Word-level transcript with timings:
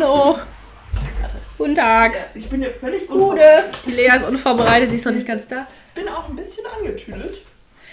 Hallo. 0.00 0.38
Guten 1.58 1.74
Tag. 1.74 2.12
Ich 2.34 2.48
bin 2.48 2.62
ja 2.62 2.70
völlig 2.70 3.06
Gute. 3.06 3.64
Die 3.86 3.90
Lea 3.90 4.12
ist 4.16 4.26
unvorbereitet, 4.26 4.88
sie 4.88 4.96
ist 4.96 5.04
noch 5.04 5.12
nicht 5.12 5.26
ganz 5.26 5.46
da. 5.46 5.66
Ich 5.94 6.02
bin 6.02 6.10
auch 6.10 6.26
ein 6.26 6.36
bisschen 6.36 6.64
angetüdelt. 6.64 7.36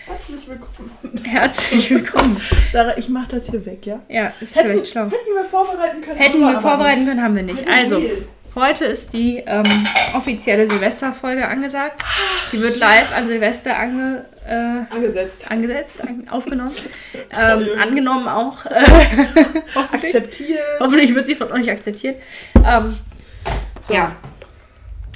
Herzlich 0.06 0.48
willkommen. 0.48 0.92
Herzlich 1.26 1.90
willkommen. 1.90 2.42
Sarah, 2.72 2.98
ich 2.98 3.10
mach 3.10 3.28
das 3.28 3.50
hier 3.50 3.66
weg, 3.66 3.86
ja? 3.86 4.00
Ja, 4.08 4.32
ist 4.40 4.56
Hätten, 4.56 4.70
vielleicht 4.70 4.88
schlau. 4.88 5.04
hätten 5.04 5.36
wir 5.36 5.44
vorbereiten 5.44 6.00
können. 6.02 6.18
Hätten 6.18 6.46
haben 6.46 6.54
wir 6.54 6.62
vorbereiten 6.62 7.00
nicht. 7.00 7.09
können, 7.09 7.23
haben 7.23 7.36
wir 7.36 7.43
nicht. 7.43 7.68
Also, 7.68 8.02
heute 8.55 8.86
ist 8.86 9.12
die 9.12 9.44
ähm, 9.46 9.66
offizielle 10.16 10.71
Silvesterfolge 10.71 11.46
angesagt. 11.46 12.05
Die 12.54 12.62
wird 12.62 12.80
live 12.80 13.12
an 13.12 13.28
Silvester 13.28 13.78
ange, 13.78 14.24
äh, 14.48 14.93
Angesetzt. 14.95 15.52
angesetzt, 15.52 16.02
an, 16.02 16.23
aufgenommen. 16.30 16.71
Ähm, 17.39 17.68
angenommen 17.80 18.27
auch. 18.27 18.66
Äh, 18.66 18.81
hoffentlich. 19.75 20.16
Akzeptiert. 20.16 20.59
hoffentlich 20.80 21.13
wird 21.13 21.27
sie 21.27 21.36
von 21.36 21.52
euch 21.52 21.70
akzeptiert. 21.70 22.16
Ähm, 22.66 22.98
So. 23.81 23.94
Ja. 23.94 24.09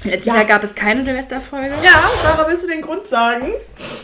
Letztes 0.03 0.25
Ja. 0.27 0.35
Jahr 0.37 0.45
gab 0.45 0.63
es 0.63 0.73
keine 0.75 1.03
Silvesterfolge, 1.03 1.69
Ja, 1.83 2.03
Sarah, 2.23 2.47
willst 2.47 2.63
du 2.63 2.67
den 2.67 2.81
Grund 2.81 3.05
sagen? 3.07 3.47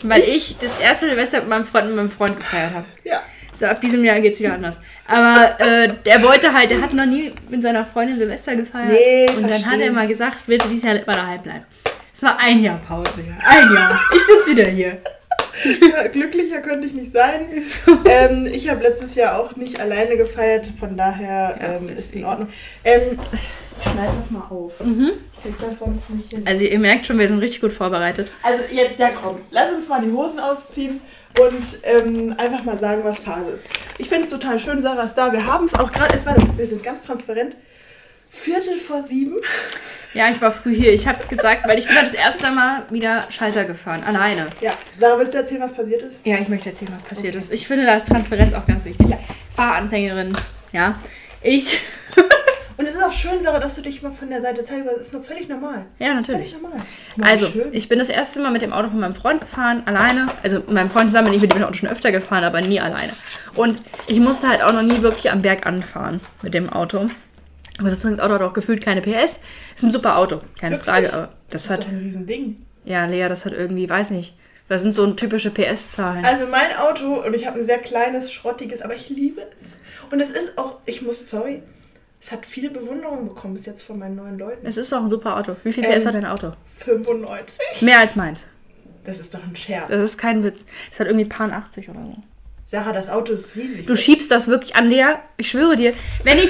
weil 0.03 0.21
ich 0.21 0.57
das 0.59 0.79
erste 0.79 1.07
Silvester 1.07 1.39
mit 1.39 1.49
meinem 1.49 1.65
Freund, 1.65 1.87
mit 1.87 1.95
meinem 1.95 2.09
Freund 2.11 2.37
gefeiert 2.37 2.73
habe. 2.73 2.85
Ja. 3.03 3.21
So, 3.53 3.65
ab 3.65 3.81
diesem 3.81 4.03
Jahr 4.05 4.19
geht 4.21 4.33
es 4.33 4.39
wieder 4.39 4.53
anders. 4.53 4.79
Aber 5.07 5.59
äh, 5.59 5.91
der 6.05 6.21
wollte 6.21 6.53
halt, 6.53 6.69
der 6.69 6.81
hat 6.81 6.93
noch 6.93 7.05
nie 7.07 7.33
mit 7.49 7.63
seiner 7.63 7.83
Freundin 7.83 8.17
Silvester 8.19 8.55
gefeiert. 8.55 8.91
Nee, 8.91 9.25
und 9.35 9.43
dann 9.43 9.51
hat 9.53 9.61
verstehe. 9.61 9.85
er 9.85 9.91
mal 9.91 10.07
gesagt, 10.07 10.37
willst 10.45 10.65
du 10.65 10.69
dieses 10.69 10.85
Jahr 10.85 10.95
mal 11.07 11.15
daheim 11.15 11.41
bleiben? 11.41 11.65
Es 12.13 12.21
war 12.23 12.37
ein 12.39 12.61
Jahr 12.61 12.77
Pause. 12.77 13.09
Ein 13.45 13.73
Jahr. 13.73 13.99
Ich 14.15 14.21
sitze 14.23 14.51
wieder 14.55 14.69
hier. 14.69 14.97
Ja, 15.63 16.07
Glücklicher 16.11 16.61
könnte 16.61 16.87
ich 16.87 16.93
nicht 16.93 17.11
sein. 17.11 17.47
ähm, 18.05 18.45
ich 18.45 18.69
habe 18.69 18.83
letztes 18.83 19.15
Jahr 19.15 19.39
auch 19.39 19.55
nicht 19.55 19.79
alleine 19.79 20.17
gefeiert, 20.17 20.67
von 20.79 20.95
daher 20.97 21.57
Ja, 21.59 21.77
ähm, 21.77 21.89
ist 21.89 22.15
in. 22.15 22.25
Ordnung. 22.25 22.49
Ähm, 22.83 23.19
ich 23.79 23.91
schneide 23.91 24.13
das 24.17 24.31
mal 24.31 24.43
auf. 24.49 24.73
Ich 24.81 25.43
krieg 25.43 25.53
das 25.61 25.79
sonst 25.79 26.09
nicht 26.09 26.31
hin. 26.31 26.41
Also 26.45 26.63
ihr 26.63 26.79
merkt 26.79 27.05
schon, 27.05 27.19
wir 27.19 27.27
sind 27.27 27.39
richtig 27.39 27.61
gut 27.61 27.73
vorbereitet. 27.73 28.31
Also 28.41 28.63
jetzt, 28.73 28.99
ja 28.99 29.09
komm, 29.09 29.37
lass 29.51 29.71
uns 29.71 29.87
mal 29.87 30.01
die 30.01 30.11
Hosen 30.11 30.39
ausziehen 30.39 30.99
und 31.39 31.63
ähm, 31.83 32.33
einfach 32.37 32.63
mal 32.63 32.79
sagen, 32.79 33.03
was 33.03 33.19
Phase 33.19 33.51
ist. 33.51 33.67
Ich 33.99 34.09
finde 34.09 34.25
es 34.25 34.31
total 34.31 34.59
schön, 34.59 34.81
Sarah 34.81 35.03
ist 35.03 35.13
da. 35.13 35.31
Wir 35.31 35.45
haben 35.45 35.65
es 35.65 35.75
auch 35.75 35.91
gerade, 35.91 36.15
es 36.15 36.25
war, 36.25 36.35
wir 36.57 36.65
sind 36.65 36.83
ganz 36.83 37.05
transparent. 37.05 37.55
Viertel 38.29 38.77
vor 38.77 39.01
sieben. 39.01 39.35
Ja, 40.17 40.29
ich 40.33 40.41
war 40.41 40.51
früh 40.51 40.73
hier. 40.75 40.93
Ich 40.93 41.07
habe 41.07 41.23
gesagt, 41.27 41.67
weil 41.67 41.77
ich 41.77 41.85
bin 41.85 41.95
das 42.01 42.13
erste 42.13 42.49
Mal 42.51 42.83
wieder 42.89 43.23
Schalter 43.29 43.65
gefahren. 43.65 44.03
Alleine. 44.03 44.47
Ja, 44.61 44.71
Sarah, 44.97 45.19
willst 45.19 45.33
du 45.33 45.37
erzählen, 45.37 45.61
was 45.61 45.73
passiert 45.73 46.01
ist? 46.01 46.19
Ja, 46.23 46.37
ich 46.39 46.49
möchte 46.49 46.69
erzählen, 46.69 46.91
was 46.95 47.03
passiert 47.03 47.35
Okay. 47.35 47.43
ist. 47.43 47.53
Ich 47.53 47.67
finde, 47.67 47.85
da 47.85 47.95
ist 47.95 48.07
Transparenz 48.07 48.53
auch 48.53 48.65
ganz 48.65 48.85
wichtig. 48.85 49.07
Ja. 49.09 49.19
Fahranfängerin, 49.55 50.33
ja. 50.71 50.95
Ich. 51.41 51.79
Und 52.77 52.85
es 52.85 52.93
ist 52.95 53.03
auch 53.03 53.11
schön, 53.11 53.43
Sarah, 53.43 53.59
dass 53.59 53.73
du 53.75 53.81
dich 53.81 54.01
mal 54.03 54.11
von 54.11 54.29
der 54.29 54.39
Seite 54.41 54.63
zeigst, 54.63 54.85
weil 54.85 54.95
es 54.95 55.07
ist 55.07 55.13
noch 55.13 55.23
völlig 55.23 55.49
normal. 55.49 55.85
Ja, 55.97 56.13
natürlich. 56.13 56.51
Völlig 56.51 56.61
normal. 56.61 56.79
Mal, 57.15 57.29
Also, 57.31 57.47
schön. 57.47 57.69
ich 57.73 57.89
bin 57.89 57.97
das 57.99 58.09
erste 58.09 58.39
Mal 58.39 58.51
mit 58.51 58.61
dem 58.61 58.71
Auto 58.73 58.89
von 58.89 58.99
meinem 58.99 59.15
Freund 59.15 59.41
gefahren, 59.41 59.81
alleine. 59.85 60.27
Also, 60.43 60.57
mit 60.57 60.71
meinem 60.71 60.89
Freund 60.89 61.07
zusammen 61.07 61.25
bin 61.25 61.33
ich 61.35 61.41
mit 61.41 61.53
dem 61.55 61.63
Auto 61.63 61.73
schon 61.73 61.89
öfter 61.89 62.11
gefahren, 62.11 62.43
aber 62.43 62.61
nie 62.61 62.79
alleine. 62.79 63.13
Und 63.55 63.79
ich 64.07 64.19
musste 64.19 64.47
halt 64.47 64.61
auch 64.63 64.73
noch 64.73 64.83
nie 64.83 65.01
wirklich 65.01 65.31
am 65.31 65.41
Berg 65.41 65.65
anfahren 65.65 66.21
mit 66.43 66.53
dem 66.53 66.69
Auto. 66.71 67.07
Aber 67.79 67.89
das 67.89 68.05
Auto 68.05 68.33
hat 68.33 68.41
auch 68.41 68.53
gefühlt 68.53 68.81
keine 68.81 69.01
PS. 69.01 69.39
Ist 69.75 69.83
ein 69.83 69.91
super 69.91 70.17
Auto, 70.17 70.41
keine 70.59 70.75
Wirklich? 70.75 70.89
Frage. 70.89 71.13
Aber 71.13 71.33
das, 71.49 71.63
das 71.63 71.69
hat, 71.69 71.79
ist 71.79 71.87
doch 71.87 71.91
ein 71.91 71.99
Riesending. 71.99 72.65
ja, 72.85 73.05
Lea, 73.05 73.27
das 73.29 73.45
hat 73.45 73.53
irgendwie, 73.53 73.89
weiß 73.89 74.11
nicht. 74.11 74.35
Das 74.69 74.81
sind 74.81 74.91
so 74.93 75.09
typische 75.13 75.49
PS-Zahlen. 75.51 76.25
Also 76.25 76.45
mein 76.47 76.75
Auto, 76.77 77.25
und 77.25 77.33
ich 77.33 77.47
habe 77.47 77.59
ein 77.59 77.65
sehr 77.65 77.77
kleines, 77.79 78.33
schrottiges, 78.33 78.81
aber 78.81 78.95
ich 78.95 79.09
liebe 79.09 79.41
es. 79.57 79.77
Und 80.11 80.19
es 80.19 80.31
ist 80.31 80.57
auch, 80.57 80.79
ich 80.85 81.01
muss, 81.01 81.29
sorry, 81.29 81.63
es 82.19 82.31
hat 82.31 82.45
viele 82.45 82.69
Bewunderung 82.71 83.29
bekommen 83.29 83.53
bis 83.53 83.65
jetzt 83.65 83.81
von 83.83 83.97
meinen 83.99 84.15
neuen 84.15 84.37
Leuten. 84.37 84.65
Es 84.65 84.75
ist 84.75 84.91
auch 84.91 85.03
ein 85.03 85.09
super 85.09 85.37
Auto. 85.37 85.55
Wie 85.63 85.71
viel 85.71 85.85
Ähm, 85.85 85.93
PS 85.97 86.05
hat 86.05 86.15
dein 86.15 86.25
Auto? 86.25 86.53
95. 86.65 87.81
Mehr 87.83 87.99
als 87.99 88.15
meins. 88.15 88.47
Das 89.05 89.19
ist 89.19 89.33
doch 89.33 89.43
ein 89.43 89.55
Scherz. 89.55 89.87
Das 89.87 90.01
ist 90.01 90.17
kein 90.17 90.43
Witz. 90.43 90.65
Das 90.89 90.99
hat 90.99 91.07
irgendwie 91.07 91.25
ein 91.25 91.29
paar 91.29 91.49
80 91.51 91.87
oder 91.89 91.99
so. 92.01 92.15
Sarah, 92.69 92.91
das 92.91 93.09
Auto 93.09 93.31
ist 93.31 93.55
riesig. 93.55 93.87
Du 93.87 93.95
schiebst 93.95 94.29
das 94.29 94.49
wirklich 94.49 94.75
an 94.75 94.89
Lea. 94.89 95.05
Ich 95.37 95.49
schwöre 95.49 95.77
dir, 95.77 95.93
wenn 96.25 96.37
ich, 96.37 96.49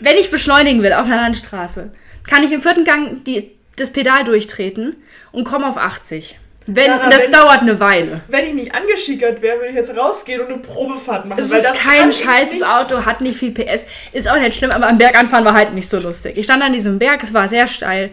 wenn 0.00 0.18
ich 0.18 0.30
beschleunigen 0.30 0.82
will 0.82 0.92
auf 0.92 1.06
einer 1.06 1.16
Landstraße, 1.16 1.90
kann 2.28 2.42
ich 2.42 2.52
im 2.52 2.60
vierten 2.60 2.84
Gang 2.84 3.24
die, 3.24 3.50
das 3.76 3.90
Pedal 3.90 4.24
durchtreten 4.24 4.96
und 5.32 5.44
komme 5.44 5.66
auf 5.66 5.78
80. 5.78 6.38
Wenn, 6.66 6.86
Sarah, 6.90 7.08
das 7.08 7.22
wenn- 7.24 7.32
dauert 7.32 7.60
eine 7.62 7.80
Weile. 7.80 8.20
Wenn 8.28 8.46
ich 8.48 8.52
nicht 8.54 8.74
angeschickert 8.74 9.40
wäre, 9.40 9.56
würde 9.56 9.68
ich 9.70 9.74
jetzt 9.76 9.96
rausgehen 9.96 10.42
und 10.42 10.48
eine 10.48 10.58
Probefahrt 10.58 11.24
machen. 11.24 11.38
Es 11.40 11.50
weil 11.50 11.60
ist 11.62 11.74
kein 11.74 12.12
scheißes. 12.12 12.62
Auto, 12.62 13.06
hat 13.06 13.22
nicht 13.22 13.36
viel 13.38 13.52
PS. 13.52 13.86
Ist 14.12 14.28
auch 14.30 14.38
nicht 14.38 14.54
schlimm, 14.58 14.70
aber 14.70 14.86
am 14.86 14.98
Berg 14.98 15.18
anfahren 15.18 15.46
war 15.46 15.54
halt 15.54 15.72
nicht 15.72 15.88
so 15.88 15.98
lustig. 15.98 16.36
Ich 16.36 16.44
stand 16.44 16.62
an 16.62 16.74
diesem 16.74 16.98
Berg, 16.98 17.22
es 17.22 17.32
war 17.32 17.48
sehr 17.48 17.66
steil. 17.66 18.10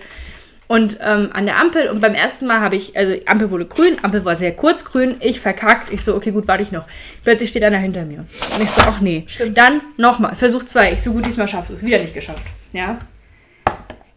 Und 0.71 0.99
ähm, 1.01 1.31
an 1.33 1.45
der 1.45 1.57
Ampel, 1.57 1.89
und 1.89 1.99
beim 1.99 2.13
ersten 2.13 2.47
Mal 2.47 2.61
habe 2.61 2.77
ich, 2.77 2.95
also 2.95 3.11
die 3.11 3.27
Ampel 3.27 3.51
wurde 3.51 3.65
grün, 3.65 3.97
Ampel 4.03 4.23
war 4.23 4.37
sehr 4.37 4.55
kurz 4.55 4.85
grün, 4.85 5.17
ich 5.19 5.41
verkackt. 5.41 5.91
Ich 5.91 6.01
so, 6.01 6.15
okay, 6.15 6.31
gut, 6.31 6.47
warte 6.47 6.63
ich 6.63 6.71
noch. 6.71 6.85
Plötzlich 7.25 7.49
steht 7.49 7.65
einer 7.65 7.77
hinter 7.77 8.05
mir. 8.05 8.19
Und 8.19 8.63
ich 8.63 8.69
so, 8.69 8.79
ach 8.85 9.01
nee. 9.01 9.25
Stimmt. 9.27 9.57
Dann 9.57 9.81
nochmal, 9.97 10.33
Versuch 10.33 10.63
zwei. 10.63 10.93
Ich 10.93 11.01
so, 11.01 11.11
gut, 11.11 11.25
diesmal 11.25 11.49
schaffst 11.49 11.71
du 11.71 11.73
es. 11.73 11.83
Wieder 11.83 11.99
nicht 11.99 12.13
geschafft. 12.13 12.43
Ja. 12.71 12.97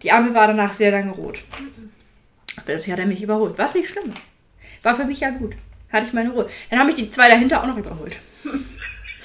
Die 0.04 0.12
Ampel 0.12 0.32
war 0.32 0.46
danach 0.46 0.72
sehr 0.74 0.92
lange 0.92 1.10
rot. 1.10 1.40
Plötzlich 2.64 2.92
hat 2.92 3.00
er 3.00 3.06
mich 3.06 3.20
überholt, 3.20 3.54
was 3.56 3.74
nicht 3.74 3.88
schlimm 3.88 4.12
ist. 4.14 4.28
War 4.84 4.94
für 4.94 5.06
mich 5.06 5.18
ja 5.18 5.30
gut. 5.30 5.54
Hatte 5.92 6.06
ich 6.06 6.12
meine 6.12 6.30
Ruhe. 6.30 6.48
Dann 6.70 6.78
habe 6.78 6.90
ich 6.90 6.94
die 6.94 7.10
zwei 7.10 7.28
dahinter 7.28 7.64
auch 7.64 7.66
noch 7.66 7.78
überholt. 7.78 8.16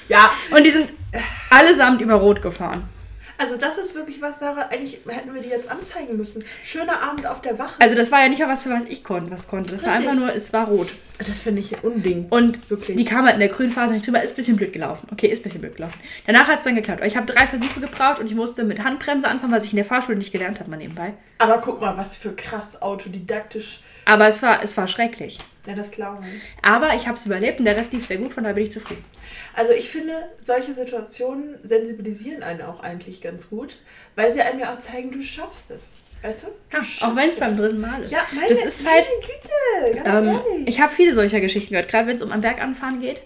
Ja, 0.08 0.32
Und 0.50 0.66
die 0.66 0.70
sind 0.70 0.92
allesamt 1.48 2.00
über 2.00 2.14
Rot 2.14 2.42
gefahren. 2.42 2.88
Also 3.40 3.56
das 3.56 3.78
ist 3.78 3.94
wirklich 3.94 4.20
was, 4.20 4.38
Sarah, 4.38 4.68
eigentlich 4.68 5.00
hätten 5.08 5.32
wir 5.32 5.40
die 5.40 5.48
jetzt 5.48 5.70
anzeigen 5.70 6.18
müssen. 6.18 6.44
Schöner 6.62 7.00
Abend 7.00 7.26
auf 7.26 7.40
der 7.40 7.58
Wache. 7.58 7.80
Also 7.80 7.96
das 7.96 8.12
war 8.12 8.20
ja 8.20 8.28
nicht 8.28 8.38
mal 8.38 8.48
was, 8.48 8.64
für 8.64 8.70
was 8.70 8.84
ich 8.84 9.02
konnte, 9.02 9.30
was 9.30 9.48
konnte. 9.48 9.72
Das 9.72 9.82
war 9.82 9.94
Richtig. 9.94 10.08
einfach 10.10 10.20
nur, 10.20 10.34
es 10.34 10.52
war 10.52 10.66
rot. 10.68 10.88
das 11.18 11.40
finde 11.40 11.60
ich 11.62 11.82
Unding. 11.82 12.26
Und 12.28 12.70
Wirklich. 12.70 12.98
die 12.98 13.04
kam 13.06 13.24
halt 13.24 13.34
in 13.34 13.40
der 13.40 13.48
grünen 13.48 13.72
Phase 13.72 13.94
nicht 13.94 14.06
drüber, 14.06 14.22
ist 14.22 14.32
ein 14.32 14.36
bisschen 14.36 14.56
blöd 14.56 14.74
gelaufen. 14.74 15.08
Okay, 15.10 15.28
ist 15.28 15.40
ein 15.40 15.44
bisschen 15.44 15.62
blöd 15.62 15.76
gelaufen. 15.76 15.98
Danach 16.26 16.48
hat 16.48 16.58
es 16.58 16.64
dann 16.64 16.74
geklappt. 16.74 17.02
Ich 17.02 17.16
habe 17.16 17.24
drei 17.24 17.46
Versuche 17.46 17.80
gebraucht 17.80 18.18
und 18.18 18.26
ich 18.26 18.34
musste 18.34 18.62
mit 18.62 18.84
Handbremse 18.84 19.26
anfangen, 19.26 19.52
was 19.54 19.64
ich 19.64 19.72
in 19.72 19.76
der 19.76 19.86
Fahrschule 19.86 20.18
nicht 20.18 20.32
gelernt 20.32 20.60
habe, 20.60 20.68
mal 20.68 20.76
nebenbei. 20.76 21.14
Aber 21.38 21.58
guck 21.58 21.80
mal, 21.80 21.96
was 21.96 22.18
für 22.18 22.32
krass 22.32 22.82
autodidaktisch. 22.82 23.80
Aber 24.10 24.26
es 24.26 24.42
war, 24.42 24.60
es 24.60 24.76
war 24.76 24.88
schrecklich. 24.88 25.38
Ja, 25.66 25.74
das 25.74 25.92
glauben 25.92 26.18
wir. 26.24 26.32
Aber 26.62 26.96
ich 26.96 27.06
habe 27.06 27.16
es 27.16 27.26
überlebt 27.26 27.60
und 27.60 27.64
der 27.64 27.76
Rest 27.76 27.92
lief 27.92 28.04
sehr 28.04 28.16
gut, 28.16 28.32
von 28.32 28.42
daher 28.42 28.54
bin 28.54 28.64
ich 28.64 28.72
zufrieden. 28.72 29.04
Also 29.54 29.72
ich 29.72 29.88
finde, 29.88 30.12
solche 30.42 30.74
Situationen 30.74 31.58
sensibilisieren 31.62 32.42
einen 32.42 32.62
auch 32.62 32.80
eigentlich 32.82 33.20
ganz 33.20 33.50
gut, 33.50 33.76
weil 34.16 34.32
sie 34.34 34.40
einem 34.42 34.58
ja 34.58 34.74
auch 34.74 34.80
zeigen, 34.80 35.12
du 35.12 35.22
schaffst 35.22 35.70
es. 35.70 35.92
Weißt 36.22 36.42
du? 36.42 36.48
du 36.70 36.76
Ja, 36.76 37.08
auch 37.08 37.14
wenn 37.14 37.30
es 37.30 37.38
beim 37.38 37.56
dritten 37.56 37.80
Mal 37.80 38.02
ist. 38.02 38.10
Ja, 38.10 38.26
meine, 38.34 38.48
das 38.48 38.64
ist 38.64 38.84
halt, 38.88 39.06
meine 39.06 39.92
Güte, 39.92 40.02
ganz 40.04 40.18
Ähm, 40.18 40.40
ehrlich. 40.50 40.68
ich 40.68 40.80
habe 40.80 40.92
viele 40.92 41.14
solcher 41.14 41.38
Geschichten 41.40 41.70
gehört, 41.70 41.88
gerade 41.88 42.08
wenn 42.08 42.16
es 42.16 42.22
um 42.22 42.32
am 42.32 42.40
Berg 42.40 42.60
anfahren 42.60 43.00
geht. 43.00 43.22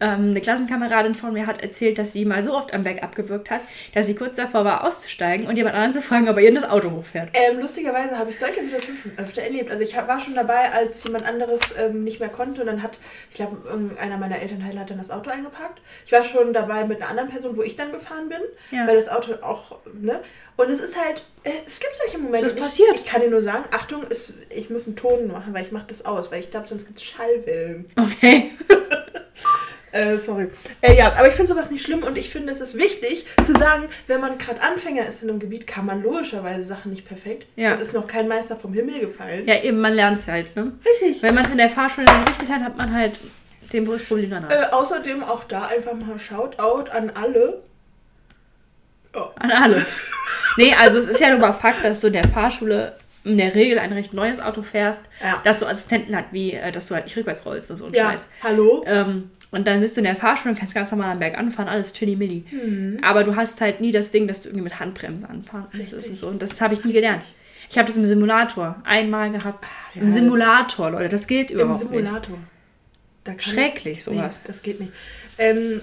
Ähm, 0.00 0.30
eine 0.30 0.40
Klassenkameradin 0.40 1.14
von 1.14 1.32
mir 1.32 1.46
hat 1.46 1.62
erzählt, 1.62 1.98
dass 1.98 2.12
sie 2.12 2.24
mal 2.24 2.42
so 2.42 2.54
oft 2.56 2.74
am 2.74 2.82
Berg 2.82 3.02
abgewürgt 3.02 3.50
hat, 3.50 3.60
dass 3.94 4.06
sie 4.06 4.14
kurz 4.16 4.36
davor 4.36 4.64
war, 4.64 4.84
auszusteigen 4.84 5.46
und 5.46 5.56
jemand 5.56 5.76
anderen 5.76 5.92
zu 5.92 6.02
fragen, 6.02 6.28
ob 6.28 6.36
er 6.36 6.42
ihr 6.42 6.52
das 6.54 6.64
Auto 6.68 6.90
hochfährt. 6.90 7.30
Ähm, 7.32 7.60
lustigerweise 7.60 8.18
habe 8.18 8.30
ich 8.30 8.38
solche 8.38 8.64
Situationen 8.64 9.00
schon 9.00 9.12
öfter 9.18 9.42
erlebt. 9.42 9.70
Also 9.70 9.84
ich 9.84 9.96
war 9.96 10.18
schon 10.20 10.34
dabei, 10.34 10.72
als 10.72 11.04
jemand 11.04 11.24
anderes 11.26 11.60
ähm, 11.78 12.02
nicht 12.02 12.18
mehr 12.18 12.28
konnte 12.28 12.60
und 12.62 12.66
dann 12.66 12.82
hat, 12.82 12.98
ich 13.30 13.36
glaube, 13.36 13.56
irgendeiner 13.68 14.18
meiner 14.18 14.40
Elternteile 14.40 14.80
hat 14.80 14.90
dann 14.90 14.98
das 14.98 15.10
Auto 15.10 15.30
eingepackt. 15.30 15.80
Ich 16.04 16.12
war 16.12 16.24
schon 16.24 16.52
dabei 16.52 16.84
mit 16.84 17.00
einer 17.00 17.10
anderen 17.10 17.28
Person, 17.30 17.56
wo 17.56 17.62
ich 17.62 17.76
dann 17.76 17.92
gefahren 17.92 18.28
bin, 18.28 18.40
Ja. 18.76 18.86
weil 18.88 18.96
das 18.96 19.08
Auto 19.08 19.34
auch, 19.42 19.78
ne? 19.94 20.20
Und 20.56 20.70
es 20.70 20.80
ist 20.80 20.98
halt, 20.98 21.22
äh, 21.42 21.50
es 21.66 21.80
gibt 21.80 21.96
solche 21.96 22.18
Momente. 22.18 22.48
Das 22.48 22.56
passiert. 22.56 22.94
Ich, 22.94 23.02
ich 23.02 23.06
kann 23.06 23.20
dir 23.20 23.30
nur 23.30 23.42
sagen, 23.42 23.64
Achtung, 23.70 24.04
es, 24.08 24.32
ich 24.50 24.70
muss 24.70 24.86
einen 24.86 24.96
Ton 24.96 25.26
machen, 25.26 25.52
weil 25.52 25.64
ich 25.64 25.72
mache 25.72 25.86
das 25.88 26.04
aus, 26.04 26.30
weil 26.30 26.40
ich 26.40 26.50
glaube, 26.50 26.66
sonst 26.68 26.86
gibt 26.86 26.98
es 26.98 27.04
Schallwellen. 27.04 27.86
Okay. 27.96 28.52
Äh, 29.94 30.18
sorry. 30.18 30.48
Äh, 30.80 30.96
ja, 30.96 31.12
aber 31.12 31.28
ich 31.28 31.34
finde 31.34 31.52
sowas 31.52 31.70
nicht 31.70 31.84
schlimm 31.84 32.02
und 32.02 32.18
ich 32.18 32.28
finde, 32.28 32.50
es 32.50 32.60
ist 32.60 32.76
wichtig 32.76 33.26
zu 33.44 33.52
sagen, 33.52 33.88
wenn 34.08 34.20
man 34.20 34.38
gerade 34.38 34.60
Anfänger 34.60 35.06
ist 35.06 35.22
in 35.22 35.30
einem 35.30 35.38
Gebiet, 35.38 35.68
kann 35.68 35.86
man 35.86 36.02
logischerweise 36.02 36.64
Sachen 36.64 36.90
nicht 36.90 37.06
perfekt. 37.06 37.46
Ja. 37.54 37.70
Es 37.70 37.80
ist 37.80 37.94
noch 37.94 38.08
kein 38.08 38.26
Meister 38.26 38.56
vom 38.56 38.72
Himmel 38.74 38.98
gefallen. 38.98 39.46
Ja, 39.46 39.62
eben, 39.62 39.80
man 39.80 39.92
lernt 39.92 40.18
es 40.18 40.26
halt, 40.26 40.56
ne? 40.56 40.72
Richtig. 40.84 41.22
Wenn 41.22 41.36
man 41.36 41.44
es 41.44 41.52
in 41.52 41.58
der 41.58 41.70
Fahrschule 41.70 42.06
dann 42.06 42.24
richtig 42.24 42.48
hat, 42.48 42.62
hat 42.62 42.76
man 42.76 42.92
halt 42.92 43.12
den 43.72 43.86
größten 43.86 44.08
Problem 44.08 44.30
danach. 44.30 44.50
Äh, 44.50 44.72
außerdem 44.72 45.22
auch 45.22 45.44
da 45.44 45.66
einfach 45.66 45.94
mal 45.94 46.18
Shoutout 46.18 46.90
an 46.90 47.10
alle. 47.10 47.62
Oh. 49.14 49.28
An 49.36 49.52
alle. 49.52 49.76
Nee, 50.56 50.72
also 50.80 50.98
es 50.98 51.06
ist 51.08 51.20
ja 51.20 51.30
nur 51.30 51.38
mal 51.40 51.52
Fakt, 51.52 51.84
dass 51.84 52.00
du 52.00 52.08
in 52.08 52.12
der 52.14 52.26
Fahrschule 52.28 52.94
in 53.24 53.38
der 53.38 53.54
Regel 53.54 53.78
ein 53.78 53.92
recht 53.92 54.12
neues 54.12 54.38
Auto 54.40 54.60
fährst, 54.62 55.06
Ja. 55.22 55.40
dass 55.44 55.60
du 55.60 55.66
Assistenten 55.66 56.14
hast, 56.14 56.26
wie, 56.32 56.52
äh, 56.52 56.70
dass 56.70 56.88
du 56.88 56.94
halt 56.94 57.04
nicht 57.04 57.16
rückwärts 57.16 57.46
rollst 57.46 57.70
und 57.70 57.78
so 57.78 57.86
ein 57.86 57.94
Ja, 57.94 58.10
Scheiß. 58.10 58.30
hallo? 58.42 58.84
Ähm, 58.86 59.30
und 59.50 59.66
dann 59.66 59.80
bist 59.80 59.96
du 59.96 60.00
in 60.00 60.04
der 60.04 60.16
Fahrschule 60.16 60.52
und 60.52 60.58
kannst 60.60 60.74
ganz 60.74 60.90
normal 60.90 61.12
am 61.12 61.18
Berg 61.20 61.38
anfahren, 61.38 61.68
alles 61.68 61.92
chilly-milli. 61.94 62.44
Mhm. 62.50 62.98
Aber 63.02 63.24
du 63.24 63.34
hast 63.34 63.60
halt 63.62 63.80
nie 63.80 63.92
das 63.92 64.10
Ding, 64.10 64.28
dass 64.28 64.42
du 64.42 64.48
irgendwie 64.50 64.64
mit 64.64 64.78
Handbremse 64.78 65.28
anfahren 65.28 65.66
musst 65.72 65.94
und 65.94 66.18
so. 66.18 66.26
Und 66.28 66.42
das 66.42 66.60
habe 66.60 66.74
ich 66.74 66.84
nie 66.84 66.92
gelernt. 66.92 67.22
Ich 67.70 67.78
habe 67.78 67.86
das 67.86 67.96
im 67.96 68.04
Simulator 68.04 68.76
einmal 68.84 69.30
gehabt. 69.30 69.68
ja. 69.94 70.02
Im 70.02 70.10
Simulator, 70.10 70.90
Leute, 70.90 71.08
das 71.08 71.26
Im 71.50 71.60
überhaupt 71.60 71.80
nicht. 71.90 71.92
Simulator. 71.92 72.36
Da 73.24 73.32
kann 73.32 73.40
Schrecklich, 73.40 73.96
Nee, 74.06 74.16
sowas. 74.16 74.38
das 74.46 74.60
geht 74.60 74.80
nicht. 74.80 74.92
Ähm, 75.38 75.80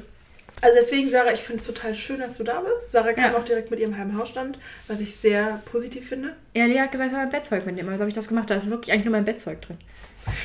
Also 0.61 0.77
deswegen, 0.79 1.09
Sarah, 1.09 1.33
ich 1.33 1.39
finde 1.41 1.59
es 1.61 1.67
total 1.67 1.95
schön, 1.95 2.19
dass 2.19 2.37
du 2.37 2.43
da 2.43 2.59
bist. 2.61 2.91
Sarah 2.91 3.13
kam 3.13 3.31
Ja. 3.31 3.37
auch 3.37 3.43
direkt 3.45 3.71
mit 3.71 3.79
ihrem 3.79 3.97
Heimhausstand, 3.97 4.59
was 4.87 4.99
ich 4.99 5.15
sehr 5.15 5.61
positiv 5.65 6.07
finde. 6.07 6.35
Ja, 6.53 6.65
Lea 6.65 6.79
hat 6.81 6.91
gesagt, 6.91 7.07
ich 7.07 7.11
soll 7.13 7.21
mein 7.23 7.31
Bettzeug 7.31 7.65
mitnehmen. 7.65 7.89
Also 7.89 8.01
habe 8.01 8.09
ich 8.09 8.15
das 8.15 8.27
gemacht. 8.27 8.49
Da 8.49 8.55
ist 8.55 8.69
wirklich 8.69 8.91
eigentlich 8.93 9.05
nur 9.05 9.13
mein 9.13 9.25
Bettzeug 9.25 9.61
drin. 9.61 9.77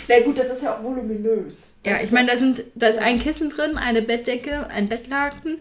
Na 0.09 0.19
gut, 0.21 0.39
das 0.39 0.47
ist 0.51 0.63
ja 0.63 0.75
auch 0.77 0.83
voluminös. 0.83 1.75
Ja, 1.85 1.93
Das 1.93 1.99
ich 2.01 2.07
ist 2.07 2.13
meine, 2.13 2.31
da, 2.31 2.37
sind, 2.39 2.63
da 2.75 2.87
ist 2.89 2.99
ein 2.99 3.21
Kissen 3.21 3.51
drin, 3.51 3.77
eine 3.77 4.01
Bettdecke, 4.01 4.67
ein 4.69 4.89
Bettlaken 4.89 5.59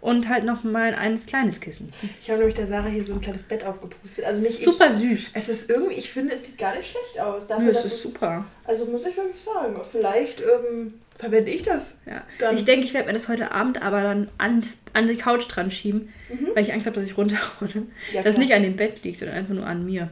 und 0.00 0.28
halt 0.28 0.44
noch 0.44 0.64
mal 0.64 0.92
ein 0.94 1.14
kleines 1.24 1.60
Kissen. 1.60 1.90
Ich 2.20 2.28
habe 2.28 2.40
nämlich 2.40 2.56
der 2.56 2.66
Sarah 2.66 2.88
hier 2.88 3.06
so 3.06 3.14
ein 3.14 3.20
kleines 3.20 3.44
Bett 3.44 3.64
aufgepustet. 3.64 4.24
Also 4.24 4.40
nicht 4.40 4.58
Super 4.58 4.88
Ich, 4.88 4.94
süß. 4.96 5.30
es 5.34 5.48
ist 5.48 5.70
irgendwie, 5.70 5.94
ich 5.94 6.10
finde, 6.10 6.34
es 6.34 6.46
sieht 6.46 6.58
gar 6.58 6.74
nicht 6.76 6.90
schlecht 6.90 7.20
aus. 7.20 7.46
Dafür, 7.46 7.64
Nö, 7.66 7.70
es 7.70 7.84
ist 7.84 8.02
super. 8.02 8.44
Also 8.66 8.86
muss 8.86 9.06
ich 9.06 9.16
wirklich 9.16 9.40
sagen, 9.40 9.76
vielleicht 9.90 10.40
ähm, 10.40 10.94
verwende 11.16 11.50
ich 11.50 11.62
das. 11.62 11.98
Ja. 12.06 12.22
Dann- 12.40 12.54
Ich 12.56 12.64
denke, 12.64 12.84
ich 12.84 12.94
werde 12.94 13.06
mir 13.08 13.12
das 13.12 13.28
heute 13.28 13.52
Abend 13.52 13.80
aber 13.82 14.02
dann 14.02 14.26
an, 14.38 14.64
an 14.94 15.06
die 15.06 15.16
Couch 15.16 15.44
dran 15.48 15.70
schieben, 15.70 16.08
weil 16.54 16.64
ich 16.64 16.72
Angst 16.72 16.86
habe, 16.86 16.96
dass 16.98 17.06
ich 17.06 17.16
runterrolle. 17.16 17.72
Mhm. 17.74 17.90
Ja, 18.12 18.22
dass 18.22 18.34
klar. 18.34 18.44
nicht 18.44 18.54
an 18.54 18.62
dem 18.64 18.74
Bett 18.76 19.04
liegt, 19.04 19.18
sondern 19.20 19.36
einfach 19.36 19.54
nur 19.54 19.66
an 19.66 19.84
mir. 19.84 20.08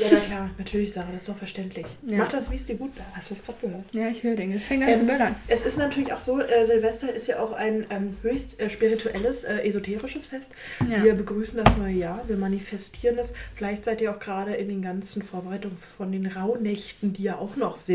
Ja, 0.00 0.06
na 0.12 0.18
klar, 0.20 0.50
natürlich, 0.58 0.92
Sarah, 0.92 1.08
das 1.12 1.22
ist 1.22 1.28
doch 1.30 1.36
verständlich. 1.36 1.86
Ja. 2.06 2.18
Mach 2.18 2.28
das, 2.28 2.50
wie 2.52 2.56
es 2.56 2.64
dir 2.66 2.76
gut 2.76 2.96
war. 2.98 3.06
Hast 3.14 3.30
du 3.30 3.34
das 3.34 3.44
gerade 3.44 3.58
gehört? 3.62 3.84
Ja, 3.94 4.08
ich 4.08 4.22
höre 4.22 4.36
den. 4.36 4.52
Das 4.52 4.64
fängt 4.64 4.84
an 4.84 4.94
zu 4.94 5.00
Ähm, 5.00 5.06
böllern. 5.06 5.34
Es 5.48 5.64
ist 5.66 5.78
natürlich 5.78 6.12
auch 6.12 6.20
so, 6.20 6.40
äh, 6.40 6.64
Silvester 6.66 7.12
ist 7.12 7.26
ja 7.26 7.40
auch 7.40 7.52
ein 7.52 7.86
ähm, 7.90 8.14
höchst 8.22 8.60
äh, 8.60 8.68
spirituelles, 8.70 9.44
äh, 9.44 9.66
esoterisches 9.66 10.26
Fest. 10.26 10.52
Ja. 10.88 11.02
Wir 11.02 11.14
begrüßen 11.14 11.60
das 11.64 11.76
neue 11.78 11.94
Jahr, 11.94 12.22
wir 12.28 12.36
manifestieren 12.36 13.18
es. 13.18 13.32
Vielleicht 13.56 13.84
seid 13.84 14.00
ihr 14.02 14.12
auch 14.12 14.20
gerade 14.20 14.52
in 14.54 14.68
den 14.68 14.82
ganzen 14.82 15.22
Vorbereitungen 15.22 15.76
von 15.78 16.12
den 16.12 16.26
Rauhnächten, 16.26 17.12
die 17.14 17.24
ja 17.24 17.38
auch 17.38 17.56
noch 17.56 17.76
sind. 17.76 17.93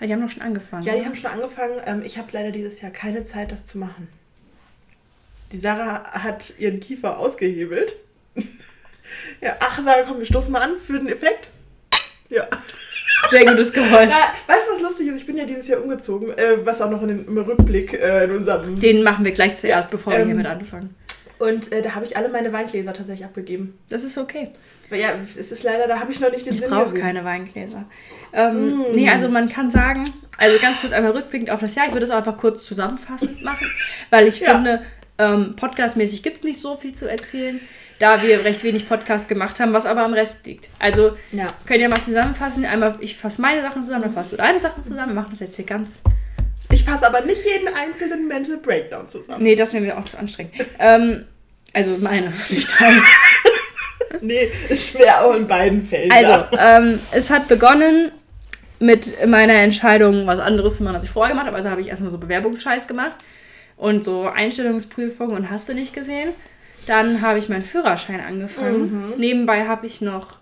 Ja, 0.00 0.06
die 0.06 0.12
haben 0.12 0.22
doch 0.22 0.30
schon 0.30 0.42
angefangen. 0.42 0.82
Ja, 0.84 0.92
die 0.92 0.98
oder? 0.98 1.08
haben 1.08 1.16
schon 1.16 1.30
angefangen. 1.30 1.80
Ähm, 1.86 2.02
ich 2.04 2.18
habe 2.18 2.28
leider 2.32 2.50
dieses 2.50 2.80
Jahr 2.80 2.90
keine 2.90 3.24
Zeit, 3.24 3.52
das 3.52 3.64
zu 3.66 3.78
machen. 3.78 4.08
Die 5.52 5.58
Sarah 5.58 6.04
hat 6.12 6.58
ihren 6.58 6.80
Kiefer 6.80 7.18
ausgehebelt. 7.18 7.94
ja, 9.40 9.56
ach, 9.60 9.82
Sarah, 9.82 10.02
komm, 10.06 10.18
wir 10.18 10.26
stoßen 10.26 10.52
mal 10.52 10.62
an 10.62 10.78
für 10.78 10.98
den 10.98 11.08
Effekt. 11.08 11.48
Ja. 12.28 12.46
Sehr 13.28 13.44
gutes 13.44 13.72
Geräusch. 13.72 14.08
Na, 14.08 14.52
weißt 14.52 14.68
du, 14.68 14.74
was 14.74 14.80
lustig 14.80 15.08
ist? 15.08 15.16
Ich 15.16 15.26
bin 15.26 15.36
ja 15.36 15.44
dieses 15.44 15.68
Jahr 15.68 15.82
umgezogen, 15.82 16.30
äh, 16.36 16.64
was 16.64 16.80
auch 16.80 16.90
noch 16.90 17.02
in 17.02 17.08
den, 17.08 17.26
im 17.26 17.38
Rückblick 17.38 17.92
äh, 17.94 18.24
in 18.24 18.32
unserem. 18.32 18.78
Den 18.78 19.02
machen 19.02 19.24
wir 19.24 19.32
gleich 19.32 19.54
zuerst, 19.56 19.90
bevor 19.90 20.12
wir 20.12 20.20
ähm, 20.20 20.26
hiermit 20.26 20.46
anfangen. 20.46 20.94
Und 21.38 21.72
äh, 21.72 21.82
da 21.82 21.94
habe 21.94 22.06
ich 22.06 22.16
alle 22.16 22.28
meine 22.28 22.52
Weingläser 22.52 22.92
tatsächlich 22.92 23.24
abgegeben. 23.24 23.78
Das 23.88 24.04
ist 24.04 24.16
okay. 24.18 24.48
Ja, 24.90 25.10
es 25.26 25.50
ist 25.50 25.62
leider, 25.64 25.86
da 25.88 25.98
habe 26.00 26.12
ich 26.12 26.20
noch 26.20 26.30
nicht 26.30 26.46
den 26.46 26.54
Ich 26.54 26.60
Sinn 26.60 26.70
brauche 26.70 26.86
gesehen. 26.90 27.00
keine 27.00 27.24
Weingläser. 27.24 27.84
Ähm, 28.32 28.78
Mm. 28.78 28.82
Nee, 28.92 29.08
also 29.10 29.28
man 29.28 29.48
kann 29.48 29.70
sagen, 29.70 30.04
also 30.38 30.58
ganz 30.60 30.80
kurz 30.80 30.92
einmal 30.92 31.12
rückblickend 31.12 31.50
auf 31.50 31.60
das 31.60 31.74
Jahr, 31.74 31.86
ich 31.86 31.92
würde 31.92 32.04
es 32.06 32.10
einfach 32.12 32.36
kurz 32.36 32.64
zusammenfassend 32.64 33.42
machen, 33.42 33.66
weil 34.10 34.28
ich 34.28 34.40
Ja. 34.40 34.54
finde, 34.54 34.82
ähm, 35.18 35.56
podcastmäßig 35.56 36.22
gibt 36.22 36.36
es 36.36 36.44
nicht 36.44 36.60
so 36.60 36.76
viel 36.76 36.92
zu 36.92 37.10
erzählen, 37.10 37.60
da 37.98 38.22
wir 38.22 38.44
recht 38.44 38.62
wenig 38.62 38.86
Podcast 38.86 39.28
gemacht 39.28 39.58
haben, 39.58 39.72
was 39.72 39.86
aber 39.86 40.02
am 40.02 40.12
Rest 40.12 40.46
liegt. 40.46 40.68
Also 40.78 41.16
Ja. 41.32 41.46
könnt 41.66 41.80
ihr 41.80 41.88
mal 41.88 42.00
zusammenfassen, 42.00 42.64
einmal 42.66 42.96
ich 43.00 43.16
fasse 43.16 43.40
meine 43.40 43.62
Sachen 43.62 43.82
zusammen, 43.82 44.02
dann 44.02 44.12
fasst 44.14 44.32
du 44.32 44.36
deine 44.36 44.60
Sachen 44.60 44.82
zusammen, 44.84 45.08
wir 45.08 45.14
machen 45.14 45.30
das 45.30 45.40
jetzt 45.40 45.56
hier 45.56 45.64
ganz... 45.66 46.02
Ich 46.72 46.84
fasse 46.84 47.06
aber 47.06 47.20
nicht 47.22 47.42
jeden 47.44 47.68
einzelnen 47.74 48.26
Mental 48.28 48.56
Breakdown 48.58 49.08
zusammen. 49.08 49.42
Nee, 49.42 49.54
das 49.56 49.72
wäre 49.72 49.82
mir 49.84 49.96
auch 49.96 50.04
zu 50.04 50.18
anstrengend. 50.18 50.52
ähm, 50.78 51.24
also 51.72 51.96
meine, 52.00 52.32
nicht 52.50 52.68
deine. 52.80 52.96
Nee, 54.20 54.50
schwer 54.74 55.24
auch 55.24 55.34
in 55.34 55.46
beiden 55.46 55.82
Fällen. 55.82 56.10
Also, 56.12 56.44
ähm, 56.58 56.98
es 57.12 57.30
hat 57.30 57.48
begonnen 57.48 58.12
mit 58.78 59.26
meiner 59.26 59.54
Entscheidung, 59.54 60.26
was 60.26 60.40
anderes 60.40 60.76
zu 60.76 60.84
machen, 60.84 60.96
als 60.96 61.04
ich 61.04 61.10
vorher 61.10 61.32
gemacht 61.32 61.46
habe. 61.46 61.56
Also 61.56 61.70
habe 61.70 61.80
ich 61.80 61.88
erstmal 61.88 62.10
so 62.10 62.18
Bewerbungsscheiß 62.18 62.88
gemacht 62.88 63.14
und 63.76 64.04
so 64.04 64.26
Einstellungsprüfungen 64.26 65.36
und 65.36 65.50
hast 65.50 65.68
du 65.68 65.74
nicht 65.74 65.92
gesehen. 65.92 66.30
Dann 66.86 67.20
habe 67.20 67.38
ich 67.38 67.48
meinen 67.48 67.62
Führerschein 67.62 68.20
angefangen. 68.20 69.14
Nebenbei 69.16 69.66
habe 69.66 69.86
ich 69.86 70.00
noch 70.00 70.38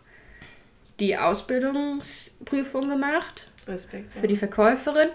die 1.01 1.17
Ausbildungsprüfung 1.17 2.89
gemacht 2.89 3.49
Respekt. 3.67 4.11
für 4.13 4.29
die 4.29 4.37
Verkäuferin. 4.37 5.09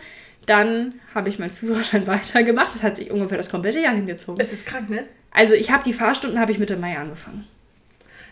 Dann 0.46 0.96
habe 1.14 1.30
ich 1.30 1.40
meinen 1.40 1.52
Führerschein 1.52 2.08
weitergemacht. 2.08 2.74
Das 2.74 2.84
hat 2.84 2.98
sich 2.98 3.12
ungefähr 3.12 3.38
das 3.38 3.50
komplette 3.50 3.80
Jahr 3.80 3.94
hingezogen. 3.94 4.42
Es 4.42 4.52
ist 4.52 4.66
krank, 4.66 4.90
ne? 4.90 5.06
Also 5.32 5.54
ich 5.54 5.72
habe 5.72 5.84
die 5.84 5.94
Fahrstunden 5.94 6.40
habe 6.40 6.52
ich 6.52 6.58
Mitte 6.58 6.76
Mai 6.76 6.98
angefangen. 6.98 7.46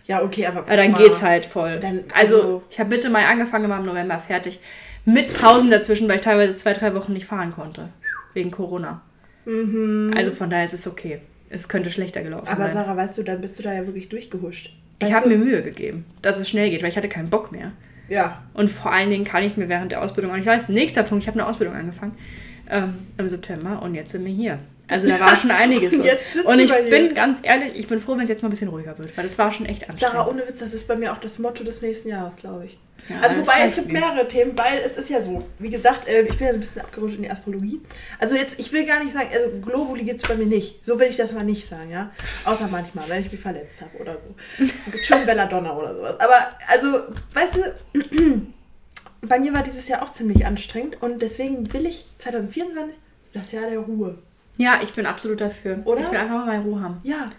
Ja, 0.07 0.23
okay, 0.23 0.45
aber. 0.47 0.65
Ja, 0.69 0.75
dann 0.77 0.91
mal. 0.91 1.01
geht's 1.03 1.21
halt 1.21 1.45
voll. 1.45 1.79
Dann- 1.79 2.05
also, 2.13 2.35
also- 2.37 2.63
ich 2.69 2.79
habe 2.79 2.89
Mitte 2.89 3.09
Mai 3.09 3.25
angefangen, 3.25 3.69
war 3.69 3.79
im 3.79 3.85
November 3.85 4.17
fertig. 4.19 4.59
Mit 5.05 5.33
Pausen 5.39 5.69
dazwischen, 5.69 6.07
weil 6.09 6.15
ich 6.15 6.21
teilweise 6.21 6.55
zwei, 6.55 6.73
drei 6.73 6.93
Wochen 6.95 7.13
nicht 7.13 7.25
fahren 7.25 7.51
konnte. 7.51 7.89
Wegen 8.33 8.51
Corona. 8.51 9.01
Also 10.15 10.31
von 10.31 10.49
daher 10.49 10.65
ist 10.65 10.73
es 10.73 10.87
okay. 10.87 11.21
Es 11.49 11.69
könnte 11.69 11.89
schlechter 11.91 12.21
gelaufen 12.21 12.45
Mhm. 12.45 12.51
Aber 12.51 12.65
sein. 12.65 12.73
Sarah, 12.73 12.97
weißt 12.97 13.17
du, 13.17 13.23
dann 13.23 13.39
bist 13.39 13.57
du 13.57 13.63
da 13.63 13.73
ja 13.73 13.85
wirklich 13.85 14.09
durchgehuscht. 14.09 14.75
ich 14.99 15.05
Weißt 15.05 15.13
habe 15.15 15.29
du? 15.29 15.37
mir 15.37 15.45
Mühe 15.45 15.61
gegeben, 15.63 16.05
dass 16.21 16.39
es 16.39 16.49
schnell 16.49 16.69
geht, 16.69 16.81
weil 16.83 16.89
ich 16.89 16.97
hatte 16.97 17.07
keinen 17.07 17.29
Bock 17.29 17.51
mehr. 17.53 17.71
Ja. 18.09 18.41
Und 18.53 18.69
vor 18.69 18.91
allen 18.91 19.09
Dingen 19.09 19.23
kann 19.23 19.43
ich 19.43 19.51
es 19.53 19.57
mir 19.57 19.69
während 19.69 19.91
der 19.93 20.01
Ausbildung 20.01 20.31
auch 20.31 20.35
nicht 20.35 20.45
leisten. 20.45 20.73
Nächster 20.73 21.03
Punkt, 21.03 21.23
ich 21.23 21.27
habe 21.29 21.39
eine 21.39 21.47
Ausbildung 21.47 21.75
angefangen 21.75 22.17
ähm, 22.69 22.95
im 23.17 23.29
September 23.29 23.81
und 23.81 23.95
jetzt 23.95 24.11
sind 24.11 24.25
wir 24.25 24.31
hier. 24.33 24.59
Also 24.87 25.07
da 25.07 25.19
war 25.19 25.35
schon 25.37 25.51
einiges 25.51 25.93
Und 25.95 26.45
Und 26.45 26.59
ich 26.59 26.71
bin 26.89 27.13
ganz 27.13 27.39
ehrlich, 27.43 27.71
ich 27.75 27.87
bin 27.87 27.99
froh, 27.99 28.13
wenn 28.13 28.23
es 28.23 28.29
jetzt 28.29 28.41
mal 28.41 28.47
ein 28.47 28.51
bisschen 28.51 28.69
ruhiger 28.69 28.97
wird, 28.97 29.15
weil 29.17 29.23
das 29.23 29.37
war 29.37 29.51
schon 29.51 29.65
echt 29.65 29.89
anstrengend. 29.89 30.15
Sarah, 30.15 30.29
ohne 30.29 30.47
Witz, 30.47 30.59
das 30.59 30.73
ist 30.73 30.87
bei 30.87 30.95
mir 30.95 31.11
auch 31.11 31.17
das 31.17 31.39
Motto 31.39 31.63
des 31.63 31.81
nächsten 31.81 32.09
Jahres, 32.09 32.37
glaube 32.37 32.65
ich. 32.65 32.79
Ja, 33.09 33.21
also 33.21 33.37
wobei, 33.37 33.61
es 33.65 33.75
gibt 33.75 33.87
mir. 33.87 33.99
mehrere 33.99 34.27
Themen, 34.27 34.57
weil 34.57 34.79
es 34.79 34.97
ist 34.97 35.09
ja 35.09 35.23
so, 35.23 35.47
wie 35.59 35.69
gesagt, 35.69 36.07
äh, 36.07 36.23
ich 36.23 36.37
bin 36.37 36.47
ja 36.47 36.51
so 36.51 36.57
ein 36.57 36.59
bisschen 36.59 36.81
abgerutscht 36.81 37.15
in 37.15 37.23
die 37.23 37.31
Astrologie. 37.31 37.81
Also 38.19 38.35
jetzt, 38.35 38.59
ich 38.59 38.71
will 38.73 38.85
gar 38.85 39.01
nicht 39.01 39.13
sagen, 39.13 39.29
also 39.33 39.59
Globuli 39.61 40.03
gibt 40.03 40.21
es 40.21 40.27
bei 40.27 40.35
mir 40.35 40.45
nicht. 40.45 40.83
So 40.83 40.99
will 40.99 41.07
ich 41.07 41.15
das 41.15 41.31
mal 41.31 41.43
nicht 41.43 41.67
sagen, 41.67 41.89
ja. 41.89 42.11
Außer 42.43 42.67
manchmal, 42.69 43.07
wenn 43.07 43.21
ich 43.21 43.31
mich 43.31 43.39
verletzt 43.39 43.81
habe 43.81 43.97
oder 43.99 44.17
so. 44.57 44.65
Schön 45.03 45.25
Belladonna 45.25 45.75
oder 45.77 45.95
sowas. 45.95 46.19
Aber, 46.19 46.57
also, 46.67 47.03
weißt 47.33 47.55
du, 47.57 48.47
bei 49.27 49.39
mir 49.39 49.53
war 49.53 49.63
dieses 49.63 49.87
Jahr 49.87 50.03
auch 50.03 50.11
ziemlich 50.11 50.45
anstrengend 50.45 51.01
und 51.01 51.21
deswegen 51.21 51.71
will 51.73 51.85
ich 51.85 52.05
2024 52.17 52.97
das 53.33 53.51
Jahr 53.51 53.69
der 53.69 53.79
Ruhe. 53.79 54.17
Ja, 54.57 54.79
ich 54.81 54.93
bin 54.93 55.05
absolut 55.05 55.39
dafür. 55.41 55.79
Oder? 55.85 56.01
Ich 56.01 56.11
will 56.11 56.17
einfach 56.17 56.35
mal 56.35 56.45
meine 56.45 56.63
Ruhe 56.63 56.81
haben. 56.81 56.99
Ja, 57.03 57.29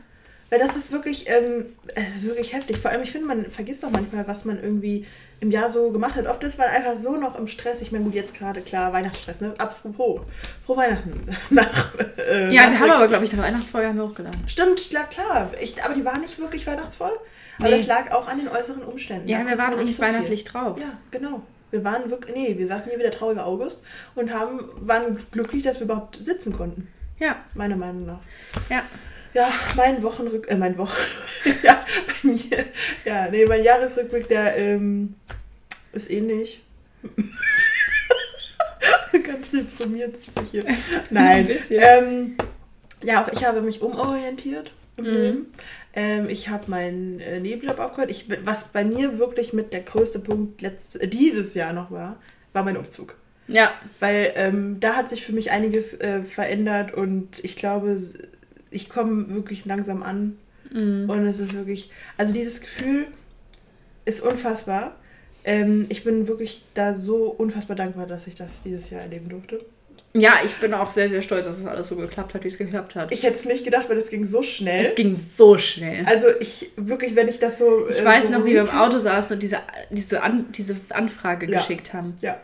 weil 0.51 0.59
das 0.61 0.77
ist 0.77 0.93
wirklich, 0.93 1.29
ähm, 1.29 1.67
es 1.95 2.17
ist 2.17 2.23
wirklich 2.25 2.53
heftig. 2.55 2.79
Vor 2.79 2.91
allem, 2.91 3.03
ich 3.03 3.11
finde, 3.13 3.27
man 3.27 3.47
vergisst 3.51 3.83
doch 3.83 3.91
manchmal, 3.91 4.27
was 4.27 4.45
man 4.45 4.63
irgendwie 4.63 5.05
im 5.41 5.51
Jahr 5.51 5.69
so 5.71 5.91
gemacht 5.91 6.17
hat. 6.17 6.27
Oft 6.27 6.43
ist 6.43 6.59
man 6.59 6.69
einfach 6.69 6.95
so 7.01 7.17
noch 7.17 7.39
im 7.39 7.47
Stress. 7.47 7.83
Ich 7.83 7.93
meine, 7.93 8.05
gut, 8.05 8.15
jetzt 8.15 8.35
gerade 8.35 8.61
klar, 8.61 8.93
Weihnachtsstress, 8.93 9.41
ne? 9.41 9.55
Apropos, 9.59 10.21
frohe 10.65 10.79
Weihnachten. 10.79 11.29
Nach, 11.51 11.95
äh, 12.19 12.53
Ja, 12.53 12.65
nach- 12.65 12.73
wir 12.73 12.81
haben 12.81 12.91
aber, 12.91 13.09
glaube 13.09 13.25
ich, 13.25 13.33
eine 13.35 13.43
Weihnachtsfolge 13.43 13.89
haben 13.89 13.97
wir 13.99 14.05
hochgeladen. 14.09 14.49
Stimmt, 14.49 14.81
klar, 14.91 15.09
klar. 15.09 15.51
Ich, 15.61 15.83
aber 15.85 15.95
die 15.95 16.05
war 16.05 16.19
nicht 16.19 16.39
wirklich 16.39 16.67
weihnachtsvoll. 16.67 17.13
Aber 17.59 17.69
Nee. 17.69 17.77
das 17.77 17.87
lag 17.87 18.11
auch 18.13 18.27
an 18.29 18.39
den 18.39 18.49
äußeren 18.49 18.83
Umständen. 18.83 19.29
Ja, 19.29 19.43
Da 19.43 19.51
wir 19.51 19.59
waren 19.59 19.75
auch 19.75 19.79
nicht 19.85 19.97
so 19.97 20.03
viel. 20.03 20.13
weihnachtlich 20.15 20.45
drauf. 20.45 20.79
Ja, 20.81 20.97
genau. 21.11 21.43
Wir 21.71 21.85
waren 21.85 22.09
wirklich, 22.11 22.35
nee, 22.35 22.55
wir 22.57 22.67
saßen 22.67 22.89
hier 22.89 22.99
wie 22.99 23.03
der 23.03 23.11
traurige 23.13 23.45
August 23.45 23.83
und 24.15 24.33
haben, 24.33 24.61
waren 24.81 25.17
glücklich, 25.31 25.63
dass 25.65 25.77
wir 25.79 25.85
überhaupt 25.85 26.17
sitzen 26.17 26.53
konnten. 26.53 26.89
Ja, 27.19 27.45
Meiner 27.55 27.77
Meinung 27.77 28.07
nach. 28.07 28.21
ja. 28.71 28.83
Ja, 29.35 29.53
mein 29.77 30.03
Wochenrück, 30.03 30.51
äh, 30.51 30.57
mein 30.57 30.79
Wochen, 30.79 30.97
ja, 31.63 31.85
bei 32.23 32.29
mir, 32.31 32.65
ja, 33.05 33.29
nee, 33.31 33.45
mein 33.45 33.63
Jahresrückblick, 33.63 34.27
der, 34.27 34.57
ähm, 34.57 35.15
ist 35.93 36.11
ähnlich. 36.11 36.65
Ganz 39.23 39.51
deprimiert 39.51 40.17
sich 40.17 40.33
hier. 40.51 40.65
Nein, 41.11 41.37
Ein 41.41 41.47
bisschen. 41.47 41.83
Ähm, 41.85 42.37
ja, 43.03 43.23
auch 43.25 43.29
ich 43.29 43.45
habe 43.45 43.61
mich 43.61 43.83
umorientiert 43.83 44.73
im 44.97 45.05
Mhm. 45.05 45.11
Leben. 45.11 45.47
Ähm, 45.95 46.29
ich 46.29 46.49
habe 46.49 46.71
meinen 46.71 47.21
äh, 47.21 47.39
Nebenjob 47.41 47.79
aufgehört. 47.79 48.11
Ich, 48.11 48.27
was 48.45 48.65
bei 48.69 48.83
mir 48.85 49.19
wirklich 49.19 49.53
mit 49.53 49.73
der 49.73 49.81
größte 49.83 50.21
Punkt 50.21 50.61
letzt, 50.63 51.01
äh, 51.01 51.07
dieses 51.07 51.55
Jahr 51.55 51.73
noch 51.75 51.91
war, 51.91 52.19
war 52.55 52.65
mein 52.65 52.77
Umzug. 52.77 53.17
Ja, 53.49 53.73
Weil 53.99 54.33
ähm, 54.37 54.79
da 54.79 54.95
hat 54.95 55.09
sich 55.11 55.25
für 55.25 55.33
mich 55.33 55.51
einiges 55.51 55.95
äh, 55.95 56.23
verändert 56.23 56.93
und 56.95 57.43
ich 57.43 57.57
glaube, 57.57 58.01
ich 58.71 58.89
komme 58.89 59.35
wirklich 59.35 59.65
langsam 59.65 60.03
an. 60.03 60.37
Mhm. 60.71 61.09
Und 61.09 61.27
es 61.27 61.41
ist 61.41 61.55
wirklich, 61.55 61.91
also 62.19 62.33
dieses 62.35 62.61
Gefühl 62.61 63.07
ist 64.05 64.21
unfassbar. 64.21 64.95
Ähm, 65.45 65.87
ich 65.89 66.05
bin 66.05 66.29
wirklich 66.29 66.63
da 66.75 66.93
so 66.95 67.25
unfassbar 67.27 67.75
dankbar, 67.77 68.07
dass 68.07 68.27
ich 68.27 68.35
das 68.35 68.63
dieses 68.63 68.91
Jahr 68.91 69.01
erleben 69.03 69.29
durfte. 69.31 69.61
ja, 70.15 70.35
ich 70.45 70.55
bin 70.57 70.75
auch 70.75 70.91
sehr, 70.91 71.09
sehr 71.09 71.23
stolz, 71.23 71.47
dass 71.47 71.59
es 71.59 71.65
alles 71.67 71.89
so 71.89 71.97
geklappt 71.97 72.35
hat, 72.35 72.45
wie 72.45 72.49
es 72.49 72.59
geklappt 72.59 72.97
hat. 72.97 73.13
Ich 73.13 73.23
hätte 73.23 73.39
es 73.39 73.45
nicht 73.47 73.65
gedacht, 73.65 73.89
weil 73.89 73.97
es 73.97 74.11
ging 74.11 74.27
so 74.27 74.43
schnell. 74.43 74.85
es 74.85 74.95
ging 74.95 75.15
so 75.15 75.57
schnell. 75.57 76.05
also 76.05 76.27
ich 76.41 76.71
wirklich, 76.77 77.15
wenn 77.17 77.29
ich 77.29 77.39
das 77.39 77.59
so. 77.59 77.89
Ich 77.89 78.01
äh, 78.01 78.05
weiß 78.05 78.25
so 78.25 78.31
noch, 78.33 78.45
wie 78.45 78.53
wir 78.53 78.63
im 78.63 78.71
Auto 78.71 78.99
saßen 78.99 79.37
und 79.37 79.43
diese, 79.43 79.59
diese, 79.91 80.23
An 80.23 80.47
diese 80.53 80.77
Anfrage 80.91 81.47
Ja. 81.47 81.59
geschickt 81.59 81.95
haben. 81.95 82.17
Ja. 82.21 82.39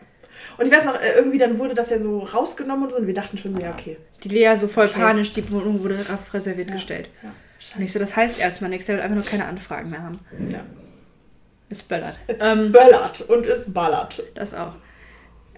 Und 0.59 0.67
ich 0.67 0.73
weiß 0.73 0.85
noch, 0.85 0.95
äh, 1.01 1.15
irgendwie 1.17 1.39
dann 1.39 1.59
wurde 1.59 1.75
das 1.75 1.91
ja 1.91 1.99
so 1.99 2.19
rausgenommen 2.21 2.85
und 2.85 2.91
so 2.91 2.97
und 2.97 3.07
wir 3.07 3.15
dachten 3.15 3.37
schon 3.39 3.55
so, 3.55 3.61
ja, 3.61 3.73
okay. 3.73 3.97
Die 4.23 4.29
Lea 4.29 4.55
so 4.57 4.69
voll 4.69 4.87
Okay. 4.87 4.99
panisch, 5.01 5.33
die 5.33 5.51
Wohnung 5.51 5.83
wurde 5.83 5.95
auf 5.97 6.33
reserviert 6.35 6.69
Ja. 6.69 6.75
gestellt. 6.75 7.11
Ja, 7.23 7.33
ich 7.83 7.93
so, 7.93 7.99
das 7.99 8.15
heißt 8.17 8.41
erstmal 8.41 8.71
nichts, 8.71 8.87
der 8.87 8.97
wird 8.97 9.05
einfach 9.05 9.17
nur 9.17 9.25
keine 9.25 9.47
Anfragen 9.47 9.91
mehr 9.91 10.03
haben. 10.03 10.19
Ja. 10.51 10.61
Es 11.71 11.83
böllert. 11.83 12.19
Es 12.27 12.39
Ähm, 12.41 12.73
böllert 12.73 13.23
und 13.23 13.47
es 13.47 13.73
ballert. 13.73 14.23
das 14.35 14.55
auch. 14.55 14.75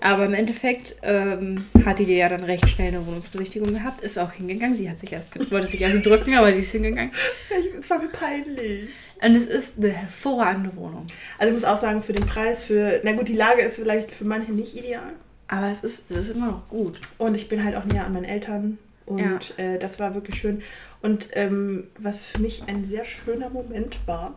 Aber 0.01 0.27
im 0.27 0.35
Endeffekt 0.35 0.97
ähm, 1.03 1.67
hatte 1.85 2.05
die 2.05 2.15
ja 2.17 2.29
dann 2.29 2.45
recht 2.45 2.69
schnell 2.69 2.89
eine 2.89 3.07
Wohnungsbesichtigung 3.07 3.73
gehabt, 3.73 4.03
ist 4.03 4.19
auch 4.19 4.31
hingegangen. 4.33 4.75
Sie 4.75 4.89
hat 4.91 4.99
sich 4.99 5.11
erst, 5.13 5.35
wollte 5.51 5.67
sich 5.69 5.81
erst 5.81 6.05
drücken, 6.05 6.35
aber 6.35 6.53
sie 6.53 6.61
ist 6.61 6.71
hingegangen. 6.73 7.11
Es 7.79 7.89
war 7.91 7.99
mir 7.99 8.09
peinlich. 8.09 8.91
Und 9.23 9.35
es 9.35 9.47
ist 9.47 9.79
eine 9.79 9.91
hervorragende 9.91 10.77
Wohnung. 10.77 11.03
Also 11.39 11.49
ich 11.49 11.55
muss 11.55 11.65
auch 11.65 11.79
sagen, 11.79 12.03
für 12.03 12.13
den 12.13 12.27
Preis, 12.27 12.63
für, 12.63 13.01
na 13.03 13.13
gut, 13.13 13.29
die 13.29 13.37
Lage 13.37 13.63
ist 13.63 13.77
vielleicht 13.77 14.11
für 14.11 14.25
manche 14.25 14.53
nicht 14.53 14.77
ideal. 14.77 15.13
Aber 15.49 15.71
es 15.71 15.85
ist, 15.85 16.11
es 16.11 16.29
ist 16.29 16.37
immer 16.37 16.47
noch 16.47 16.69
gut. 16.69 17.01
Und 17.19 17.35
ich 17.35 17.49
bin 17.49 17.65
halt 17.65 17.77
auch 17.77 17.85
näher 17.85 18.05
an 18.05 18.13
meinen 18.13 18.25
Eltern. 18.25 18.79
Und 19.07 19.55
ja. 19.57 19.65
äh, 19.65 19.79
das 19.79 20.01
war 20.01 20.15
wirklich 20.15 20.39
schön. 20.39 20.63
Und 21.01 21.29
ähm, 21.33 21.85
was 21.99 22.27
für 22.27 22.43
mich 22.43 22.65
ein 22.67 22.85
sehr 22.85 23.05
schöner 23.05 23.49
Moment 23.51 23.97
war, 24.07 24.35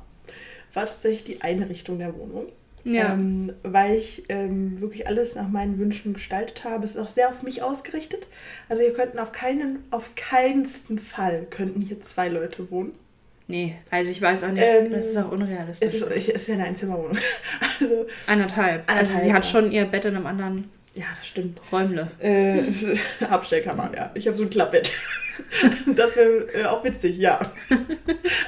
war 0.73 0.85
tatsächlich 0.85 1.23
die 1.23 1.41
Einrichtung 1.41 1.97
der 1.97 2.15
Wohnung. 2.15 2.45
Ja. 2.85 3.13
Ähm, 3.13 3.51
weil 3.63 3.95
ich 3.95 4.25
ähm, 4.29 4.79
wirklich 4.79 5.07
alles 5.07 5.35
nach 5.35 5.49
meinen 5.49 5.79
Wünschen 5.79 6.13
gestaltet 6.13 6.63
habe. 6.63 6.85
Es 6.85 6.91
ist 6.91 6.97
auch 6.97 7.09
sehr 7.09 7.29
auf 7.29 7.43
mich 7.43 7.61
ausgerichtet. 7.61 8.27
Also 8.69 8.83
hier 8.83 8.93
könnten 8.93 9.19
auf 9.19 9.31
keinen, 9.31 9.83
auf 9.91 10.11
keinsten 10.15 10.97
Fall 10.97 11.45
könnten 11.49 11.81
hier 11.81 11.99
zwei 12.01 12.29
Leute 12.29 12.71
wohnen. 12.71 12.93
Nee, 13.49 13.75
also 13.89 14.11
ich 14.11 14.21
weiß 14.21 14.43
auch 14.43 14.51
nicht, 14.51 14.63
ähm, 14.63 14.91
das 14.91 15.07
ist 15.07 15.17
auch 15.17 15.31
unrealistisch. 15.31 15.87
Es 15.87 15.95
ist, 15.95 16.03
es 16.11 16.27
ist 16.27 16.47
ja 16.47 16.53
eine 16.53 16.65
Einzimmerwohnung. 16.65 17.17
also, 17.81 18.05
anderthalb. 18.27 18.87
anderthalb. 18.87 18.89
Also 18.89 19.17
sie 19.17 19.33
hat 19.33 19.43
schon 19.43 19.71
ihr 19.71 19.85
Bett 19.85 20.05
in 20.05 20.15
einem 20.15 20.27
anderen 20.27 20.69
ja, 20.93 21.05
das 21.17 21.27
stimmt. 21.27 21.59
Räumle. 21.71 22.11
Äh, 22.19 22.61
Abstellkammer, 23.29 23.91
ja. 23.95 24.11
Ich 24.15 24.27
habe 24.27 24.35
so 24.35 24.43
ein 24.43 24.49
Klappbett. 24.49 24.91
das 25.95 26.15
wäre 26.15 26.51
äh, 26.53 26.65
auch 26.65 26.83
witzig, 26.83 27.17
ja. 27.17 27.39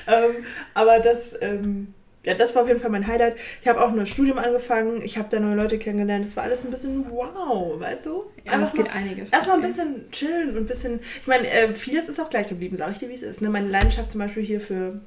ähm, 0.07 0.45
aber 0.73 0.99
das, 0.99 1.35
ähm, 1.41 1.93
ja, 2.23 2.35
das 2.35 2.53
war 2.53 2.63
auf 2.63 2.67
jeden 2.67 2.79
Fall 2.79 2.91
mein 2.91 3.07
Highlight. 3.07 3.35
Ich 3.61 3.67
habe 3.67 3.81
auch 3.81 3.91
ein 3.91 4.05
Studium 4.05 4.37
angefangen, 4.37 5.01
ich 5.01 5.17
habe 5.17 5.27
da 5.31 5.39
neue 5.39 5.55
Leute 5.55 5.79
kennengelernt. 5.79 6.23
Das 6.23 6.35
war 6.35 6.43
alles 6.43 6.63
ein 6.63 6.71
bisschen 6.71 7.09
wow, 7.09 7.79
weißt 7.79 8.05
du? 8.05 8.25
Ja, 8.45 8.61
es 8.61 8.73
geht 8.73 8.93
einiges. 8.93 9.31
Erstmal 9.31 9.57
ein 9.57 9.63
bisschen 9.63 10.11
chillen 10.11 10.51
und 10.51 10.57
ein 10.57 10.67
bisschen. 10.67 10.99
Ich 11.21 11.27
meine, 11.27 11.49
äh, 11.49 11.73
vieles 11.73 12.09
ist 12.09 12.19
auch 12.19 12.29
gleich 12.29 12.47
geblieben, 12.47 12.77
sage 12.77 12.91
ich 12.91 12.99
dir, 12.99 13.09
wie 13.09 13.13
es 13.13 13.23
ist. 13.23 13.41
Ne? 13.41 13.49
Meine 13.49 13.69
Leidenschaft 13.69 14.11
zum 14.11 14.19
Beispiel 14.19 14.43
hier 14.43 14.61
für 14.61 14.99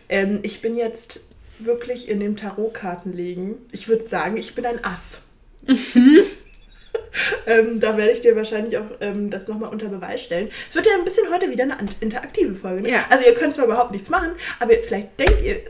Ähm, 0.09 0.39
ich 0.43 0.61
bin 0.61 0.75
jetzt 0.75 1.21
wirklich 1.59 2.09
in 2.09 2.19
dem 2.19 2.35
Tarotkartenlegen. 2.35 3.55
Ich 3.71 3.87
würde 3.87 4.05
sagen, 4.05 4.37
ich 4.37 4.55
bin 4.55 4.65
ein 4.65 4.83
Ass. 4.83 5.23
Mhm. 5.67 6.23
ähm, 7.47 7.79
da 7.79 7.97
werde 7.97 8.11
ich 8.11 8.21
dir 8.21 8.35
wahrscheinlich 8.35 8.77
auch 8.77 8.85
ähm, 9.01 9.29
das 9.29 9.47
nochmal 9.47 9.69
unter 9.71 9.87
Beweis 9.87 10.21
stellen. 10.21 10.49
Es 10.67 10.75
wird 10.75 10.85
ja 10.85 10.93
ein 10.97 11.03
bisschen 11.03 11.31
heute 11.31 11.49
wieder 11.49 11.63
eine 11.63 11.77
interaktive 11.99 12.55
Folge. 12.55 12.83
Ne? 12.83 12.91
Ja. 12.91 13.05
Also 13.09 13.25
ihr 13.25 13.33
könnt 13.33 13.53
zwar 13.53 13.65
überhaupt 13.65 13.91
nichts 13.91 14.09
machen, 14.09 14.31
aber 14.59 14.73
vielleicht 14.75 15.19
denkt 15.19 15.41
ihr... 15.43 15.61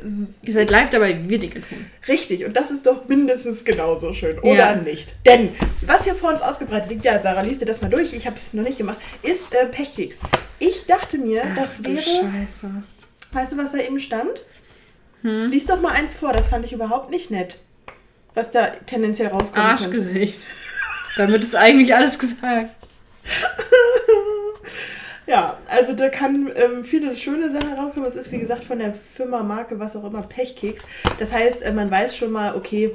Ihr 0.43 0.53
seid 0.53 0.69
live 0.69 0.89
dabei, 0.89 1.19
wir 1.27 1.39
Dinge 1.39 1.61
tun. 1.61 1.85
Richtig, 2.07 2.45
und 2.45 2.55
das 2.55 2.71
ist 2.71 2.85
doch 2.85 3.07
mindestens 3.07 3.65
genauso 3.65 4.13
schön, 4.13 4.39
oder 4.39 4.53
ja. 4.53 4.75
nicht? 4.75 5.15
Denn 5.25 5.49
was 5.81 6.03
hier 6.03 6.15
vor 6.15 6.31
uns 6.31 6.41
ausgebreitet 6.41 6.89
liegt, 6.89 7.05
ja, 7.05 7.19
Sarah, 7.19 7.41
liest 7.41 7.61
dir 7.61 7.65
das 7.65 7.81
mal 7.81 7.89
durch, 7.89 8.13
ich 8.13 8.25
habe 8.25 8.35
es 8.35 8.53
noch 8.53 8.63
nicht 8.63 8.77
gemacht, 8.77 8.97
ist 9.21 9.53
äh, 9.53 9.65
Pechkeks. 9.65 10.19
Ich 10.59 10.85
dachte 10.85 11.17
mir, 11.17 11.43
Ach, 11.45 11.55
das 11.55 11.83
wäre... 11.83 12.01
Scheiße. 12.01 12.69
Weißt 13.33 13.53
du, 13.53 13.57
was 13.57 13.73
da 13.73 13.79
eben 13.79 13.99
stand? 13.99 14.45
Hm? 15.21 15.49
Lies 15.49 15.65
doch 15.65 15.81
mal 15.81 15.91
eins 15.91 16.15
vor, 16.15 16.31
das 16.31 16.47
fand 16.47 16.65
ich 16.65 16.73
überhaupt 16.73 17.09
nicht 17.09 17.31
nett. 17.31 17.57
Was 18.35 18.51
da 18.51 18.67
tendenziell 18.67 19.29
rauskommt. 19.29 19.65
Arschgesicht. 19.65 20.41
Könnte. 20.41 20.74
Damit 21.17 21.43
ist 21.43 21.55
eigentlich 21.55 21.93
alles 21.93 22.19
gesagt. 22.19 22.75
ja, 25.25 25.57
also 25.67 25.93
da 25.93 26.09
kann 26.09 26.51
ähm, 26.55 26.83
viele 26.83 27.15
schöne 27.15 27.51
Sachen 27.51 27.73
rauskommen. 27.73 28.07
Es 28.07 28.15
ist 28.15 28.31
wie 28.31 28.39
gesagt 28.39 28.63
von 28.63 28.79
der 28.79 28.93
Firma, 28.93 29.43
Marke, 29.43 29.79
was 29.79 29.95
auch 29.95 30.03
immer, 30.03 30.21
Pechkeks. 30.21 30.83
Das 31.19 31.33
heißt, 31.33 31.63
äh, 31.63 31.71
man 31.71 31.89
weiß 31.89 32.15
schon 32.15 32.31
mal, 32.31 32.55
okay, 32.55 32.91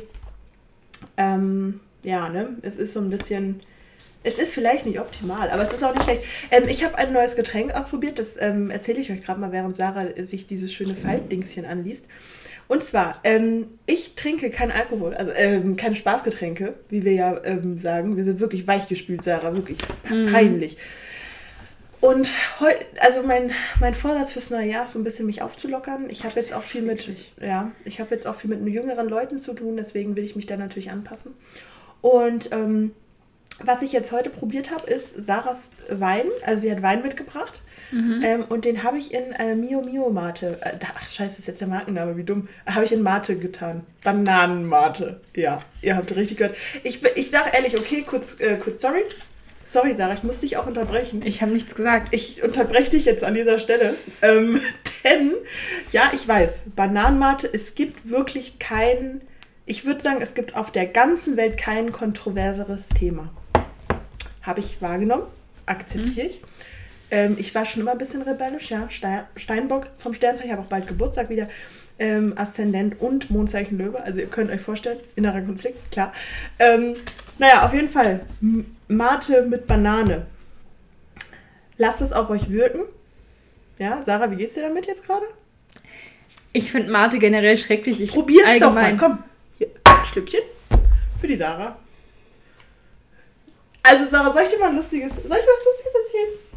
ähm, 1.16 1.80
ja, 2.02 2.28
ne, 2.28 2.56
es 2.62 2.76
ist 2.76 2.92
so 2.92 3.00
ein 3.00 3.10
bisschen. 3.10 3.60
Es 4.22 4.38
ist 4.38 4.52
vielleicht 4.52 4.84
nicht 4.84 5.00
optimal, 5.00 5.48
aber 5.48 5.62
es 5.62 5.72
ist 5.72 5.82
auch 5.82 5.94
nicht 5.94 6.04
schlecht. 6.04 6.24
Ähm, 6.50 6.64
ich 6.68 6.84
habe 6.84 6.98
ein 6.98 7.10
neues 7.10 7.36
Getränk 7.36 7.74
ausprobiert, 7.74 8.18
das 8.18 8.38
ähm, 8.38 8.70
erzähle 8.70 9.00
ich 9.00 9.10
euch 9.10 9.22
gerade 9.22 9.40
mal, 9.40 9.50
während 9.50 9.76
Sarah 9.76 10.08
sich 10.22 10.46
dieses 10.46 10.74
schöne 10.74 10.94
Faltdingschen 10.94 11.64
anliest. 11.64 12.06
Und 12.70 12.84
zwar, 12.84 13.18
ähm, 13.24 13.66
ich 13.84 14.14
trinke 14.14 14.48
kein 14.48 14.70
Alkohol, 14.70 15.12
also 15.14 15.32
ähm, 15.32 15.74
keine 15.74 15.96
Spaßgetränke, 15.96 16.74
wie 16.88 17.02
wir 17.02 17.14
ja 17.14 17.44
ähm, 17.44 17.78
sagen. 17.78 18.16
Wir 18.16 18.24
sind 18.24 18.38
wirklich 18.38 18.64
weichgespült, 18.68 19.24
Sarah, 19.24 19.56
wirklich 19.56 19.78
mhm. 20.08 20.30
peinlich. 20.30 20.76
Und 22.00 22.28
heute, 22.60 22.78
also 23.00 23.24
mein, 23.24 23.50
mein 23.80 23.92
Vorsatz 23.92 24.30
fürs 24.30 24.50
neue 24.50 24.68
Jahr 24.68 24.84
ist 24.84 24.92
so 24.92 25.00
ein 25.00 25.04
bisschen 25.04 25.26
mich 25.26 25.42
aufzulockern. 25.42 26.10
Ich 26.10 26.24
habe 26.24 26.38
jetzt 26.38 26.54
auch 26.54 26.62
viel 26.62 26.82
mit, 26.82 27.08
ja, 27.40 27.72
ich 27.84 27.98
habe 27.98 28.14
jetzt 28.14 28.28
auch 28.28 28.36
viel 28.36 28.50
mit 28.56 28.64
jüngeren 28.72 29.08
Leuten 29.08 29.40
zu 29.40 29.52
tun, 29.52 29.76
deswegen 29.76 30.14
will 30.14 30.22
ich 30.22 30.36
mich 30.36 30.46
da 30.46 30.56
natürlich 30.56 30.92
anpassen. 30.92 31.34
Und 32.02 32.52
ähm, 32.52 32.92
was 33.64 33.82
ich 33.82 33.90
jetzt 33.90 34.12
heute 34.12 34.30
probiert 34.30 34.70
habe, 34.70 34.88
ist 34.88 35.26
Sarahs 35.26 35.72
Wein. 35.90 36.26
Also 36.46 36.62
sie 36.62 36.70
hat 36.70 36.82
Wein 36.82 37.02
mitgebracht. 37.02 37.62
Mhm. 37.90 38.23
Ähm, 38.23 38.44
und 38.49 38.64
den 38.64 38.82
habe 38.82 38.99
ich 38.99 39.12
in 39.12 39.32
äh, 39.32 39.54
Mio 39.54 39.82
Mio 39.82 40.11
Mate. 40.11 40.59
Äh, 40.61 40.78
ach, 40.94 41.09
scheiße, 41.09 41.38
ist 41.38 41.49
jetzt 41.49 41.61
der 41.61 41.68
Markenname, 41.68 42.16
wie 42.16 42.25
dumm. 42.25 42.49
Habe 42.66 42.85
ich 42.85 42.92
in 42.92 43.02
Mate 43.02 43.37
getan. 43.37 43.82
Bananenmate. 44.04 45.20
Ja, 45.35 45.62
ihr 45.82 45.97
habt 45.97 46.14
richtig 46.14 46.38
gehört. 46.38 46.56
Ich, 46.85 47.04
ich 47.16 47.30
sage 47.30 47.50
ehrlich, 47.54 47.78
okay, 47.78 48.04
kurz, 48.06 48.40
äh, 48.40 48.56
kurz 48.56 48.80
sorry. 48.80 49.02
Sorry, 49.64 49.94
Sarah, 49.94 50.14
ich 50.14 50.25
muss 50.25 50.40
dich 50.40 50.56
auch 50.56 50.66
unterbrechen. 50.66 51.23
Ich 51.25 51.42
habe 51.42 51.52
nichts 51.52 51.75
gesagt. 51.75 52.12
Ich 52.12 52.42
unterbreche 52.42 52.90
dich 52.90 53.04
jetzt 53.04 53.23
an 53.23 53.35
dieser 53.35 53.59
Stelle. 53.59 53.94
Ähm, 54.20 54.61
denn, 55.04 55.35
ja, 55.92 56.11
ich 56.12 56.26
weiß, 56.26 56.64
Bananenmate, 56.75 57.49
es 57.52 57.75
gibt 57.75 58.11
wirklich 58.11 58.59
kein, 58.59 59.20
ich 59.66 59.85
würde 59.85 60.00
sagen, 60.00 60.20
es 60.23 60.35
gibt 60.35 60.56
auf 60.56 60.73
der 60.73 60.87
ganzen 60.87 61.37
Welt 61.37 61.56
kein 61.56 61.92
kontroverseres 61.92 62.88
Thema. 62.88 63.30
Habe 64.42 64.61
ich 64.61 64.80
wahrgenommen, 64.82 65.25
akzeptiere 65.66 66.28
mhm. 66.28 66.32
Ich. 67.11 67.17
Ähm, 67.17 67.37
ich 67.38 67.55
war 67.55 67.64
schon 67.64 67.83
immer 67.83 67.93
ein 67.93 67.99
bisschen 67.99 68.23
rebellisch, 68.23 68.71
ja. 68.71 68.88
Steinbock 69.37 69.88
vom 69.97 70.14
Sternzeichen, 70.14 70.47
ich 70.47 70.52
habe 70.52 70.62
auch 70.62 70.71
bald 70.71 70.87
Geburtstag 70.87 71.31
wieder. 71.31 71.49
Ähm, 71.99 72.33
Aszendent 72.37 72.99
und 73.00 73.31
Mondzeichen 73.31 73.76
Löwe. 73.76 74.02
Also 74.02 74.21
ihr 74.21 74.26
könnt 74.26 74.50
euch 74.50 74.61
vorstellen, 74.61 74.99
innerer 75.17 75.43
Konflikt, 75.43 75.93
klar. 75.93 76.12
Ähm, 76.59 76.95
naja, 77.38 77.67
auf 77.67 77.75
jeden 77.75 77.88
Fall. 77.88 78.21
Mate 78.88 79.43
mit 79.43 79.67
Banane. 79.67 80.26
Lasst 81.76 82.00
es 82.00 82.12
auf 82.12 82.31
euch 82.31 82.49
wirken. 82.50 82.85
Ja, 83.79 84.02
Sarah, 84.05 84.31
wie 84.31 84.37
geht's 84.37 84.55
dir 84.55 84.62
damit 84.62 84.87
jetzt 84.87 85.07
gerade? 85.07 85.26
Ich 86.52 86.71
finde 86.71 86.90
Mate 86.90 87.19
generell 87.19 87.57
schrecklich. 87.57 88.00
Ich 88.00 88.12
Probier's 88.12 88.47
allgemein. 88.47 88.97
doch 88.97 89.07
mal, 89.07 89.14
komm. 89.17 89.25
Hier, 89.59 89.69
ein 89.85 90.05
Stückchen 90.05 90.40
für 91.21 91.26
die 91.26 91.37
Sarah. 91.37 91.79
Also 93.83 94.07
Sarah, 94.07 94.33
soll 94.33 94.43
ich 94.43 94.49
dir 94.49 94.59
mal 94.59 94.69
ein 94.69 94.76
lustiges, 94.76 95.12
soll 95.12 95.23
ich 95.23 95.29
was 95.31 95.64
Lustiges 95.64 95.95
erzählen? 95.95 96.50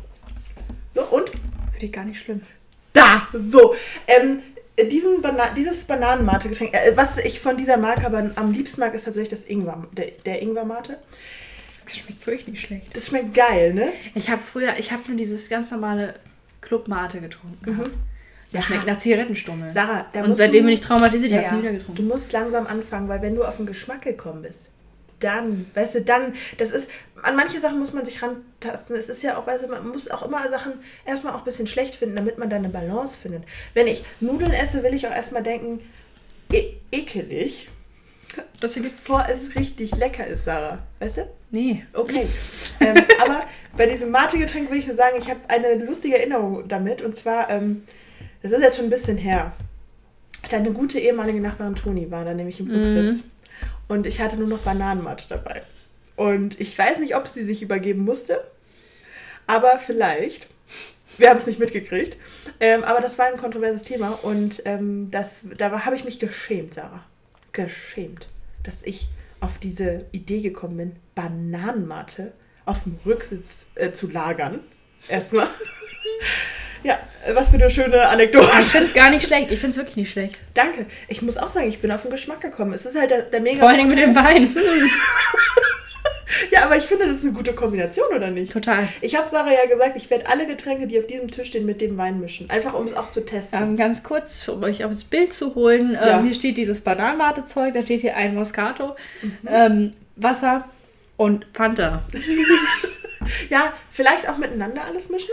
So, 0.93 1.01
und? 1.03 1.29
Finde 1.71 1.85
ich 1.85 1.91
gar 1.91 2.05
nicht 2.05 2.19
schlimm. 2.19 2.41
Da, 2.93 3.27
so. 3.33 3.73
Ähm, 4.07 4.41
diesen 4.89 5.21
Bana 5.21 5.49
dieses 5.55 5.83
Bananenmate-Getränk, 5.85 6.73
äh, 6.73 6.95
was 6.95 7.17
ich 7.17 7.39
von 7.39 7.57
dieser 7.57 7.77
Marke 7.77 8.05
aber 8.05 8.31
am 8.35 8.51
liebsten 8.51 8.79
mag, 8.79 8.93
ist 8.93 9.05
tatsächlich 9.05 9.29
das 9.29 9.49
Ingwer, 9.49 9.87
der, 9.91 10.11
der 10.25 10.41
Ingwer-Mate. 10.41 10.97
Das 11.85 11.97
schmeckt 11.97 12.25
wirklich 12.25 12.47
nicht 12.47 12.61
schlecht. 12.61 12.95
Das 12.95 13.07
schmeckt 13.07 13.33
geil, 13.33 13.73
ne? 13.73 13.89
Ich 14.15 14.29
habe 14.29 14.41
früher, 14.41 14.77
ich 14.77 14.91
habe 14.91 15.03
nur 15.07 15.17
dieses 15.17 15.49
ganz 15.49 15.71
normale 15.71 16.15
Club-Mate 16.61 17.19
getrunken. 17.19 17.71
Mhm. 17.71 17.83
Das 18.51 18.61
ja. 18.61 18.61
schmeckt 18.61 18.85
nach 18.85 18.97
Zigarettenstummel. 18.97 19.71
Sarah, 19.71 20.05
da 20.13 20.23
Und 20.23 20.35
seitdem 20.35 20.61
du, 20.61 20.65
bin 20.67 20.73
ich 20.75 20.81
traumatisiert, 20.81 21.31
ja, 21.31 21.41
ich 21.41 21.47
habe 21.47 21.55
ja. 21.55 21.61
nie 21.61 21.67
wieder 21.69 21.77
getrunken. 21.79 22.01
Du 22.01 22.07
musst 22.07 22.31
langsam 22.31 22.67
anfangen, 22.67 23.09
weil 23.09 23.21
wenn 23.21 23.35
du 23.35 23.43
auf 23.43 23.57
den 23.57 23.65
Geschmack 23.65 24.03
gekommen 24.03 24.43
bist, 24.43 24.69
dann, 25.23 25.65
weißt 25.73 25.95
du, 25.95 26.01
dann, 26.01 26.33
das 26.57 26.71
ist, 26.71 26.89
an 27.21 27.35
manche 27.35 27.59
Sachen 27.59 27.79
muss 27.79 27.93
man 27.93 28.05
sich 28.05 28.21
rantasten. 28.21 28.95
Es 28.95 29.09
ist 29.09 29.23
ja 29.23 29.37
auch, 29.37 29.47
weißt 29.47 29.63
du, 29.63 29.67
man 29.67 29.87
muss 29.87 30.09
auch 30.09 30.23
immer 30.23 30.49
Sachen 30.49 30.73
erstmal 31.05 31.33
auch 31.33 31.39
ein 31.39 31.45
bisschen 31.45 31.67
schlecht 31.67 31.95
finden, 31.95 32.15
damit 32.15 32.37
man 32.37 32.49
dann 32.49 32.59
eine 32.59 32.69
Balance 32.69 33.17
findet. 33.17 33.43
Wenn 33.73 33.87
ich 33.87 34.03
Nudeln 34.19 34.53
esse, 34.53 34.83
will 34.83 34.93
ich 34.93 35.07
auch 35.07 35.11
erstmal 35.11 35.43
denken, 35.43 35.79
e 36.51 36.73
ekelig. 36.91 37.69
Das 38.59 38.73
bevor 38.73 39.27
es 39.29 39.55
richtig 39.55 39.95
lecker 39.95 40.25
ist, 40.25 40.45
Sarah. 40.45 40.79
Weißt 40.99 41.17
du? 41.17 41.27
Nee. 41.51 41.85
Okay. 41.93 42.25
ähm, 42.79 42.95
aber 43.21 43.43
bei 43.77 43.85
diesem 43.85 44.09
Mate-Getränk 44.09 44.71
will 44.71 44.79
ich 44.79 44.87
nur 44.87 44.95
sagen, 44.95 45.17
ich 45.19 45.29
habe 45.29 45.39
eine 45.49 45.75
lustige 45.85 46.17
Erinnerung 46.17 46.67
damit. 46.67 47.03
Und 47.03 47.15
zwar, 47.15 47.51
ähm, 47.51 47.83
das 48.41 48.51
ist 48.51 48.61
jetzt 48.61 48.77
schon 48.77 48.85
ein 48.85 48.89
bisschen 48.89 49.17
her. 49.17 49.51
Deine 50.49 50.71
gute 50.71 50.99
ehemalige 50.99 51.41
Nachbarin 51.41 51.75
Toni 51.75 52.09
war 52.09 52.25
da 52.25 52.33
nämlich 52.33 52.59
im 52.59 52.71
Rücksitz. 52.71 53.23
Mhm. 53.23 53.31
Und 53.87 54.07
ich 54.07 54.21
hatte 54.21 54.37
nur 54.37 54.47
noch 54.47 54.59
Bananenmatte 54.59 55.25
dabei. 55.29 55.63
Und 56.15 56.59
ich 56.59 56.77
weiß 56.77 56.99
nicht, 56.99 57.15
ob 57.15 57.27
sie 57.27 57.43
sich 57.43 57.61
übergeben 57.61 58.03
musste, 58.03 58.43
aber 59.47 59.77
vielleicht 59.77 60.47
Wir 61.17 61.29
haben 61.29 61.39
es 61.39 61.45
nicht 61.45 61.59
mitgekriegt. 61.59 62.17
Ähm, 62.59 62.83
aber 62.83 63.01
das 63.01 63.17
war 63.17 63.27
ein 63.27 63.37
kontroverses 63.37 63.83
Thema 63.83 64.09
und 64.23 64.61
ähm, 64.65 65.11
das, 65.11 65.41
da 65.57 65.85
habe 65.85 65.95
ich 65.95 66.05
mich 66.05 66.19
geschämt, 66.19 66.73
Sarah. 66.73 67.03
Geschämt, 67.51 68.27
dass 68.63 68.83
ich 68.83 69.07
auf 69.39 69.59
diese 69.59 70.05
Idee 70.11 70.41
gekommen 70.41 70.77
bin, 70.77 70.95
Bananenmate 71.15 72.33
auf 72.65 72.83
dem 72.83 72.97
Rücksitz 73.05 73.67
äh, 73.75 73.91
zu 73.91 74.09
lagern. 74.09 74.61
Erstmal. 75.07 75.47
Ja, 76.83 76.99
was 77.33 77.49
für 77.49 77.55
eine 77.55 77.69
schöne 77.69 78.07
Anekdote. 78.07 78.45
Ich 78.61 78.67
finde 78.67 78.87
es 78.87 78.93
gar 78.93 79.09
nicht 79.09 79.25
schlecht. 79.25 79.51
Ich 79.51 79.59
finde 79.59 79.71
es 79.71 79.77
wirklich 79.77 79.95
nicht 79.97 80.11
schlecht. 80.11 80.39
Danke. 80.53 80.85
Ich 81.07 81.21
muss 81.21 81.37
auch 81.37 81.49
sagen, 81.49 81.67
ich 81.67 81.79
bin 81.79 81.91
auf 81.91 82.01
den 82.03 82.11
Geschmack 82.11 82.41
gekommen. 82.41 82.73
Es 82.73 82.85
ist 82.85 82.99
halt 82.99 83.09
der, 83.11 83.23
der 83.23 83.41
mega. 83.41 83.59
Vor 83.59 83.69
allem 83.69 83.87
mit 83.87 83.99
dem 83.99 84.15
Wein. 84.15 84.47
Ja, 86.49 86.63
aber 86.63 86.75
ich 86.77 86.83
finde, 86.85 87.05
das 87.05 87.13
ist 87.13 87.23
eine 87.23 87.31
gute 87.33 87.53
Kombination, 87.53 88.07
oder 88.15 88.31
nicht? 88.31 88.51
Total. 88.51 88.87
Ich 89.01 89.15
habe 89.15 89.29
Sarah 89.29 89.53
ja 89.53 89.67
gesagt, 89.69 89.95
ich 89.95 90.09
werde 90.09 90.27
alle 90.27 90.47
Getränke, 90.47 90.87
die 90.87 90.97
auf 90.97 91.05
diesem 91.05 91.29
Tisch 91.29 91.47
stehen, 91.49 91.65
mit 91.65 91.79
dem 91.79 91.95
Wein 91.97 92.19
mischen. 92.19 92.49
Einfach, 92.49 92.73
um 92.73 92.85
es 92.85 92.95
auch 92.95 93.07
zu 93.07 93.23
testen. 93.23 93.61
Ähm, 93.61 93.77
ganz 93.77 94.01
kurz, 94.01 94.47
um 94.47 94.63
euch 94.63 94.83
aufs 94.83 95.03
Bild 95.03 95.31
zu 95.31 95.53
holen. 95.53 95.89
Ähm, 95.91 96.07
Ja. 96.07 96.21
Hier 96.23 96.33
steht 96.33 96.57
dieses 96.57 96.81
Bananenwartezeug, 96.81 97.73
da 97.75 97.83
steht 97.83 98.01
hier 98.01 98.17
ein 98.17 98.33
Moscato, 98.33 98.95
ähm, 99.47 99.91
Wasser 100.15 100.65
und 101.17 101.45
Fanta. 101.53 102.01
Ja, 103.49 103.71
vielleicht 103.91 104.27
auch 104.27 104.37
miteinander 104.37 104.81
alles 104.85 105.09
mischen? 105.09 105.29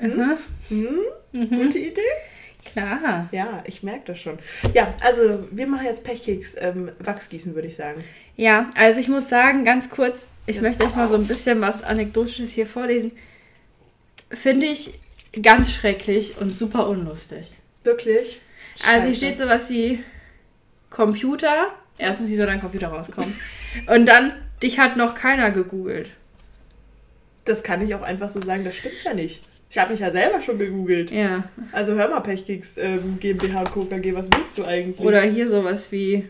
Mhm. 0.00 0.36
Hm? 0.68 1.48
Gute 1.48 1.78
Idee? 1.78 2.00
Klar. 2.64 3.28
Ja, 3.30 3.62
ich 3.66 3.82
merke 3.82 4.06
das 4.06 4.20
schon. 4.20 4.38
Ja, 4.72 4.94
also 5.02 5.46
wir 5.50 5.66
machen 5.66 5.86
jetzt 5.86 6.04
Pechkeks 6.04 6.56
ähm, 6.58 6.90
Wachsgießen, 6.98 7.54
würde 7.54 7.68
ich 7.68 7.76
sagen. 7.76 8.02
Ja, 8.36 8.68
also 8.76 8.98
ich 8.98 9.08
muss 9.08 9.28
sagen, 9.28 9.64
ganz 9.64 9.90
kurz, 9.90 10.36
ich 10.46 10.60
möchte 10.60 10.84
euch 10.84 10.94
mal 10.96 11.08
so 11.08 11.14
ein 11.14 11.26
bisschen 11.26 11.60
was 11.60 11.82
Anekdotisches 11.82 12.52
hier 12.52 12.66
vorlesen. 12.66 13.12
Finde 14.30 14.66
ich 14.66 14.94
ganz 15.40 15.72
schrecklich 15.72 16.38
und 16.40 16.52
super 16.52 16.88
unlustig. 16.88 17.52
Wirklich? 17.84 18.40
Also 18.86 19.06
hier 19.06 19.14
Scheiße. 19.14 19.16
steht 19.16 19.36
sowas 19.36 19.70
wie 19.70 20.02
Computer. 20.90 21.74
Erstens, 21.98 22.28
wie 22.28 22.34
soll 22.34 22.46
dein 22.46 22.60
Computer 22.60 22.88
rauskommen? 22.88 23.32
Und 23.88 24.06
dann, 24.06 24.32
dich 24.62 24.78
hat 24.78 24.96
noch 24.96 25.14
keiner 25.14 25.50
gegoogelt. 25.52 26.10
Das 27.44 27.62
kann 27.62 27.82
ich 27.82 27.94
auch 27.94 28.02
einfach 28.02 28.30
so 28.30 28.40
sagen, 28.40 28.64
das 28.64 28.76
stimmt 28.76 29.02
ja 29.04 29.14
nicht. 29.14 29.44
Ich 29.74 29.78
habe 29.80 29.90
mich 29.90 29.98
ja 30.02 30.12
selber 30.12 30.40
schon 30.40 30.56
gegoogelt. 30.56 31.10
Ja. 31.10 31.48
Also 31.72 31.94
hör 31.94 32.08
mal, 32.08 32.20
Pechkeks 32.20 32.78
ähm, 32.78 33.18
GmbH 33.18 33.58
und 33.62 33.72
Co. 33.72 33.84
KG, 33.84 34.14
was 34.14 34.28
willst 34.32 34.56
du 34.56 34.64
eigentlich? 34.64 35.04
Oder 35.04 35.22
hier 35.22 35.48
sowas 35.48 35.90
wie. 35.90 36.28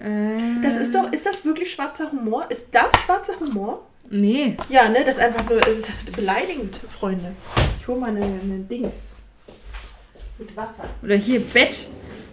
Äh, 0.00 0.36
Das 0.62 0.76
ist 0.76 0.94
doch, 0.94 1.12
ist 1.12 1.26
das 1.26 1.44
wirklich 1.44 1.72
schwarzer 1.72 2.12
Humor? 2.12 2.46
Ist 2.50 2.68
das 2.70 2.92
schwarzer 3.04 3.32
Humor? 3.40 3.84
Nee. 4.10 4.56
Ja, 4.68 4.88
ne, 4.88 5.02
das 5.04 5.16
ist 5.16 5.24
einfach 5.24 5.50
nur, 5.50 5.58
es 5.66 5.88
ist 5.88 6.14
beleidigend, 6.14 6.76
Freunde. 6.88 7.34
Ich 7.80 7.88
hole 7.88 7.98
mal 7.98 8.10
eine, 8.10 8.24
eine 8.24 8.58
Dings. 8.70 9.16
Mit 10.38 10.56
Wasser. 10.56 10.84
Oder 11.02 11.16
hier 11.16 11.40
Bett. 11.40 11.88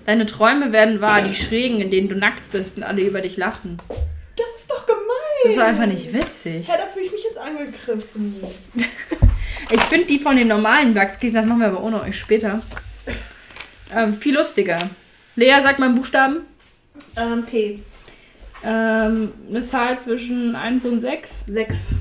Deine 0.06 0.28
Träume 0.28 0.72
werden 0.72 1.02
wahr, 1.02 1.24
die 1.24 1.34
Schrägen, 1.34 1.82
in 1.82 1.90
denen 1.90 2.08
du 2.08 2.16
nackt 2.16 2.52
bist 2.52 2.78
und 2.78 2.84
alle 2.84 3.02
über 3.02 3.22
dich 3.22 3.36
lachen. 3.36 3.78
Das 3.90 4.48
ist 4.60 4.70
doch 4.70 4.86
gemein. 4.86 5.00
Das 5.44 5.54
ist 5.54 5.60
einfach 5.60 5.86
nicht 5.86 6.14
witzig. 6.14 6.68
Ja, 6.68 6.78
da 6.78 6.88
fühle 6.88 7.06
ich 7.06 7.12
mich 7.12 7.24
jetzt 7.24 7.38
angegriffen. 7.38 8.36
Ich 9.70 9.82
finde 9.84 10.06
die 10.06 10.20
von 10.20 10.36
den 10.36 10.50
normalen 10.50 10.94
Wachsgießen, 10.94 11.36
das 11.36 11.46
machen 11.46 11.60
wir 11.62 11.68
aber 11.68 11.82
ohne 11.82 12.02
euch 12.02 12.20
später, 12.20 12.62
ähm, 13.96 14.14
viel 14.14 14.36
lustiger. 14.36 14.90
Lea, 15.36 15.56
sag 15.62 15.80
mal 15.80 15.88
einen 15.88 15.96
Buchstaben. 15.96 16.42
Ähm, 17.16 17.44
P. 17.46 17.80
Ähm, 18.66 19.32
eine 19.50 19.64
Zahl 19.64 19.98
zwischen 20.00 20.56
1 20.56 20.86
und 20.86 21.02
6. 21.02 21.46
6. 21.48 21.96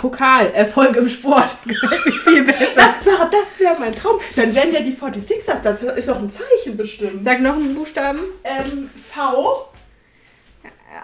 Pokal, 0.00 0.50
Erfolg 0.52 0.96
im 0.96 1.08
Sport. 1.08 1.50
Viel 2.24 2.44
besser. 2.44 2.94
Sarah, 3.00 3.30
das 3.30 3.58
wäre 3.58 3.76
mein 3.78 3.94
Traum. 3.94 4.20
Dann 4.36 4.54
wären 4.54 4.72
ja 4.72 4.80
die 4.80 4.94
46ers, 4.94 5.62
das 5.62 5.82
ist 5.82 6.08
doch 6.08 6.18
ein 6.20 6.30
Zeichen 6.30 6.76
bestimmt. 6.76 7.22
Sag 7.22 7.40
noch 7.40 7.56
einen 7.56 7.74
Buchstaben. 7.74 8.20
Ähm, 8.44 8.90
V. 9.12 9.68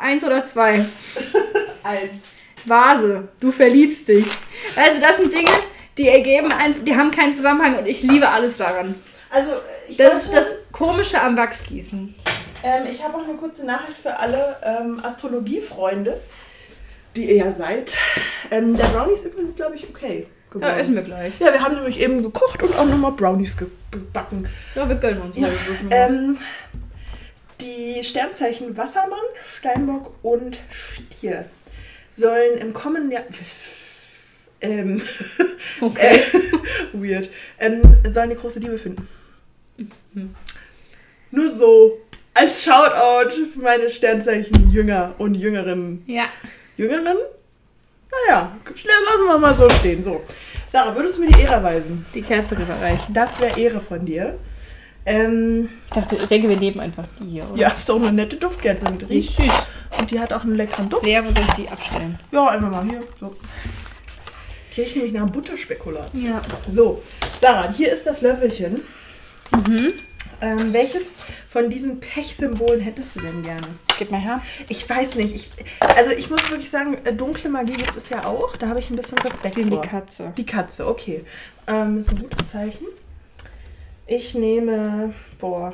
Eins 0.00 0.25
oder 0.25 0.45
zwei. 0.45 0.75
1. 1.83 2.00
Vase, 2.66 3.29
du 3.40 3.53
verliebst 3.53 4.09
dich. 4.09 4.27
Also 4.77 5.01
das 5.01 5.18
sind 5.18 5.33
Dinge, 5.35 5.51
die 5.99 6.09
ergeben, 6.09 6.51
ein, 6.53 6.85
die 6.85 6.97
haben 6.97 7.11
keinen 7.11 7.33
Zusammenhang 7.35 7.77
und 7.79 7.87
ich 7.87 8.03
liebe 8.03 8.29
alles 8.29 8.57
daran. 8.57 8.94
Also, 9.31 9.51
ich 9.88 9.97
Das 9.97 10.12
wollte- 10.14 10.25
ist 10.27 10.33
das 10.35 10.55
Komische 10.73 11.20
am 11.20 11.37
Wachsgießen. 11.37 12.14
Ähm, 12.62 12.83
ich 12.90 13.03
habe 13.05 13.18
auch 13.18 13.25
eine 13.29 13.35
kurze 13.35 13.66
Nachricht 13.66 13.99
für 13.99 14.16
alle 14.16 14.57
ähm, 14.62 15.01
Astrologiefreunde, 15.05 16.18
die 17.14 17.27
ihr 17.29 17.37
ja 17.37 17.53
seid. 17.53 17.99
Ähm, 18.51 18.77
der 18.77 18.85
Brownie 18.87 19.12
ist 19.14 19.27
übrigens, 19.27 19.57
glaube 19.57 19.75
ich, 19.77 19.87
okay. 19.88 20.27
Ja, 20.27 20.61
geworden. 20.61 20.79
essen 20.81 20.94
wir 20.94 21.03
gleich. 21.03 21.33
Ja, 21.40 21.53
wir 21.53 21.61
haben 21.62 21.75
nämlich 21.75 22.01
eben 22.01 22.23
gekocht 22.23 22.62
und 22.62 22.75
auch 22.79 22.87
nochmal 22.87 23.11
Brownies 23.12 23.57
ge- 23.57 23.66
gebacken. 23.90 24.49
Ja, 24.77 24.88
wir 24.88 24.97
gönnen 24.97 25.20
uns 25.20 25.37
Ja, 25.37 25.49
ähm, 25.90 26.38
die 27.64 28.05
Sternzeichen 28.05 28.77
Wassermann, 28.77 29.18
Steinbock 29.44 30.14
und 30.22 30.61
Stier 30.70 31.44
sollen 32.11 32.59
im 32.59 32.72
kommenden 32.72 33.11
Jahr. 33.11 33.24
Ähm, 34.61 35.03
Okay. 35.83 36.16
äh, 36.16 36.20
weird. 36.94 37.29
Ähm, 37.59 37.83
sollen 38.11 38.31
die 38.31 38.37
große 38.37 38.61
Liebe 38.61 38.79
finden. 38.79 39.07
Nur 41.31 41.50
so. 41.50 41.98
Als 42.33 42.64
Shoutout 42.64 43.31
für 43.53 43.61
meine 43.61 43.90
Sternzeichen 43.90 44.70
Jünger 44.70 45.14
und 45.18 45.35
Jüngerinnen. 45.35 46.03
Ja. 46.07 46.29
Jüngeren? 46.79 47.18
Naja, 48.27 48.57
lassen 48.64 49.27
wir 49.27 49.38
mal 49.38 49.55
so 49.55 49.68
stehen. 49.68 50.03
So. 50.03 50.22
Sarah, 50.66 50.96
würdest 50.96 51.18
du 51.18 51.24
mir 51.24 51.31
die 51.33 51.42
Ehre 51.42 51.55
erweisen? 51.55 52.07
Die 52.14 52.22
Kerze 52.22 52.59
rüberreichen. 52.59 53.12
Das 53.12 53.40
wäre 53.40 53.61
Ehre 53.61 53.81
von 53.81 54.05
dir. 54.07 54.38
Ähm, 55.07 55.69
Ich, 55.95 56.27
denke, 56.27 56.49
wir 56.49 56.57
nehmen 56.57 56.81
einfach 56.81 57.05
die 57.21 57.33
hier, 57.33 57.51
oder? 57.51 57.61
ja, 57.61 57.69
ist 57.69 57.88
doch 57.88 57.97
eine 57.97 58.12
nette 58.12 58.37
Duftkerze 58.37 58.90
mit 58.90 59.09
riecht. 59.09 59.31
ist 59.31 59.37
süß. 59.37 59.53
Und 59.99 60.11
die 60.11 60.19
hat 60.19 60.33
auch 60.33 60.43
einen 60.43 60.55
leckeren 60.57 60.88
Duft. 60.88 61.05
Lea, 61.05 61.21
wo 61.25 61.31
soll 61.31 61.45
ich 61.47 61.55
die 61.55 61.69
abstellen? 61.69 62.19
Ja, 62.33 62.47
einfach 62.49 62.71
mal 62.71 62.85
hier. 62.85 63.03
So. 63.21 63.35
Die 64.75 64.81
riecht 64.81 64.97
nämlich 64.97 65.12
nach 65.12 65.29
Butterspekulatius. 65.31 66.23
Ja. 66.25 66.40
So, 66.71 67.03
Sarah, 67.40 67.71
hier 67.73 67.93
ist 67.93 68.07
das 68.07 68.23
Löffelchen. 68.23 68.81
Mhm. 69.53 69.93
Ähm, 70.40 70.73
welches 70.73 71.14
von 71.49 71.71
diesen 71.71 72.01
Pechsymbolen 72.01 72.81
hättest 72.81 73.14
du 73.17 73.21
denn 73.21 73.43
gerne? 73.43 73.67
Gib 73.99 74.11
mal 74.11 74.21
her. 74.21 74.40
Ich 74.69 74.88
weiß 74.88 75.14
nicht. 75.14 75.35
Ich, 75.35 75.51
also 75.97 76.11
ich 76.11 76.29
muss 76.29 76.51
wirklich 76.51 76.71
sagen, 76.71 76.97
äh, 77.05 77.12
dunkle 77.12 77.51
Magie 77.51 77.75
gibt 77.75 77.95
es 77.97 78.09
ja 78.09 78.25
auch. 78.25 78.57
Da 78.57 78.69
habe 78.69 78.81
ich 78.81 78.90
ein 78.90 78.97
bisschen 78.97 79.19
Respekt 79.19 79.55
vor. 79.55 79.64
die 79.64 79.88
Katze. 79.88 80.33
Die 80.37 80.47
Katze, 80.47 80.87
okay. 80.88 81.25
Ähm, 81.69 81.99
ist 81.99 82.11
ein 82.11 82.19
gutes 82.19 82.51
Zeichen. 82.51 82.87
Ich 84.07 84.35
nehme. 84.35 85.14
Boah. 85.38 85.73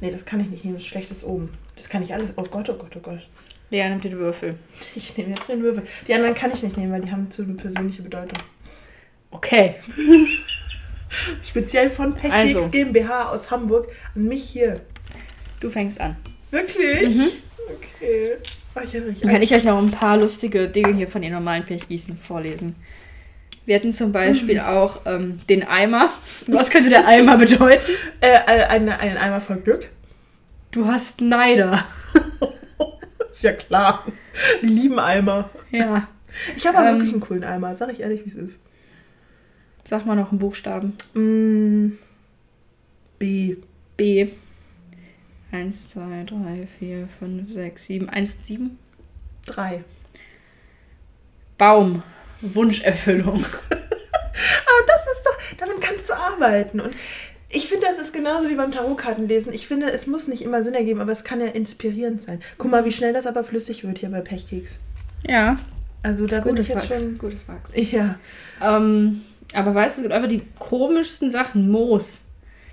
Nee, 0.00 0.10
das 0.10 0.24
kann 0.24 0.40
ich 0.40 0.48
nicht 0.48 0.64
nehmen. 0.64 0.76
Das 0.76 0.84
ist 0.84 0.88
schlechtes 0.88 1.24
oben. 1.24 1.52
Das 1.76 1.88
kann 1.88 2.02
ich 2.02 2.14
alles. 2.14 2.32
Oh 2.36 2.44
Gott, 2.44 2.68
oh 2.70 2.74
Gott, 2.74 2.96
oh 2.96 3.00
Gott. 3.00 3.26
Lea 3.70 3.88
nimmt 3.88 4.04
den 4.04 4.18
Würfel. 4.18 4.56
Ich 4.96 5.16
nehme 5.16 5.30
jetzt 5.30 5.48
den 5.48 5.62
Würfel. 5.62 5.84
Die 6.08 6.14
anderen 6.14 6.34
kann 6.34 6.50
ich 6.52 6.62
nicht 6.62 6.76
nehmen, 6.76 6.92
weil 6.92 7.02
die 7.02 7.12
haben 7.12 7.30
zu 7.30 7.42
eine 7.42 7.54
persönliche 7.54 8.02
Bedeutung. 8.02 8.38
Okay. 9.30 9.76
Speziell 11.42 11.90
von 11.90 12.14
Pechkeks 12.14 12.56
Also. 12.56 12.68
GmbH 12.68 13.30
aus 13.30 13.50
Hamburg 13.50 13.88
an 14.14 14.26
mich 14.26 14.42
hier. 14.44 14.80
Du 15.60 15.70
fängst 15.70 16.00
an. 16.00 16.16
Wirklich? 16.50 17.16
Mhm. 17.16 17.28
Okay. 17.76 18.32
Oh, 18.74 18.80
ich 18.82 18.92
Dann 18.92 19.30
kann 19.30 19.42
ich 19.42 19.54
euch 19.54 19.64
noch 19.64 19.78
ein 19.78 19.90
paar 19.90 20.16
lustige 20.16 20.68
Dinge 20.68 20.94
hier 20.94 21.08
von 21.08 21.22
den 21.22 21.32
normalen 21.32 21.64
Pechgießen 21.64 22.16
vorlesen. 22.16 22.74
Wir 23.70 23.76
hatten 23.76 23.92
zum 23.92 24.10
Beispiel 24.10 24.58
auch 24.58 25.02
ähm, 25.06 25.38
den 25.48 25.62
Eimer. 25.62 26.10
Was 26.48 26.70
könnte 26.70 26.88
der 26.88 27.06
Eimer 27.06 27.36
bedeuten? 27.36 27.92
äh, 28.20 28.26
äh, 28.26 28.64
einen, 28.64 28.88
einen 28.88 29.16
Eimer 29.16 29.40
voll 29.40 29.58
Glück. 29.58 29.88
Du 30.72 30.86
hast 30.86 31.20
Neider. 31.20 31.84
Ist 33.30 33.44
ja 33.44 33.52
klar. 33.52 34.04
Die 34.60 34.66
lieben 34.66 34.98
Eimer. 34.98 35.50
Ja. 35.70 36.08
Ich 36.56 36.66
habe 36.66 36.78
aber 36.78 36.88
Ähm. 36.88 36.94
wirklich 36.96 37.12
einen 37.12 37.20
coolen 37.20 37.44
Eimer. 37.44 37.76
Sag 37.76 37.92
ich 37.92 38.00
ehrlich, 38.00 38.24
wie 38.24 38.30
es 38.30 38.34
ist. 38.34 38.60
Sag 39.86 40.04
mal 40.04 40.16
noch 40.16 40.32
einen 40.32 40.40
Buchstaben. 40.40 40.96
Mm, 41.14 41.96
B. 43.20 43.56
B. 43.96 44.30
1, 45.52 45.90
2, 45.90 46.24
3, 46.24 46.66
4, 46.66 47.06
5, 47.06 47.52
6, 47.52 47.86
7. 47.86 48.08
1, 48.08 48.38
7. 48.42 48.76
Drei. 49.46 49.84
Baum. 51.56 52.02
Wunscherfüllung. 52.40 53.36
Aber 53.70 54.86
das 54.86 55.16
ist 55.16 55.24
doch, 55.24 55.36
damit 55.58 55.80
kannst 55.80 56.08
du 56.08 56.14
arbeiten. 56.14 56.80
Und 56.80 56.94
ich 57.48 57.68
finde, 57.68 57.86
das 57.86 57.98
ist 57.98 58.12
genauso 58.12 58.48
wie 58.48 58.54
beim 58.54 58.70
Tarotkartenlesen. 58.70 59.52
Ich 59.52 59.66
finde, 59.66 59.90
es 59.90 60.06
muss 60.06 60.28
nicht 60.28 60.42
immer 60.42 60.62
Sinn 60.62 60.74
ergeben, 60.74 61.00
aber 61.00 61.10
es 61.10 61.24
kann 61.24 61.40
ja 61.40 61.48
inspirierend 61.48 62.22
sein. 62.22 62.40
Guck 62.58 62.70
mal, 62.70 62.84
wie 62.84 62.92
schnell 62.92 63.12
das 63.12 63.26
aber 63.26 63.42
flüssig 63.42 63.84
wird 63.84 63.98
hier 63.98 64.10
bei 64.10 64.20
Pechkeks. 64.20 64.78
Ja. 65.26 65.56
Also 66.02 66.26
da 66.26 66.40
bin 66.40 66.56
ich 66.56 66.68
jetzt 66.68 66.88
Wachs. 66.88 67.00
schon. 67.00 67.18
Gutes 67.18 67.48
Wachs. 67.48 67.72
Ja. 67.74 68.18
Ähm, 68.62 69.22
aber 69.52 69.74
weißt 69.74 69.96
du, 69.96 70.00
es 70.00 70.04
gibt 70.04 70.14
einfach 70.14 70.28
die 70.28 70.42
komischsten 70.58 71.30
Sachen. 71.30 71.70
Moos. 71.70 72.22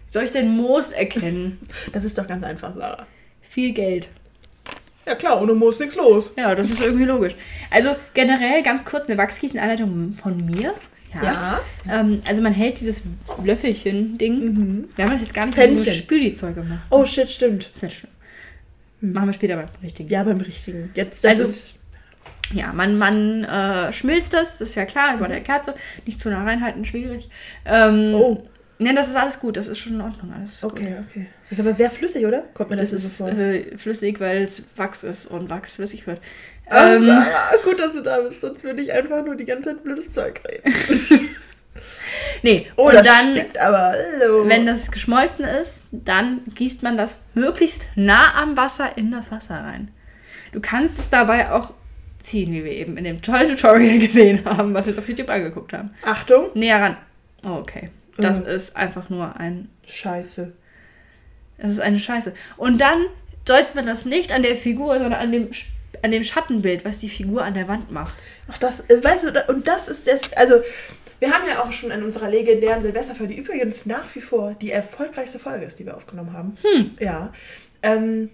Wie 0.06 0.12
soll 0.12 0.24
ich 0.24 0.32
denn 0.32 0.50
Moos 0.50 0.92
erkennen? 0.92 1.60
Das 1.92 2.04
ist 2.04 2.18
doch 2.18 2.28
ganz 2.28 2.44
einfach, 2.44 2.76
Sarah. 2.76 3.08
Viel 3.42 3.74
Geld. 3.74 4.10
Ja 5.08 5.16
klar, 5.16 5.42
ohne 5.42 5.54
Moos 5.54 5.80
nichts 5.80 5.96
los. 5.96 6.34
Ja, 6.38 6.54
das 6.54 6.70
ist 6.70 6.82
irgendwie 6.82 7.06
logisch. 7.06 7.34
Also 7.72 7.96
generell 8.14 8.62
ganz 8.62 8.84
kurz 8.84 9.08
eine 9.08 9.18
Wachsgießenanleitung 9.18 10.16
von 10.22 10.46
mir. 10.46 10.74
Ja. 11.24 11.62
Ähm, 11.90 12.22
also 12.28 12.42
man 12.42 12.54
hält 12.54 12.80
dieses 12.82 13.04
Löffelchen-Ding. 13.44 14.40
Mhm. 14.40 14.90
Wir 14.96 15.06
haben 15.06 15.14
das 15.14 15.22
jetzt 15.22 15.34
gar 15.34 15.46
nicht 15.46 15.58
mit 15.58 15.70
diesem 15.70 15.94
Spüli-Zeug 15.94 16.56
gemacht. 16.56 16.82
Oh 16.90 17.06
shit, 17.06 17.30
stimmt. 17.30 17.70
Ist 17.74 17.82
nicht 17.82 17.98
schlimm. 18.00 18.12
Machen 19.14 19.30
wir 19.30 19.34
später 19.34 19.56
beim 19.56 19.68
richtigen. 19.82 20.10
Ja, 20.10 20.24
beim 20.24 20.42
richtigen. 20.42 20.92
Jetzt, 20.94 21.24
das 21.24 21.32
Also- 21.32 21.44
ist. 21.46 21.74
Ja, 22.54 22.72
man, 22.72 22.98
man 22.98 23.44
äh, 23.44 23.92
schmilzt 23.92 24.34
das, 24.34 24.60
das 24.60 24.70
ist 24.70 24.76
ja 24.76 24.86
klar, 24.86 25.16
über 25.16 25.28
der 25.28 25.42
Kerze. 25.42 25.76
Nicht 26.06 26.20
zu 26.20 26.30
nah 26.30 26.44
reinhalten, 26.44 26.86
schwierig. 26.86 27.30
Ähm, 27.66 28.14
Oh, 28.14 28.44
Ne, 28.80 28.94
das 28.94 29.08
ist 29.10 29.16
alles 29.16 29.40
gut, 29.40 29.58
das 29.58 29.68
ist 29.68 29.80
schon 29.80 29.94
in 29.94 30.02
Ordnung. 30.02 30.32
Alles 30.34 30.56
ist 30.56 30.62
gut. 30.62 30.74
okay, 30.74 30.98
okay. 31.10 31.28
Das 31.50 31.58
ist 31.60 31.66
aber 31.66 31.74
sehr 31.74 31.90
flüssig, 31.90 32.26
oder? 32.26 32.44
Kommt 32.54 32.70
mir 32.70 32.76
das, 32.78 32.92
Das 32.92 33.02
so 33.18 33.28
ist 33.28 33.34
vor? 33.34 33.40
äh, 33.42 33.76
flüssig, 33.78 34.20
weil 34.20 34.44
es 34.44 34.64
Wachs 34.76 35.04
ist 35.04 35.26
und 35.28 35.50
Wachs 35.50 35.76
flüssig 35.76 36.06
wird. 36.06 36.20
Ach, 36.70 36.94
Ähm, 36.96 37.08
Sarah, 37.08 37.56
gut, 37.64 37.80
dass 37.80 37.94
du 37.94 38.02
da 38.02 38.20
bist, 38.20 38.42
sonst 38.42 38.64
würde 38.64 38.82
ich 38.82 38.92
einfach 38.94 39.26
nur 39.26 39.36
die 39.36 39.46
ganze 39.46 39.70
Zeit 39.70 39.84
blödes 39.84 40.12
Zeug 40.12 40.42
reden. 40.48 40.72
nee, 42.44 42.68
Oh, 42.76 42.88
und 42.88 42.94
das 42.96 43.04
dann, 43.04 43.32
stinkt 43.36 43.60
aber. 43.60 43.94
Hallo. 44.22 44.48
wenn 44.48 44.66
das 44.66 44.92
geschmolzen 44.92 45.46
ist, 45.46 45.84
dann 45.92 46.42
gießt 46.56 46.84
man 46.84 46.98
das 46.98 47.22
möglichst 47.34 47.88
nah 47.96 48.34
am 48.36 48.58
Wasser 48.58 48.98
in 48.98 49.12
das 49.12 49.32
Wasser 49.32 49.56
rein. 49.56 49.90
Du 50.52 50.60
kannst 50.60 51.00
es 51.00 51.10
dabei 51.10 51.52
auch 51.52 51.74
ziehen, 52.20 52.52
wie 52.52 52.64
wir 52.64 52.72
eben 52.72 52.98
in 52.98 53.04
dem 53.06 53.22
tollen 53.22 53.48
Tutorial 53.48 54.00
gesehen 54.06 54.44
haben, 54.46 54.74
was 54.74 54.86
wir 54.86 54.92
jetzt 54.94 55.00
auf 55.00 55.08
YouTube 55.08 55.30
angeguckt 55.30 55.74
haben. 55.74 55.92
Achtung. 56.04 56.52
Näher 56.54 56.82
ran. 56.82 56.98
Oh, 57.44 57.58
okay. 57.62 57.90
Das 58.18 58.42
Mhm. 58.42 58.48
ist 58.48 58.76
einfach 58.76 59.10
nur 59.10 59.36
ein 59.38 59.70
Scheiße. 59.86 60.52
Das 61.60 61.72
ist 61.72 61.80
eine 61.80 62.00
Scheiße. 62.00 62.34
Und 62.58 62.80
dann 62.82 63.06
sollte 63.48 63.76
man 63.76 63.86
das 63.86 64.06
nicht 64.06 64.32
an 64.32 64.44
der 64.44 64.56
Figur, 64.56 64.94
sondern 65.00 65.14
an 65.14 65.32
dem, 65.32 65.50
an 66.04 66.12
dem 66.12 66.24
Schattenbild, 66.24 66.86
was 66.86 67.00
die 67.00 67.10
Figur 67.10 67.44
an 67.44 67.54
der 67.54 67.68
Wand 67.68 67.92
macht. 67.92 68.16
Ach, 68.52 68.58
das, 68.58 68.82
äh, 68.90 69.04
weißt 69.04 69.24
du, 69.26 69.46
und 69.54 69.68
das 69.68 69.88
ist 69.88 70.08
das, 70.08 70.34
also, 70.34 70.56
wir 71.20 71.32
haben 71.34 71.48
ja 71.50 71.64
auch 71.64 71.72
schon 71.72 71.90
in 71.90 72.04
unserer 72.04 72.30
legendären 72.30 72.84
Silvesterfolge, 72.84 73.34
die 73.34 73.40
übrigens 73.40 73.86
nach 73.88 74.14
wie 74.16 74.22
vor 74.22 74.56
die 74.62 74.72
erfolgreichste 74.72 75.40
Folge 75.40 75.66
ist, 75.66 75.80
die 75.80 75.86
wir 75.86 75.96
aufgenommen 75.98 76.34
haben. 76.34 76.56
Hm. 76.62 76.92
Ja. 77.00 77.34
Ähm, 77.82 78.30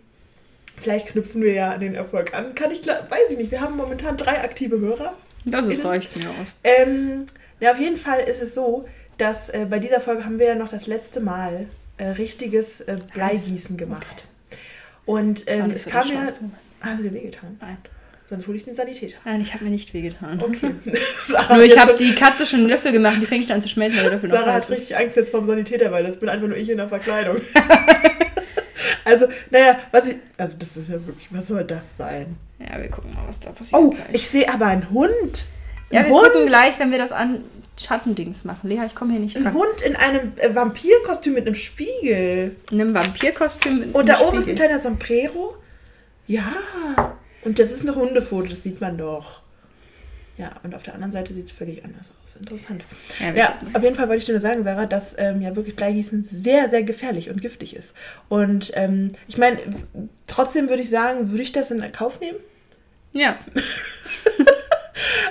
vielleicht 0.81 1.07
knüpfen 1.07 1.41
wir 1.41 1.53
ja 1.53 1.71
an 1.71 1.79
den 1.79 1.95
Erfolg 1.95 2.33
an. 2.33 2.55
Kann 2.55 2.71
ich, 2.71 2.81
klar- 2.81 3.05
weiß 3.09 3.31
ich 3.31 3.37
nicht. 3.37 3.51
Wir 3.51 3.61
haben 3.61 3.77
momentan 3.77 4.17
drei 4.17 4.41
aktive 4.43 4.79
Hörer. 4.79 5.13
Das 5.45 5.67
ist, 5.67 5.83
reicht 5.85 6.15
mir 6.17 6.29
aus. 6.29 6.47
Ähm, 6.63 7.25
ja, 7.59 7.71
auf 7.71 7.79
jeden 7.79 7.97
Fall 7.97 8.21
ist 8.21 8.41
es 8.41 8.53
so, 8.55 8.85
dass 9.17 9.49
äh, 9.49 9.65
bei 9.69 9.79
dieser 9.79 10.01
Folge 10.01 10.25
haben 10.25 10.39
wir 10.39 10.47
ja 10.47 10.55
noch 10.55 10.69
das 10.69 10.87
letzte 10.87 11.19
Mal 11.21 11.67
äh, 11.97 12.05
richtiges 12.09 12.81
äh, 12.81 12.95
Bleigießen 13.13 13.77
gemacht. 13.77 14.25
Und 15.05 15.43
ähm, 15.47 15.71
es 15.71 15.85
kam 15.85 16.07
ja. 16.09 16.25
Hast 16.81 16.99
du 16.99 17.03
dir 17.03 17.13
wehgetan? 17.13 17.57
Nein. 17.61 17.77
Sonst 18.29 18.47
hole 18.47 18.57
ich 18.57 18.63
den 18.63 18.73
Sanitäter. 18.73 19.17
Nein, 19.25 19.41
ich 19.41 19.53
habe 19.53 19.63
mir 19.65 19.69
nicht 19.69 19.93
wehgetan. 19.93 20.41
Okay. 20.41 20.73
Nur 21.49 21.63
ich 21.63 21.77
habe 21.77 21.95
die 21.97 22.15
Katze 22.15 22.45
schon 22.45 22.59
einen 22.61 22.69
Löffel 22.69 22.91
gemacht, 22.91 23.17
die 23.21 23.25
fängt 23.25 23.43
schon 23.45 23.53
an 23.55 23.61
zu 23.61 23.67
schmelzen, 23.69 23.97
weil 23.97 24.05
der 24.05 24.13
Löffel 24.13 24.29
noch 24.29 24.37
Sarah 24.37 24.53
heiß 24.53 24.65
hat 24.65 24.71
ist. 24.71 24.79
richtig 24.79 24.97
Angst 24.97 25.15
jetzt 25.17 25.31
vom 25.31 25.45
Sanitäter, 25.45 25.91
weil 25.91 26.03
das 26.03 26.19
bin 26.19 26.29
einfach 26.29 26.47
nur 26.47 26.57
ich 26.57 26.69
in 26.69 26.77
der 26.77 26.87
Verkleidung. 26.87 27.37
also, 29.05 29.27
naja, 29.49 29.77
was 29.91 30.07
ich. 30.07 30.15
Also, 30.37 30.55
das 30.57 30.77
ist 30.77 30.89
ja 30.89 30.95
wirklich. 31.05 31.27
Was 31.31 31.47
soll 31.47 31.63
das 31.63 31.97
sein? 31.97 32.35
Ja, 32.59 32.81
wir 32.81 32.89
gucken 32.89 33.13
mal, 33.13 33.23
was 33.27 33.39
da 33.39 33.51
passiert 33.51 33.81
Oh, 33.81 33.89
gleich. 33.89 34.05
ich 34.13 34.29
sehe 34.29 34.47
aber 34.51 34.67
einen 34.67 34.89
Hund. 34.89 35.45
ja, 35.91 35.99
Ein 36.01 36.05
wir 36.07 36.13
Hund. 36.13 36.23
gucken 36.31 36.47
gleich, 36.47 36.79
wenn 36.79 36.91
wir 36.91 36.97
das 36.97 37.11
an 37.11 37.41
Schattendings 37.79 38.43
machen. 38.43 38.69
Lea, 38.69 38.81
ich 38.85 38.93
komme 38.95 39.11
hier 39.11 39.19
nicht 39.19 39.35
Ein 39.35 39.43
dran. 39.43 39.53
Hund 39.55 39.81
in 39.85 39.95
einem 39.95 40.33
äh, 40.37 40.53
Vampirkostüm 40.53 41.33
mit 41.33 41.45
einem 41.47 41.55
Spiegel. 41.55 42.55
In 42.71 42.81
einem 42.81 42.93
Vampirkostüm 42.93 43.79
mit 43.79 43.95
Und 43.95 44.09
einem 44.09 44.19
da 44.19 44.25
oben 44.27 44.37
ist 44.37 44.43
ein 44.47 44.55
Spiegel. 44.55 44.67
kleiner 44.67 44.79
Sombrero. 44.79 45.55
Ja. 46.27 46.53
Und 47.43 47.59
das 47.59 47.71
ist 47.71 47.83
ein 47.87 47.95
Hundefoto, 47.95 48.47
das 48.47 48.63
sieht 48.63 48.79
man 48.79 48.97
doch. 48.97 49.41
Ja, 50.37 50.49
und 50.63 50.73
auf 50.73 50.81
der 50.83 50.95
anderen 50.95 51.11
Seite 51.11 51.33
sieht 51.33 51.45
es 51.45 51.51
völlig 51.51 51.83
anders 51.85 52.11
aus. 52.23 52.35
Interessant. 52.37 52.83
Ja, 53.19 53.33
Ja, 53.35 53.59
auf 53.73 53.83
jeden 53.83 53.95
Fall 53.95 54.07
wollte 54.07 54.19
ich 54.19 54.25
dir 54.25 54.31
nur 54.31 54.41
sagen, 54.41 54.63
Sarah, 54.63 54.87
dass 54.87 55.15
ähm, 55.19 55.41
ja 55.41 55.55
wirklich 55.55 55.75
Bleigießen 55.75 56.23
sehr, 56.23 56.69
sehr 56.69 56.81
gefährlich 56.83 57.29
und 57.29 57.39
giftig 57.41 57.75
ist. 57.75 57.93
Und 58.29 58.71
ähm, 58.75 59.11
ich 59.27 59.37
meine, 59.37 59.57
trotzdem 60.25 60.69
würde 60.69 60.81
ich 60.81 60.89
sagen, 60.89 61.29
würde 61.31 61.43
ich 61.43 61.51
das 61.51 61.69
in 61.69 61.83
Kauf 61.91 62.19
nehmen? 62.19 62.37
Ja, 63.13 63.37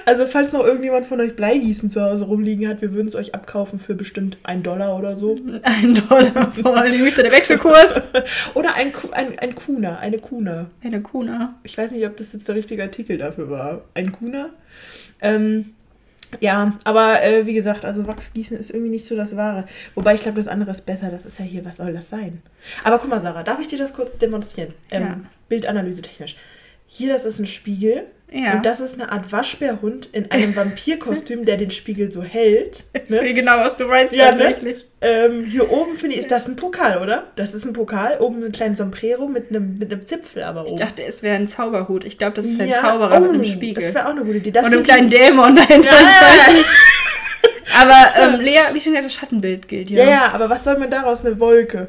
Also, 0.07 0.27
falls 0.27 0.53
noch 0.53 0.65
irgendjemand 0.65 1.07
von 1.07 1.21
euch 1.21 1.37
Bleigießen 1.37 1.89
zu 1.89 2.03
Hause 2.03 2.25
rumliegen 2.25 2.69
hat, 2.69 2.83
wir 2.83 2.93
würden 2.95 3.09
es 3.09 3.15
euch 3.15 3.35
abkaufen 3.35 3.79
für 3.79 3.95
bestimmt 3.95 4.39
einen 4.43 4.63
Dollar 4.63 4.99
oder 4.99 5.17
so. 5.17 5.39
ein 5.63 5.95
Dollar 6.09 6.53
vor 6.53 6.77
allem. 6.77 6.93
Wie 6.93 7.09
ist 7.09 7.19
der 7.19 7.31
Wechselkurs? 7.31 8.03
Oder 8.55 8.75
ein, 8.75 8.93
ein, 9.13 9.39
ein 9.39 9.55
Kuna, 9.55 9.99
eine 9.99 10.19
Kuna. 10.19 10.71
Eine 10.83 11.01
Kuna. 11.03 11.55
Ich 11.63 11.77
weiß 11.77 11.91
nicht, 11.93 12.07
ob 12.07 12.17
das 12.17 12.33
jetzt 12.33 12.49
der 12.49 12.55
richtige 12.55 12.83
Artikel 12.83 13.19
dafür 13.19 13.51
war. 13.51 13.83
Ein 13.95 14.13
Kuna. 14.13 14.51
Ähm, 15.21 15.75
ja, 16.41 16.77
aber 16.85 17.23
äh, 17.23 17.47
wie 17.47 17.53
gesagt, 17.53 17.85
also 17.85 18.07
Wachsgießen 18.07 18.57
ist 18.57 18.71
irgendwie 18.71 18.91
nicht 18.91 19.07
so 19.07 19.17
das 19.17 19.37
Wahre. 19.37 19.67
Wobei 19.95 20.15
ich 20.15 20.23
glaube, 20.23 20.39
das 20.39 20.49
andere 20.49 20.71
ist 20.71 20.87
besser. 20.87 21.11
Das 21.11 21.27
ist 21.27 21.39
ja 21.39 21.45
hier, 21.45 21.65
was 21.65 21.77
soll 21.77 21.93
das 21.93 22.09
sein? 22.09 22.43
Aber 22.85 22.99
guck 22.99 23.11
mal, 23.11 23.21
Sarah, 23.21 23.43
darf 23.43 23.61
ich 23.61 23.69
dir 23.69 23.79
das 23.79 23.93
kurz 23.93 24.19
demonstrieren? 24.19 24.73
Ähm, 24.91 25.03
Ja. 25.03 25.21
Bildanalyse 25.49 26.03
technisch. 26.03 26.37
Hier, 26.87 27.13
das 27.13 27.25
ist 27.25 27.39
ein 27.39 27.47
Spiegel. 27.47 28.07
Ja. 28.35 28.55
Und 28.55 28.65
das 28.65 28.81
ist 28.81 29.01
eine 29.01 29.13
Art 29.13 29.31
Waschbärhund 29.31 30.09
in 30.13 30.31
einem 30.31 30.57
Vampirkostüm, 30.57 31.45
der 31.45 31.57
den 31.59 31.71
Spiegel 31.71 32.11
so 32.11 32.23
hält. 32.23 32.85
Ich 32.95 33.11
Ne? 33.11 33.19
sehe 33.21 33.35
genau, 33.35 33.59
was 33.59 33.77
du 33.77 33.87
meinst 33.87 34.15
Ja, 34.15 34.33
ne? 34.33 34.39
tatsächlich. 34.39 34.87
Ähm, 35.03 35.45
hier 35.45 35.71
oben 35.71 35.97
finde 35.99 36.15
ich, 36.15 36.23
ist 36.23 36.31
das 36.31 36.47
ein 36.49 36.57
Pokal, 36.57 37.03
oder? 37.03 37.25
Das 37.37 37.53
ist 37.55 37.65
ein 37.67 37.73
Pokal. 37.75 38.19
Oben 38.21 38.43
ein 38.45 38.53
kleines 38.53 38.79
Sombrero 38.79 39.29
mit 39.29 39.51
einem, 39.51 39.79
mit 39.79 39.93
einem 39.93 40.05
Zipfel 40.07 40.43
aber 40.45 40.63
oben. 40.63 40.73
Ich 40.75 40.81
dachte, 40.81 41.03
es 41.05 41.23
wäre 41.23 41.37
ein 41.37 41.47
Zauberhut. 41.49 42.05
Ich 42.05 42.17
glaube, 42.19 42.35
das 42.37 42.47
ist 42.47 42.61
ein 42.61 42.69
Ja, 42.69 42.81
Zauberer 42.81 43.21
mit 43.21 43.31
oh, 43.31 43.33
einem 43.35 43.45
Spiegel. 43.45 43.83
Das 43.85 43.95
wäre 43.95 44.07
auch 44.07 44.13
eine 44.13 44.25
gute 44.25 44.39
Idee. 44.39 44.51
Das 44.53 44.65
Und 44.65 44.73
einem 44.73 44.83
kleinen 44.83 45.09
Dämon 45.09 45.57
dahinter. 45.57 45.91
Aber 47.79 48.35
ähm, 48.35 48.41
Lea, 48.41 48.59
wie 48.73 48.81
schon 48.81 48.93
gesagt, 48.93 49.07
das 49.07 49.15
Schattenbild 49.15 49.69
gilt, 49.69 49.91
ja. 49.91 50.05
ja, 50.05 50.11
ja, 50.11 50.29
aber 50.33 50.49
was 50.51 50.65
soll 50.65 50.79
man 50.79 50.91
daraus? 50.91 51.25
Eine 51.25 51.39
Wolke. 51.41 51.89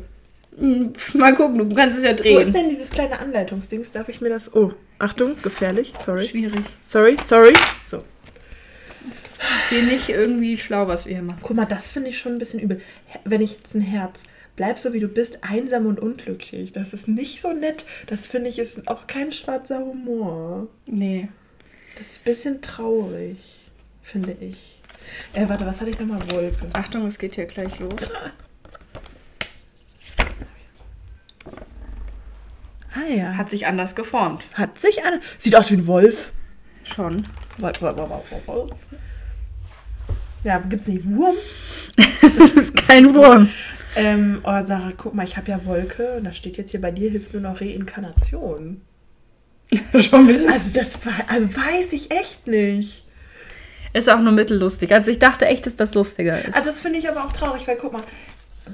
Hm, 0.57 0.93
Mal 1.15 1.33
gucken, 1.35 1.57
du 1.57 1.75
kannst 1.75 1.97
es 1.97 2.03
ja 2.03 2.11
Wo 2.11 2.13
ist 2.13 2.23
drehen. 2.23 2.53
denn 2.53 2.69
dieses 2.69 2.89
kleine 2.91 3.19
Anleitungsdings? 3.19 3.91
Darf 3.91 4.09
ich 4.09 4.21
mir 4.21 4.29
das... 4.29 4.53
Oh, 4.55 4.71
Achtung, 4.99 5.35
gefährlich. 5.41 5.93
Sorry. 5.99 6.25
Schwierig. 6.25 6.61
Sorry, 6.85 7.17
sorry. 7.23 7.53
So. 7.85 7.97
Ist 7.97 9.69
hier 9.69 9.83
nicht 9.83 10.09
irgendwie 10.09 10.57
schlau, 10.57 10.87
was 10.87 11.05
wir 11.05 11.15
hier 11.15 11.23
machen. 11.23 11.39
Guck 11.41 11.55
mal, 11.55 11.65
das 11.65 11.89
finde 11.89 12.09
ich 12.09 12.19
schon 12.19 12.33
ein 12.33 12.37
bisschen 12.37 12.59
übel. 12.59 12.81
Wenn 13.25 13.41
ich 13.41 13.53
jetzt 13.53 13.75
ein 13.75 13.81
Herz... 13.81 14.23
Bleib 14.55 14.77
so, 14.77 14.93
wie 14.93 14.99
du 14.99 15.07
bist, 15.07 15.39
einsam 15.43 15.87
und 15.87 15.99
unglücklich. 15.99 16.71
Das 16.71 16.93
ist 16.93 17.07
nicht 17.07 17.41
so 17.41 17.53
nett. 17.53 17.85
Das 18.05 18.27
finde 18.27 18.49
ich 18.49 18.59
ist 18.59 18.87
auch 18.87 19.07
kein 19.07 19.33
schwarzer 19.33 19.79
Humor. 19.79 20.67
Nee. 20.85 21.27
Das 21.97 22.05
ist 22.11 22.21
ein 22.21 22.25
bisschen 22.25 22.61
traurig, 22.61 23.39
finde 24.03 24.37
ich. 24.39 24.79
Äh, 25.33 25.49
warte, 25.49 25.65
was 25.65 25.81
hatte 25.81 25.89
ich 25.89 25.99
nochmal? 25.99 26.21
Wolke. 26.31 26.67
Achtung, 26.73 27.07
es 27.07 27.17
geht 27.17 27.33
hier 27.33 27.45
gleich 27.45 27.79
los. 27.79 27.95
Ah 32.95 33.11
ja. 33.11 33.37
Hat 33.37 33.49
sich 33.49 33.65
anders 33.67 33.95
geformt. 33.95 34.45
Hat 34.53 34.79
sich 34.79 35.03
an. 35.03 35.19
Sieht 35.37 35.55
aus 35.55 35.71
wie 35.71 35.75
ein 35.75 35.87
Wolf. 35.87 36.31
Schon. 36.83 37.27
Wolf, 37.57 37.81
Wolf, 37.81 37.97
Wolf, 37.97 38.09
Wolf, 38.09 38.47
Wolf. 38.47 38.77
Ja, 40.43 40.57
gibt's 40.59 40.87
nicht 40.87 41.05
Wurm? 41.05 41.35
das 42.21 42.53
ist 42.53 42.75
kein 42.75 43.15
Wurm. 43.15 43.49
Ähm, 43.95 44.41
oh, 44.43 44.65
Sarah, 44.65 44.91
guck 44.97 45.13
mal, 45.13 45.23
ich 45.23 45.37
habe 45.37 45.51
ja 45.51 45.65
Wolke 45.65 46.15
und 46.17 46.25
da 46.25 46.33
steht 46.33 46.57
jetzt 46.57 46.71
hier 46.71 46.81
bei 46.81 46.91
dir 46.91 47.09
hilft 47.09 47.33
nur 47.33 47.41
noch 47.41 47.61
Reinkarnation. 47.61 48.81
Schon 49.95 50.21
ein 50.21 50.27
bisschen. 50.27 50.49
Also 50.49 50.79
das 50.79 50.99
also 51.27 51.55
weiß 51.55 51.93
ich 51.93 52.11
echt 52.11 52.47
nicht. 52.47 53.05
Ist 53.93 54.09
auch 54.09 54.19
nur 54.19 54.33
mittellustig. 54.33 54.91
Also 54.91 55.11
ich 55.11 55.19
dachte 55.19 55.45
echt, 55.45 55.65
dass 55.65 55.75
das 55.75 55.93
lustiger 55.93 56.43
ist. 56.43 56.55
Also 56.55 56.65
das 56.65 56.81
finde 56.81 56.99
ich 56.99 57.07
aber 57.07 57.25
auch 57.25 57.31
traurig, 57.31 57.67
weil 57.67 57.77
guck 57.77 57.93
mal, 57.93 58.01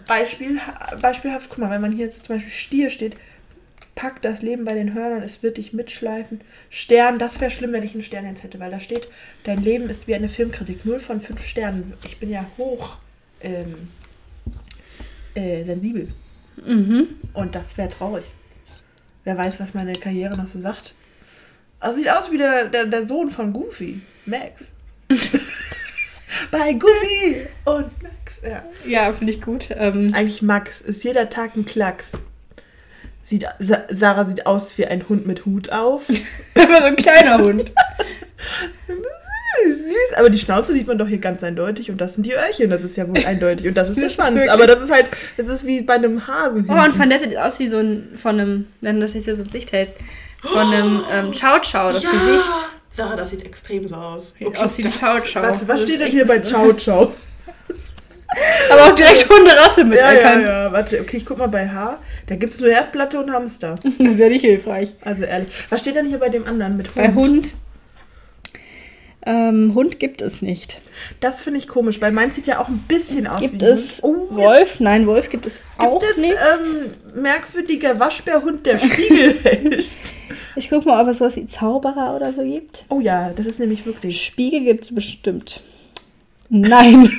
Beispiel, 0.08 0.60
beispielhaft, 1.01 1.49
guck 1.49 1.60
mal, 1.60 1.69
wenn 1.69 1.82
man 1.82 1.91
hier 1.91 2.12
zum 2.12 2.36
Beispiel 2.36 2.51
Stier 2.51 2.89
steht, 2.89 3.17
packt 3.99 4.23
das 4.23 4.41
Leben 4.41 4.63
bei 4.63 4.75
den 4.75 4.93
Hörnern, 4.93 5.23
es 5.23 5.43
wird 5.43 5.57
dich 5.57 5.73
mitschleifen. 5.73 6.39
Stern, 6.69 7.19
das 7.19 7.41
wäre 7.41 7.51
schlimm, 7.51 7.73
wenn 7.73 7.83
ich 7.83 7.93
einen 7.95 8.03
Stern 8.03 8.25
jetzt 8.25 8.43
hätte, 8.43 8.57
weil 8.57 8.71
da 8.71 8.79
steht, 8.79 9.09
dein 9.43 9.62
Leben 9.62 9.89
ist 9.89 10.07
wie 10.07 10.15
eine 10.15 10.29
Filmkritik, 10.29 10.85
0 10.85 11.01
von 11.01 11.19
5 11.19 11.45
Sternen. 11.45 11.93
Ich 12.05 12.17
bin 12.17 12.29
ja 12.29 12.45
hoch 12.57 12.95
ähm, 13.41 13.89
äh, 15.35 15.63
sensibel 15.65 16.07
Mhm. 16.65 17.07
und 17.33 17.55
das 17.55 17.77
wäre 17.77 17.89
traurig. 17.89 18.25
Wer 19.25 19.38
weiß, 19.38 19.59
was 19.59 19.73
meine 19.73 19.93
Karriere 19.93 20.35
noch 20.38 20.47
so 20.47 20.59
sagt. 20.59 20.93
Also 21.79 21.97
sieht 21.97 22.09
aus 22.09 22.31
wie 22.31 22.38
der, 22.38 22.65
der, 22.69 22.85
der 22.85 23.05
Sohn 23.05 23.29
von 23.31 23.51
Goofy, 23.53 24.01
Max. 24.25 24.71
bei 26.51 26.73
Goofy 26.73 27.47
und 27.65 28.03
Max, 28.03 28.41
ja. 28.43 28.63
Ja, 28.88 29.12
finde 29.13 29.33
ich 29.33 29.41
gut. 29.41 29.69
Ähm, 29.71 30.13
Eigentlich 30.13 30.41
Max, 30.41 30.81
ist 30.81 31.03
jeder 31.03 31.29
Tag 31.29 31.55
ein 31.55 31.65
Klacks. 31.65 32.12
Sieht, 33.30 33.46
Sa 33.60 33.84
Sarah 33.92 34.26
sieht 34.26 34.48
aus 34.48 34.76
wie 34.80 34.88
ein 34.88 35.08
Hund 35.08 35.28
mit 35.28 35.46
Hut 35.46 35.72
auf. 35.72 36.10
aber 36.56 36.78
so 36.80 36.86
ein 36.86 36.96
kleiner 36.96 37.38
Hund. 37.38 37.72
Süß, 39.68 40.18
aber 40.18 40.32
die 40.32 40.39
Schnauze 40.39 40.74
sieht 40.74 40.88
man 40.88 40.98
doch 40.98 41.08
hier 41.08 41.20
ganz 41.20 41.44
eindeutig 41.44 41.92
und 41.92 42.02
das 42.02 42.15
sind 42.15 42.26
die 42.26 42.34
Öhrchen, 42.34 42.72
das 42.72 42.84
ist 42.84 42.96
ja 42.98 43.08
wohl 43.08 43.18
eindeutig 43.26 43.68
und 43.68 43.78
das 43.78 43.89
ist 43.89 44.02
der 44.02 44.10
Schwanz, 44.10 44.48
aber 44.48 44.65
das 44.65 44.82
ist 44.82 44.89
halt, 44.92 45.12
das 45.38 45.48
ist 45.48 45.68
wie 45.68 45.82
bei 45.82 45.94
einem 45.94 46.26
Hasen. 46.26 46.65
Oh, 46.68 46.74
und 46.74 46.82
hinten. 46.82 46.98
Van 47.00 47.10
der 47.12 47.20
sieht 47.20 47.38
aus 47.38 47.60
wie 47.60 47.68
so 47.68 47.78
ein, 47.78 48.10
von 48.15 48.39
einem, 48.39 48.68
wenn 48.82 48.96
du 48.96 49.02
das 49.02 49.13
jetzt 49.13 49.26
hier 49.26 49.36
so 49.36 49.44
ins 49.44 49.54
Licht 49.54 49.72
hältst, 49.74 49.94
von 50.42 50.74
einem 50.74 51.02
ähm, 51.13 51.32
Chow 51.32 51.60
Chow, 51.62 51.92
das 51.92 52.10
Gesicht. 52.10 52.50
Sarah, 52.89 53.15
das 53.15 53.30
sieht 53.30 53.46
extrem 53.46 53.88
so 53.88 53.96
aus. 53.96 54.34
Sieht 54.39 54.58
aus 54.58 54.76
wie 54.80 54.82
das- 54.82 55.00
Chow 55.00 55.20
Chow. 55.22 55.44
Warte, 55.44 55.68
was 55.68 55.82
Das 55.82 55.84
steht 55.84 56.00
denn 56.00 56.12
hier 56.12 56.26
bei. 56.26 56.39
Chow 56.39 56.74
Chow? 56.74 57.13
Aber 58.72 58.84
auch 58.86 58.96
direkt 58.96 59.28
Hunderasse 59.30 59.84
mit 59.86 59.98
Ja, 59.98 60.12
ja, 60.13 60.18
erkannt. 60.20 60.46
ja. 60.46 60.72
Warte, 60.72 61.02
okay, 61.02 61.18
ich 61.18 61.26
guck 61.26 61.38
mal 61.39 61.48
bei 61.48 61.68
H. 61.68 61.98
Da 62.28 62.36
gibt 62.36 62.54
es 62.54 62.60
nur 62.62 62.70
Erdplatte 62.70 63.20
und 63.20 63.32
Hamster. 63.32 63.76
Das 63.84 63.96
ist 63.96 64.20
ja 64.20 64.30
nicht 64.30 64.46
hilfreich. 64.46 64.94
Also 65.02 65.24
ehrlich. 65.24 65.50
Was 65.70 65.82
steht 65.82 65.96
denn 65.96 66.06
hier 66.06 66.20
bei 66.20 66.30
dem 66.30 66.46
anderen 66.46 66.78
mit 66.78 66.88
Hund? 66.89 66.96
Bei 66.96 67.13
Hund. 67.13 67.54
Ähm, 69.26 69.74
Hund 69.76 70.00
gibt 70.00 70.22
es 70.22 70.42
nicht. 70.42 70.80
Das 71.20 71.42
finde 71.42 71.60
ich 71.60 71.68
komisch, 71.68 72.00
weil 72.00 72.12
meins 72.13 72.36
sieht 72.36 72.48
ja 72.48 72.60
auch 72.60 72.70
ein 72.70 72.80
bisschen 72.88 73.28
aus 73.28 73.42
Gibt 73.42 73.62
wie 73.62 73.65
ein 73.65 73.72
es. 73.74 74.02
Oh, 74.02 74.28
Wolf? 74.30 74.80
Nein, 74.80 75.08
Wolf 75.08 75.30
gibt 75.30 75.46
es 75.46 75.60
auch 75.78 76.00
Gibt 76.00 76.12
es 76.12 76.18
nicht. 76.20 76.34
ähm, 76.34 77.22
merkwürdiger 77.22 78.00
Waschbärhund, 78.00 78.65
der 78.65 78.78
Spiegel 78.78 79.38
hält? 79.44 79.86
Ich 80.56 80.70
guck 80.70 80.86
mal, 80.86 81.02
ob 81.02 81.08
es 81.08 81.20
sowas 81.20 81.38
wie 81.38 81.48
Zauberer 81.48 82.15
oder 82.15 82.34
so 82.34 82.44
gibt. 82.44 82.84
Oh 82.89 83.00
ja, 83.00 83.32
das 83.36 83.46
ist 83.46 83.60
nämlich 83.60 83.86
wirklich. 83.86 84.24
Spiegel 84.26 84.62
gibt 84.65 84.84
es 84.84 84.94
bestimmt. 84.94 85.62
Nein. 86.50 87.10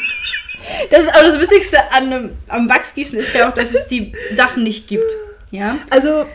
Das 0.91 1.05
ist 1.05 1.09
aber 1.09 1.23
das 1.25 1.41
Witzigste 1.41 1.79
an 1.93 2.05
einem, 2.13 2.37
am 2.49 2.69
Wachsgießen 2.69 3.19
ist 3.19 3.35
ja 3.35 3.49
auch, 3.49 3.55
dass 3.55 3.73
es 3.75 3.87
die 3.87 4.13
Sachen 4.35 4.63
nicht 4.63 4.87
gibt. 4.89 5.11
Ja. 5.51 5.77
Also, 5.91 6.27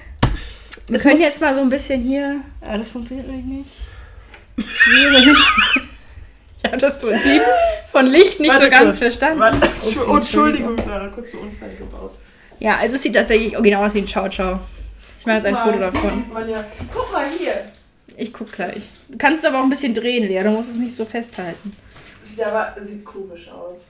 Wir 0.88 1.00
können 1.00 1.20
jetzt 1.20 1.42
mal 1.42 1.54
so 1.54 1.62
ein 1.62 1.70
bisschen 1.70 2.02
hier. 2.02 2.42
Ah, 2.62 2.78
das 2.78 2.92
funktioniert 2.92 3.28
nämlich 3.28 3.46
nicht. 3.46 3.72
Habe 6.66 6.78
das 6.78 7.00
Prinzip 7.00 7.42
von 7.92 8.08
Licht 8.08 8.40
nicht 8.40 8.52
so 8.54 8.60
warte 8.60 8.70
ganz 8.72 8.84
kurz. 8.86 8.98
verstanden. 9.00 9.40
Warte, 9.40 9.58
Ups, 9.68 9.96
Entschu- 9.96 10.16
Entschuldigung, 10.18 10.78
Sarah, 10.86 11.08
kurz 11.10 11.32
einen 11.34 11.44
Unfall 11.44 11.70
gebaut. 11.78 12.12
Ja, 12.60 12.78
also 12.78 12.96
es 12.96 13.04
sieht 13.04 13.14
tatsächlich 13.14 13.56
original 13.56 13.86
aus 13.86 13.94
wie 13.94 14.00
ein 14.00 14.08
Ciao 14.08 14.28
Ciao. 14.30 14.60
Ich 15.20 15.26
mache 15.26 15.36
jetzt 15.38 15.46
ein 15.46 15.54
Guck 15.54 15.64
Foto 15.64 15.78
mal, 15.78 15.92
davon. 15.92 16.50
ja- 16.50 16.66
Guck 16.92 17.12
mal 17.14 17.26
hier. 17.38 17.54
Ich 18.18 18.34
guck 18.34 18.52
gleich. 18.52 18.82
Du 19.10 19.18
kannst 19.18 19.46
aber 19.46 19.60
auch 19.60 19.64
ein 19.64 19.70
bisschen 19.70 19.94
drehen, 19.94 20.28
Lea. 20.28 20.42
Du 20.44 20.50
musst 20.52 20.70
es 20.72 20.78
nicht 20.78 20.96
so 20.96 21.06
festhalten. 21.06 21.76
Sieht 22.24 22.44
aber 22.44 22.74
sieht 22.84 23.04
komisch 23.06 23.48
aus. 23.50 23.90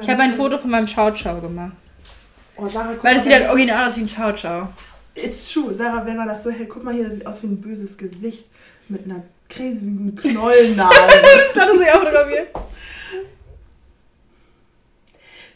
Ich 0.00 0.08
habe 0.08 0.22
ein 0.22 0.32
Foto 0.34 0.58
von 0.58 0.70
meinem 0.70 0.86
Ciao 0.86 1.12
Ciao 1.12 1.40
gemacht. 1.40 1.72
Oh, 2.56 2.66
Sarah, 2.68 2.92
guck 2.94 3.04
Weil 3.04 3.14
das 3.14 3.24
sieht 3.24 3.32
halt 3.32 3.48
original 3.48 3.86
aus 3.86 3.96
wie 3.96 4.02
ein 4.02 4.08
Ciao 4.08 4.32
Ciao. 4.34 4.68
It's 5.14 5.52
true. 5.52 5.74
Sarah, 5.74 6.04
wenn 6.06 6.16
man 6.16 6.28
das 6.28 6.42
so 6.42 6.50
hält, 6.50 6.68
guck 6.68 6.84
mal 6.84 6.94
hier, 6.94 7.04
das 7.04 7.14
sieht 7.16 7.26
aus 7.26 7.42
wie 7.42 7.48
ein 7.48 7.60
böses 7.60 7.96
Gesicht 7.98 8.44
mit 8.88 9.04
einer 9.04 9.22
riesigen 9.58 10.14
Knollennase. 10.14 10.90
Das 11.54 11.74
ist 11.74 11.82
ja 11.82 11.94
auch 11.94 11.98
fotografiert. 12.00 12.48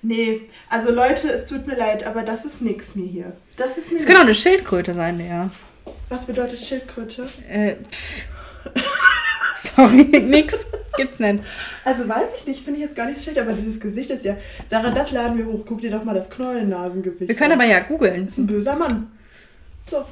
nee, 0.03 0.43
also 0.69 0.91
Leute, 0.91 1.31
es 1.31 1.45
tut 1.45 1.67
mir 1.67 1.77
leid, 1.77 2.05
aber 2.05 2.23
das 2.23 2.45
ist 2.45 2.63
nix 2.63 2.95
mir 2.95 3.07
hier. 3.07 3.37
Das 3.57 3.79
ist 3.79 3.91
mir 3.93 3.99
Das 3.99 4.07
kann 4.07 4.17
auch 4.17 4.21
eine. 4.23 4.35
Schildkröte 4.35 4.93
sein, 4.95 5.19
Lea. 5.19 5.49
Was 6.09 6.27
bedeutet 6.27 6.61
Schildkröte? 6.61 7.27
Äh, 7.49 7.77
pff. 7.91 8.27
Sorry, 9.77 10.05
nix. 10.05 10.67
Gibt's 10.97 11.19
nicht. 11.19 11.43
Also 11.85 12.09
weiß 12.09 12.29
ich 12.37 12.47
nicht, 12.47 12.63
finde 12.65 12.79
ich 12.81 12.87
jetzt 12.87 12.97
gar 12.97 13.07
nicht 13.07 13.23
schlecht, 13.23 13.39
aber 13.39 13.53
dieses 13.53 13.81
Gesicht 13.81 14.11
ist 14.11 14.25
ja. 14.25 14.37
Sarah, 14.69 14.91
das 14.91 15.11
laden 15.11 15.39
wir 15.39 15.47
hoch. 15.47 15.65
Guck 15.67 15.81
dir 15.81 15.91
doch 15.91 16.05
mal 16.05 16.15
das 16.15 16.31
Knollennasengesicht 16.31 17.29
Wir 17.29 17.35
können 17.35 17.53
an. 17.53 17.61
aber 17.61 17.69
ja 17.69 17.81
googeln. 17.81 18.25
Das 18.25 18.33
ist 18.33 18.39
ein 18.39 18.47
böser 18.47 18.77
Mann. 18.77 19.11
So. 19.91 20.05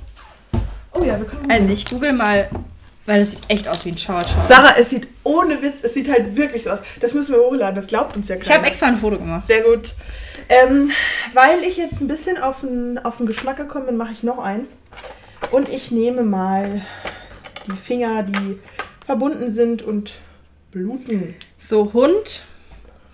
Oh 0.95 1.05
ja, 1.05 1.19
wir 1.19 1.27
können. 1.27 1.51
Also 1.51 1.73
ich 1.73 1.87
google 1.87 2.13
mal, 2.13 2.49
weil 3.07 3.21
es 3.21 3.33
sieht 3.33 3.41
echt 3.49 3.69
aus 3.69 3.85
wie 3.85 3.91
ein 3.91 3.97
Ciao. 3.97 4.21
Sarah, 4.47 4.75
es 4.79 4.91
sieht 4.91 5.07
ohne 5.25 5.63
Witz, 5.63 5.83
es 5.85 5.95
sieht 5.95 6.11
halt 6.11 6.35
wirklich 6.37 6.65
so 6.65 6.71
aus. 6.71 6.81
Das 7.01 7.15
müssen 7.15 7.33
wir 7.35 7.41
hochladen, 7.41 7.75
das 7.77 7.87
glaubt 7.87 8.17
uns 8.17 8.29
ja 8.29 8.37
Ich 8.37 8.43
keiner. 8.43 8.57
habe 8.59 8.67
extra 8.67 8.87
ein 8.87 8.97
Foto 8.97 9.19
gemacht. 9.19 9.47
Sehr 9.47 9.63
gut. 9.63 9.95
Ähm, 10.49 10.91
weil 11.33 11.61
ich 11.65 11.77
jetzt 11.77 12.01
ein 12.01 12.09
bisschen 12.09 12.37
auf 12.43 12.61
den, 12.61 12.99
auf 13.05 13.19
den 13.19 13.27
Geschmack 13.27 13.57
gekommen 13.57 13.87
bin, 13.87 13.97
mache 13.97 14.13
ich 14.13 14.23
noch 14.23 14.39
eins. 14.39 14.79
Und 15.51 15.69
ich 15.69 15.91
nehme 15.93 16.23
mal 16.25 16.83
die 17.67 17.77
Finger, 17.77 18.25
die 18.25 18.59
verbunden 19.05 19.51
sind 19.51 19.83
und 19.83 20.15
bluten. 20.71 21.35
So, 21.59 21.93
Hund 21.93 22.45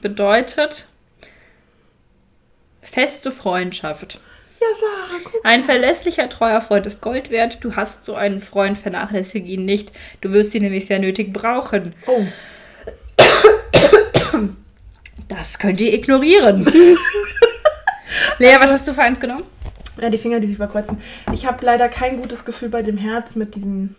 bedeutet 0.01 0.87
feste 2.83 3.31
Freundschaft. 3.31 4.20
Ja, 4.61 4.66
Sarah, 4.81 5.20
guck. 5.24 5.40
Ein 5.44 5.64
verlässlicher, 5.64 6.29
treuer 6.29 6.61
Freund 6.61 6.87
ist 6.87 7.01
Gold 7.01 7.31
wert. 7.31 7.59
Du 7.62 7.77
hast 7.77 8.05
so 8.05 8.14
einen 8.14 8.40
Freund, 8.40 8.77
vernachlässige 8.77 9.46
ihn 9.46 9.64
nicht. 9.64 9.92
Du 10.20 10.33
wirst 10.33 10.55
ihn 10.55 10.62
nämlich 10.62 10.87
sehr 10.87 10.98
nötig 10.98 11.33
brauchen. 11.33 11.94
Oh, 12.07 12.22
Das 15.29 15.59
könnt 15.59 15.81
ihr 15.81 15.92
ignorieren. 15.92 16.64
Lea, 18.38 18.57
was 18.59 18.70
hast 18.70 18.88
du 18.88 18.94
für 18.94 19.03
eins 19.03 19.20
genommen? 19.20 19.44
ja, 20.01 20.11
die 20.11 20.18
Finger, 20.18 20.38
die 20.40 20.46
sich 20.46 20.57
überkreuzen. 20.57 20.98
Ich 21.33 21.44
habe 21.46 21.64
leider 21.66 21.88
kein 21.88 22.20
gutes 22.22 22.44
Gefühl 22.44 22.68
bei 22.68 22.83
dem 22.83 22.96
Herz 22.96 23.35
mit 23.37 23.55
diesem. 23.57 23.94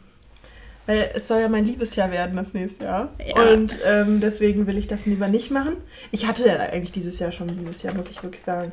Weil 0.90 1.12
es 1.14 1.28
soll 1.28 1.40
ja 1.42 1.50
mein 1.50 1.66
Liebesjahr 1.66 2.10
werden 2.10 2.36
das 2.36 2.54
nächste 2.56 2.86
Jahr. 2.86 3.10
Ja. 3.24 3.36
Und 3.44 3.78
ähm, 3.86 4.20
deswegen 4.22 4.66
will 4.66 4.76
ich 4.76 4.88
das 4.88 5.06
lieber 5.06 5.28
nicht 5.28 5.52
machen. 5.52 5.74
Ich 6.12 6.26
hatte 6.26 6.48
ja 6.48 6.56
eigentlich 6.56 6.92
dieses 6.92 7.20
Jahr 7.20 7.32
schon 7.32 7.48
ein 7.48 7.60
Liebesjahr, 7.60 7.94
muss 7.94 8.10
ich 8.10 8.24
wirklich 8.24 8.42
sagen. 8.42 8.72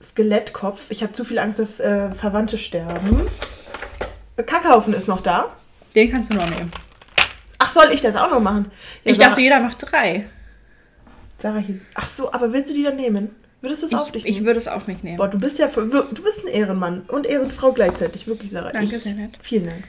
Skelettkopf. 0.00 0.92
Ich 0.92 1.02
habe 1.02 1.12
zu 1.12 1.24
viel 1.24 1.40
Angst, 1.40 1.58
dass 1.58 1.80
äh, 1.80 2.12
Verwandte 2.12 2.58
sterben. 2.58 3.26
Kackhaufen 4.46 4.94
ist 4.94 5.08
noch 5.08 5.20
da. 5.20 5.46
Den 5.96 6.12
kannst 6.12 6.30
du 6.30 6.36
noch 6.36 6.48
nehmen. 6.48 6.70
Ach, 7.58 7.70
soll 7.70 7.86
ich 7.92 8.00
das 8.00 8.14
auch 8.14 8.30
noch 8.30 8.40
machen? 8.40 8.70
Ja, 9.04 9.10
Ich 9.10 9.18
Sarah- 9.18 9.30
dachte, 9.30 9.40
jeder 9.42 9.58
macht 9.58 9.78
drei. 9.90 10.26
Sarah 11.40 11.58
hier. 11.58 11.74
ist- 11.74 11.86
Ach 11.94 12.06
so, 12.06 12.32
aber 12.32 12.52
willst 12.52 12.70
du 12.70 12.74
die 12.74 12.84
dann 12.84 12.94
nehmen? 12.94 13.34
Würdest 13.62 13.82
du 13.82 13.86
es 13.86 13.94
auf 13.94 14.06
Ich, 14.06 14.12
dich 14.12 14.26
ich 14.26 14.34
nehmen? 14.36 14.46
würde 14.46 14.58
es 14.58 14.68
auf 14.68 14.86
mich 14.86 15.02
nehmen. 15.02 15.16
Boah, 15.16 15.26
du 15.26 15.38
bist 15.38 15.58
ja 15.58 15.66
du 15.68 16.22
bist 16.22 16.44
ein 16.44 16.48
Ehrenmann 16.52 17.00
und 17.08 17.26
Ehrenfrau 17.26 17.72
gleichzeitig, 17.72 18.28
wirklich 18.28 18.52
Sarah. 18.52 18.70
Danke, 18.70 18.94
ich, 18.94 19.02
sehr 19.02 19.14
nett. 19.14 19.30
Vielen 19.40 19.64
Dank. 19.66 19.84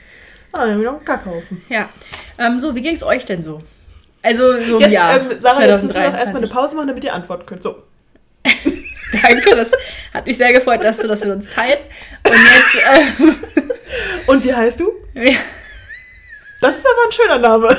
Ah, 0.52 0.66
dann 0.66 0.78
wir 0.80 0.86
noch 0.86 0.96
einen 0.96 1.04
Kackhaufen. 1.04 1.62
Ja. 1.68 1.88
Ähm, 2.38 2.58
so, 2.58 2.74
wie 2.74 2.82
ging 2.82 2.94
es 2.94 3.02
euch 3.02 3.24
denn 3.26 3.42
so? 3.42 3.62
Also, 4.22 4.60
so 4.60 4.80
Jetzt, 4.80 4.92
Jahr 4.92 5.20
ähm, 5.20 5.38
Sarah, 5.38 5.64
jetzt 5.64 5.82
müssen 5.82 5.94
wir 5.94 6.10
noch 6.10 6.18
erstmal 6.18 6.42
eine 6.42 6.48
2023. 6.48 6.50
Pause 6.50 6.76
machen, 6.76 6.88
damit 6.88 7.04
ihr 7.04 7.14
antworten 7.14 7.46
könnt. 7.46 7.62
So. 7.62 7.82
Danke, 9.22 9.54
das 9.54 9.72
hat 10.12 10.26
mich 10.26 10.36
sehr 10.36 10.52
gefreut, 10.52 10.82
dass 10.82 10.98
du 10.98 11.08
das 11.08 11.20
mit 11.20 11.30
uns 11.30 11.48
teilst. 11.50 11.84
Und 12.26 12.34
jetzt, 12.34 13.46
Und 14.26 14.44
wie 14.44 14.54
heißt 14.54 14.80
du? 14.80 14.92
Das 16.60 16.76
ist 16.76 16.86
aber 16.86 17.06
ein 17.06 17.12
schöner 17.12 17.38
Name. 17.38 17.76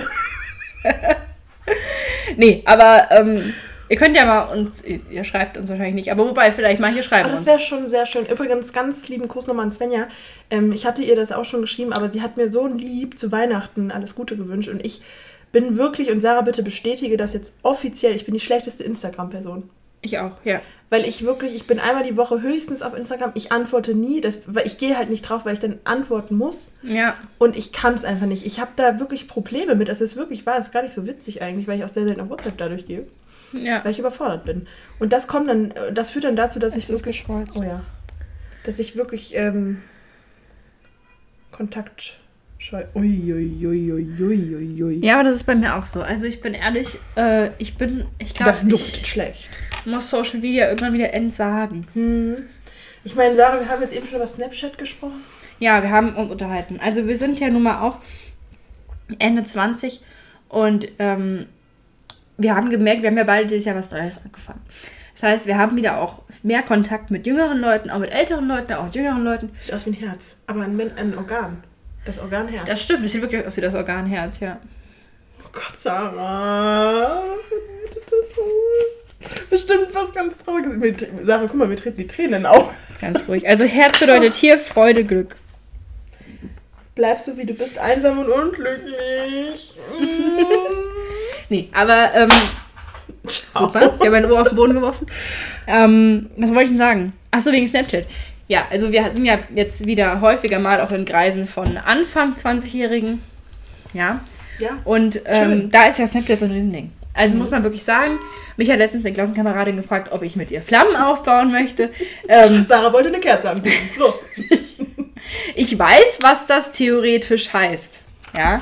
nee, 2.37 2.63
aber 2.65 3.07
ähm, 3.11 3.53
ihr 3.89 3.97
könnt 3.97 4.15
ja 4.15 4.25
mal 4.25 4.57
uns, 4.57 4.83
ihr 4.85 5.23
schreibt 5.23 5.57
uns 5.57 5.69
wahrscheinlich 5.69 5.95
nicht, 5.95 6.11
aber 6.11 6.27
wobei, 6.27 6.51
vielleicht 6.51 6.79
manche 6.79 7.03
schreiben 7.03 7.25
Aber 7.25 7.31
das 7.31 7.39
uns. 7.39 7.47
wäre 7.47 7.59
schon 7.59 7.87
sehr 7.89 8.05
schön. 8.05 8.25
Übrigens, 8.25 8.73
ganz 8.73 9.07
lieben 9.09 9.27
Gruß 9.27 9.47
nochmal 9.47 9.65
an 9.65 9.71
Svenja. 9.71 10.07
Ähm, 10.49 10.71
ich 10.71 10.85
hatte 10.85 11.01
ihr 11.01 11.15
das 11.15 11.31
auch 11.31 11.45
schon 11.45 11.61
geschrieben, 11.61 11.93
aber 11.93 12.09
sie 12.11 12.21
hat 12.21 12.37
mir 12.37 12.51
so 12.51 12.67
lieb 12.67 13.17
zu 13.17 13.31
Weihnachten 13.31 13.91
alles 13.91 14.15
Gute 14.15 14.37
gewünscht. 14.37 14.69
Und 14.69 14.85
ich 14.85 15.01
bin 15.51 15.77
wirklich, 15.77 16.11
und 16.11 16.21
Sarah, 16.21 16.41
bitte 16.41 16.63
bestätige 16.63 17.17
das 17.17 17.33
jetzt 17.33 17.53
offiziell, 17.63 18.15
ich 18.15 18.25
bin 18.25 18.33
die 18.33 18.39
schlechteste 18.39 18.83
Instagram-Person. 18.83 19.69
Ich 20.01 20.19
auch, 20.19 20.31
ja. 20.43 20.61
Weil 20.89 21.05
ich 21.05 21.25
wirklich, 21.25 21.53
ich 21.55 21.67
bin 21.67 21.79
einmal 21.79 22.03
die 22.03 22.15
Woche 22.15 22.41
höchstens 22.41 22.81
auf 22.81 22.95
Instagram. 22.95 23.31
Ich 23.33 23.51
antworte 23.51 23.93
nie, 23.93 24.21
das, 24.21 24.39
weil 24.45 24.65
ich 24.65 24.77
gehe 24.77 24.97
halt 24.97 25.09
nicht 25.09 25.23
drauf, 25.23 25.45
weil 25.45 25.53
ich 25.53 25.59
dann 25.59 25.79
antworten 25.83 26.35
muss. 26.35 26.67
Ja. 26.83 27.15
Und 27.39 27.57
ich 27.57 27.73
kann 27.73 27.93
es 27.93 28.05
einfach 28.05 28.27
nicht. 28.27 28.45
Ich 28.45 28.61
habe 28.61 28.71
da 28.75 28.99
wirklich 28.99 29.27
Probleme 29.27 29.75
mit. 29.75 29.89
Das 29.89 29.99
ist 29.99 30.15
wirklich 30.15 30.45
wahr. 30.45 30.55
Das 30.55 30.67
ist 30.67 30.73
gar 30.73 30.83
nicht 30.83 30.93
so 30.93 31.05
witzig 31.05 31.41
eigentlich, 31.41 31.67
weil 31.67 31.79
ich 31.79 31.83
auch 31.83 31.89
sehr 31.89 32.05
selten 32.05 32.21
auf 32.21 32.29
WhatsApp 32.29 32.57
dadurch 32.57 32.85
gehe. 32.85 33.07
Ja. 33.53 33.83
Weil 33.83 33.91
ich 33.91 33.99
überfordert 33.99 34.45
bin. 34.45 34.67
Und 34.99 35.13
das 35.13 35.27
kommt 35.27 35.49
dann, 35.49 35.71
äh, 35.71 35.93
das 35.93 36.09
führt 36.09 36.25
dann 36.25 36.35
dazu, 36.35 36.59
dass 36.59 36.75
Es 36.75 36.83
ich 36.85 36.89
ist 36.89 36.99
wirklich, 37.01 37.19
geschmolzen. 37.19 37.61
oh 37.63 37.65
ja, 37.65 37.83
dass 38.63 38.79
ich 38.79 38.95
wirklich 38.95 39.35
ähm, 39.35 39.81
Kontakt 41.51 42.19
scheu. 42.59 42.83
Ui, 42.95 43.33
ui, 43.33 43.65
ui, 43.67 43.91
ui, 43.93 44.21
ui, 44.21 44.55
ui, 44.55 44.83
ui. 44.83 45.05
Ja, 45.05 45.15
aber 45.15 45.23
das 45.29 45.37
ist 45.37 45.45
bei 45.45 45.55
mir 45.55 45.75
auch 45.75 45.85
so. 45.85 46.01
Also 46.01 46.25
ich 46.25 46.41
bin 46.41 46.53
ehrlich, 46.53 46.97
äh, 47.15 47.49
ich 47.57 47.75
bin, 47.77 48.05
ich 48.19 48.33
glaube, 48.33 48.51
Das 48.51 48.67
duftet 48.67 49.01
ich 49.01 49.07
schlecht. 49.07 49.49
muss 49.85 50.09
Social 50.09 50.39
Media 50.39 50.67
irgendwann 50.67 50.93
wieder 50.93 51.13
entsagen. 51.13 51.87
Hm. 51.93 52.37
Ich 53.03 53.15
meine, 53.15 53.35
Sarah, 53.35 53.59
wir 53.59 53.69
haben 53.69 53.81
jetzt 53.81 53.95
eben 53.95 54.05
schon 54.05 54.17
über 54.17 54.27
Snapchat 54.27 54.77
gesprochen. 54.77 55.21
Ja, 55.59 55.81
wir 55.81 55.89
haben 55.91 56.15
uns 56.15 56.29
unterhalten. 56.29 56.79
Also 56.81 57.07
wir 57.07 57.15
sind 57.15 57.39
ja 57.39 57.49
nun 57.49 57.63
mal 57.63 57.81
auch 57.81 57.99
Ende 59.19 59.43
20 59.43 60.01
und 60.49 60.87
ähm, 60.99 61.45
wir 62.37 62.55
haben 62.55 62.69
gemerkt, 62.69 63.01
wir 63.01 63.09
haben 63.09 63.17
ja 63.17 63.23
beide 63.23 63.47
dieses 63.47 63.65
Jahr 63.65 63.75
was 63.75 63.91
Neues 63.91 64.23
angefangen. 64.23 64.61
Das 65.13 65.23
heißt, 65.23 65.47
wir 65.47 65.57
haben 65.57 65.75
wieder 65.75 65.97
auch 65.99 66.21
mehr 66.43 66.61
Kontakt 66.61 67.09
mit 67.09 67.25
jüngeren 67.25 67.59
Leuten, 67.59 67.89
auch 67.89 67.97
mit 67.97 68.11
älteren 68.11 68.47
Leuten, 68.47 68.73
auch 68.73 68.85
mit 68.85 68.95
jüngeren 68.95 69.23
Leuten. 69.23 69.49
Sieht 69.57 69.73
aus 69.73 69.87
wie 69.87 69.91
ein 69.91 69.93
Herz, 69.93 70.35
aber 70.45 70.61
ein, 70.61 70.79
ein 70.79 71.17
Organ. 71.17 71.63
Das 72.05 72.19
Organherz. 72.19 72.67
Das 72.67 72.83
stimmt, 72.83 73.03
das 73.03 73.11
sieht 73.11 73.21
wirklich 73.21 73.45
aus 73.45 73.57
wie 73.57 73.61
das 73.61 73.73
Organherz, 73.73 74.39
ja. 74.39 74.59
Oh 75.43 75.49
Gott, 75.51 75.77
Sarah, 75.77 77.23
was 77.23 77.49
bedeutet 77.49 78.11
das 78.11 78.37
wohl? 78.37 79.47
Bestimmt 79.49 79.87
was 79.93 80.13
ganz 80.13 80.37
Trauriges. 80.37 81.07
Sarah, 81.23 81.47
guck 81.47 81.55
mal, 81.55 81.67
mir 81.67 81.75
treten 81.75 81.97
die 81.97 82.07
Tränen 82.07 82.45
auch. 82.45 82.71
Ganz 83.01 83.27
ruhig. 83.27 83.47
Also 83.47 83.65
Herz 83.65 83.99
bedeutet 83.99 84.35
hier 84.35 84.59
Freude, 84.59 85.03
Glück. 85.03 85.35
Bleibst 86.93 87.27
du 87.27 87.37
wie 87.37 87.45
du 87.45 87.55
bist, 87.55 87.79
einsam 87.79 88.19
und 88.19 88.29
unglücklich. 88.29 89.77
Nee, 91.49 91.69
aber 91.73 92.09
ähm, 92.13 92.29
super. 93.27 93.93
Ich 93.95 94.05
habe 94.05 94.11
mein 94.11 94.31
Ohr 94.31 94.41
auf 94.41 94.49
den 94.49 94.55
Boden 94.55 94.73
geworfen. 94.73 95.07
Ähm, 95.67 96.29
was 96.37 96.49
wollte 96.49 96.63
ich 96.63 96.69
denn 96.69 96.77
sagen? 96.77 97.13
Achso, 97.31 97.51
wegen 97.51 97.67
Snapchat. 97.67 98.05
ja, 98.47 98.65
also 98.69 98.91
wir 98.91 99.09
sind 99.11 99.25
ja 99.25 99.39
jetzt 99.53 99.85
wieder 99.85 100.21
häufiger 100.21 100.59
mal 100.59 100.81
auch 100.81 100.91
in 100.91 101.05
Kreisen 101.05 101.47
von 101.47 101.77
Anfang 101.77 102.33
20-Jährigen. 102.35 103.21
Ja. 103.93 104.21
Ja. 104.59 104.69
Und 104.85 105.21
ähm, 105.25 105.69
da 105.69 105.85
ist 105.85 105.99
ja 105.99 106.07
Snapchat 106.07 106.39
so 106.39 106.45
ein 106.45 106.51
Riesending. 106.51 106.91
Also 107.13 107.35
muss 107.35 107.49
man 107.49 107.63
wirklich 107.63 107.83
sagen, 107.83 108.19
mich 108.57 108.69
hat 108.69 108.77
letztens 108.77 109.05
eine 109.05 109.13
Klassenkameradin 109.13 109.75
gefragt, 109.75 110.11
ob 110.11 110.21
ich 110.21 110.35
mit 110.35 110.51
ihr 110.51 110.61
Flammen 110.61 110.95
aufbauen 110.95 111.51
möchte. 111.51 111.89
Ähm, 112.29 112.65
Sarah 112.65 112.91
wollte 112.91 113.07
eine 113.07 113.19
Kerze 113.19 113.49
anzünden. 113.49 113.79
So. 113.97 114.13
ich 115.55 115.79
weiß, 115.79 116.19
was 116.21 116.45
das 116.45 116.73
theoretisch 116.73 117.53
heißt. 117.53 118.01
Ja. 118.35 118.61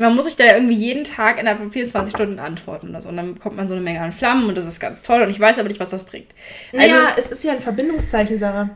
Man 0.00 0.16
muss 0.16 0.24
sich 0.24 0.36
da 0.36 0.44
irgendwie 0.44 0.74
jeden 0.74 1.04
Tag 1.04 1.38
innerhalb 1.38 1.58
von 1.58 1.70
24 1.70 2.14
Stunden 2.14 2.38
antworten 2.38 2.88
oder 2.88 3.02
so. 3.02 3.10
Und 3.10 3.18
dann 3.18 3.34
bekommt 3.34 3.56
man 3.56 3.68
so 3.68 3.74
eine 3.74 3.82
Menge 3.82 4.00
an 4.00 4.12
Flammen 4.12 4.46
und 4.46 4.56
das 4.56 4.66
ist 4.66 4.80
ganz 4.80 5.02
toll. 5.02 5.20
Und 5.20 5.28
ich 5.28 5.38
weiß 5.38 5.58
aber 5.58 5.68
nicht, 5.68 5.78
was 5.78 5.90
das 5.90 6.04
bringt. 6.04 6.30
Also, 6.72 6.86
ja, 6.88 7.08
es 7.18 7.26
ist 7.26 7.44
ja 7.44 7.52
ein 7.52 7.60
Verbindungszeichen, 7.60 8.38
Sarah. 8.38 8.70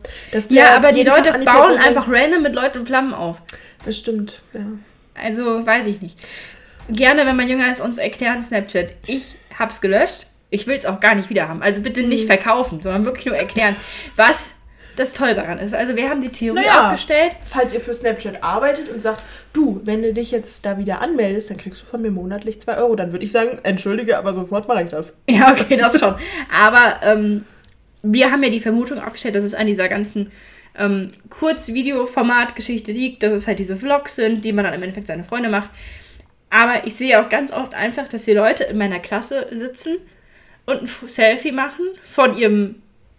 Ja, 0.49 0.75
aber 0.75 0.91
die 0.91 1.03
Tag 1.03 1.17
Leute 1.17 1.39
die 1.39 1.45
bauen 1.45 1.77
einfach 1.77 2.07
random 2.11 2.43
mit 2.43 2.53
Leuten 2.53 2.85
Flammen 2.85 3.13
auf. 3.15 3.41
Das 3.85 3.97
stimmt, 3.97 4.41
ja. 4.53 4.67
Also, 5.15 5.65
weiß 5.65 5.87
ich 5.87 6.01
nicht. 6.01 6.17
Gerne, 6.89 7.25
wenn 7.25 7.35
man 7.35 7.49
jünger 7.49 7.71
ist, 7.71 7.81
uns 7.81 7.97
erklären 7.97 8.43
Snapchat. 8.43 8.93
Ich 9.07 9.35
hab's 9.57 9.81
gelöscht. 9.81 10.27
Ich 10.51 10.67
will's 10.67 10.85
auch 10.85 10.99
gar 10.99 11.15
nicht 11.15 11.31
wieder 11.31 11.49
haben. 11.49 11.63
Also 11.63 11.81
bitte 11.81 12.03
Mhm. 12.03 12.09
nicht 12.09 12.27
verkaufen, 12.27 12.81
sondern 12.81 13.03
wirklich 13.05 13.25
nur 13.25 13.35
erklären, 13.35 13.75
was 14.15 14.54
das 14.95 15.13
Tolle 15.13 15.33
daran 15.33 15.59
ist. 15.59 15.73
Also 15.73 15.95
wir 15.95 16.09
haben 16.09 16.21
die 16.21 16.29
Theorie 16.29 16.59
Naja. 16.61 16.85
aufgestellt. 16.85 17.35
Falls 17.45 17.73
ihr 17.73 17.79
für 17.81 17.93
Snapchat 17.93 18.43
arbeitet 18.43 18.89
und 18.89 19.01
sagt, 19.01 19.21
du, 19.53 19.81
wenn 19.83 20.01
du 20.01 20.13
dich 20.13 20.31
jetzt 20.31 20.65
da 20.65 20.77
wieder 20.77 21.01
anmeldest, 21.01 21.49
dann 21.49 21.57
kriegst 21.57 21.81
du 21.81 21.85
von 21.85 22.01
mir 22.01 22.11
monatlich 22.11 22.59
2 22.61 22.77
Euro. 22.77 22.95
Dann 22.95 23.11
würde 23.11 23.25
ich 23.25 23.31
sagen, 23.31 23.59
entschuldige, 23.63 24.17
aber 24.17 24.33
sofort 24.33 24.67
mache 24.67 24.83
ich 24.83 24.89
das. 24.89 25.13
Ja, 25.29 25.51
okay, 25.51 25.75
das 25.77 25.99
schon. 25.99 26.15
Aber 26.63 26.95
ähm, 27.03 27.45
wir 28.03 28.31
haben 28.31 28.43
ja 28.43 28.49
die 28.49 28.59
Vermutung 28.59 28.99
aufgestellt, 28.99 29.35
dass 29.35 29.43
es 29.43 29.53
an 29.53 29.67
dieser 29.67 29.87
ganzen 29.89 30.31
ähm, 30.77 31.11
Kurzvideoformat-Geschichte 31.29 32.91
liegt, 32.91 33.23
dass 33.23 33.33
es 33.33 33.47
halt 33.47 33.59
diese 33.59 33.77
Vlogs 33.77 34.15
sind, 34.15 34.43
die 34.45 34.53
man 34.53 34.65
dann 34.65 34.73
im 34.73 34.81
Endeffekt 34.83 35.07
seine 35.07 35.23
Freunde 35.23 35.49
macht. 35.49 35.69
Aber 36.49 36.85
ich 36.85 36.95
sehe 36.95 37.19
auch 37.23 37.29
ganz 37.29 37.51
oft 37.51 37.73
einfach, 37.73 38.07
dass 38.07 38.25
die 38.25 38.33
Leute 38.33 38.63
in 38.65 38.77
meiner 38.77 38.99
Klasse 38.99 39.47
sitzen 39.51 39.97
und 40.65 40.83
ein 40.83 40.87
Selfie 41.07 41.51
machen 41.51 41.85
von 42.05 42.37
ihrem 42.37 42.75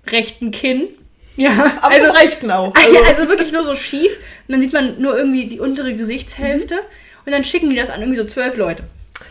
rechten 0.08 0.50
Kinn. 0.50 0.88
Ja, 1.37 1.72
Aber 1.83 1.94
also, 1.94 2.11
rechten 2.11 2.51
auch. 2.51 2.75
also, 2.87 3.05
Also, 3.05 3.29
wirklich 3.29 3.53
nur 3.53 3.62
so 3.62 3.75
schief. 3.75 4.16
Und 4.49 4.53
dann 4.53 4.61
sieht 4.61 4.72
man 4.72 5.01
nur 5.01 5.16
irgendwie 5.16 5.46
die 5.46 5.61
untere 5.61 5.94
Gesichtshälfte. 5.94 6.77
Und 7.25 7.33
dann 7.33 7.44
schicken 7.44 7.70
die 7.70 7.77
das 7.77 7.90
an 7.90 8.01
irgendwie 8.01 8.16
so 8.18 8.25
zwölf 8.25 8.57
Leute. 8.57 8.85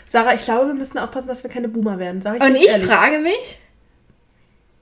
Sarah, 0.05 0.33
ich 0.33 0.43
glaube, 0.43 0.67
wir 0.67 0.73
müssen 0.73 0.97
aufpassen, 0.97 1.27
dass 1.27 1.43
wir 1.43 1.49
keine 1.49 1.67
Boomer 1.67 1.99
werden. 1.99 2.21
Sag 2.21 2.37
ich 2.37 2.41
Und 2.41 2.55
ich 2.55 2.67
ehrlich. 2.67 2.87
frage 2.87 3.19
mich, 3.19 3.59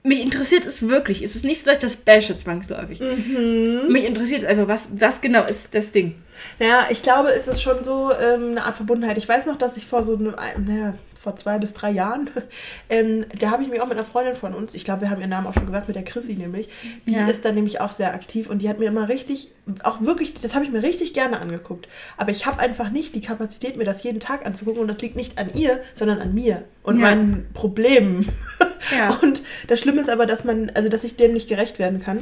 mich 0.02 0.20
interessiert 0.20 0.66
es 0.66 0.86
wirklich. 0.88 1.22
Es 1.22 1.34
ist 1.34 1.44
nicht 1.44 1.60
so, 1.60 1.66
dass 1.66 1.76
ich 1.78 1.82
das 1.82 1.96
bashe 1.96 2.36
zwangsläufig. 2.36 3.00
Mhm. 3.00 3.86
Mich 3.88 4.04
interessiert 4.04 4.42
es 4.42 4.48
einfach, 4.48 4.68
was, 4.68 5.00
was 5.00 5.20
genau 5.20 5.44
ist 5.44 5.74
das 5.74 5.92
Ding. 5.92 6.14
Naja, 6.58 6.86
ich 6.90 7.02
glaube, 7.02 7.30
es 7.30 7.48
ist 7.48 7.62
schon 7.62 7.82
so 7.84 8.12
ähm, 8.12 8.50
eine 8.50 8.64
Art 8.64 8.76
Verbundenheit. 8.76 9.16
Ich 9.16 9.28
weiß 9.28 9.46
noch, 9.46 9.56
dass 9.56 9.76
ich 9.78 9.86
vor 9.86 10.02
so 10.02 10.16
einem, 10.16 10.34
naja, 10.66 10.94
vor 11.24 11.34
zwei 11.36 11.58
bis 11.58 11.74
drei 11.74 11.90
Jahren, 11.90 12.30
ähm, 12.88 13.24
da 13.40 13.50
habe 13.50 13.62
ich 13.64 13.68
mich 13.68 13.80
auch 13.80 13.86
mit 13.88 13.96
einer 13.96 14.04
Freundin 14.06 14.36
von 14.36 14.54
uns, 14.54 14.74
ich 14.74 14.84
glaube, 14.84 15.00
wir 15.02 15.10
haben 15.10 15.20
ihren 15.20 15.30
Namen 15.30 15.46
auch 15.48 15.54
schon 15.54 15.66
gesagt, 15.66 15.88
mit 15.88 15.96
der 15.96 16.04
Chrissy 16.04 16.34
nämlich, 16.34 16.68
die 17.08 17.14
Ja. 17.14 17.26
ist 17.26 17.44
da 17.44 17.50
nämlich 17.50 17.80
auch 17.80 17.90
sehr 17.90 18.14
aktiv 18.14 18.48
und 18.48 18.62
die 18.62 18.68
hat 18.68 18.78
mir 18.78 18.86
immer 18.86 19.08
richtig, 19.08 19.50
auch 19.82 20.00
wirklich, 20.02 20.34
das 20.34 20.54
habe 20.54 20.64
ich 20.64 20.70
mir 20.70 20.82
richtig 20.82 21.14
gerne 21.14 21.40
angeguckt. 21.40 21.88
Aber 22.16 22.30
ich 22.30 22.46
habe 22.46 22.60
einfach 22.60 22.90
nicht 22.90 23.14
die 23.14 23.20
Kapazität, 23.22 23.76
mir 23.76 23.84
das 23.84 24.02
jeden 24.02 24.20
Tag 24.20 24.46
anzugucken 24.46 24.80
und 24.82 24.88
das 24.88 25.00
liegt 25.02 25.16
nicht 25.16 25.38
an 25.38 25.52
ihr, 25.54 25.80
sondern 25.94 26.20
an 26.20 26.34
mir 26.34 26.64
und 26.82 26.96
Ja. 26.96 27.02
meinen 27.02 27.48
Problemen. 27.54 28.28
Ja. 28.94 29.08
Und 29.22 29.42
das 29.68 29.80
Schlimme 29.80 30.02
ist 30.02 30.10
aber, 30.10 30.26
dass 30.26 30.44
man, 30.44 30.70
also 30.74 30.90
dass 30.90 31.04
ich 31.04 31.16
dem 31.16 31.32
nicht 31.32 31.48
gerecht 31.48 31.78
werden 31.78 32.00
kann. 32.00 32.18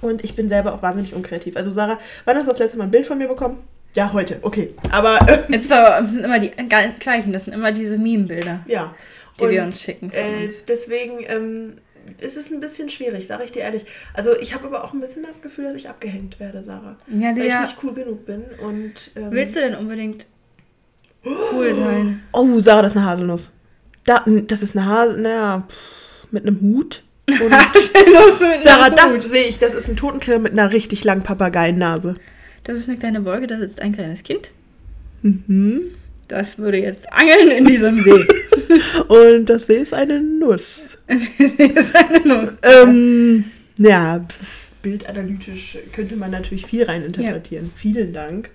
Und 0.00 0.24
ich 0.24 0.34
bin 0.34 0.48
selber 0.48 0.74
auch 0.74 0.82
wahnsinnig 0.82 1.14
unkreativ. 1.14 1.56
Also 1.56 1.70
Sarah, 1.70 1.98
wann 2.24 2.36
hast 2.36 2.46
du 2.46 2.50
das 2.50 2.58
letzte 2.58 2.78
Mal 2.78 2.84
ein 2.84 2.90
Bild 2.90 3.06
von 3.06 3.16
mir 3.16 3.28
bekommen? 3.28 3.58
Ja, 3.98 4.12
heute, 4.12 4.38
okay. 4.42 4.76
Aber 4.92 5.18
äh, 5.28 5.52
Es 5.56 5.64
ist 5.64 5.72
aber, 5.72 6.06
sind 6.06 6.22
immer 6.22 6.38
die 6.38 6.50
gleichen, 6.50 7.32
das 7.32 7.46
sind 7.46 7.52
immer 7.52 7.72
diese 7.72 7.98
Meme-Bilder, 7.98 8.64
ja. 8.68 8.94
die 9.40 9.44
Und, 9.44 9.50
wir 9.50 9.64
uns 9.64 9.82
schicken. 9.82 10.12
Äh, 10.12 10.48
deswegen 10.68 11.24
ähm, 11.26 11.78
ist 12.20 12.36
es 12.36 12.52
ein 12.52 12.60
bisschen 12.60 12.90
schwierig, 12.90 13.26
sage 13.26 13.42
ich 13.42 13.50
dir 13.50 13.62
ehrlich. 13.62 13.86
Also 14.14 14.38
ich 14.38 14.54
habe 14.54 14.68
aber 14.68 14.84
auch 14.84 14.92
ein 14.92 15.00
bisschen 15.00 15.24
das 15.28 15.42
Gefühl, 15.42 15.64
dass 15.64 15.74
ich 15.74 15.88
abgehängt 15.88 16.38
werde, 16.38 16.62
Sarah. 16.62 16.96
Ja, 17.08 17.36
Weil 17.36 17.46
ich 17.46 17.58
nicht 17.58 17.76
cool 17.82 17.92
genug 17.92 18.24
bin. 18.24 18.44
Und, 18.64 19.10
ähm, 19.16 19.32
Willst 19.32 19.56
du 19.56 19.60
denn 19.62 19.74
unbedingt 19.74 20.26
cool 21.52 21.74
sein? 21.74 22.22
Oh, 22.32 22.60
Sarah, 22.60 22.82
das 22.82 22.92
ist 22.92 22.98
eine 22.98 23.06
Haselnuss. 23.06 23.50
Da, 24.04 24.24
das 24.46 24.62
ist 24.62 24.76
eine 24.76 24.86
Haselnuss, 24.86 25.22
naja, 25.22 25.66
mit 26.30 26.46
einem 26.46 26.60
Hut. 26.60 27.02
Und 27.28 27.52
Sarah, 28.62 28.90
das 28.90 29.24
sehe 29.24 29.48
ich, 29.48 29.58
das 29.58 29.74
ist 29.74 29.88
ein 29.88 29.96
Totenkiller 29.96 30.38
mit 30.38 30.52
einer 30.52 30.70
richtig 30.70 31.02
langen 31.02 31.24
Papageiennase. 31.24 32.14
Das 32.68 32.76
ist 32.76 32.86
eine 32.90 32.98
kleine 32.98 33.24
Wolke, 33.24 33.46
da 33.46 33.58
sitzt 33.58 33.80
ein 33.80 33.94
kleines 33.94 34.22
Kind. 34.22 34.50
Mhm. 35.22 35.84
Das 36.28 36.58
würde 36.58 36.76
jetzt 36.76 37.10
angeln 37.10 37.50
in 37.50 37.64
diesem 37.64 37.98
See. 37.98 38.26
Und 39.08 39.46
das 39.46 39.64
See 39.64 39.76
ist 39.76 39.94
eine 39.94 40.20
Nuss. 40.20 40.98
das 41.06 41.16
ist 41.56 41.96
eine 41.96 42.20
Nuss. 42.28 42.50
Ähm, 42.62 43.44
ja, 43.78 44.22
bildanalytisch 44.82 45.78
könnte 45.94 46.16
man 46.16 46.30
natürlich 46.30 46.66
viel 46.66 46.82
reininterpretieren. 46.82 47.72
Vielen 47.74 48.12
Dank. 48.12 48.50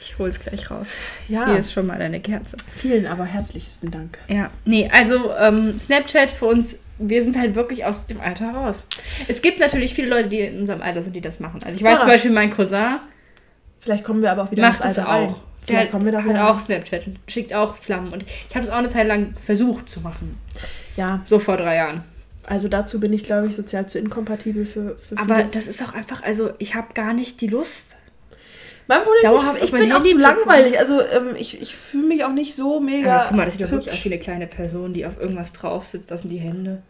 Ich 0.00 0.16
hol's 0.18 0.40
gleich 0.40 0.70
raus. 0.70 0.94
Ja, 1.28 1.44
Hier 1.44 1.58
ist 1.58 1.72
schon 1.74 1.88
mal 1.88 1.98
deine 1.98 2.20
Kerze. 2.20 2.56
vielen, 2.74 3.04
aber 3.04 3.26
herzlichsten 3.26 3.90
Dank. 3.90 4.16
Ja, 4.28 4.50
nee, 4.64 4.88
also 4.90 5.30
ähm, 5.38 5.78
Snapchat 5.78 6.30
für 6.30 6.46
uns, 6.46 6.82
wir 6.96 7.22
sind 7.22 7.38
halt 7.38 7.54
wirklich 7.54 7.84
aus 7.84 8.06
dem 8.06 8.18
Alter 8.18 8.52
raus. 8.52 8.86
Es 9.28 9.42
gibt 9.42 9.60
natürlich 9.60 9.92
viele 9.92 10.08
Leute, 10.08 10.30
die 10.30 10.40
in 10.40 10.58
unserem 10.58 10.80
Alter 10.80 11.02
sind, 11.02 11.14
die 11.14 11.20
das 11.20 11.38
machen. 11.38 11.60
Also 11.62 11.76
ich 11.76 11.84
weiß 11.84 11.96
Sarah. 11.96 12.00
zum 12.00 12.10
Beispiel, 12.10 12.30
mein 12.30 12.50
Cousin 12.50 13.00
Vielleicht 13.86 14.04
kommen 14.04 14.20
wir 14.20 14.30
aber 14.32 14.42
auch 14.42 14.50
wieder 14.50 14.62
macht 14.62 14.84
ins 14.84 14.98
Alter 14.98 15.10
rein. 15.10 15.28
auch. 15.30 15.38
Der 15.38 15.66
Vielleicht 15.78 15.90
kommen 15.92 16.04
wir 16.04 16.12
da 16.12 16.22
hat 16.22 16.36
auch 16.36 16.58
Snapchat 16.58 17.06
und 17.06 17.18
schickt 17.28 17.54
auch 17.54 17.74
Flammen. 17.76 18.12
Und 18.12 18.22
ich 18.24 18.54
habe 18.54 18.66
das 18.66 18.70
auch 18.70 18.78
eine 18.78 18.88
Zeit 18.88 19.06
lang 19.08 19.32
versucht 19.42 19.88
zu 19.88 20.00
machen. 20.00 20.38
Ja, 20.96 21.22
So 21.24 21.38
vor 21.38 21.56
drei 21.56 21.76
Jahren. 21.76 22.02
also 22.46 22.68
dazu 22.68 23.00
bin 23.00 23.12
ich, 23.12 23.22
glaube 23.24 23.46
ich, 23.48 23.56
sozial 23.56 23.88
zu 23.88 23.98
inkompatibel 23.98 24.66
für, 24.66 24.96
für 24.98 25.16
Aber 25.18 25.36
vieles. 25.36 25.52
das 25.52 25.66
ist 25.68 25.82
auch 25.82 25.94
einfach, 25.94 26.22
also 26.24 26.50
ich 26.58 26.74
habe 26.74 26.88
gar 26.94 27.14
nicht 27.14 27.40
die 27.40 27.46
Lust. 27.48 27.96
Mein 28.88 29.00
Problem 29.02 29.56
ist, 29.56 29.56
ich, 29.56 29.64
ich 29.64 29.70
bin 29.72 29.92
auch 29.92 30.04
zu 30.04 30.18
langweilig. 30.18 30.78
Also 30.78 31.00
ähm, 31.00 31.34
ich, 31.36 31.60
ich 31.60 31.74
fühle 31.74 32.06
mich 32.08 32.24
auch 32.24 32.32
nicht 32.32 32.54
so 32.54 32.78
mega 32.80 33.06
Ja, 33.08 33.24
guck 33.28 33.36
mal, 33.36 33.44
das 33.44 33.54
sieht 33.54 33.66
doch 33.66 33.70
wirklich 33.72 33.92
aus 33.92 34.04
wie 34.04 34.08
eine 34.10 34.20
kleine 34.20 34.46
Person, 34.46 34.94
die 34.94 35.06
auf 35.06 35.18
irgendwas 35.20 35.52
drauf 35.52 35.84
sitzt. 35.86 36.10
Das 36.12 36.20
sind 36.22 36.30
die 36.30 36.38
Hände. 36.38 36.82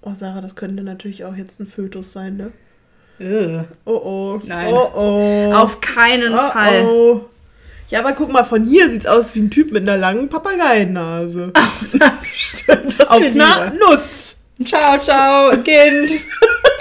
Oh, 0.00 0.14
Sarah, 0.14 0.40
das 0.40 0.56
könnte 0.56 0.82
natürlich 0.82 1.24
auch 1.24 1.36
jetzt 1.36 1.60
ein 1.60 1.68
Fötus 1.68 2.12
sein, 2.12 2.36
ne? 2.36 2.50
Ugh. 3.20 3.64
Oh, 3.84 3.92
oh. 3.92 4.40
Nein. 4.44 4.72
Oh, 4.72 4.90
oh. 4.94 5.52
Auf 5.54 5.80
keinen 5.80 6.34
oh, 6.34 6.50
Fall. 6.50 6.84
Oh. 6.84 7.20
Ja, 7.88 8.00
aber 8.00 8.12
guck 8.12 8.32
mal, 8.32 8.44
von 8.44 8.64
hier 8.64 8.90
sieht's 8.90 9.06
aus 9.06 9.34
wie 9.34 9.40
ein 9.40 9.50
Typ 9.50 9.70
mit 9.70 9.82
einer 9.82 9.98
langen 9.98 10.28
Papageiennase. 10.28 11.52
Das 11.52 12.26
stimmt. 12.26 12.98
Das 12.98 13.10
Auf 13.10 13.22
einer. 13.22 13.72
Nuss. 13.74 14.38
Ciao, 14.64 14.98
ciao, 14.98 15.50
Kind. 15.62 16.10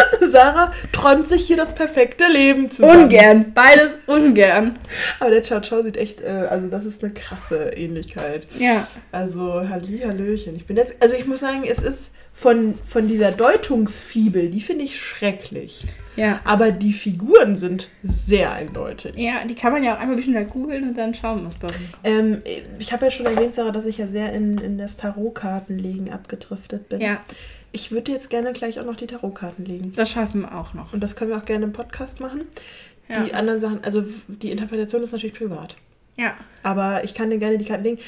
Sarah 0.30 0.72
träumt 0.92 1.28
sich 1.28 1.46
hier 1.46 1.56
das 1.56 1.74
perfekte 1.74 2.24
Leben 2.26 2.70
zusammen. 2.70 3.04
ungern. 3.04 3.52
Beides 3.54 3.98
ungern. 4.06 4.78
Aber 5.20 5.30
der 5.30 5.42
Ciao 5.42 5.60
Ciao 5.60 5.82
sieht 5.82 5.96
echt, 5.96 6.22
äh, 6.22 6.28
also 6.28 6.68
das 6.68 6.84
ist 6.84 7.02
eine 7.02 7.12
krasse 7.12 7.70
Ähnlichkeit. 7.76 8.46
Ja. 8.58 8.86
Also 9.10 9.68
Halli, 9.68 10.00
Hallöchen. 10.00 10.56
Ich 10.56 10.66
bin 10.66 10.76
jetzt, 10.76 10.96
also 11.00 11.14
ich 11.14 11.26
muss 11.26 11.40
sagen, 11.40 11.64
es 11.66 11.78
ist 11.78 12.12
von, 12.32 12.74
von 12.86 13.08
dieser 13.08 13.30
Deutungsfibel, 13.30 14.48
die 14.48 14.60
finde 14.60 14.84
ich 14.84 14.98
schrecklich. 14.98 15.84
Ja. 16.16 16.40
Aber 16.44 16.70
die 16.70 16.92
Figuren 16.92 17.56
sind 17.56 17.88
sehr 18.02 18.52
eindeutig. 18.52 19.14
Ja, 19.16 19.44
die 19.44 19.54
kann 19.54 19.72
man 19.72 19.82
ja 19.82 19.94
auch 19.94 19.98
einfach 19.98 20.12
ein 20.12 20.16
bisschen 20.16 20.34
da 20.34 20.42
googeln 20.42 20.88
und 20.88 20.98
dann 20.98 21.14
schauen, 21.14 21.44
was 21.44 21.54
bei. 21.56 21.68
Ähm, 22.04 22.42
ich 22.78 22.92
habe 22.92 23.04
ja 23.06 23.10
schon 23.10 23.26
erwähnt, 23.26 23.54
Sarah, 23.54 23.70
dass 23.70 23.86
ich 23.86 23.98
ja 23.98 24.06
sehr 24.06 24.32
in, 24.32 24.58
in 24.58 24.78
das 24.78 24.96
Tarotkartenlegen 24.96 26.10
abgedriftet 26.10 26.88
bin. 26.88 27.00
Ja, 27.00 27.20
Ich 27.72 27.90
würde 27.90 28.12
jetzt 28.12 28.28
gerne 28.28 28.52
gleich 28.52 28.78
auch 28.78 28.84
noch 28.84 28.96
die 28.96 29.06
Tarotkarten 29.06 29.64
legen. 29.64 29.92
das 29.96 30.10
schaffen 30.10 30.42
wir 30.42 30.54
auch 30.54 30.74
noch. 30.74 30.92
Und 30.92 31.00
das 31.00 31.16
können 31.16 31.30
wir 31.30 31.38
auch 31.38 31.44
gerne 31.44 31.64
im 31.64 31.72
Podcast 31.72 32.20
machen. 32.20 32.42
Ja. 33.08 33.24
Die 33.24 33.34
anderen 33.34 33.60
Sachen, 33.60 33.82
also 33.82 34.04
die 34.28 34.50
Interpretation 34.50 35.02
ist 35.02 35.12
natürlich 35.12 35.36
privat. 35.36 35.76
Ja. 36.16 36.34
Aber 36.62 37.04
ich 37.04 37.14
kann 37.14 37.30
dir 37.30 37.38
gerne 37.38 37.58
die 37.58 37.64
Karten 37.64 37.84
legen. 37.84 37.98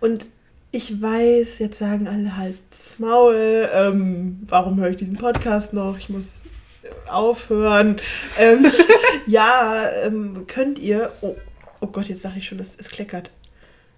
Und 0.00 0.26
ich 0.70 1.00
weiß, 1.00 1.60
jetzt 1.60 1.78
sagen 1.78 2.08
alle 2.08 2.36
halt's 2.36 2.98
Maul. 2.98 3.68
Ähm, 3.72 4.40
warum 4.48 4.80
höre 4.80 4.90
ich 4.90 4.96
diesen 4.96 5.16
Podcast 5.16 5.72
noch? 5.72 5.96
Ich 5.96 6.08
muss 6.08 6.42
äh, 6.82 7.10
aufhören. 7.10 7.96
Ähm, 8.38 8.66
ja, 9.26 9.88
ähm, 10.04 10.46
könnt 10.46 10.78
ihr. 10.78 11.12
Oh, 11.20 11.36
oh 11.80 11.86
Gott, 11.86 12.06
jetzt 12.06 12.22
sage 12.22 12.38
ich 12.38 12.46
schon, 12.46 12.58
es, 12.58 12.76
es 12.76 12.90
kleckert. 12.90 13.30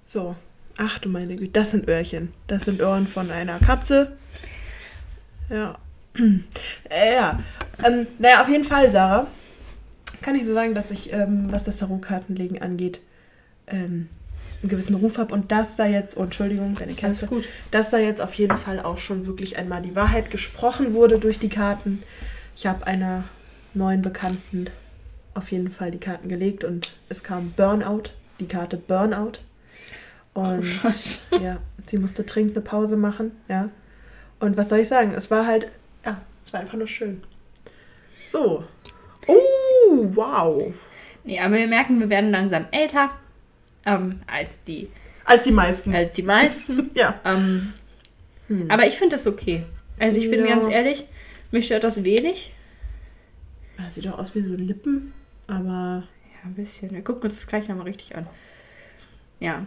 So. 0.05 0.36
Ach 0.78 0.98
du 0.98 1.09
meine 1.09 1.36
Güte, 1.36 1.53
das 1.53 1.70
sind 1.70 1.88
Öhrchen. 1.88 2.34
Das 2.48 2.64
sind 2.64 2.82
Ohren 2.82 3.07
von 3.07 3.30
einer 3.30 3.59
Katze. 3.59 4.16
Ja. 5.51 5.78
Äh, 6.88 7.14
ja. 7.14 7.40
Ähm, 7.84 8.07
naja, 8.18 8.42
auf 8.42 8.49
jeden 8.49 8.64
Fall, 8.64 8.90
Sarah. 8.90 9.26
Kann 10.22 10.34
ich 10.34 10.47
so 10.47 10.55
sagen, 10.55 10.74
dass 10.74 10.90
ich, 10.90 11.12
ähm, 11.12 11.49
was 11.51 11.64
das 11.64 11.78
Tarotkartenlegen 11.78 12.62
angeht, 12.62 13.01
ähm, 13.66 14.09
einen 14.62 14.70
gewissen 14.70 14.94
Ruf 14.94 15.18
habe 15.18 15.34
und 15.34 15.53
dass 15.53 15.76
da 15.76 15.84
jetzt, 15.86 16.16
oh, 16.16 16.22
Entschuldigung, 16.22 16.74
deine 16.74 16.94
Katze, 16.94 17.26
gut. 17.26 17.49
dass 17.70 17.90
da 17.90 17.99
jetzt 17.99 18.20
auf 18.20 18.32
jeden 18.34 18.57
Fall 18.57 18.80
auch 18.80 18.99
schon 18.99 19.26
wirklich 19.26 19.59
einmal 19.59 19.82
die 19.82 19.94
Wahrheit 19.94 20.30
gesprochen 20.30 20.94
wurde 20.94 21.18
durch 21.18 21.38
die 21.38 21.49
Karten. 21.49 22.03
Ich 22.55 22.66
habe 22.66 22.86
einer 22.86 23.24
neuen 23.74 24.01
Bekannten 24.01 24.68
auf 25.34 25.53
jeden 25.53 25.70
Fall 25.70 25.90
die 25.90 26.01
Karten 26.01 26.28
gelegt 26.28 26.64
und 26.64 26.94
es 27.09 27.22
kam 27.22 27.53
Burnout, 27.53 28.05
die 28.40 28.49
Karte 28.49 28.76
Burnout. 28.76 29.40
Und 30.32 30.64
Scheiße. 30.64 31.22
ja, 31.42 31.59
sie 31.86 31.99
musste 31.99 32.24
dringend 32.24 32.57
eine 32.57 32.62
Pause 32.62 32.97
machen, 32.97 33.32
ja. 33.49 33.70
Und 34.41 34.57
was 34.57 34.68
soll 34.68 34.80
ich 34.80 34.89
sagen? 34.89 35.12
Es 35.14 35.30
war 35.30 35.47
halt, 35.47 35.68
ja, 36.05 36.20
es 36.45 36.53
war 36.53 36.61
einfach 36.61 36.76
nur 36.78 36.89
schön. 36.89 37.22
So. 38.28 38.64
Oh, 39.26 39.34
wow. 40.14 40.72
Nee, 41.24 41.41
aber 41.41 41.57
wir 41.57 41.66
merken, 41.66 41.99
wir 42.01 42.09
werden 42.11 42.30
langsam 42.30 42.66
älter 42.70 43.11
ähm, 43.84 44.20
als, 44.26 44.62
die, 44.62 44.89
Als 45.24 45.45
die 45.45 45.53
meisten. 45.53 45.95
als 45.95 46.12
die 46.12 46.22
meisten. 46.22 46.91
Ja. 46.95 47.18
ähm, 47.24 47.72
Hm. 48.49 48.70
aber 48.70 48.87
ich 48.87 48.95
finde 48.95 49.16
das 49.16 49.26
okay. 49.26 49.64
Also 49.99 50.18
ich 50.18 50.30
bin 50.30 50.39
Ja. 50.41 50.47
ganz 50.47 50.68
ehrlich, 50.68 51.07
mich 51.51 51.66
stört 51.66 51.82
das 51.82 52.05
wenig. 52.05 52.53
Das 53.76 53.97
sieht 53.97 54.07
doch 54.07 54.18
aus 54.18 54.34
wie 54.37 54.41
so 54.41 54.55
Lippen, 54.55 55.12
aber. 55.49 56.05
Ja, 56.32 56.45
ein 56.45 56.55
bisschen. 56.55 56.93
Wir 56.93 57.03
gucken 57.03 57.24
uns 57.24 57.34
das 57.34 57.47
gleich 57.49 57.66
nochmal 57.66 57.87
richtig 57.87 58.14
an. 58.14 58.26
Ja. 59.41 59.66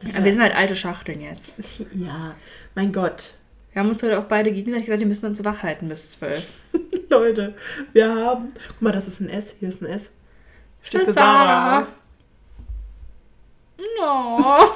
Das 0.00 0.14
Aber 0.14 0.24
wir 0.24 0.32
sind 0.32 0.40
halt 0.42 0.56
alte 0.56 0.76
Schachteln 0.76 1.20
jetzt. 1.20 1.54
Ja, 1.94 2.34
mein 2.74 2.92
Gott. 2.92 3.34
Wir 3.72 3.80
haben 3.80 3.90
uns 3.90 4.02
heute 4.02 4.18
auch 4.18 4.24
beide 4.24 4.50
gegenseitig 4.50 4.86
gesagt, 4.86 5.00
wir 5.00 5.06
müssen 5.06 5.26
uns 5.26 5.44
wach 5.44 5.62
halten 5.62 5.88
bis 5.88 6.10
zwölf. 6.10 6.46
Leute, 7.10 7.54
wir 7.92 8.14
haben. 8.14 8.52
Guck 8.68 8.82
mal, 8.82 8.92
das 8.92 9.08
ist 9.08 9.20
ein 9.20 9.28
S. 9.28 9.54
Hier 9.60 9.68
ist 9.68 9.82
ein 9.82 9.86
S. 9.86 10.10
Steht 10.82 11.04
für 11.04 11.12
Sarah. 11.12 11.86
Sarah. 11.86 11.88
No. 13.98 14.68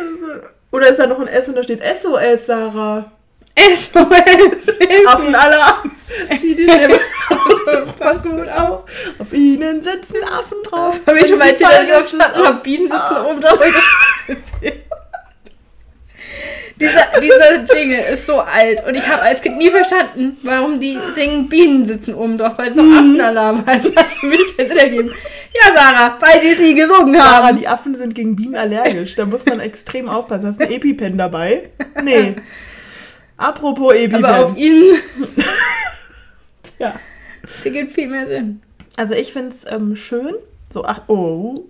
Oder 0.70 0.88
ist 0.88 0.98
da 0.98 1.06
noch 1.06 1.20
ein 1.20 1.28
S 1.28 1.48
und 1.48 1.54
da 1.56 1.62
steht 1.62 1.82
SOS, 1.82 2.46
Sarah? 2.46 3.12
SOS. 3.56 4.68
Affenalarm. 5.06 5.92
Zieh 6.40 6.54
die 6.54 6.68
Stimme 6.68 6.94
aus. 7.30 7.94
Pass 7.98 8.22
gut 8.22 8.48
auf. 8.48 8.84
Auf 9.18 9.32
ihnen 9.32 9.82
sitzen 9.82 10.22
Affen 10.24 10.62
drauf. 10.64 11.00
Habe 11.06 11.18
ich 11.20 11.28
schon 11.28 11.38
mal 11.38 11.48
erzählt, 11.48 11.90
dass 11.90 12.12
ich 12.12 12.22
auf 12.22 12.62
Bienen 12.62 12.88
sitzen 12.88 13.16
oben 13.26 13.40
drauf. 13.40 13.58
Dieser, 16.80 17.06
dieser 17.20 17.64
Jingle 17.74 18.00
ist 18.12 18.26
so 18.26 18.38
alt 18.40 18.86
und 18.86 18.94
ich 18.94 19.06
habe 19.08 19.22
als 19.22 19.40
Kind 19.42 19.58
nie 19.58 19.70
verstanden, 19.70 20.36
warum 20.42 20.78
die 20.78 20.96
singen 21.12 21.48
Bienen 21.48 21.86
sitzen 21.86 22.14
oben 22.14 22.38
drauf, 22.38 22.52
weil 22.56 22.68
es 22.68 22.76
so 22.76 22.82
Mhm. 22.82 22.96
Affenalarm 22.98 23.66
heißt. 23.66 23.92
Das 23.94 24.22
mich 24.22 24.56
keinen 24.56 24.68
Sinn 24.68 24.76
ergeben. 24.76 25.10
Ja, 25.54 25.74
Sarah, 25.74 26.18
weil 26.20 26.40
sie 26.42 26.50
es 26.50 26.58
nie 26.58 26.74
gesungen 26.74 27.14
Sarah, 27.14 27.48
haben. 27.48 27.58
die 27.58 27.66
Affen 27.68 27.94
sind 27.94 28.14
gegen 28.14 28.36
Bienen 28.36 28.56
allergisch. 28.56 29.16
Da 29.16 29.26
muss 29.26 29.44
man 29.46 29.60
extrem 29.60 30.08
aufpassen. 30.08 30.48
Hast 30.48 30.60
du 30.60 30.64
ein 30.64 30.72
EpiPen 30.72 31.16
dabei? 31.18 31.70
Nee. 32.02 32.36
Apropos 33.36 33.94
EpiPen. 33.94 34.24
Aber 34.24 34.44
auf 34.46 34.56
ihnen, 34.56 34.84
ja. 36.78 36.98
das 37.42 37.64
ergibt 37.64 37.92
viel 37.92 38.08
mehr 38.08 38.26
Sinn. 38.26 38.62
Also 38.96 39.14
ich 39.14 39.32
finde 39.32 39.50
es 39.50 39.64
ähm, 39.70 39.94
schön. 39.96 40.34
So, 40.70 40.84
ach, 40.84 41.02
oh. 41.08 41.64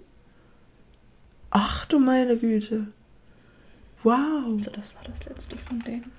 Ach 1.50 1.86
du 1.86 1.98
meine 1.98 2.36
Güte. 2.36 2.88
Wow. 4.02 4.62
So, 4.62 4.70
das 4.70 4.94
war 4.94 5.02
das 5.04 5.26
letzte 5.28 5.56
von 5.56 5.80
denen. 5.80 6.12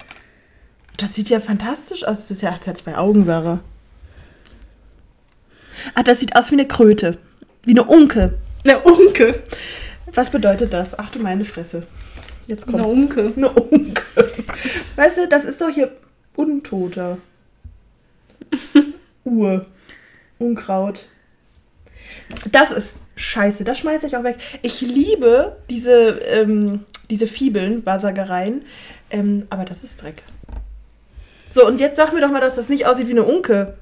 Das 0.98 1.16
sieht 1.16 1.30
ja 1.30 1.40
fantastisch 1.40 2.04
aus. 2.04 2.18
Das 2.18 2.32
ist 2.32 2.42
ja, 2.42 2.54
hat 2.54 2.66
ja 2.66 2.74
zwei 2.74 2.98
Augen, 2.98 3.26
Sarah. 3.26 3.62
Ah, 5.96 6.04
das 6.04 6.20
sieht 6.20 6.36
aus 6.36 6.52
wie 6.52 6.56
eine 6.56 6.68
Kröte. 6.68 7.18
Wie 7.64 7.72
eine 7.72 7.84
Unke. 7.84 8.38
Eine 8.64 8.80
Unke. 8.80 9.42
Was 10.14 10.30
bedeutet 10.30 10.74
das? 10.74 10.98
Ach 10.98 11.10
du 11.12 11.20
meine 11.20 11.46
Fresse. 11.46 11.84
Jetzt 12.48 12.66
kommt 12.66 12.80
Eine 12.80 12.88
Unke. 12.88 13.34
Eine 13.36 13.50
Unke. 13.50 14.02
Weißt 14.96 15.18
du, 15.18 15.28
das 15.28 15.46
ist 15.46 15.62
doch 15.62 15.70
hier 15.70 15.92
Untoter. 16.36 17.20
Ur. 19.24 19.66
Unkraut. 20.40 21.06
Das 22.52 22.72
ist 22.72 23.02
scheiße. 23.16 23.64
Das 23.64 23.80
schmeiße 23.80 24.08
ich 24.08 24.18
auch 24.18 24.24
weg. 24.24 24.38
Ich 24.62 24.82
liebe 24.82 25.58
diese, 25.70 26.20
ähm, 26.32 26.86
diese 27.10 27.28
Fibeln, 27.28 27.86
Wahrsagereien. 27.86 28.64
Ähm, 29.10 29.48
aber 29.50 29.66
das 29.66 29.84
ist 29.84 30.02
Dreck. 30.02 30.24
So, 31.48 31.66
und 31.66 31.80
jetzt 31.80 31.98
sag 31.98 32.14
mir 32.14 32.22
doch 32.22 32.32
mal, 32.32 32.42
dass 32.42 32.56
das 32.56 32.70
nicht 32.70 32.86
aussieht 32.86 33.08
wie 33.08 33.12
eine 33.12 33.24
Unke. 33.24 33.76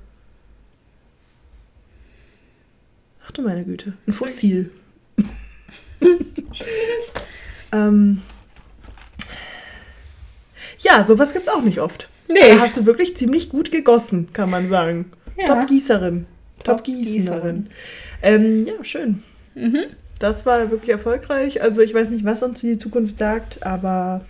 Ach 3.26 3.32
du 3.32 3.42
meine 3.42 3.66
Güte. 3.66 3.94
Ein 4.08 4.14
Fossil. 4.14 4.72
ähm, 7.74 8.22
ja, 10.80 11.06
sowas 11.06 11.34
gibt's 11.34 11.50
auch 11.50 11.62
nicht 11.62 11.82
oft. 11.82 12.08
Nee. 12.30 12.40
Da 12.56 12.60
hast 12.60 12.78
du 12.78 12.86
wirklich 12.86 13.18
ziemlich 13.18 13.50
gut 13.50 13.72
gegossen, 13.72 14.32
kann 14.32 14.50
man 14.50 14.70
sagen. 14.70 15.12
Ja. 15.38 15.46
Top-Gießerin. 15.46 16.26
Top-Gießerin. 16.64 17.68
Ähm, 18.22 18.66
ja, 18.66 18.84
schön. 18.84 19.24
Mhm. 19.56 19.86
Das 20.20 20.46
war 20.46 20.72
wirklich 20.72 20.90
erfolgreich. 20.90 21.62
Also 21.62 21.82
ich 21.82 21.94
weiß 21.94 22.10
nicht, 22.10 22.26
was 22.26 22.44
uns 22.44 22.62
die 22.62 22.78
Zukunft 22.78 23.18
sagt, 23.18 23.66
aber 23.66 24.22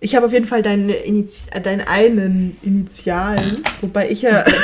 ich 0.00 0.14
habe 0.14 0.26
auf 0.26 0.32
jeden 0.32 0.46
Fall 0.46 0.62
deine 0.62 0.92
Initi 0.92 1.42
äh, 1.52 1.60
deinen 1.60 1.80
einen 1.82 2.56
Initialen, 2.62 3.62
wobei 3.80 4.10
ich 4.10 4.22
ja... 4.22 4.44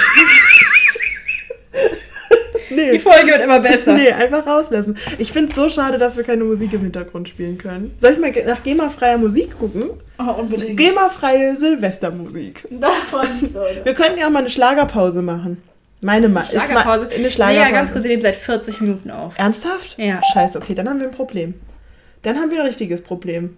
Die 2.70 2.76
nee, 2.76 2.98
Folge 2.98 3.28
wird 3.28 3.42
immer 3.42 3.60
besser. 3.60 3.94
nee, 3.94 4.10
einfach 4.10 4.46
rauslassen. 4.46 4.96
Ich 5.18 5.30
finde 5.30 5.50
es 5.50 5.56
so 5.56 5.68
schade, 5.68 5.96
dass 5.98 6.16
wir 6.16 6.24
keine 6.24 6.42
Musik 6.44 6.72
im 6.72 6.80
Hintergrund 6.80 7.28
spielen 7.28 7.56
können. 7.56 7.94
Soll 7.98 8.12
ich 8.12 8.18
mal 8.18 8.32
nach 8.46 8.64
GEMA-freier 8.64 9.18
Musik 9.18 9.58
gucken? 9.58 9.90
Oh, 10.18 10.40
unbedingt. 10.40 10.76
GEMA-freie 10.76 11.56
Silvestermusik. 11.56 12.66
Davon. 12.70 13.28
Wir 13.84 13.94
könnten 13.94 14.18
ja 14.18 14.26
auch 14.26 14.30
mal 14.30 14.40
eine 14.40 14.50
Schlagerpause 14.50 15.22
machen. 15.22 15.62
Meine 16.04 16.28
Ma 16.28 16.40
ist 16.42 16.50
Schlagerpause. 16.50 17.04
mal 17.06 17.12
eine 17.14 17.22
Nee, 17.22 17.30
Schlagerpause. 17.30 17.68
ja, 17.70 17.74
ganz 17.74 17.92
kurz, 17.92 18.04
wir 18.04 18.10
nehmen 18.10 18.22
seit 18.22 18.36
40 18.36 18.80
Minuten 18.82 19.10
auf. 19.10 19.38
Ernsthaft? 19.38 19.96
Ja. 19.98 20.20
Scheiße, 20.32 20.58
okay, 20.58 20.74
dann 20.74 20.88
haben 20.88 21.00
wir 21.00 21.06
ein 21.06 21.12
Problem. 21.14 21.54
Dann 22.22 22.36
haben 22.36 22.50
wir 22.50 22.60
ein 22.60 22.66
richtiges 22.66 23.02
Problem. 23.02 23.56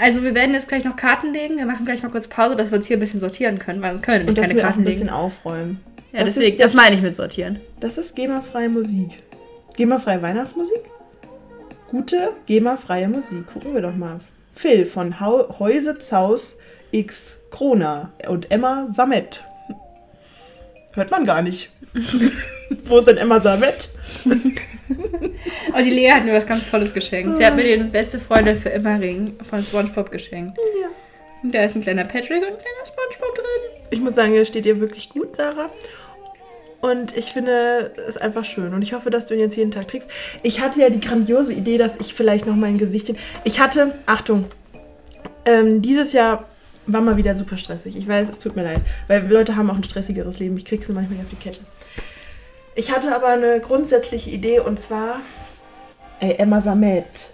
Also 0.00 0.22
wir 0.22 0.34
werden 0.34 0.52
jetzt 0.54 0.68
gleich 0.68 0.84
noch 0.84 0.94
Karten 0.94 1.32
legen. 1.32 1.56
Wir 1.56 1.66
machen 1.66 1.84
gleich 1.84 2.02
mal 2.04 2.10
kurz 2.10 2.28
Pause, 2.28 2.54
dass 2.54 2.70
wir 2.70 2.76
uns 2.78 2.86
hier 2.86 2.96
ein 2.96 3.00
bisschen 3.00 3.18
sortieren 3.18 3.58
können, 3.58 3.82
weil 3.82 3.90
sonst 3.90 4.02
können 4.02 4.20
wir 4.26 4.28
Und 4.28 4.34
nämlich 4.36 4.36
dass 4.36 4.42
keine 4.48 4.54
wir 4.54 4.62
Karten 4.62 4.78
ein 4.80 4.84
bisschen 4.84 5.06
legen. 5.06 5.16
aufräumen. 5.16 5.80
Ja, 6.12 6.20
das 6.20 6.34
deswegen, 6.36 6.52
ist 6.54 6.62
das 6.62 6.72
jetzt- 6.72 6.76
meine 6.80 6.94
ich 6.94 7.02
mit 7.02 7.14
sortieren. 7.16 7.58
Das 7.80 7.98
ist 7.98 8.14
GEMA-freie 8.14 8.68
Musik. 8.68 9.08
GEMA-freie 9.76 10.22
Weihnachtsmusik? 10.22 10.80
Gute 11.88 12.30
GEMA-freie 12.46 13.08
Musik. 13.08 13.46
Gucken 13.52 13.74
wir 13.74 13.80
doch 13.82 13.94
mal. 13.96 14.20
Phil 14.54 14.86
von 14.86 15.18
Häuse 15.20 15.98
Zaus 15.98 16.56
X 16.92 17.40
Krona 17.50 18.12
und 18.28 18.50
Emma 18.50 18.86
Samet. 18.88 19.42
Hört 20.98 21.12
man 21.12 21.24
gar 21.24 21.42
nicht. 21.42 21.70
Wo 22.86 22.98
ist 22.98 23.06
denn 23.06 23.18
Emma 23.18 23.38
Samet? 23.38 23.88
Aber 25.70 25.82
die 25.84 25.90
Lea 25.90 26.10
hat 26.10 26.24
mir 26.24 26.32
was 26.32 26.44
ganz 26.44 26.68
Tolles 26.68 26.92
geschenkt. 26.92 27.38
Sie 27.38 27.46
hat 27.46 27.54
mir 27.54 27.62
den 27.62 27.92
beste 27.92 28.18
Freunde 28.18 28.56
für 28.56 28.70
immer 28.70 29.00
Ring 29.00 29.24
von 29.48 29.62
SpongeBob 29.62 30.10
geschenkt. 30.10 30.58
Ja. 30.82 30.88
Und 31.44 31.54
da 31.54 31.62
ist 31.62 31.76
ein 31.76 31.82
kleiner 31.82 32.04
Patrick 32.04 32.42
und 32.42 32.48
ein 32.48 32.58
kleiner 32.58 32.84
SpongeBob 32.84 33.32
drin. 33.36 33.82
Ich 33.90 34.00
muss 34.00 34.16
sagen, 34.16 34.34
das 34.34 34.48
steht 34.48 34.64
dir 34.64 34.80
wirklich 34.80 35.08
gut, 35.08 35.36
Sarah. 35.36 35.70
Und 36.80 37.16
ich 37.16 37.26
finde 37.26 37.92
es 38.08 38.16
einfach 38.16 38.44
schön. 38.44 38.74
Und 38.74 38.82
ich 38.82 38.92
hoffe, 38.92 39.10
dass 39.10 39.28
du 39.28 39.34
ihn 39.34 39.40
jetzt 39.40 39.56
jeden 39.56 39.70
Tag 39.70 39.86
trägst. 39.86 40.10
Ich 40.42 40.60
hatte 40.60 40.80
ja 40.80 40.90
die 40.90 41.00
grandiose 41.00 41.52
Idee, 41.52 41.78
dass 41.78 41.94
ich 42.00 42.12
vielleicht 42.12 42.44
noch 42.44 42.56
mein 42.56 42.76
Gesichtchen. 42.76 43.16
Ich 43.44 43.60
hatte, 43.60 43.94
Achtung, 44.06 44.46
ähm, 45.44 45.80
dieses 45.80 46.12
Jahr 46.12 46.48
war 46.88 47.00
mal 47.00 47.16
wieder 47.16 47.34
super 47.34 47.56
stressig. 47.56 47.96
Ich 47.96 48.08
weiß, 48.08 48.28
es 48.28 48.38
tut 48.38 48.56
mir 48.56 48.64
leid. 48.64 48.80
Weil 49.06 49.30
Leute 49.30 49.56
haben 49.56 49.70
auch 49.70 49.76
ein 49.76 49.84
stressigeres 49.84 50.38
Leben. 50.38 50.56
Ich 50.56 50.64
krieg's 50.64 50.88
nur 50.88 50.96
manchmal 50.96 51.18
nicht 51.18 51.26
auf 51.26 51.38
die 51.38 51.42
Kette. 51.42 51.60
Ich 52.74 52.94
hatte 52.94 53.14
aber 53.14 53.28
eine 53.28 53.60
grundsätzliche 53.60 54.30
Idee 54.30 54.60
und 54.60 54.80
zwar. 54.80 55.20
Ey, 56.20 56.34
Emma 56.38 56.60
Samet. 56.60 57.32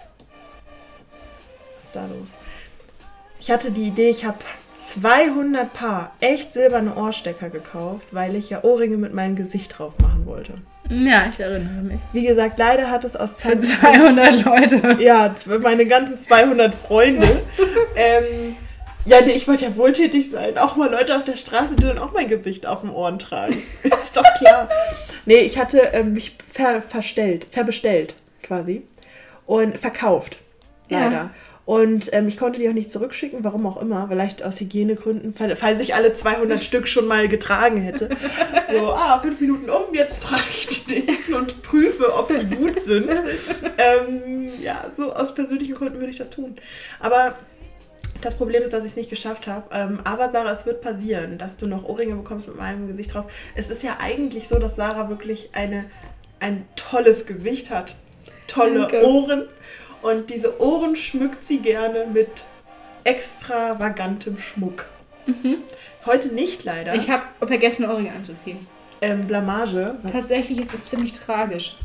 Was 1.75 1.85
ist 1.85 1.95
da 1.95 2.05
los? 2.05 2.37
Ich 3.39 3.49
hatte 3.49 3.71
die 3.71 3.87
Idee, 3.87 4.09
ich 4.09 4.25
habe 4.25 4.37
200 4.85 5.73
Paar 5.73 6.11
echt 6.19 6.51
silberne 6.51 6.95
Ohrstecker 6.95 7.49
gekauft, 7.49 8.07
weil 8.11 8.35
ich 8.35 8.49
ja 8.49 8.63
Ohrringe 8.63 8.97
mit 8.97 9.13
meinem 9.13 9.35
Gesicht 9.35 9.77
drauf 9.77 9.97
machen 9.99 10.25
wollte. 10.25 10.53
Ja, 10.89 11.27
ich 11.31 11.39
erinnere 11.39 11.81
mich. 11.81 11.99
Wie 12.13 12.25
gesagt, 12.25 12.59
leider 12.59 12.91
hat 12.91 13.03
es 13.03 13.15
aus 13.15 13.31
Für 13.31 13.57
Zeit. 13.57 13.63
200 13.63 14.45
Leute. 14.45 15.01
Ja, 15.01 15.33
meine 15.61 15.87
ganzen 15.87 16.15
200 16.15 16.75
Freunde. 16.75 17.27
ähm, 17.95 18.55
ja, 19.05 19.21
nee, 19.21 19.31
ich 19.33 19.47
wollte 19.47 19.65
ja 19.65 19.75
wohltätig 19.75 20.29
sein. 20.31 20.57
Auch 20.57 20.75
mal 20.75 20.91
Leute 20.91 21.15
auf 21.15 21.23
der 21.25 21.35
Straße, 21.35 21.75
die 21.75 21.83
dann 21.83 21.97
auch 21.99 22.13
mein 22.13 22.27
Gesicht 22.27 22.65
auf 22.65 22.81
den 22.81 22.89
Ohren 22.89 23.19
tragen. 23.19 23.61
ist 23.83 24.15
doch 24.17 24.23
klar. 24.37 24.69
Nee, 25.25 25.39
ich 25.39 25.57
hatte 25.57 25.79
ähm, 25.93 26.13
mich 26.13 26.35
ver 26.51 26.81
verstellt, 26.81 27.47
verbestellt 27.51 28.15
quasi. 28.43 28.83
Und 29.45 29.77
verkauft. 29.77 30.39
Ja. 30.89 31.05
Leider. 31.05 31.29
Und 31.65 32.13
ähm, 32.13 32.27
ich 32.27 32.37
konnte 32.37 32.59
die 32.59 32.69
auch 32.69 32.73
nicht 32.73 32.91
zurückschicken, 32.91 33.43
warum 33.43 33.65
auch 33.65 33.81
immer. 33.81 34.07
Vielleicht 34.07 34.43
aus 34.43 34.59
Hygienegründen, 34.59 35.33
fall- 35.33 35.55
falls 35.55 35.81
ich 35.81 35.95
alle 35.95 36.13
200 36.13 36.63
Stück 36.63 36.87
schon 36.87 37.07
mal 37.07 37.27
getragen 37.27 37.77
hätte. 37.77 38.09
So, 38.71 38.93
ah, 38.93 39.19
fünf 39.19 39.39
Minuten 39.39 39.69
um, 39.71 39.93
jetzt 39.93 40.23
trage 40.23 40.43
ich 40.51 40.85
die 40.85 40.99
nächsten 40.99 41.33
und 41.33 41.63
prüfe, 41.63 42.15
ob 42.15 42.27
die 42.27 42.55
gut 42.55 42.79
sind. 42.79 43.09
ähm, 43.79 44.49
ja, 44.61 44.85
so 44.95 45.11
aus 45.13 45.33
persönlichen 45.33 45.73
Gründen 45.73 45.97
würde 45.99 46.11
ich 46.11 46.17
das 46.19 46.29
tun. 46.29 46.55
Aber 46.99 47.35
das 48.21 48.35
Problem 48.35 48.63
ist, 48.63 48.73
dass 48.73 48.83
ich 48.83 48.91
es 48.91 48.97
nicht 48.97 49.09
geschafft 49.09 49.47
habe. 49.47 49.63
Ähm, 49.71 49.99
aber 50.03 50.31
Sarah, 50.31 50.51
es 50.51 50.65
wird 50.65 50.81
passieren, 50.81 51.37
dass 51.37 51.57
du 51.57 51.67
noch 51.67 51.83
Ohrringe 51.83 52.15
bekommst 52.15 52.47
mit 52.47 52.57
meinem 52.57 52.87
Gesicht 52.87 53.13
drauf. 53.13 53.25
Es 53.55 53.69
ist 53.69 53.83
ja 53.83 53.97
eigentlich 54.01 54.47
so, 54.47 54.57
dass 54.59 54.75
Sarah 54.75 55.09
wirklich 55.09 55.49
eine, 55.53 55.85
ein 56.39 56.65
tolles 56.75 57.25
Gesicht 57.25 57.69
hat. 57.69 57.95
Tolle 58.47 58.81
Danke. 58.81 59.05
Ohren. 59.05 59.47
Und 60.01 60.29
diese 60.29 60.59
Ohren 60.61 60.95
schmückt 60.95 61.43
sie 61.43 61.59
gerne 61.59 62.05
mit 62.13 62.29
extravagantem 63.03 64.37
Schmuck. 64.37 64.85
Heute 66.05 66.33
nicht 66.33 66.63
leider. 66.63 66.93
Ich 66.95 67.09
habe 67.09 67.25
vergessen, 67.45 67.85
Ohrringe 67.89 68.11
anzuziehen. 68.11 68.59
ähm, 69.01 69.27
Blamage. 69.27 69.97
Tatsächlich 70.11 70.59
ist 70.59 70.73
das 70.73 70.85
ziemlich 70.85 71.13
tragisch. 71.13 71.75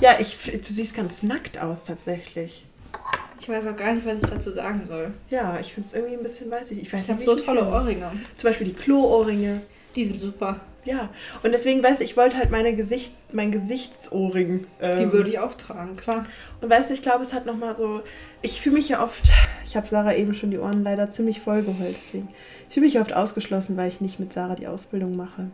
Ja, 0.00 0.16
ich, 0.20 0.36
du 0.44 0.72
siehst 0.72 0.94
ganz 0.94 1.22
nackt 1.22 1.58
aus 1.60 1.84
tatsächlich. 1.84 2.64
Ich 3.40 3.48
weiß 3.48 3.66
auch 3.66 3.76
gar 3.76 3.92
nicht, 3.92 4.06
was 4.06 4.14
ich 4.14 4.30
dazu 4.30 4.52
sagen 4.52 4.84
soll. 4.84 5.12
Ja, 5.28 5.58
ich 5.60 5.72
finde 5.72 5.88
es 5.88 5.94
irgendwie 5.94 6.14
ein 6.14 6.22
bisschen 6.22 6.50
weiß 6.50 6.70
ich. 6.70 6.82
Ich 6.82 6.92
weiß 6.92 7.02
Ich 7.02 7.10
habe 7.10 7.22
so 7.22 7.34
tolle. 7.34 7.66
Ohrringe. 7.66 8.10
Zum 8.36 8.50
Beispiel 8.50 8.68
die 8.68 8.74
Klo-Ohrringe. 8.74 9.60
Die 9.96 10.04
sind 10.04 10.20
super. 10.20 10.60
Ja, 10.84 11.10
und 11.44 11.52
deswegen 11.52 11.82
weiß 11.82 12.00
ich, 12.00 12.10
ich 12.10 12.16
wollte 12.16 12.36
halt 12.36 12.50
meine 12.50 12.74
Gesicht, 12.74 13.12
mein 13.32 13.52
Gesichtsohrring. 13.52 14.66
Ähm, 14.80 14.98
Die 14.98 15.12
würde 15.12 15.30
ich 15.30 15.38
auch 15.38 15.54
tragen, 15.54 15.96
klar. 15.96 16.26
Und 16.60 16.70
weißt 16.70 16.90
du, 16.90 16.94
ich 16.94 17.02
glaube, 17.02 17.22
es 17.22 17.32
hat 17.32 17.46
nochmal 17.46 17.76
so. 17.76 18.02
Ich 18.42 18.60
fühle 18.60 18.76
mich 18.76 18.88
ja 18.88 19.02
oft. 19.02 19.22
Ich 19.64 19.76
habe 19.76 19.86
Sarah 19.86 20.14
eben 20.14 20.34
schon 20.34 20.50
die 20.50 20.58
Ohren 20.58 20.82
leider 20.82 21.10
ziemlich 21.10 21.40
voll 21.40 21.62
geheult, 21.62 21.96
deswegen. 21.96 22.28
Ich 22.68 22.74
fühle 22.74 22.86
mich 22.86 22.98
oft 23.00 23.12
ausgeschlossen, 23.12 23.76
weil 23.76 23.88
ich 23.88 24.00
nicht 24.00 24.18
mit 24.18 24.32
Sarah 24.32 24.54
die 24.56 24.66
Ausbildung 24.66 25.16
mache. 25.16 25.50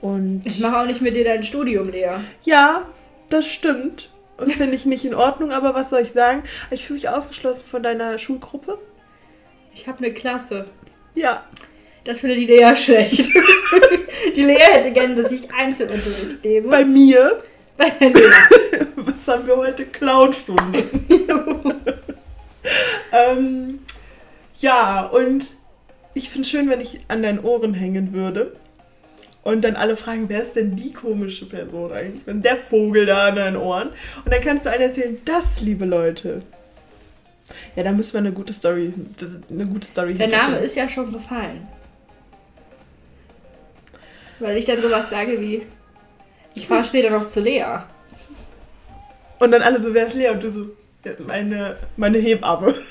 Und. 0.00 0.42
Ich 0.46 0.60
mache 0.60 0.78
auch 0.80 0.86
nicht 0.86 1.02
mit 1.02 1.14
dir 1.14 1.24
dein 1.24 1.44
Studium 1.44 1.90
leer. 1.90 2.20
Ja, 2.42 2.86
das 3.28 3.46
stimmt. 3.46 4.10
Und 4.42 4.52
finde 4.52 4.74
ich 4.74 4.86
nicht 4.86 5.04
in 5.04 5.14
Ordnung, 5.14 5.52
aber 5.52 5.74
was 5.74 5.90
soll 5.90 6.00
ich 6.00 6.12
sagen? 6.12 6.42
Ich 6.70 6.84
fühle 6.84 6.98
mich 6.98 7.08
ausgeschlossen 7.08 7.64
von 7.64 7.82
deiner 7.82 8.18
Schulgruppe. 8.18 8.78
Ich 9.74 9.86
habe 9.86 9.98
eine 9.98 10.12
Klasse. 10.12 10.66
Ja. 11.14 11.44
Das 12.04 12.20
findet 12.20 12.38
die 12.38 12.46
Lea 12.46 12.74
schlecht. 12.74 13.30
die 14.36 14.42
Lea 14.42 14.58
hätte 14.58 14.90
gerne, 14.90 15.14
dass 15.14 15.30
ich 15.30 15.52
Einzelunterricht 15.54 16.42
gebe. 16.42 16.68
Bei 16.68 16.84
mir, 16.84 17.42
Bei 17.76 17.90
der 17.90 18.08
Lea. 18.08 18.86
was 18.96 19.28
haben 19.28 19.46
wir 19.46 19.56
heute? 19.56 19.86
Clownstunde. 19.86 20.82
ähm, 23.12 23.80
ja, 24.58 25.06
und 25.06 25.50
ich 26.14 26.28
finde 26.28 26.42
es 26.42 26.50
schön, 26.50 26.68
wenn 26.68 26.80
ich 26.80 27.00
an 27.08 27.22
deinen 27.22 27.38
Ohren 27.38 27.74
hängen 27.74 28.12
würde. 28.12 28.56
Und 29.42 29.62
dann 29.62 29.74
alle 29.74 29.96
fragen, 29.96 30.28
wer 30.28 30.40
ist 30.42 30.54
denn 30.54 30.76
die 30.76 30.92
komische 30.92 31.46
Person 31.46 31.92
eigentlich? 31.92 32.26
Wenn 32.26 32.42
der 32.42 32.56
Vogel 32.56 33.06
da 33.06 33.28
an 33.28 33.36
deinen 33.36 33.56
Ohren. 33.56 33.88
Und 34.24 34.32
dann 34.32 34.40
kannst 34.40 34.66
du 34.66 34.70
einen 34.70 34.82
erzählen, 34.82 35.20
das, 35.24 35.60
liebe 35.60 35.84
Leute. 35.84 36.42
Ja, 37.74 37.82
da 37.82 37.92
müssen 37.92 38.12
wir 38.12 38.20
eine 38.20 38.32
gute 38.32 38.52
Story, 38.52 38.92
eine 39.50 39.66
gute 39.66 39.86
Story 39.86 40.14
Der 40.14 40.28
Name 40.28 40.58
ist 40.58 40.76
ja 40.76 40.88
schon 40.88 41.12
gefallen. 41.12 41.66
Weil 44.38 44.56
ich 44.56 44.64
dann 44.64 44.80
sowas 44.80 45.10
sage 45.10 45.40
wie, 45.40 45.62
ich 46.54 46.66
fahre 46.66 46.84
später 46.84 47.10
noch 47.10 47.26
zu 47.26 47.40
Lea. 47.40 47.64
Und 49.38 49.50
dann 49.50 49.62
alle 49.62 49.82
so, 49.82 49.92
wer 49.92 50.06
ist 50.06 50.14
Lea? 50.14 50.30
Und 50.30 50.42
du 50.42 50.50
so, 50.50 50.66
meine, 51.26 51.76
meine 51.96 52.18
Hebamme. 52.18 52.72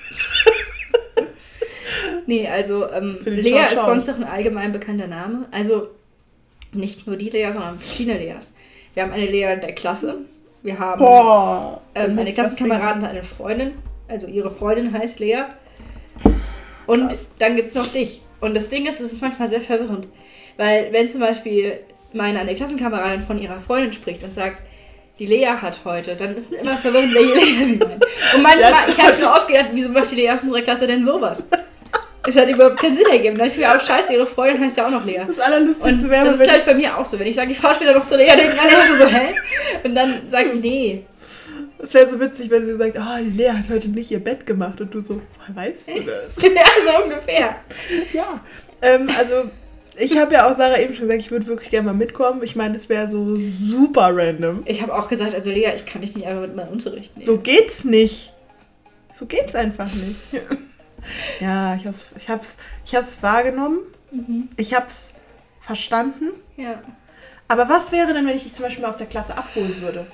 Nee, 2.27 2.47
also 2.47 2.89
ähm, 2.89 3.17
Lea 3.25 3.65
ist 3.65 3.75
bei 3.75 3.91
uns 3.91 4.07
auch 4.07 4.15
ein 4.15 4.23
allgemein 4.23 4.71
bekannter 4.71 5.07
Name. 5.07 5.47
Also 5.51 5.89
nicht 6.73 7.07
nur 7.07 7.15
die 7.15 7.29
Lea, 7.29 7.51
sondern 7.51 7.79
verschiedene 7.79 8.17
Leas. 8.17 8.55
Wir 8.93 9.03
haben 9.03 9.11
eine 9.11 9.25
Lea 9.25 9.53
in 9.53 9.61
der 9.61 9.73
Klasse. 9.73 10.19
Wir 10.63 10.77
haben 10.77 10.99
Boah. 10.99 11.81
ähm, 11.95 12.17
eine 12.17 12.31
Klassenkameradin, 12.31 13.05
eine 13.05 13.23
Freundin. 13.23 13.73
Also 14.07 14.27
ihre 14.27 14.51
Freundin 14.51 14.93
heißt 14.93 15.19
Lea. 15.19 15.43
Und 16.87 17.09
Krass. 17.09 17.31
dann 17.39 17.55
gibt 17.55 17.69
es 17.69 17.75
noch 17.75 17.87
dich. 17.87 18.21
Und 18.41 18.53
das 18.55 18.69
Ding 18.69 18.85
ist, 18.85 18.99
es 18.99 19.13
ist 19.13 19.21
manchmal 19.21 19.47
sehr 19.47 19.61
verwirrend. 19.61 20.07
Weil 20.57 20.91
wenn 20.91 21.09
zum 21.09 21.21
Beispiel 21.21 21.79
meine 22.13 22.39
eine 22.39 22.55
Klassenkameradin 22.55 23.21
von 23.21 23.39
ihrer 23.39 23.59
Freundin 23.59 23.93
spricht 23.93 24.23
und 24.23 24.35
sagt, 24.35 24.61
die 25.19 25.25
Lea 25.25 25.47
hat 25.61 25.79
heute, 25.85 26.15
dann 26.15 26.35
ist 26.35 26.51
es 26.51 26.59
immer 26.59 26.75
verwirrend, 26.75 27.13
welche 27.13 27.33
Lea 27.35 27.63
sie 27.63 27.77
meint. 27.77 28.03
Und 28.35 28.41
manchmal, 28.41 28.89
ich 28.89 28.97
habe 28.97 29.13
schon 29.13 29.27
oft 29.27 29.47
gedacht, 29.47 29.69
wieso 29.73 29.89
macht 29.89 30.11
die 30.11 30.15
Lea 30.15 30.31
aus 30.31 30.43
unserer 30.43 30.61
Klasse 30.61 30.87
denn 30.87 31.03
sowas? 31.03 31.47
Es 32.27 32.37
hat 32.37 32.47
überhaupt 32.49 32.77
keinen 32.77 32.95
Sinn 32.95 33.07
ergeben. 33.11 33.37
Dann 33.37 33.49
fiel 33.49 33.63
mir 33.63 33.75
auch 33.75 33.79
scheiße, 33.79 34.13
ihre 34.13 34.25
Freundin 34.25 34.63
heißt 34.63 34.77
ja 34.77 34.85
auch 34.85 34.91
noch 34.91 35.05
Lea. 35.05 35.21
Das 35.25 35.39
Allerlustigste 35.39 36.09
wäre, 36.09 36.25
das 36.25 36.35
ist, 36.35 36.39
wenn 36.39 36.47
glaube 36.47 36.59
ich, 36.59 36.65
bei 36.65 36.75
mir 36.75 36.97
auch 36.97 37.05
so. 37.05 37.19
Wenn 37.19 37.27
ich 37.27 37.35
sage, 37.35 37.51
ich 37.51 37.57
fahre 37.57 37.75
später 37.75 37.93
noch 37.93 38.05
zu 38.05 38.15
Lea, 38.15 38.27
denken 38.27 38.57
alle 38.59 38.71
erst 38.71 38.97
so, 38.97 39.07
hä? 39.07 39.35
Und 39.83 39.95
dann 39.95 40.13
sage 40.27 40.51
ich, 40.53 40.61
nee. 40.61 41.03
Es 41.79 41.93
wäre 41.95 42.07
so 42.07 42.19
witzig, 42.19 42.51
wenn 42.51 42.63
sie 42.63 42.75
sagt, 42.75 42.97
ah, 42.97 43.17
die 43.19 43.35
Lea 43.35 43.49
hat 43.49 43.69
heute 43.69 43.89
nicht 43.89 44.11
ihr 44.11 44.19
Bett 44.19 44.45
gemacht 44.45 44.79
und 44.81 44.93
du 44.93 44.99
so, 44.99 45.21
woher 45.39 45.55
weißt 45.55 45.89
du 45.89 45.93
das? 46.01 46.43
ja, 46.43 46.63
so 46.85 47.03
ungefähr. 47.03 47.55
ja. 48.13 48.39
Ähm, 48.83 49.09
also, 49.17 49.49
ich 49.97 50.17
habe 50.17 50.33
ja 50.33 50.49
auch 50.49 50.55
Sarah 50.55 50.79
eben 50.79 50.93
schon 50.93 51.07
gesagt, 51.07 51.21
ich 51.21 51.31
würde 51.31 51.47
wirklich 51.47 51.71
gerne 51.71 51.87
mal 51.87 51.93
mitkommen. 51.95 52.41
Ich 52.43 52.55
meine, 52.55 52.75
das 52.75 52.87
wäre 52.87 53.09
so 53.09 53.35
super 53.35 54.11
random. 54.13 54.61
Ich 54.65 54.81
habe 54.81 54.95
auch 54.95 55.09
gesagt, 55.09 55.33
also 55.33 55.49
Lea, 55.49 55.71
ich 55.75 55.87
kann 55.87 56.01
dich 56.01 56.15
nicht 56.15 56.27
einfach 56.27 56.41
mit 56.41 56.55
meinem 56.55 56.69
Unterricht 56.69 57.15
nehmen. 57.15 57.25
So 57.25 57.39
geht's 57.39 57.83
nicht. 57.83 58.31
So 59.13 59.25
geht's 59.25 59.55
einfach 59.55 59.89
nicht. 59.93 60.15
ja, 61.39 61.75
ich 61.75 61.85
hab's, 61.85 62.05
ich 62.17 62.29
hab's, 62.29 62.55
ich 62.85 62.95
hab's 62.95 63.21
wahrgenommen. 63.21 63.79
Mhm. 64.11 64.49
Ich 64.57 64.73
hab's 64.73 65.13
verstanden. 65.59 66.29
Ja. 66.57 66.81
Aber 67.47 67.69
was 67.69 67.91
wäre 67.91 68.13
denn, 68.13 68.25
wenn 68.25 68.35
ich 68.35 68.43
dich 68.43 68.53
zum 68.53 68.63
Beispiel 68.65 68.81
mal 68.83 68.89
aus 68.89 68.97
der 68.97 69.07
Klasse 69.07 69.37
abholen 69.37 69.81
würde? 69.81 70.05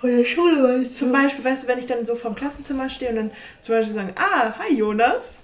Von 0.00 0.16
der 0.16 0.24
Schule 0.24 0.62
meinst 0.62 0.98
Zum 0.98 1.10
Beispiel, 1.10 1.44
weißt 1.44 1.64
du, 1.64 1.68
wenn 1.68 1.78
ich 1.78 1.86
dann 1.86 2.04
so 2.04 2.14
vorm 2.14 2.34
Klassenzimmer 2.34 2.88
stehe 2.90 3.10
und 3.10 3.16
dann 3.16 3.30
zum 3.60 3.74
Beispiel 3.74 3.94
sagen, 3.94 4.12
ah, 4.16 4.54
hi 4.58 4.74
Jonas. 4.76 5.34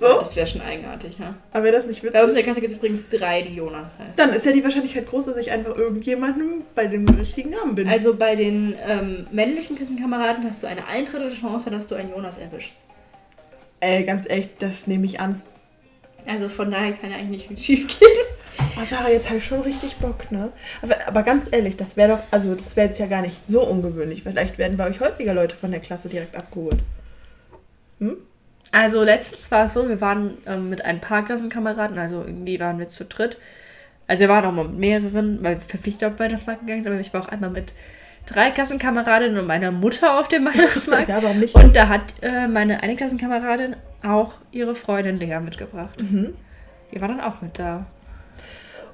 So, 0.00 0.06
Das 0.20 0.36
wäre 0.36 0.46
schon 0.46 0.60
eigenartig, 0.60 1.18
ja. 1.18 1.34
aber 1.52 1.64
wäre 1.64 1.76
das 1.76 1.86
nicht 1.86 2.00
Bei 2.02 2.08
uns 2.08 2.14
in 2.14 2.22
witzig? 2.22 2.34
der 2.36 2.44
Klasse 2.44 2.60
gibt 2.60 2.72
es 2.72 2.78
übrigens 2.78 3.08
drei, 3.10 3.42
die 3.42 3.54
Jonas 3.56 3.94
heißen. 3.98 4.14
Dann 4.16 4.32
ist 4.32 4.46
ja 4.46 4.52
die 4.52 4.62
Wahrscheinlichkeit 4.62 5.06
groß, 5.06 5.24
dass 5.24 5.36
ich 5.38 5.50
einfach 5.50 5.76
irgendjemandem 5.76 6.62
bei 6.76 6.86
dem 6.86 7.04
richtigen 7.08 7.50
Namen 7.50 7.74
bin. 7.74 7.88
Also 7.88 8.14
bei 8.14 8.36
den 8.36 8.74
ähm, 8.86 9.26
männlichen 9.32 9.74
Klassenkameraden 9.74 10.44
hast 10.48 10.62
du 10.62 10.68
eine 10.68 10.86
ein 10.86 11.04
Drittel 11.04 11.32
Chance, 11.32 11.70
dass 11.70 11.88
du 11.88 11.96
einen 11.96 12.10
Jonas 12.10 12.38
erwischst. 12.38 12.76
Ey, 13.80 14.04
ganz 14.04 14.28
ehrlich, 14.28 14.48
das 14.58 14.86
nehme 14.86 15.06
ich 15.06 15.20
an. 15.20 15.42
Also 16.26 16.48
von 16.48 16.70
daher 16.70 16.92
kann 16.92 17.10
ja 17.10 17.16
eigentlich 17.16 17.48
nicht 17.48 17.64
schief 17.64 17.86
gehen. 17.86 18.08
Oh, 18.76 18.84
Sarah, 18.84 19.10
jetzt 19.10 19.28
habe 19.28 19.38
ich 19.38 19.44
schon 19.46 19.60
richtig 19.60 19.96
Bock, 19.96 20.30
ne? 20.30 20.52
Aber, 20.82 20.96
aber 21.06 21.22
ganz 21.22 21.48
ehrlich, 21.50 21.76
das 21.76 21.96
wäre 21.96 22.16
doch, 22.16 22.22
also 22.30 22.54
das 22.54 22.76
wäre 22.76 22.88
jetzt 22.88 22.98
ja 22.98 23.06
gar 23.06 23.22
nicht 23.22 23.48
so 23.48 23.62
ungewöhnlich. 23.62 24.24
Vielleicht 24.24 24.58
werden 24.58 24.76
bei 24.76 24.88
euch 24.88 25.00
häufiger 25.00 25.34
Leute 25.34 25.56
von 25.56 25.70
der 25.70 25.80
Klasse 25.80 26.08
direkt 26.08 26.36
abgeholt. 26.36 26.80
Also 28.70 29.02
letztens 29.02 29.50
war 29.50 29.66
es 29.66 29.74
so, 29.74 29.88
wir 29.88 30.00
waren 30.00 30.38
ähm, 30.46 30.68
mit 30.68 30.84
ein 30.84 31.00
paar 31.00 31.24
Klassenkameraden, 31.24 31.98
also 31.98 32.22
irgendwie 32.22 32.60
waren 32.60 32.78
wir 32.78 32.88
zu 32.88 33.04
dritt. 33.04 33.38
Also 34.06 34.22
wir 34.22 34.28
waren 34.28 34.44
auch 34.44 34.52
mal 34.52 34.68
mit 34.68 34.78
mehreren, 34.78 35.42
weil 35.42 35.56
wir 35.56 35.62
verpflichtet 35.62 36.12
auf 36.12 36.18
Weihnachtsmarkt 36.18 36.60
gegangen 36.60 36.82
sind, 36.82 36.92
aber 36.92 37.00
ich 37.00 37.12
war 37.12 37.22
auch 37.22 37.28
einmal 37.28 37.50
mit 37.50 37.74
drei 38.28 38.50
Klassenkameradinnen 38.50 39.38
und 39.38 39.46
meiner 39.46 39.70
Mutter 39.70 40.18
auf 40.18 40.28
dem 40.28 40.46
Weihnachtsmarkt. 40.46 41.08
Ja, 41.08 41.22
warum 41.22 41.40
nicht? 41.40 41.54
Und 41.54 41.74
da 41.74 41.88
hat 41.88 42.14
äh, 42.22 42.46
meine 42.48 42.82
eine 42.82 42.96
Klassenkameradin 42.96 43.76
auch 44.02 44.34
ihre 44.52 44.74
Freundin 44.74 45.18
Lea 45.18 45.40
mitgebracht. 45.40 46.00
Mhm. 46.00 46.34
Die 46.92 47.00
war 47.00 47.08
dann 47.08 47.20
auch 47.20 47.40
mit 47.40 47.58
da. 47.58 47.86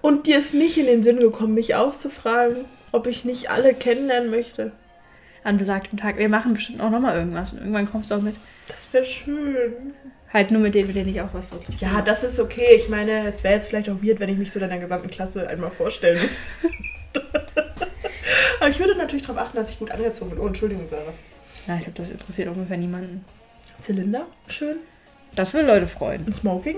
Und 0.00 0.26
dir 0.26 0.38
ist 0.38 0.54
nicht 0.54 0.76
in 0.78 0.86
den 0.86 1.02
Sinn 1.02 1.18
gekommen, 1.18 1.54
mich 1.54 1.74
auszufragen, 1.74 2.64
ob 2.92 3.06
ich 3.06 3.24
nicht 3.24 3.50
alle 3.50 3.74
kennenlernen 3.74 4.30
möchte. 4.30 4.72
An 5.42 5.56
besagtem 5.58 5.98
Tag. 5.98 6.18
Wir 6.18 6.28
machen 6.28 6.54
bestimmt 6.54 6.80
auch 6.80 6.90
nochmal 6.90 7.16
irgendwas 7.16 7.52
und 7.52 7.58
irgendwann 7.58 7.90
kommst 7.90 8.10
du 8.10 8.16
auch 8.16 8.22
mit. 8.22 8.36
Das 8.68 8.88
wäre 8.92 9.04
schön. 9.04 9.94
Halt 10.32 10.50
nur 10.50 10.60
mit 10.60 10.74
denen, 10.74 10.88
mit 10.88 10.96
denen 10.96 11.10
ich 11.10 11.20
auch 11.20 11.32
was 11.32 11.50
so 11.50 11.58
zu 11.58 11.72
tun 11.72 11.78
Ja, 11.80 12.02
das 12.02 12.24
ist 12.24 12.40
okay. 12.40 12.74
Ich 12.74 12.88
meine, 12.88 13.26
es 13.26 13.44
wäre 13.44 13.54
jetzt 13.54 13.68
vielleicht 13.68 13.88
auch 13.88 14.02
weird, 14.02 14.20
wenn 14.20 14.28
ich 14.28 14.36
mich 14.36 14.50
so 14.50 14.58
deiner 14.58 14.78
gesamten 14.78 15.08
Klasse 15.08 15.48
einmal 15.48 15.70
vorstellen 15.70 16.18
würde. 16.18 16.74
Aber 18.60 18.68
ich 18.70 18.78
würde 18.78 18.96
natürlich 18.96 19.26
darauf 19.26 19.38
achten, 19.42 19.56
dass 19.56 19.70
ich 19.70 19.78
gut 19.78 19.90
angezogen 19.90 20.30
bin. 20.30 20.40
Oh, 20.40 20.46
Entschuldigung, 20.46 20.86
Sarah. 20.88 21.12
Ja, 21.66 21.76
ich 21.76 21.82
glaube, 21.82 21.96
das 21.96 22.10
interessiert 22.10 22.48
ungefähr 22.48 22.76
niemanden. 22.76 23.24
Zylinder, 23.80 24.26
schön. 24.46 24.76
Das 25.34 25.52
will 25.54 25.64
Leute 25.64 25.86
freuen. 25.86 26.24
Ein 26.26 26.32
Smoking. 26.32 26.76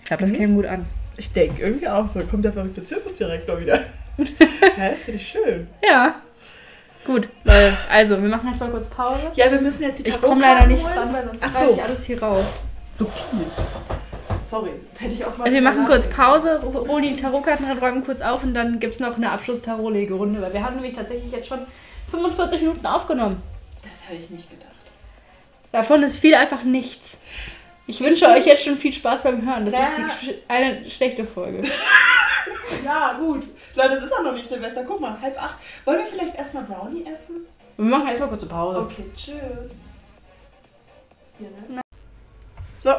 Ich 0.00 0.04
glaube, 0.06 0.22
das 0.22 0.32
Mhm. 0.32 0.36
käme 0.36 0.54
gut 0.54 0.66
an. 0.66 0.86
Ich 1.16 1.32
denke 1.32 1.62
irgendwie 1.62 1.88
auch 1.88 2.08
so. 2.08 2.20
Kommt 2.20 2.44
der 2.44 2.52
verrückte 2.52 2.82
Zirkusdirektor 2.82 3.60
wieder. 3.60 3.76
ja, 4.18 4.90
das 4.90 5.02
finde 5.02 5.20
ich 5.20 5.28
schön. 5.28 5.68
Ja. 5.82 6.16
Gut, 7.06 7.28
Leute. 7.44 7.76
Also, 7.90 8.20
wir 8.20 8.28
machen 8.28 8.48
jetzt 8.50 8.60
mal 8.60 8.70
kurz 8.70 8.86
Pause. 8.86 9.30
Ja, 9.34 9.50
wir 9.50 9.60
müssen 9.60 9.82
jetzt 9.82 9.98
die 10.00 10.08
Ich 10.08 10.20
komme 10.20 10.40
leider 10.40 10.66
nicht 10.66 10.82
holen. 10.82 10.94
dran, 10.94 11.12
weil 11.12 11.24
sonst 11.26 11.42
Ach 11.44 11.60
so. 11.60 11.74
ich 11.74 11.82
alles 11.82 12.04
hier 12.04 12.22
raus. 12.22 12.60
Subtil. 12.94 13.46
Sorry, 14.46 14.70
hätte 14.98 15.14
ich 15.14 15.24
auch 15.24 15.36
mal. 15.36 15.44
Also 15.44 15.54
wir 15.54 15.62
machen 15.62 15.84
kurz. 15.86 16.08
Pause, 16.08 16.60
holen 16.62 17.02
die 17.02 17.16
Tarotkarten 17.16 17.66
ran, 17.66 17.78
räumen 17.78 18.04
kurz 18.04 18.20
auf 18.20 18.42
und 18.42 18.54
dann 18.54 18.80
gibt 18.80 18.94
es 18.94 19.00
noch 19.00 19.16
eine 19.16 19.30
Abschluss-Tarot-Legerunde, 19.30 20.40
weil 20.42 20.52
wir 20.52 20.64
haben 20.64 20.76
nämlich 20.76 20.94
tatsächlich 20.94 21.32
jetzt 21.32 21.48
schon 21.48 21.60
45 22.10 22.60
Minuten 22.62 22.86
aufgenommen. 22.86 23.42
Das 23.82 24.08
hätte 24.08 24.20
ich 24.20 24.30
nicht 24.30 24.50
gedacht. 24.50 24.70
Davon 25.72 26.02
ist 26.02 26.18
viel 26.18 26.34
einfach 26.34 26.62
nichts. 26.62 27.18
Ich 27.86 28.00
wünsche 28.00 28.26
euch 28.28 28.46
jetzt 28.46 28.64
schon 28.64 28.76
viel 28.76 28.92
Spaß 28.92 29.24
beim 29.24 29.44
Hören. 29.46 29.66
Das 29.66 29.74
Na. 29.74 30.06
ist 30.06 30.22
die, 30.22 30.34
eine 30.48 30.88
schlechte 30.88 31.24
Folge. 31.24 31.62
Ja, 32.84 33.14
gut. 33.18 33.44
Leute, 33.74 33.94
es 33.94 34.04
ist 34.04 34.12
auch 34.12 34.22
noch 34.22 34.32
nicht 34.32 34.48
Silvester. 34.48 34.84
Guck 34.84 35.00
mal, 35.00 35.18
halb 35.20 35.40
acht. 35.42 35.56
Wollen 35.84 35.98
wir 35.98 36.06
vielleicht 36.06 36.36
erstmal 36.36 36.64
Brownie 36.64 37.04
essen? 37.06 37.46
Wir 37.76 37.84
machen 37.86 38.08
jetzt 38.08 38.20
mal 38.20 38.28
kurze 38.28 38.46
Pause. 38.46 38.80
Okay, 38.80 39.04
tschüss. 39.16 39.84
Hier, 41.38 41.48
ne? 41.68 41.80
So. 42.82 42.90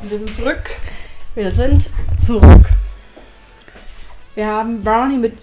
Und 0.00 0.10
wir 0.10 0.18
sind 0.18 0.34
zurück. 0.34 0.70
Wir 1.34 1.50
sind 1.50 1.90
zurück. 2.16 2.68
Wir 4.34 4.46
haben 4.46 4.82
Brownie 4.82 5.18
mit 5.18 5.34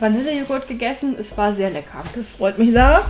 Vanillejoghurt 0.00 0.66
gegessen. 0.68 1.16
Es 1.18 1.36
war 1.38 1.52
sehr 1.52 1.70
lecker. 1.70 2.04
Das 2.14 2.32
freut 2.32 2.58
mich 2.58 2.72
da. 2.72 3.06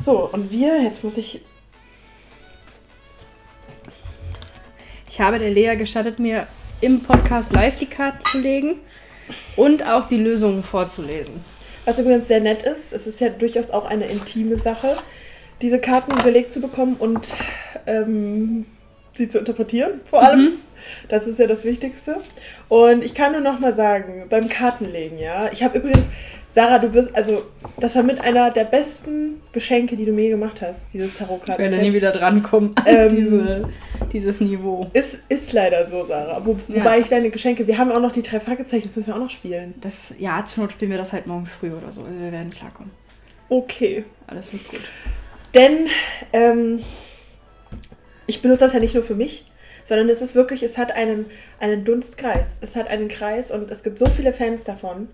So, 0.00 0.28
und 0.30 0.50
wir, 0.50 0.82
jetzt 0.82 1.04
muss 1.04 1.16
ich. 1.16 1.42
Ich 5.08 5.20
habe 5.20 5.38
der 5.38 5.50
Lea 5.50 5.76
gestattet, 5.76 6.18
mir 6.18 6.46
im 6.80 7.02
Podcast 7.02 7.52
live 7.52 7.78
die 7.78 7.86
Karten 7.86 8.24
zu 8.24 8.40
legen 8.40 8.76
und 9.56 9.84
auch 9.84 10.08
die 10.08 10.16
Lösungen 10.16 10.62
vorzulesen. 10.62 11.44
Was 11.84 11.98
übrigens 11.98 12.28
sehr 12.28 12.40
nett 12.40 12.62
ist, 12.62 12.92
es 12.92 13.06
ist 13.06 13.20
ja 13.20 13.28
durchaus 13.28 13.70
auch 13.70 13.86
eine 13.86 14.06
intime 14.06 14.56
Sache, 14.58 14.96
diese 15.60 15.80
Karten 15.80 16.14
gelegt 16.22 16.52
zu 16.52 16.60
bekommen 16.60 16.96
und 16.96 17.34
ähm, 17.86 18.66
sie 19.18 19.28
zu 19.28 19.38
interpretieren, 19.38 20.00
vor 20.06 20.22
allem. 20.22 20.54
Das 21.08 21.26
ist 21.26 21.38
ja 21.38 21.46
das 21.46 21.64
Wichtigste. 21.64 22.16
Und 22.68 23.04
ich 23.04 23.14
kann 23.14 23.32
nur 23.32 23.40
noch 23.42 23.58
mal 23.60 23.74
sagen, 23.74 24.24
beim 24.30 24.48
Kartenlegen, 24.48 25.18
ja, 25.18 25.50
ich 25.52 25.62
habe 25.62 25.78
übrigens, 25.78 26.04
Sarah, 26.54 26.78
du 26.78 26.92
wirst, 26.94 27.14
also, 27.14 27.42
das 27.78 27.94
war 27.94 28.02
mit 28.02 28.20
einer 28.22 28.50
der 28.50 28.64
besten 28.64 29.42
Geschenke, 29.52 29.96
die 29.96 30.06
du 30.06 30.12
mir 30.12 30.30
gemacht 30.30 30.62
hast, 30.62 30.92
dieses 30.94 31.12
Ich 31.14 31.20
werde 31.20 31.34
nie 31.36 31.46
Tarotkarten. 31.46 31.92
wieder 31.92 32.10
drankommen 32.10 32.72
an 32.76 32.84
Ähm, 32.86 33.08
diese, 33.14 33.68
dieses 34.12 34.40
Niveau. 34.40 34.86
Ist, 34.94 35.24
ist 35.28 35.52
leider 35.52 35.86
so, 35.86 36.06
Sarah. 36.06 36.40
Wo, 36.44 36.58
Ja. 36.68 36.76
Wobei 36.76 37.00
ich 37.00 37.08
deine 37.08 37.30
Geschenke, 37.30 37.66
wir 37.66 37.76
haben 37.76 37.92
auch 37.92 38.00
noch 38.00 38.12
die 38.12 38.22
drei 38.22 38.40
Fragezeichen, 38.40 38.88
das 38.88 38.96
müssen 38.96 39.08
wir 39.08 39.14
auch 39.16 39.20
noch 39.20 39.30
spielen. 39.30 39.74
Das, 39.82 40.14
ja, 40.18 40.42
zur 40.46 40.64
Not 40.64 40.72
spielen 40.72 40.90
wir 40.90 40.98
das 40.98 41.12
halt 41.12 41.26
morgen 41.26 41.44
früh 41.46 41.70
oder 41.70 41.92
so. 41.92 42.02
Wir 42.18 42.32
werden 42.32 42.50
klarkommen. 42.50 42.90
Okay. 43.50 44.04
Alles 44.26 44.52
wird 44.52 44.68
gut. 44.68 44.80
Denn 45.54 45.86
ähm, 46.32 46.80
ich 48.28 48.40
benutze 48.42 48.60
das 48.60 48.72
ja 48.72 48.78
nicht 48.78 48.94
nur 48.94 49.02
für 49.02 49.14
mich, 49.16 49.44
sondern 49.84 50.08
es 50.10 50.22
ist 50.22 50.34
wirklich, 50.34 50.62
es 50.62 50.78
hat 50.78 50.94
einen, 50.94 51.26
einen 51.60 51.84
Dunstkreis. 51.84 52.58
Es 52.60 52.76
hat 52.76 52.88
einen 52.88 53.08
Kreis 53.08 53.50
und 53.50 53.70
es 53.70 53.82
gibt 53.82 53.98
so 53.98 54.06
viele 54.06 54.32
Fans 54.32 54.62
davon. 54.64 55.08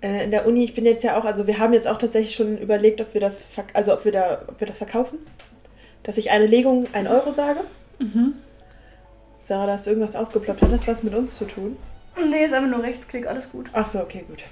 Äh, 0.00 0.24
in 0.24 0.30
der 0.30 0.46
Uni, 0.46 0.64
ich 0.64 0.72
bin 0.74 0.86
jetzt 0.86 1.04
ja 1.04 1.18
auch, 1.18 1.24
also 1.24 1.46
wir 1.46 1.58
haben 1.58 1.72
jetzt 1.74 1.86
auch 1.88 1.98
tatsächlich 1.98 2.34
schon 2.34 2.56
überlegt, 2.58 3.00
ob 3.00 3.12
wir 3.12 3.20
das, 3.20 3.44
verk- 3.44 3.74
also 3.74 3.92
ob 3.92 4.04
wir 4.04 4.12
da, 4.12 4.42
ob 4.46 4.58
wir 4.60 4.66
das 4.66 4.78
verkaufen. 4.78 5.18
Dass 6.04 6.16
ich 6.16 6.30
eine 6.30 6.46
Legung 6.46 6.86
1 6.92 7.08
Euro 7.10 7.32
sage. 7.32 7.60
Sarah, 9.42 9.66
da 9.66 9.74
ist 9.74 9.86
irgendwas 9.86 10.16
aufgeploppt. 10.16 10.62
Hat 10.62 10.72
das 10.72 10.86
was 10.88 11.02
mit 11.02 11.14
uns 11.14 11.36
zu 11.36 11.44
tun? 11.46 11.76
Nee, 12.30 12.44
ist 12.44 12.54
einfach 12.54 12.70
nur 12.70 12.82
Rechtsklick, 12.82 13.26
alles 13.26 13.50
gut. 13.50 13.68
Ach 13.72 13.84
so, 13.84 14.00
okay, 14.00 14.24
gut. 14.28 14.44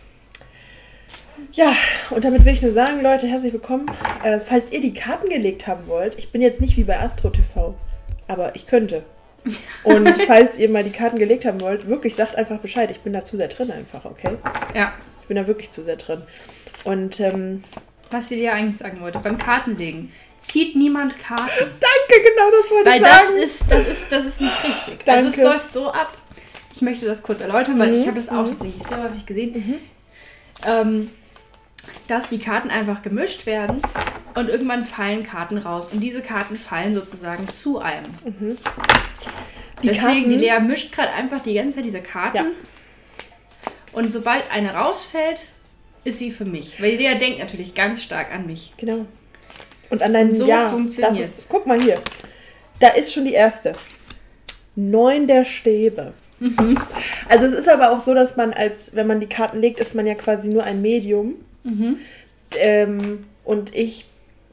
Ja, 1.53 1.75
und 2.11 2.25
damit 2.25 2.45
will 2.45 2.53
ich 2.53 2.63
nur 2.63 2.73
sagen, 2.73 3.01
Leute, 3.03 3.27
herzlich 3.27 3.53
willkommen. 3.53 3.91
Äh, 4.23 4.41
falls 4.41 4.73
ihr 4.73 4.81
die 4.81 4.93
Karten 4.95 5.29
gelegt 5.29 5.67
haben 5.67 5.87
wollt, 5.87 6.19
ich 6.19 6.31
bin 6.33 6.43
jetzt 6.43 6.61
nicht 6.61 6.77
wie 6.77 6.85
bei 6.85 6.99
Astro 7.01 7.31
TV, 7.31 7.75
aber 8.33 8.55
ich 8.57 8.67
könnte. 8.67 9.05
Und 9.85 10.09
falls 10.27 10.59
ihr 10.59 10.69
mal 10.69 10.85
die 10.85 10.91
Karten 10.91 11.19
gelegt 11.19 11.45
haben 11.45 11.61
wollt, 11.61 11.89
wirklich 11.89 12.15
sagt 12.15 12.37
einfach 12.37 12.59
Bescheid. 12.59 12.91
Ich 12.91 13.01
bin 13.01 13.13
da 13.13 13.25
zu 13.25 13.37
sehr 13.37 13.49
drin 13.49 13.71
einfach, 13.71 14.05
okay? 14.05 14.39
Ja, 14.75 14.93
Ich 15.23 15.29
bin 15.29 15.37
da 15.37 15.47
wirklich 15.47 15.71
zu 15.71 15.83
sehr 15.83 15.97
drin. 15.97 16.23
Und 16.85 17.21
ähm, 17.21 17.63
was 18.11 18.31
wir 18.31 18.37
dir 18.37 18.53
eigentlich 18.53 18.77
sagen 18.77 19.01
wollte, 19.01 19.19
beim 19.21 19.39
Kartenlegen 19.39 20.13
zieht 20.39 20.75
niemand 20.77 21.19
Karten. 21.19 21.49
danke, 21.59 22.23
genau 22.29 22.51
das 22.51 22.71
wollte 22.71 22.91
Weil 22.91 23.01
ich 23.01 23.07
das 23.07 23.23
sagen. 23.23 23.37
ist, 23.39 23.65
das 23.71 23.89
ist, 23.89 24.07
das 24.13 24.25
ist 24.27 24.41
nicht 24.41 24.65
richtig. 24.65 25.09
Also 25.09 25.29
es 25.29 25.37
Danke. 25.37 25.53
läuft 25.55 25.73
so 25.73 25.89
ab. 25.89 26.13
Ich 26.75 26.83
möchte 26.83 27.05
das 27.07 27.23
kurz 27.23 27.41
erläutern, 27.41 27.79
weil 27.79 27.91
Mhm, 27.93 27.95
ich 28.01 28.07
habe 28.07 28.17
das 28.17 28.29
auch 28.31 28.43
mhm. 28.43 28.47
tatsächlich 28.49 28.83
sehr 28.83 29.03
häufig 29.03 29.27
gesehen. 29.27 29.81
Ähm, 30.67 31.11
dass 32.09 32.29
die 32.29 32.39
Karten 32.39 32.71
einfach 32.71 33.03
gemischt 33.03 33.47
werden 33.47 33.81
und 34.35 34.49
irgendwann 34.49 34.85
fallen 34.85 35.23
Karten 35.23 35.59
raus. 35.59 35.89
Und 35.93 36.01
diese 36.01 36.21
Karten 36.23 36.57
fallen 36.57 36.95
sozusagen 36.95 37.47
zu 37.49 37.79
einem. 37.81 38.05
Die 39.83 39.89
Deswegen, 39.89 40.01
Karten- 40.07 40.29
die 40.31 40.37
Lea 40.37 40.61
mischt 40.61 40.93
gerade 40.93 41.11
einfach 41.13 41.43
die 41.43 41.55
ganze 41.55 41.77
Zeit 41.77 41.85
diese 41.85 42.01
Karten. 42.01 42.37
Ja. 42.37 42.45
Und 43.93 44.11
sobald 44.11 44.51
eine 44.51 44.75
rausfällt, 44.75 45.45
ist 46.05 46.19
sie 46.19 46.31
für 46.31 46.45
mich. 46.45 46.81
Weil 46.81 46.93
die 46.97 47.05
Lea 47.05 47.17
denkt 47.19 47.39
natürlich 47.39 47.75
ganz 47.75 48.03
stark 48.03 48.33
an 48.33 48.47
mich. 48.47 48.73
Genau. 48.79 49.07
Und 49.91 50.03
an 50.03 50.13
deinem 50.13 50.31
Und 50.31 50.35
so 50.37 50.47
ja, 50.47 50.71
funktioniert's. 50.71 51.31
das 51.31 51.39
ist- 51.41 51.49
Guck 51.49 51.67
mal 51.67 51.81
hier. 51.81 52.01
Da 52.81 52.89
ist 52.89 53.13
schon 53.13 53.25
die 53.25 53.35
erste. 53.35 53.75
Neun 54.75 55.27
der 55.27 55.45
Stäbe. 55.45 56.15
Mhm. 56.41 56.79
Also 57.29 57.45
es 57.45 57.53
ist 57.53 57.69
aber 57.69 57.91
auch 57.93 58.01
so, 58.01 58.15
dass 58.15 58.37
man 58.37 58.53
als, 58.53 58.95
wenn 58.97 59.07
man 59.07 59.21
die 59.21 59.29
Karten 59.29 59.61
legt, 59.61 59.79
ist 59.81 59.95
man 59.95 60.07
ja 60.07 60.15
quasi 60.15 60.49
nur 60.49 60.65
ein 60.65 60.81
Medium. 60.83 61.35
Mhm. 61.65 61.97
Ähm, 62.59 63.25
und 63.45 63.75
ich 63.75 64.07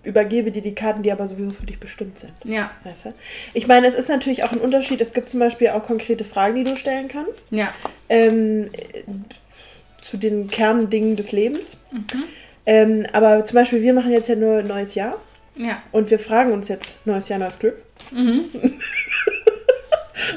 übergebe 0.04 0.52
dir 0.52 0.62
die 0.62 0.74
Karten, 0.76 1.04
die 1.04 1.12
aber 1.12 1.28
sowieso 1.28 1.58
für 1.58 1.66
dich 1.66 1.80
bestimmt 1.80 2.18
sind. 2.20 2.34
Ja, 2.46 2.72
Weißt 2.84 3.06
du? 3.06 3.14
Ich 3.54 3.68
meine, 3.68 3.88
es 3.88 3.94
ist 3.96 4.10
natürlich 4.10 4.44
auch 4.44 4.52
ein 4.52 4.60
Unterschied. 4.60 5.02
Es 5.02 5.14
gibt 5.14 5.30
zum 5.30 5.40
Beispiel 5.40 5.70
auch 5.70 5.84
konkrete 5.84 6.24
Fragen, 6.24 6.56
die 6.56 6.64
du 6.64 6.76
stellen 6.76 7.08
kannst. 7.08 7.48
ja. 7.52 7.74
Ähm, 8.08 8.70
äh, 8.72 9.04
zu 10.02 10.18
den 10.18 10.48
Kerndingen 10.48 11.16
des 11.16 11.32
Lebens. 11.34 11.78
Mhm. 11.92 12.24
Ähm, 12.66 13.06
aber 13.14 13.44
zum 13.46 13.56
Beispiel, 13.56 13.82
wir 13.84 13.94
machen 13.94 14.12
jetzt 14.12 14.28
ja 14.30 14.36
nur 14.36 14.60
ein 14.60 14.68
neues 14.68 14.96
Jahr. 14.96 15.16
Ja. 15.56 15.84
Und 15.92 16.10
wir 16.10 16.18
fragen 16.18 16.52
uns 16.54 16.68
jetzt, 16.70 17.06
neues 17.06 17.30
Jahr, 17.30 17.38
neues 17.38 17.60
Glück. 17.60 17.84
Mhm. 18.12 18.46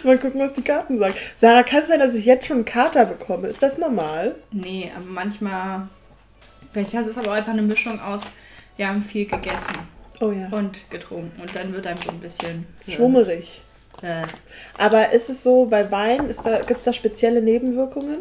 Mal 0.02 0.18
gucken, 0.18 0.40
was 0.40 0.52
die 0.52 0.62
Karten 0.62 0.98
sagen. 0.98 1.14
Sarah, 1.40 1.62
kann 1.62 1.82
es 1.82 1.88
sein, 1.88 2.00
dass 2.00 2.14
ich 2.14 2.24
jetzt 2.24 2.46
schon 2.46 2.56
einen 2.58 2.64
Kater 2.64 3.04
bekomme? 3.04 3.48
Ist 3.48 3.62
das 3.62 3.78
normal? 3.78 4.34
Nee, 4.50 4.90
aber 4.94 5.06
manchmal. 5.06 5.88
Vielleicht 6.72 6.94
ist 6.94 7.06
es 7.06 7.18
aber 7.18 7.32
einfach 7.32 7.52
eine 7.52 7.62
Mischung 7.62 8.00
aus, 8.00 8.22
wir 8.76 8.88
haben 8.88 9.02
viel 9.02 9.26
gegessen 9.26 9.76
Oh 10.20 10.30
ja. 10.30 10.48
und 10.50 10.90
getrunken. 10.90 11.40
Und 11.40 11.54
dann 11.54 11.74
wird 11.74 11.86
einem 11.86 11.98
so 11.98 12.10
ein 12.10 12.20
bisschen. 12.20 12.66
Schwummerig. 12.88 13.60
Äh, 14.02 14.22
Aber 14.78 15.12
ist 15.12 15.28
es 15.28 15.42
so, 15.42 15.66
bei 15.66 15.90
Wein, 15.90 16.28
da, 16.44 16.60
gibt 16.60 16.80
es 16.80 16.84
da 16.84 16.92
spezielle 16.92 17.42
Nebenwirkungen? 17.42 18.18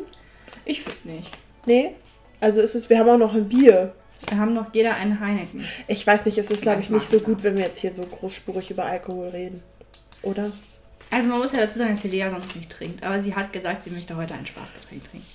ich 0.65 0.81
finde 0.83 1.17
nicht. 1.17 1.31
Nee? 1.65 1.95
Also 2.39 2.61
ist 2.61 2.75
es, 2.75 2.89
wir 2.89 2.99
haben 2.99 3.09
auch 3.09 3.17
noch 3.17 3.33
ein 3.33 3.47
Bier. 3.47 3.93
Wir 4.29 4.37
haben 4.37 4.53
noch 4.53 4.73
jeder 4.73 4.95
einen 4.95 5.19
Heineken. 5.19 5.65
Ich 5.87 6.05
weiß 6.05 6.25
nicht, 6.25 6.37
es 6.37 6.51
ist, 6.51 6.61
glaube 6.61 6.81
ich, 6.81 6.89
nicht 6.91 7.09
so 7.09 7.19
gut, 7.19 7.43
wenn 7.43 7.57
wir 7.57 7.63
jetzt 7.65 7.79
hier 7.79 7.91
so 7.91 8.03
großspurig 8.03 8.69
über 8.69 8.85
Alkohol 8.85 9.29
reden. 9.29 9.63
Oder? 10.21 10.51
Also 11.09 11.29
man 11.29 11.39
muss 11.39 11.51
ja 11.53 11.59
dazu 11.59 11.79
sagen, 11.79 11.91
dass 11.91 12.01
die 12.03 12.09
Lea 12.09 12.29
sonst 12.29 12.55
nicht 12.55 12.69
trinkt. 12.69 13.03
Aber 13.03 13.19
sie 13.19 13.35
hat 13.35 13.51
gesagt, 13.51 13.83
sie 13.83 13.89
möchte 13.89 14.15
heute 14.15 14.33
ein 14.35 14.45
Spaßgetränk 14.45 15.09
trinken. 15.09 15.27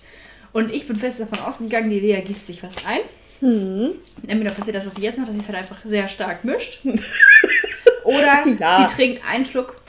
Und 0.53 0.73
ich 0.73 0.87
bin 0.87 0.97
fest 0.97 1.21
davon 1.21 1.39
ausgegangen, 1.41 1.91
die 1.91 2.01
Lea 2.01 2.21
gießt 2.23 2.47
sich 2.47 2.63
was 2.63 2.77
ein. 2.87 3.01
Hm. 3.41 3.93
Entweder 4.27 4.51
passiert 4.53 4.77
das, 4.77 4.87
was 4.87 4.95
sie 4.95 5.03
jetzt 5.03 5.19
macht, 5.19 5.29
dass 5.29 5.35
sie 5.35 5.41
es 5.43 5.47
halt 5.49 5.59
einfach 5.59 5.77
sehr 5.85 6.09
stark 6.09 6.45
mischt. 6.45 6.81
Oder 8.05 8.47
Ja. 8.59 8.87
sie 8.89 8.95
trinkt 8.95 9.23
einen 9.29 9.45
Schluck 9.45 9.81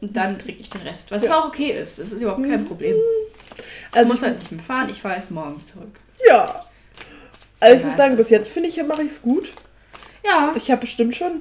und 0.00 0.16
dann 0.16 0.38
trinke 0.38 0.60
ich 0.60 0.70
den 0.70 0.80
Rest. 0.82 1.10
Was 1.10 1.24
Ja. 1.24 1.38
auch 1.40 1.48
okay 1.48 1.70
ist. 1.70 1.98
Das 1.98 2.12
ist 2.12 2.20
überhaupt 2.20 2.42
kein 2.42 2.64
Problem. 2.66 2.96
Ich 3.56 3.96
Also, 3.96 4.08
muss 4.08 4.22
halt 4.22 4.38
nicht 4.40 4.52
mehr 4.52 4.62
fahren, 4.64 4.88
ich 4.90 5.00
fahre 5.00 5.14
erst 5.14 5.30
morgens 5.30 5.68
zurück. 5.68 5.98
ja. 6.26 6.62
Also 7.58 7.78
ich 7.78 7.84
muss 7.86 7.96
sagen, 7.96 8.16
bis 8.16 8.28
jetzt 8.28 8.48
finde 8.48 8.68
ich, 8.68 8.76
mache 8.84 9.02
ich 9.02 9.12
es 9.12 9.22
gut. 9.22 9.50
Ja, 10.22 10.52
Ich 10.56 10.70
habe 10.70 10.82
bestimmt 10.82 11.16
schon 11.16 11.40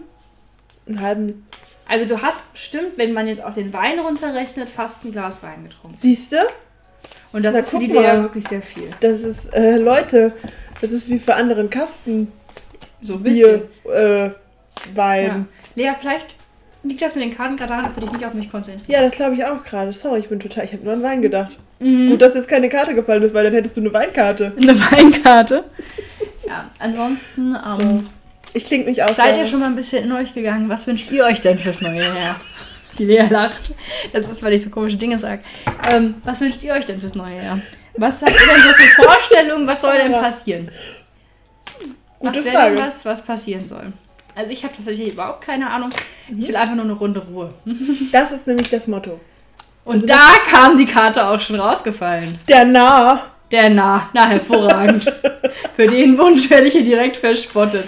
einen 0.88 1.02
halben. 1.02 1.46
also 1.90 2.06
du 2.06 2.22
hast 2.22 2.54
bestimmt, 2.54 2.98
wenn 2.98 3.12
man 3.12 3.28
jetzt 3.28 3.44
auch 3.44 3.54
den 3.54 3.74
Wein 3.74 4.00
runterrechnet, 4.00 4.70
fast 4.70 5.04
ein 5.04 5.12
Glas 5.12 5.44
Wein 5.44 5.66
getrunken. 5.68 5.98
Siehst 5.98 6.32
du? 6.32 6.38
Und 7.36 7.44
das 7.44 7.54
Na, 7.54 7.60
ist 7.62 7.70
für 7.70 7.80
die 7.80 7.88
mal. 7.90 8.22
wirklich 8.24 8.48
sehr 8.48 8.62
viel. 8.62 8.88
Das 9.02 9.22
ist, 9.24 9.54
äh, 9.54 9.78
Leute, 9.78 10.32
das 10.82 10.92
ist 10.92 11.10
wie 11.10 11.20
für 11.20 11.36
anderen 11.36 11.70
Kasten 11.70 12.32
So 13.02 13.16
ein 13.16 13.24
bisschen. 13.24 13.62
Bier, 13.84 13.94
äh, 13.94 14.30
Wein. 14.96 15.48
Ja. 15.76 15.90
Lea, 15.90 15.96
vielleicht 16.00 16.28
liegt 16.84 17.02
das 17.02 17.16
mit 17.16 17.24
den 17.26 17.36
Karten 17.36 17.56
gerade 17.58 17.70
daran, 17.70 17.84
dass 17.84 17.96
du 17.96 18.02
dich 18.02 18.12
nicht 18.12 18.26
auf 18.26 18.34
mich 18.34 18.50
konzentrierst. 18.52 18.90
Ja, 18.90 19.02
das 19.02 19.16
glaube 19.16 19.36
ich 19.36 19.44
auch 19.46 19.64
gerade. 19.64 19.92
Sorry, 19.94 20.20
ich 20.20 20.30
bin 20.30 20.40
total. 20.40 20.66
Ich 20.66 20.74
habe 20.74 20.84
nur 20.84 20.94
an 20.94 21.04
Wein 21.04 21.22
gedacht. 21.22 21.58
Mhm. 21.80 22.12
Gut, 22.12 22.22
dass 22.22 22.36
jetzt 22.36 22.48
keine 22.48 22.70
Karte 22.70 22.94
gefallen 22.96 23.22
ist, 23.24 23.34
weil 23.34 23.44
dann 23.44 23.54
hättest 23.54 23.76
du 23.78 23.82
eine 23.82 23.92
Weinkarte. 23.94 24.54
Eine 24.58 24.80
Weinkarte. 24.80 25.64
Ja, 26.48 26.70
ansonsten 26.80 27.56
ähm, 27.56 28.08
Ich 28.54 28.64
klinge 28.66 28.86
mich 28.86 29.04
aus. 29.04 29.16
seid 29.18 29.36
ihr 29.38 29.46
schon 29.46 29.60
mal 29.60 29.66
ein 29.66 29.76
bisschen 29.76 30.04
in 30.06 30.12
euch 30.14 30.34
gegangen. 30.34 30.70
Was 30.70 30.88
wünscht 30.88 31.12
ihr 31.12 31.26
euch 31.26 31.42
denn 31.42 31.58
fürs 31.58 31.82
neue 31.82 32.00
Jahr? 32.02 32.40
Die 32.98 33.06
Lea 33.06 33.28
lacht. 33.30 33.72
Das 34.14 34.28
ist, 34.28 34.42
weil 34.44 34.54
ich 34.54 34.62
so 34.64 34.70
komische 34.70 34.98
Dinge 34.98 35.20
sage. 35.20 35.42
Ähm, 35.90 36.16
was 36.24 36.42
wünscht 36.42 36.64
ihr 36.64 36.74
euch 36.74 36.86
denn 36.86 37.00
fürs 37.00 37.16
neue 37.16 37.38
Jahr? 37.38 37.60
Was 37.98 38.22
habt 38.22 38.32
ihr 38.32 38.38
denn 38.48 38.62
so 38.64 38.70
für 38.74 39.04
Vorstellungen? 39.04 39.68
Was 39.68 39.82
soll 39.82 39.98
denn 39.98 40.12
passieren? 40.14 40.70
Gute 42.20 42.38
was 42.38 42.46
wäre 42.46 42.72
denn 42.72 42.78
was, 42.78 43.06
was 43.06 43.22
passieren 43.26 43.68
soll? 43.68 43.92
Also 44.36 44.52
ich 44.52 44.64
habe 44.64 44.74
tatsächlich 44.76 45.14
überhaupt 45.14 45.42
keine 45.46 45.70
Ahnung. 45.70 45.90
Ich 46.38 46.48
will 46.48 46.56
einfach 46.56 46.76
nur 46.76 46.84
eine 46.86 46.94
Runde 46.94 47.22
Ruhe. 47.26 47.54
Das 48.12 48.32
ist 48.32 48.48
nämlich 48.48 48.70
das 48.70 48.88
Motto. 48.88 49.20
Und 49.86 49.96
Also 49.96 50.08
da 50.08 50.20
kam 50.50 50.76
die 50.78 50.86
Karte 50.86 51.26
auch 51.26 51.40
schon 51.40 51.60
rausgefallen. 51.60 52.40
Der 52.48 52.66
Nah. 52.66 53.32
Der 53.52 53.70
nah, 53.70 54.10
na 54.14 54.28
hervorragend. 54.28 55.04
Für 55.76 55.86
den 55.86 56.18
Wunsch 56.18 56.50
werde 56.50 56.66
ich 56.68 56.74
hier 56.74 56.84
direkt 56.84 57.16
verspottet. 57.18 57.88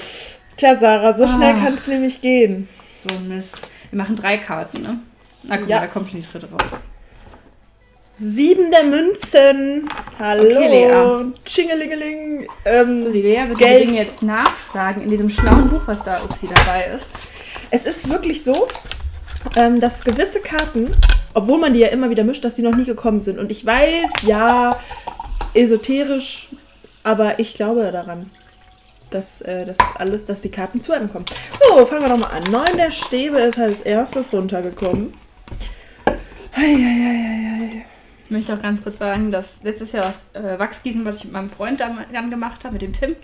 Tja, 0.55 0.77
Sarah, 0.79 1.13
so 1.17 1.27
schnell 1.27 1.55
Ah. 1.55 1.59
kann 1.63 1.73
es 1.73 1.87
nämlich 1.87 2.21
gehen. 2.21 2.69
So 3.01 3.13
ein 3.15 3.27
Mist. 3.27 3.57
Wir 3.97 4.03
machen 4.03 4.15
drei 4.15 4.37
Karten, 4.37 4.83
ne? 4.83 4.99
Na 5.41 5.57
guck 5.57 5.67
Ja. 5.67 5.77
mal, 5.77 5.81
da 5.81 5.87
kommt 5.87 6.11
schon 6.11 6.21
die 6.21 6.27
dritte 6.27 6.47
raus. 6.51 6.77
Sieben 8.13 8.69
der 8.69 8.83
Münzen. 8.83 9.89
Hallo. 10.19 10.43
Okay, 10.43 10.67
Lea. 10.67 11.31
Tschingelingeling. 11.43 12.47
Ähm, 12.65 13.01
So, 13.01 13.11
die 13.11 13.23
Lea 13.23 13.45
wird 13.47 13.57
Geld. 13.57 13.81
die 13.81 13.85
Dinge 13.87 13.97
jetzt 13.97 14.21
nachschlagen 14.21 15.01
in 15.01 15.09
diesem 15.09 15.31
schlauen 15.31 15.67
Buch, 15.67 15.81
was 15.87 16.03
da 16.03 16.21
Upsi 16.23 16.45
dabei 16.47 16.85
ist. 16.93 17.15
Es 17.71 17.87
ist 17.87 18.07
wirklich 18.07 18.43
so, 18.43 18.67
ähm, 19.55 19.79
dass 19.79 20.03
gewisse 20.03 20.41
Karten, 20.41 20.91
obwohl 21.33 21.57
man 21.59 21.73
die 21.73 21.79
ja 21.79 21.87
immer 21.87 22.11
wieder 22.11 22.23
mischt, 22.23 22.45
dass 22.45 22.53
die 22.53 22.61
noch 22.61 22.75
nie 22.75 22.85
gekommen 22.85 23.23
sind. 23.23 23.39
Und 23.39 23.49
ich 23.49 23.65
weiß, 23.65 24.11
ja, 24.21 24.77
esoterisch, 25.55 26.49
aber 27.01 27.39
ich 27.39 27.55
glaube 27.55 27.89
daran, 27.91 28.29
dass 29.09 29.41
äh, 29.41 29.65
das 29.65 29.77
alles, 29.95 30.25
dass 30.25 30.41
die 30.41 30.51
Karten 30.51 30.81
zu 30.81 30.93
einem 30.93 31.11
kommen. 31.11 31.25
So, 31.59 31.85
fangen 31.85 32.03
wir 32.03 32.09
doch 32.09 32.17
mal 32.17 32.27
an. 32.27 32.43
Neun 32.51 32.77
der 32.77 32.91
Stäbe 32.91 33.39
ist 33.39 33.57
als 33.57 33.81
erstes 33.81 34.31
runtergekommen. 34.33 35.13
Eieieiei. 36.53 37.85
Ich 38.25 38.31
möchte 38.31 38.53
auch 38.53 38.61
ganz 38.61 38.83
kurz 38.83 38.97
sagen, 38.97 39.31
dass 39.31 39.63
letztes 39.63 39.93
Jahr 39.93 40.05
das 40.05 40.35
äh, 40.35 40.59
Wachsgießen, 40.59 41.05
was 41.05 41.19
ich 41.19 41.23
mit 41.25 41.33
meinem 41.33 41.49
Freund 41.49 41.79
dann, 41.79 42.29
gemacht 42.29 42.65
habe, 42.65 42.73
mit 42.73 42.81
dem 42.81 42.91
Tim, 42.91 43.15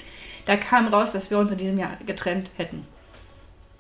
da 0.46 0.56
kam 0.56 0.88
raus, 0.88 1.12
dass 1.12 1.30
wir 1.30 1.38
uns 1.38 1.52
in 1.52 1.58
diesem 1.58 1.78
Jahr 1.78 1.98
getrennt 2.06 2.52
hätten. 2.56 2.86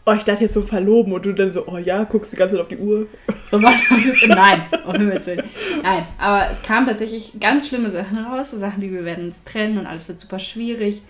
Oh, 0.05 0.11
ich 0.11 0.25
dachte 0.25 0.43
jetzt 0.43 0.53
so 0.53 0.61
verloben 0.63 1.13
und 1.13 1.25
du 1.25 1.31
dann 1.31 1.53
so, 1.53 1.65
oh 1.65 1.77
ja, 1.77 2.03
guckst 2.03 2.33
die 2.33 2.35
ganze 2.35 2.55
Zeit 2.55 2.61
auf 2.61 2.67
die 2.67 2.77
Uhr. 2.77 3.07
So 3.45 3.63
was. 3.63 3.79
Nein, 4.27 4.63
um 4.85 4.95
Himmels 4.95 5.27
Willen. 5.27 5.43
Nein, 5.81 6.05
aber 6.17 6.49
es 6.51 6.61
kamen 6.61 6.85
tatsächlich 6.85 7.39
ganz 7.39 7.69
schlimme 7.69 7.89
Sachen 7.89 8.17
raus. 8.17 8.51
So 8.51 8.57
Sachen 8.57 8.81
wie, 8.81 8.91
wir 8.91 9.05
werden 9.05 9.25
uns 9.25 9.45
trennen 9.45 9.77
und 9.77 9.85
alles 9.85 10.09
wird 10.09 10.19
super 10.19 10.39
schwierig. 10.39 11.03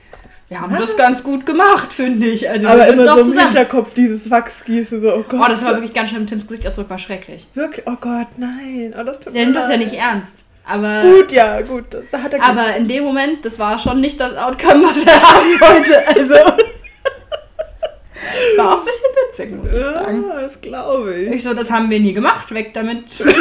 Wir 0.49 0.61
haben 0.61 0.75
das 0.77 0.95
ganz 0.97 1.23
gut 1.23 1.45
gemacht, 1.45 1.91
finde 1.93 2.27
ich. 2.27 2.47
Also 2.49 2.67
wir 2.67 2.73
Aber 2.73 2.85
sind 2.85 2.93
immer 2.93 3.05
noch 3.05 3.15
so 3.15 3.21
im 3.21 3.27
zusammen. 3.27 3.45
Hinterkopf 3.47 3.93
dieses 3.93 4.29
Wachsgießen, 4.29 5.01
so, 5.01 5.13
oh 5.13 5.25
Gott. 5.27 5.41
Oh, 5.43 5.49
das 5.49 5.65
war 5.65 5.73
wirklich 5.73 5.93
ganz 5.93 6.09
schlimm. 6.09 6.27
Tims 6.27 6.47
Gesichtsausdruck 6.47 6.89
war 6.89 6.99
schrecklich. 6.99 7.47
wirklich, 7.55 7.85
oh 7.87 7.95
Gott, 7.99 8.27
nein. 8.37 8.93
Oh, 8.99 9.03
das 9.03 9.19
tut 9.19 9.33
Der 9.33 9.45
nimmt 9.45 9.55
das 9.55 9.69
ja 9.69 9.77
nicht 9.77 9.93
ernst. 9.93 10.45
Aber, 10.65 11.01
Gut, 11.01 11.31
ja, 11.31 11.59
gut. 11.61 11.85
Da 12.11 12.21
hat 12.21 12.33
er 12.33 12.43
aber 12.43 12.75
in 12.77 12.87
dem 12.87 13.03
Moment, 13.03 13.43
das 13.43 13.59
war 13.59 13.77
schon 13.79 13.99
nicht 13.99 14.19
das 14.19 14.37
Outcome, 14.37 14.83
was 14.85 15.05
er 15.05 15.21
haben 15.21 15.59
wollte. 15.59 16.07
Also 16.07 16.35
war 18.57 18.75
auch 18.75 18.79
ein 18.79 18.85
bisschen 18.85 19.09
witzig, 19.27 19.51
muss 19.55 19.71
ich 19.71 19.79
sagen. 19.79 20.23
Ja, 20.29 20.41
das 20.41 20.61
glaube 20.61 21.15
ich. 21.15 21.31
Ich 21.31 21.43
so, 21.43 21.53
das 21.53 21.71
haben 21.71 21.89
wir 21.89 21.99
nie 21.99 22.13
gemacht. 22.13 22.53
Weg 22.53 22.73
damit. 22.73 23.23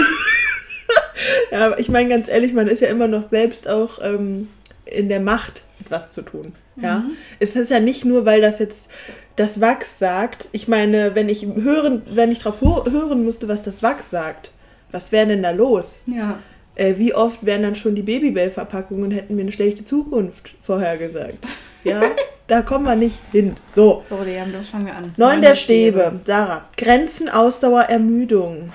Ja, 1.52 1.66
aber 1.66 1.78
ich 1.78 1.88
meine 1.88 2.08
ganz 2.08 2.28
ehrlich, 2.28 2.52
man 2.52 2.66
ist 2.66 2.80
ja 2.80 2.88
immer 2.88 3.06
noch 3.06 3.28
selbst 3.28 3.68
auch 3.68 4.00
ähm, 4.02 4.48
in 4.84 5.08
der 5.08 5.20
Macht, 5.20 5.62
etwas 5.80 6.10
zu 6.10 6.22
tun. 6.22 6.52
Ja, 6.76 7.00
Mhm. 7.00 7.10
es 7.38 7.54
ist 7.56 7.70
ja 7.70 7.80
nicht 7.80 8.04
nur, 8.04 8.24
weil 8.24 8.40
das 8.40 8.58
jetzt 8.58 8.88
das 9.36 9.60
Wachs 9.60 9.98
sagt. 9.98 10.48
Ich 10.52 10.68
meine, 10.68 11.14
wenn 11.14 11.28
ich 11.28 11.46
hören, 11.46 12.02
wenn 12.10 12.32
ich 12.32 12.38
drauf 12.40 12.60
hören 12.60 13.24
müsste, 13.24 13.46
was 13.48 13.64
das 13.64 13.82
Wachs 13.82 14.10
sagt, 14.10 14.50
was 14.90 15.12
wäre 15.12 15.26
denn 15.26 15.42
da 15.42 15.50
los? 15.50 16.02
Ja. 16.06 16.38
Äh, 16.74 16.94
wie 16.96 17.14
oft 17.14 17.44
wären 17.44 17.62
dann 17.62 17.74
schon 17.74 17.94
die 17.94 18.02
Babybell-Verpackungen 18.02 19.10
hätten 19.10 19.34
mir 19.36 19.42
eine 19.42 19.52
schlechte 19.52 19.84
Zukunft 19.84 20.54
vorhergesagt? 20.60 21.38
Ja, 21.84 22.00
da 22.46 22.62
kommen 22.62 22.84
wir 22.84 22.94
nicht 22.94 23.18
hin. 23.32 23.56
So, 23.74 24.04
So, 24.08 24.22
Liam, 24.22 24.52
das 24.52 24.68
fangen 24.70 24.86
wir 24.86 24.94
an. 24.94 25.12
neun 25.16 25.42
der 25.42 25.56
Stäbe. 25.56 26.20
Sarah, 26.24 26.64
Grenzen, 26.76 27.28
Ausdauer, 27.28 27.82
Ermüdung. 27.82 28.72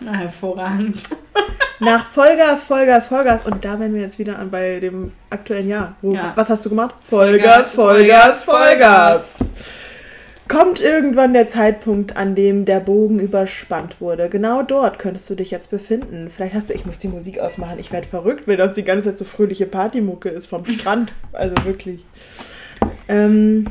Na, 0.00 0.12
hervorragend. 0.12 1.02
Nach 1.80 2.04
Vollgas, 2.04 2.62
Vollgas, 2.64 3.06
Vollgas. 3.06 3.46
Und 3.46 3.64
da 3.64 3.78
wären 3.78 3.94
wir 3.94 4.02
jetzt 4.02 4.18
wieder 4.18 4.38
an 4.38 4.50
bei 4.50 4.80
dem 4.80 5.12
aktuellen 5.30 5.68
Jahr. 5.68 5.94
Wo, 6.02 6.12
Ja. 6.12 6.32
Was 6.34 6.48
hast 6.50 6.64
du 6.64 6.70
gemacht? 6.70 6.94
Vollgas, 7.00 7.72
Vollgas, 7.72 8.44
Vollgas. 8.44 9.38
Kommt 10.48 10.80
irgendwann 10.80 11.34
der 11.34 11.46
Zeitpunkt, 11.48 12.16
an 12.16 12.34
dem 12.34 12.64
der 12.64 12.80
Bogen 12.80 13.20
überspannt 13.20 14.00
wurde. 14.00 14.28
Genau 14.30 14.62
dort 14.62 14.98
könntest 14.98 15.28
du 15.28 15.34
dich 15.34 15.50
jetzt 15.50 15.70
befinden. 15.70 16.30
Vielleicht 16.30 16.54
hast 16.54 16.70
du, 16.70 16.74
ich 16.74 16.86
muss 16.86 16.98
die 16.98 17.08
Musik 17.08 17.38
ausmachen. 17.38 17.78
Ich 17.78 17.92
werde 17.92 18.08
verrückt, 18.08 18.46
wenn 18.48 18.56
das 18.56 18.72
die 18.74 18.82
ganze 18.82 19.10
Zeit 19.10 19.18
so 19.18 19.24
fröhliche 19.26 19.66
Partymucke 19.66 20.30
ist 20.30 20.46
vom 20.46 20.64
Strand. 20.64 21.12
Also 21.32 21.54
wirklich. 21.64 22.00
Ähm, 23.08 23.66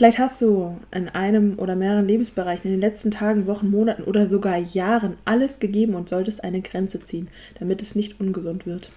vielleicht 0.00 0.18
hast 0.18 0.40
du 0.40 0.74
in 0.92 1.10
einem 1.10 1.58
oder 1.58 1.76
mehreren 1.76 2.08
Lebensbereichen 2.08 2.64
in 2.64 2.70
den 2.70 2.80
letzten 2.80 3.10
Tagen, 3.10 3.46
Wochen, 3.46 3.70
Monaten 3.70 4.04
oder 4.04 4.30
sogar 4.30 4.56
Jahren 4.56 5.18
alles 5.26 5.58
gegeben 5.58 5.94
und 5.94 6.08
solltest 6.08 6.42
eine 6.42 6.62
Grenze 6.62 7.02
ziehen, 7.02 7.28
damit 7.58 7.82
es 7.82 7.94
nicht 7.94 8.18
ungesund 8.18 8.64
wird. 8.64 8.90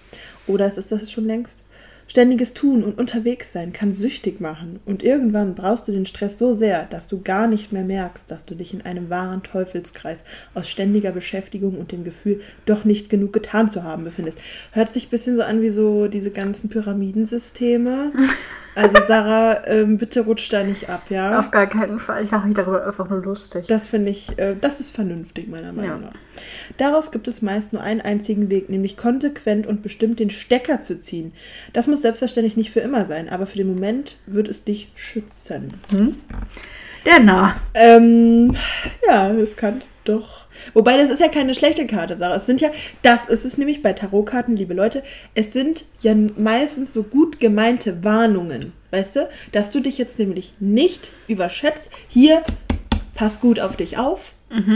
Oder 0.46 0.64
es 0.64 0.78
ist 0.78 0.92
das 0.92 1.12
schon 1.12 1.26
längst. 1.26 1.62
Ständiges 2.06 2.54
Tun 2.54 2.82
und 2.82 2.96
unterwegs 2.96 3.52
sein 3.52 3.74
kann 3.74 3.94
süchtig 3.94 4.40
machen 4.40 4.80
und 4.86 5.02
irgendwann 5.02 5.54
brauchst 5.54 5.86
du 5.86 5.92
den 5.92 6.06
Stress 6.06 6.38
so 6.38 6.54
sehr, 6.54 6.84
dass 6.84 7.06
du 7.06 7.20
gar 7.20 7.48
nicht 7.48 7.70
mehr 7.70 7.84
merkst, 7.84 8.30
dass 8.30 8.46
du 8.46 8.54
dich 8.54 8.72
in 8.72 8.80
einem 8.80 9.10
wahren 9.10 9.42
Teufelskreis 9.42 10.24
aus 10.54 10.70
ständiger 10.70 11.12
Beschäftigung 11.12 11.76
und 11.76 11.92
dem 11.92 12.04
Gefühl, 12.04 12.40
doch 12.64 12.86
nicht 12.86 13.10
genug 13.10 13.34
getan 13.34 13.68
zu 13.68 13.82
haben, 13.82 14.04
befindest. 14.04 14.38
Hört 14.72 14.90
sich 14.90 15.08
ein 15.08 15.10
bisschen 15.10 15.36
so 15.36 15.42
an 15.42 15.60
wie 15.60 15.68
so 15.68 16.08
diese 16.08 16.30
ganzen 16.30 16.70
Pyramidensysteme. 16.70 18.10
Also 18.76 18.96
Sarah, 19.06 19.66
ähm, 19.66 19.98
bitte 19.98 20.22
rutsch 20.22 20.52
da 20.52 20.64
nicht 20.64 20.88
ab, 20.88 21.02
ja? 21.10 21.38
Auf 21.38 21.50
gar 21.50 21.66
keinen 21.68 21.98
Fall. 21.98 22.24
Ich 22.24 22.30
mache 22.32 22.46
mich 22.48 22.56
darüber 22.56 22.84
einfach 22.86 23.08
nur 23.08 23.22
lustig. 23.22 23.66
Das 23.68 23.86
finde 23.88 24.10
ich, 24.10 24.36
äh, 24.38 24.56
das 24.60 24.80
ist 24.80 24.90
vernünftig, 24.94 25.48
meiner 25.48 25.72
Meinung 25.72 26.02
Ja. 26.02 26.06
nach. 26.08 26.14
Daraus 26.78 27.12
gibt 27.12 27.28
es 27.28 27.40
meist 27.42 27.72
nur 27.72 27.82
einen 27.82 28.00
einzigen 28.00 28.50
Weg, 28.50 28.68
nämlich 28.68 28.96
konsequent 28.96 29.66
und 29.66 29.82
bestimmt 29.82 30.18
den 30.18 30.30
Stecker 30.30 30.82
zu 30.82 30.98
ziehen. 30.98 31.32
Das 31.72 31.86
muss 31.86 32.02
selbstverständlich 32.02 32.56
nicht 32.56 32.70
für 32.72 32.80
immer 32.80 33.06
sein, 33.06 33.28
aber 33.28 33.46
für 33.46 33.58
den 33.58 33.68
Moment 33.72 34.16
wird 34.26 34.48
es 34.48 34.64
dich 34.64 34.90
schützen. 34.96 35.74
Der 37.06 37.20
Nah. 37.20 37.54
Ähm, 37.74 38.56
ja, 39.06 39.30
es 39.30 39.56
kann 39.56 39.82
doch. 40.04 40.43
Wobei, 40.72 40.96
das 40.96 41.10
ist 41.10 41.20
ja 41.20 41.28
keine 41.28 41.54
schlechte 41.54 41.86
Karte, 41.86 42.18
Sarah. 42.18 42.36
Es 42.36 42.46
sind 42.46 42.60
ja, 42.60 42.70
das 43.02 43.26
ist 43.26 43.44
es 43.44 43.58
nämlich 43.58 43.82
bei 43.82 43.92
Tarotkarten, 43.92 44.56
liebe 44.56 44.74
Leute, 44.74 45.02
es 45.34 45.52
sind 45.52 45.84
ja 46.00 46.14
meistens 46.36 46.92
so 46.92 47.02
gut 47.02 47.40
gemeinte 47.40 48.04
Warnungen, 48.04 48.72
weißt 48.90 49.16
du? 49.16 49.28
Dass 49.52 49.70
du 49.70 49.80
dich 49.80 49.98
jetzt 49.98 50.18
nämlich 50.18 50.54
nicht 50.60 51.10
überschätzt. 51.28 51.90
Hier, 52.08 52.42
pass 53.14 53.40
gut 53.40 53.60
auf 53.60 53.76
dich 53.76 53.98
auf. 53.98 54.32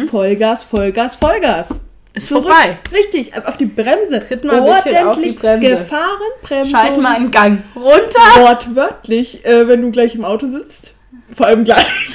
Vollgas, 0.08 0.64
Vollgas, 0.64 1.16
Vollgas. 1.16 1.70
Mhm. 1.70 1.80
Ist 2.14 2.28
vorbei. 2.30 2.78
Richtig, 2.92 3.36
auf 3.36 3.56
die 3.56 3.66
Bremse. 3.66 4.20
Tritt 4.26 4.42
mal 4.44 4.82
die 5.22 5.30
Bremse. 5.30 5.68
Gefahrenbremse. 5.68 6.70
Schalt 6.70 7.00
mal 7.00 7.14
einen 7.14 7.30
Gang 7.30 7.62
runter. 7.76 8.40
Wortwörtlich, 8.40 9.44
äh, 9.44 9.68
wenn 9.68 9.82
du 9.82 9.90
gleich 9.92 10.14
im 10.16 10.24
Auto 10.24 10.48
sitzt. 10.48 10.97
Vor 11.32 11.46
allem 11.46 11.64
gleich. 11.64 12.14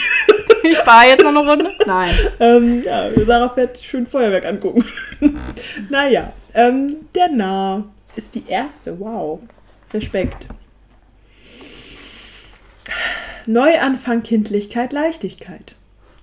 Ich 0.63 0.77
fahre 0.77 1.09
jetzt 1.09 1.21
noch 1.21 1.29
eine 1.29 1.39
Runde. 1.39 1.69
Nein. 1.85 2.15
Ähm, 2.39 2.83
ja, 2.83 3.09
Sarah 3.25 3.49
fährt 3.49 3.77
schön 3.77 4.07
Feuerwerk 4.07 4.45
angucken. 4.45 4.83
naja, 5.89 6.31
ähm, 6.53 6.95
der 7.13 7.27
Nah 7.29 7.83
ist 8.15 8.33
die 8.35 8.45
erste. 8.47 8.97
Wow. 8.99 9.39
Respekt. 9.93 10.47
Neuanfang, 13.45 14.23
Kindlichkeit, 14.23 14.93
Leichtigkeit. 14.93 15.75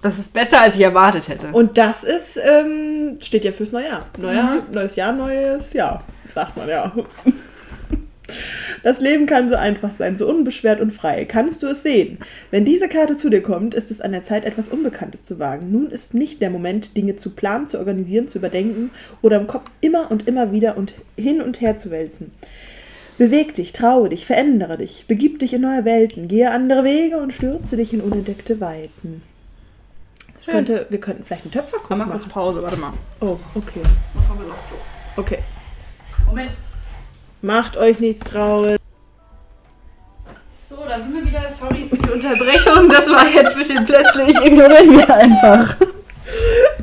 Das 0.03 0.18
ist 0.18 0.32
besser, 0.32 0.62
als 0.62 0.76
ich 0.76 0.82
erwartet 0.82 1.28
hätte. 1.28 1.49
Und 1.49 1.76
das 1.76 2.05
ist, 2.05 2.38
ähm, 2.38 3.18
steht 3.20 3.45
ja 3.45 3.53
fürs 3.53 3.72
neue 3.72 3.88
Jahr. 3.88 4.07
Neujahr, 4.16 4.62
Neues 4.72 4.97
Jahr, 4.97 5.12
neues 5.12 5.72
Jahr, 5.74 6.03
sagt 6.32 6.57
man 6.57 6.68
ja. 6.68 6.93
Das 8.83 9.01
Leben 9.01 9.26
kann 9.26 9.49
so 9.49 9.57
einfach 9.57 9.93
sein, 9.93 10.16
so 10.16 10.28
unbeschwert 10.28 10.81
und 10.81 10.93
frei. 10.93 11.24
Kannst 11.24 11.62
du 11.62 11.68
es 11.68 11.83
sehen? 11.83 12.18
Wenn 12.51 12.64
diese 12.64 12.89
Karte 12.89 13.16
zu 13.16 13.28
dir 13.28 13.43
kommt, 13.43 13.74
ist 13.74 13.91
es 13.91 14.01
an 14.01 14.12
der 14.12 14.22
Zeit, 14.22 14.45
etwas 14.45 14.68
Unbekanntes 14.68 15.22
zu 15.22 15.39
wagen. 15.39 15.70
Nun 15.70 15.91
ist 15.91 16.14
nicht 16.14 16.41
der 16.41 16.51
Moment, 16.51 16.97
Dinge 16.97 17.16
zu 17.16 17.31
planen, 17.31 17.68
zu 17.68 17.78
organisieren, 17.78 18.28
zu 18.28 18.39
überdenken 18.39 18.91
oder 19.22 19.39
im 19.39 19.47
Kopf 19.47 19.70
immer 19.81 20.11
und 20.11 20.26
immer 20.28 20.53
wieder 20.53 20.76
und 20.76 20.95
hin 21.16 21.41
und 21.43 21.61
her 21.61 21.76
zu 21.76 21.91
wälzen. 21.91 22.33
Beweg 23.18 23.53
dich, 23.53 23.72
traue 23.72 24.09
dich, 24.09 24.24
verändere 24.24 24.78
dich, 24.78 25.05
begib 25.07 25.41
dich 25.41 25.53
in 25.53 25.61
neue 25.61 25.85
Welten, 25.85 26.26
gehe 26.26 26.51
andere 26.51 26.85
Wege 26.85 27.18
und 27.18 27.35
stürze 27.35 27.76
dich 27.76 27.93
in 27.93 28.01
unentdeckte 28.01 28.61
Weiten. 28.61 29.22
Das 30.37 30.47
Schön. 30.47 30.55
könnte, 30.55 30.87
wir 30.89 31.01
könnten 31.01 31.24
vielleicht 31.24 31.45
einen 31.45 31.53
Töpferkurs 31.53 31.91
Mach 31.91 31.99
mal 31.99 32.07
machen. 32.07 32.20
kurz 32.20 32.28
Pause, 32.33 32.62
warte 32.62 32.78
mal. 32.78 32.93
Oh, 33.20 33.37
okay. 33.55 33.83
Okay. 35.16 35.39
Moment. 36.26 36.53
Macht 37.43 37.76
euch 37.76 38.01
nichts 38.01 38.30
traurig. 38.30 38.78
So, 40.53 40.76
da 40.86 40.99
sind 40.99 41.14
wir 41.14 41.24
wieder. 41.26 41.49
Sorry 41.49 41.86
für 41.88 41.97
die 41.97 42.11
Unterbrechung. 42.11 42.88
Das 42.91 43.09
war 43.11 43.26
jetzt 43.28 43.53
ein 43.53 43.59
bisschen 43.59 43.84
plötzlich. 43.84 44.36
Ignorieren 44.45 44.97
wir 44.97 45.14
einfach. 45.14 45.76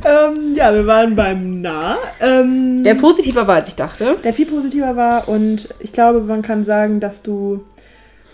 Ähm, 0.03 0.55
ja, 0.55 0.73
wir 0.73 0.85
waren 0.87 1.15
beim 1.15 1.61
Nah. 1.61 1.97
Ähm, 2.19 2.83
Der 2.83 2.95
positiver 2.95 3.47
war, 3.47 3.55
als 3.55 3.69
ich 3.69 3.75
dachte. 3.75 4.17
der 4.23 4.33
viel 4.33 4.45
positiver 4.45 4.95
war 4.95 5.29
und 5.29 5.69
ich 5.79 5.93
glaube, 5.93 6.21
man 6.21 6.41
kann 6.41 6.63
sagen, 6.63 6.99
dass 6.99 7.23
du. 7.23 7.63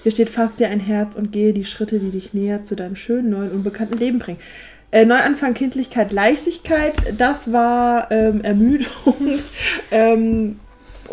Hier 0.01 0.11
steht, 0.11 0.30
fass 0.30 0.55
dir 0.55 0.67
ein 0.67 0.82
Herz 0.82 1.15
und 1.15 1.32
gehe 1.32 1.53
die 1.53 1.63
Schritte, 1.63 1.97
die 1.99 2.09
dich 2.09 2.34
näher 2.34 2.65
zu 2.65 2.76
deinem 2.76 2.97
schönen, 2.97 3.30
neuen, 3.30 3.51
unbekannten 3.51 3.97
Leben 3.97 4.19
bringen. 4.19 4.39
Äh, 4.91 5.05
Neuanfang, 5.05 5.53
Kindlichkeit, 5.53 6.11
Leichtigkeit, 6.11 6.93
das 7.17 7.53
war 7.53 8.11
ähm, 8.11 8.41
Ermüdung 8.41 9.15
ähm, 9.91 10.59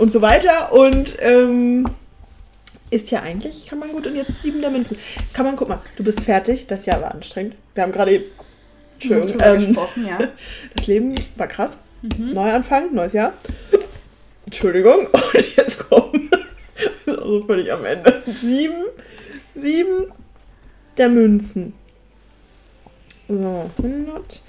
und 0.01 0.11
so 0.11 0.23
weiter. 0.23 0.73
Und 0.73 1.17
ähm, 1.21 1.87
ist 2.91 3.11
ja 3.11 3.21
eigentlich, 3.21 3.67
kann 3.67 3.79
man 3.79 3.93
gut. 3.93 4.07
Und 4.07 4.17
jetzt 4.17 4.43
sieben 4.43 4.61
der 4.63 4.71
Münzen. 4.71 4.97
Kann 5.33 5.45
man, 5.45 5.57
guck 5.57 5.69
mal, 5.69 5.79
du 5.97 6.03
bist 6.03 6.21
fertig. 6.21 6.67
Das 6.67 6.87
Jahr 6.87 7.03
war 7.03 7.13
anstrengend. 7.13 7.55
Wir 7.75 7.85
haben 7.85 7.93
gerade. 7.93 8.25
Entschuldigung. 8.95 9.29
drüber 9.29 9.47
Ähm, 9.47 9.67
gesprochen, 9.67 10.07
ja. 10.07 10.19
das 10.75 10.87
Leben 10.87 11.15
war 11.37 11.47
krass. 11.47 11.79
Neuanfang, 12.19 12.95
neues 12.95 13.13
Jahr. 13.13 13.35
Entschuldigung. 14.47 15.07
Und 15.13 15.57
jetzt 15.57 15.89
kommen. 15.89 16.31
Das 17.05 17.17
ist 17.17 17.23
also 17.23 17.43
völlig 17.43 17.71
am 17.71 17.85
Ende. 17.85 18.23
Sieben. 18.27 18.85
Sieben 19.55 20.07
der 20.97 21.11
Münzen. 21.11 21.75
So, 23.29 23.71
100. 23.77 24.43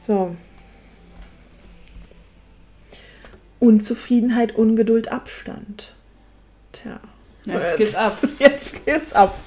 So. 0.00 0.34
Unzufriedenheit, 3.58 4.54
Ungeduld, 4.54 5.10
Abstand. 5.10 5.92
Tja. 6.72 7.00
Jetzt 7.46 7.76
geht's 7.76 7.94
ab. 7.94 8.18
Jetzt 8.38 8.84
geht's 8.84 9.12
ab. 9.12 9.38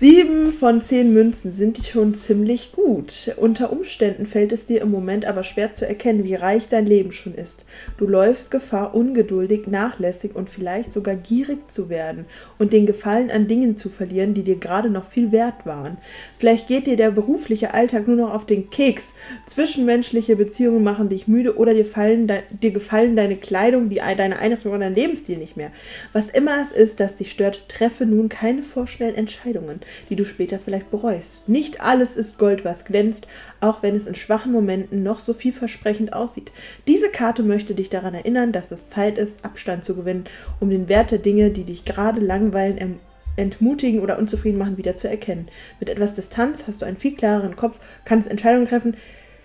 Sieben 0.00 0.52
von 0.52 0.80
zehn 0.80 1.12
Münzen 1.12 1.50
sind 1.50 1.84
schon 1.84 2.14
ziemlich 2.14 2.70
gut. 2.70 3.32
Unter 3.36 3.72
Umständen 3.72 4.26
fällt 4.26 4.52
es 4.52 4.64
dir 4.64 4.80
im 4.80 4.92
Moment 4.92 5.26
aber 5.26 5.42
schwer 5.42 5.72
zu 5.72 5.88
erkennen, 5.88 6.22
wie 6.22 6.36
reich 6.36 6.68
dein 6.68 6.86
Leben 6.86 7.10
schon 7.10 7.34
ist. 7.34 7.64
Du 7.96 8.06
läufst 8.06 8.52
Gefahr, 8.52 8.94
ungeduldig, 8.94 9.66
nachlässig 9.66 10.36
und 10.36 10.50
vielleicht 10.50 10.92
sogar 10.92 11.16
gierig 11.16 11.68
zu 11.68 11.88
werden 11.88 12.26
und 12.58 12.72
den 12.72 12.86
Gefallen 12.86 13.32
an 13.32 13.48
Dingen 13.48 13.74
zu 13.74 13.88
verlieren, 13.88 14.34
die 14.34 14.44
dir 14.44 14.54
gerade 14.54 14.88
noch 14.88 15.10
viel 15.10 15.32
wert 15.32 15.66
waren. 15.66 15.96
Vielleicht 16.38 16.68
geht 16.68 16.86
dir 16.86 16.94
der 16.94 17.10
berufliche 17.10 17.74
Alltag 17.74 18.06
nur 18.06 18.14
noch 18.14 18.32
auf 18.32 18.46
den 18.46 18.70
Keks. 18.70 19.14
Zwischenmenschliche 19.46 20.36
Beziehungen 20.36 20.84
machen 20.84 21.08
dich 21.08 21.26
müde 21.26 21.56
oder 21.56 21.74
dir, 21.74 21.84
fallen, 21.84 22.30
dir 22.62 22.70
gefallen 22.70 23.16
deine 23.16 23.34
Kleidung, 23.34 23.88
die, 23.88 23.96
deine 23.96 24.38
Einrichtung 24.38 24.70
oder 24.70 24.82
dein 24.82 24.94
Lebensstil 24.94 25.38
nicht 25.38 25.56
mehr. 25.56 25.72
Was 26.12 26.28
immer 26.28 26.62
es 26.62 26.70
ist, 26.70 27.00
das 27.00 27.16
dich 27.16 27.32
stört, 27.32 27.68
treffe 27.68 28.06
nun 28.06 28.28
keine 28.28 28.62
vorschnellen 28.62 29.16
Entscheidungen, 29.16 29.80
die 30.08 30.16
du 30.16 30.24
später 30.24 30.58
vielleicht 30.58 30.90
bereust. 30.90 31.48
Nicht 31.48 31.80
alles 31.80 32.16
ist 32.16 32.38
Gold, 32.38 32.64
was 32.64 32.84
glänzt, 32.84 33.26
auch 33.60 33.82
wenn 33.82 33.94
es 33.94 34.06
in 34.06 34.14
schwachen 34.14 34.52
Momenten 34.52 35.02
noch 35.02 35.20
so 35.20 35.34
vielversprechend 35.34 36.12
aussieht. 36.12 36.52
Diese 36.86 37.10
Karte 37.10 37.42
möchte 37.42 37.74
dich 37.74 37.90
daran 37.90 38.14
erinnern, 38.14 38.52
dass 38.52 38.70
es 38.70 38.90
Zeit 38.90 39.18
ist, 39.18 39.44
Abstand 39.44 39.84
zu 39.84 39.94
gewinnen, 39.94 40.24
um 40.60 40.70
den 40.70 40.88
Wert 40.88 41.10
der 41.10 41.18
Dinge, 41.18 41.50
die 41.50 41.64
dich 41.64 41.84
gerade 41.84 42.20
langweilen, 42.20 42.98
entmutigen 43.36 44.00
oder 44.00 44.18
unzufrieden 44.18 44.58
machen, 44.58 44.76
wieder 44.76 44.96
zu 44.96 45.08
erkennen. 45.08 45.48
Mit 45.80 45.88
etwas 45.88 46.14
Distanz 46.14 46.64
hast 46.66 46.82
du 46.82 46.86
einen 46.86 46.96
viel 46.96 47.14
klareren 47.14 47.56
Kopf, 47.56 47.78
kannst 48.04 48.30
Entscheidungen 48.30 48.68
treffen, 48.68 48.96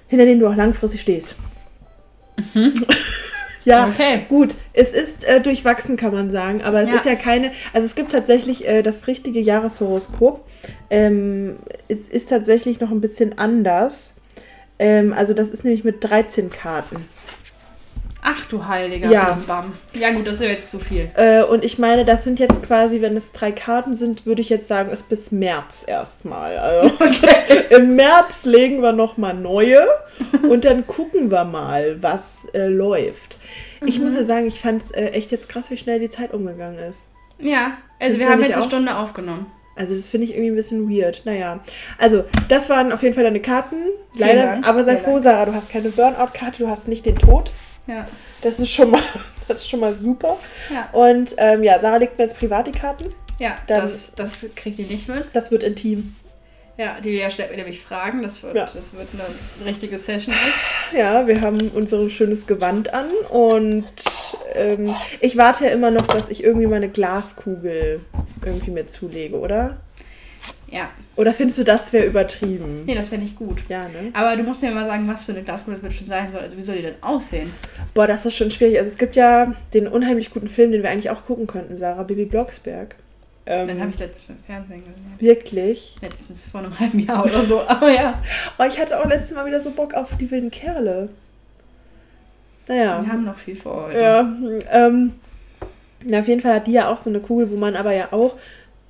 hinter 0.07 0.25
denen 0.25 0.39
du 0.39 0.47
auch 0.47 0.55
langfristig 0.55 1.01
stehst. 1.01 1.35
ja, 3.65 3.87
Okay. 3.87 4.21
gut. 4.29 4.55
Es 4.73 4.91
ist 4.91 5.23
äh, 5.27 5.39
durchwachsen, 5.41 5.97
kann 5.97 6.13
man 6.13 6.31
sagen, 6.31 6.61
aber 6.63 6.81
es 6.81 6.89
Ja. 6.89 6.95
ist 6.97 7.05
ja 7.05 7.15
keine. 7.15 7.51
Also 7.73 7.85
es 7.85 7.95
gibt 7.95 8.11
tatsächlich 8.11 8.67
äh, 8.67 8.81
das 8.81 9.07
richtige 9.07 9.39
Jahreshoroskop. 9.39 10.45
Ähm, 10.89 11.57
es 11.87 12.07
ist 12.07 12.29
tatsächlich 12.29 12.79
noch 12.79 12.91
ein 12.91 13.01
bisschen 13.01 13.37
anders. 13.37 14.15
Ähm, 14.79 15.13
also 15.13 15.33
das 15.33 15.49
ist 15.49 15.63
nämlich 15.63 15.83
mit 15.83 16.03
13 16.03 16.49
Karten. 16.49 17.07
Ach 18.25 18.45
du 18.45 18.65
heiliger 18.65 19.09
Ja. 19.11 19.37
Bam. 19.45 19.73
Ja 19.93 20.11
gut, 20.11 20.25
das 20.25 20.35
ist 20.35 20.43
ja 20.43 20.47
jetzt 20.49 20.71
zu 20.71 20.79
viel. 20.79 21.11
Äh, 21.15 21.43
und 21.43 21.65
ich 21.65 21.77
meine, 21.77 22.05
das 22.05 22.23
sind 22.23 22.39
jetzt 22.39 22.63
quasi, 22.63 23.01
wenn 23.01 23.17
es 23.17 23.33
drei 23.33 23.51
Karten 23.51 23.95
sind, 23.95 24.25
würde 24.25 24.39
ich 24.39 24.47
jetzt 24.47 24.69
sagen, 24.69 24.91
ist 24.91 25.09
bis 25.09 25.31
März 25.33 25.83
erstmal. 25.85 26.57
Also 26.57 26.95
im 27.69 27.97
März 27.97 28.45
legen 28.45 28.81
wir 28.81 28.93
nochmal 28.93 29.33
neue 29.33 29.85
und 30.49 30.63
dann 30.63 30.87
gucken 30.87 31.31
wir 31.31 31.43
mal, 31.43 32.01
was 32.01 32.47
äh, 32.53 32.67
läuft. 32.67 33.37
Ich 33.85 33.99
muss 33.99 34.15
ja 34.15 34.23
sagen, 34.25 34.47
ich 34.47 34.59
fand 34.59 34.81
es 34.81 34.91
äh, 34.91 35.07
echt 35.09 35.31
jetzt 35.31 35.49
krass, 35.49 35.69
wie 35.69 35.77
schnell 35.77 35.99
die 35.99 36.09
Zeit 36.09 36.33
umgegangen 36.33 36.77
ist. 36.79 37.07
Ja, 37.39 37.77
also 37.99 38.13
Ist 38.13 38.19
wir 38.19 38.29
haben 38.29 38.41
jetzt 38.41 38.53
eine 38.53 38.61
auch- 38.63 38.67
Stunde 38.67 38.95
aufgenommen. 38.97 39.47
Also 39.75 39.95
das 39.95 40.07
finde 40.07 40.25
ich 40.27 40.33
irgendwie 40.33 40.51
ein 40.51 40.55
bisschen 40.55 40.87
weird. 40.89 41.23
Naja, 41.25 41.59
also 41.97 42.25
das 42.47 42.69
waren 42.69 42.91
auf 42.91 43.01
jeden 43.01 43.15
Fall 43.15 43.23
deine 43.23 43.39
Karten. 43.39 43.75
Leider, 44.13 44.43
Dank. 44.45 44.67
aber 44.67 44.83
sei 44.83 44.97
froh, 44.97 45.19
Sarah, 45.19 45.45
du 45.45 45.53
hast 45.55 45.71
keine 45.71 45.89
Burnout-Karte, 45.89 46.59
du 46.59 46.67
hast 46.67 46.87
nicht 46.87 47.05
den 47.07 47.15
Tod. 47.15 47.51
Ja. 47.87 48.05
Das 48.43 48.59
ist 48.59 48.69
schon 48.69 48.91
mal, 48.91 49.01
das 49.47 49.59
ist 49.59 49.69
schon 49.69 49.79
mal 49.79 49.95
super. 49.95 50.37
Ja, 50.71 50.89
Und 50.91 51.33
ähm, 51.37 51.63
ja, 51.63 51.79
Sarah 51.79 51.97
legt 51.97 52.17
mir 52.19 52.25
jetzt 52.25 52.37
privat 52.37 52.67
die 52.67 52.71
Karten. 52.71 53.05
ja 53.39 53.55
Dann- 53.67 53.81
das, 53.81 54.13
das 54.13 54.45
kriegt 54.55 54.77
ihr 54.77 54.85
nicht 54.85 55.09
mit. 55.09 55.25
Das 55.33 55.49
wird 55.49 55.63
intim. 55.63 56.15
Ja, 56.77 56.99
die 56.99 57.11
Lea 57.11 57.29
stellt 57.29 57.51
mir 57.51 57.57
nämlich 57.57 57.81
Fragen. 57.81 58.23
Das 58.23 58.41
wird, 58.41 58.55
Ja. 58.55 58.65
das 58.73 58.93
wird 58.95 59.07
eine 59.13 59.69
richtige 59.69 59.97
Session 59.97 60.33
jetzt. 60.33 60.97
Ja, 60.99 61.27
wir 61.27 61.41
haben 61.41 61.71
unser 61.75 62.09
schönes 62.09 62.47
Gewand 62.47 62.93
an 62.93 63.05
und 63.29 63.85
ähm, 64.55 64.93
ich 65.19 65.37
warte 65.37 65.65
ja 65.65 65.69
immer 65.71 65.91
noch, 65.91 66.07
dass 66.07 66.29
ich 66.29 66.43
irgendwie 66.43 66.67
meine 66.67 66.89
Glaskugel 66.89 68.01
irgendwie 68.43 68.71
mir 68.71 68.87
zulege, 68.87 69.37
oder? 69.39 69.77
Ja, 70.69 70.89
Oder 71.15 71.33
findest 71.35 71.59
du, 71.59 71.63
das 71.63 71.93
wäre 71.93 72.05
übertrieben? 72.05 72.83
nee, 72.87 72.95
das 72.95 73.09
fände 73.09 73.27
ich 73.27 73.35
gut. 73.35 73.59
Ja, 73.69 73.79
ne? 73.83 74.09
Aber 74.13 74.35
du 74.35 74.41
musst 74.41 74.63
mir 74.63 74.71
mal 74.71 74.87
sagen, 74.87 75.07
was 75.07 75.23
für 75.25 75.31
eine 75.33 75.43
Glaskugel 75.43 75.75
das 75.79 75.87
bestimmt 75.87 76.09
sein 76.09 76.29
soll. 76.29 76.39
Also 76.41 76.57
wie 76.57 76.63
soll 76.63 76.77
die 76.77 76.81
denn 76.81 76.95
aussehen? 77.01 77.53
Boah, 77.93 78.07
das 78.07 78.25
ist 78.25 78.35
schon 78.35 78.49
schwierig. 78.49 78.79
Also 78.79 78.89
es 78.89 78.97
gibt 78.97 79.15
ja 79.15 79.53
den 79.75 79.87
unheimlich 79.87 80.31
guten 80.31 80.47
Film, 80.47 80.71
den 80.71 80.81
wir 80.81 80.89
eigentlich 80.89 81.11
auch 81.11 81.25
gucken 81.25 81.45
könnten, 81.45 81.77
Sarah, 81.77 82.01
Bibi 82.01 82.25
Blocksberg. 82.25 82.95
Ähm, 83.45 83.67
Den 83.67 83.81
habe 83.81 83.91
ich 83.91 83.99
letztens 83.99 84.37
im 84.37 84.43
Fernsehen 84.45 84.79
gesehen. 84.85 85.15
Wirklich? 85.19 85.95
Letztens 86.01 86.45
vor 86.47 86.61
einem 86.61 86.79
halben 86.79 86.99
Jahr 86.99 87.25
oder 87.25 87.43
so. 87.43 87.61
Aber 87.67 87.91
ja, 87.91 88.21
Oh, 88.57 88.63
ich 88.67 88.79
hatte 88.79 88.99
auch 88.99 89.05
letztes 89.05 89.35
Mal 89.35 89.45
wieder 89.45 89.61
so 89.61 89.71
Bock 89.71 89.93
auf 89.93 90.15
die 90.17 90.29
wilden 90.31 90.49
Kerle. 90.51 91.09
Naja. 92.67 93.03
wir 93.03 93.11
haben 93.11 93.25
noch 93.25 93.37
viel 93.37 93.55
vor 93.57 93.87
heute. 93.87 93.99
Ja, 93.99 94.21
ähm, 94.71 95.13
na, 96.05 96.19
auf 96.21 96.27
jeden 96.27 96.39
Fall 96.41 96.55
hat 96.55 96.67
die 96.67 96.71
ja 96.71 96.87
auch 96.89 96.97
so 96.97 97.09
eine 97.09 97.19
Kugel, 97.19 97.51
wo 97.51 97.57
man 97.57 97.75
aber 97.75 97.91
ja 97.93 98.07
auch 98.11 98.35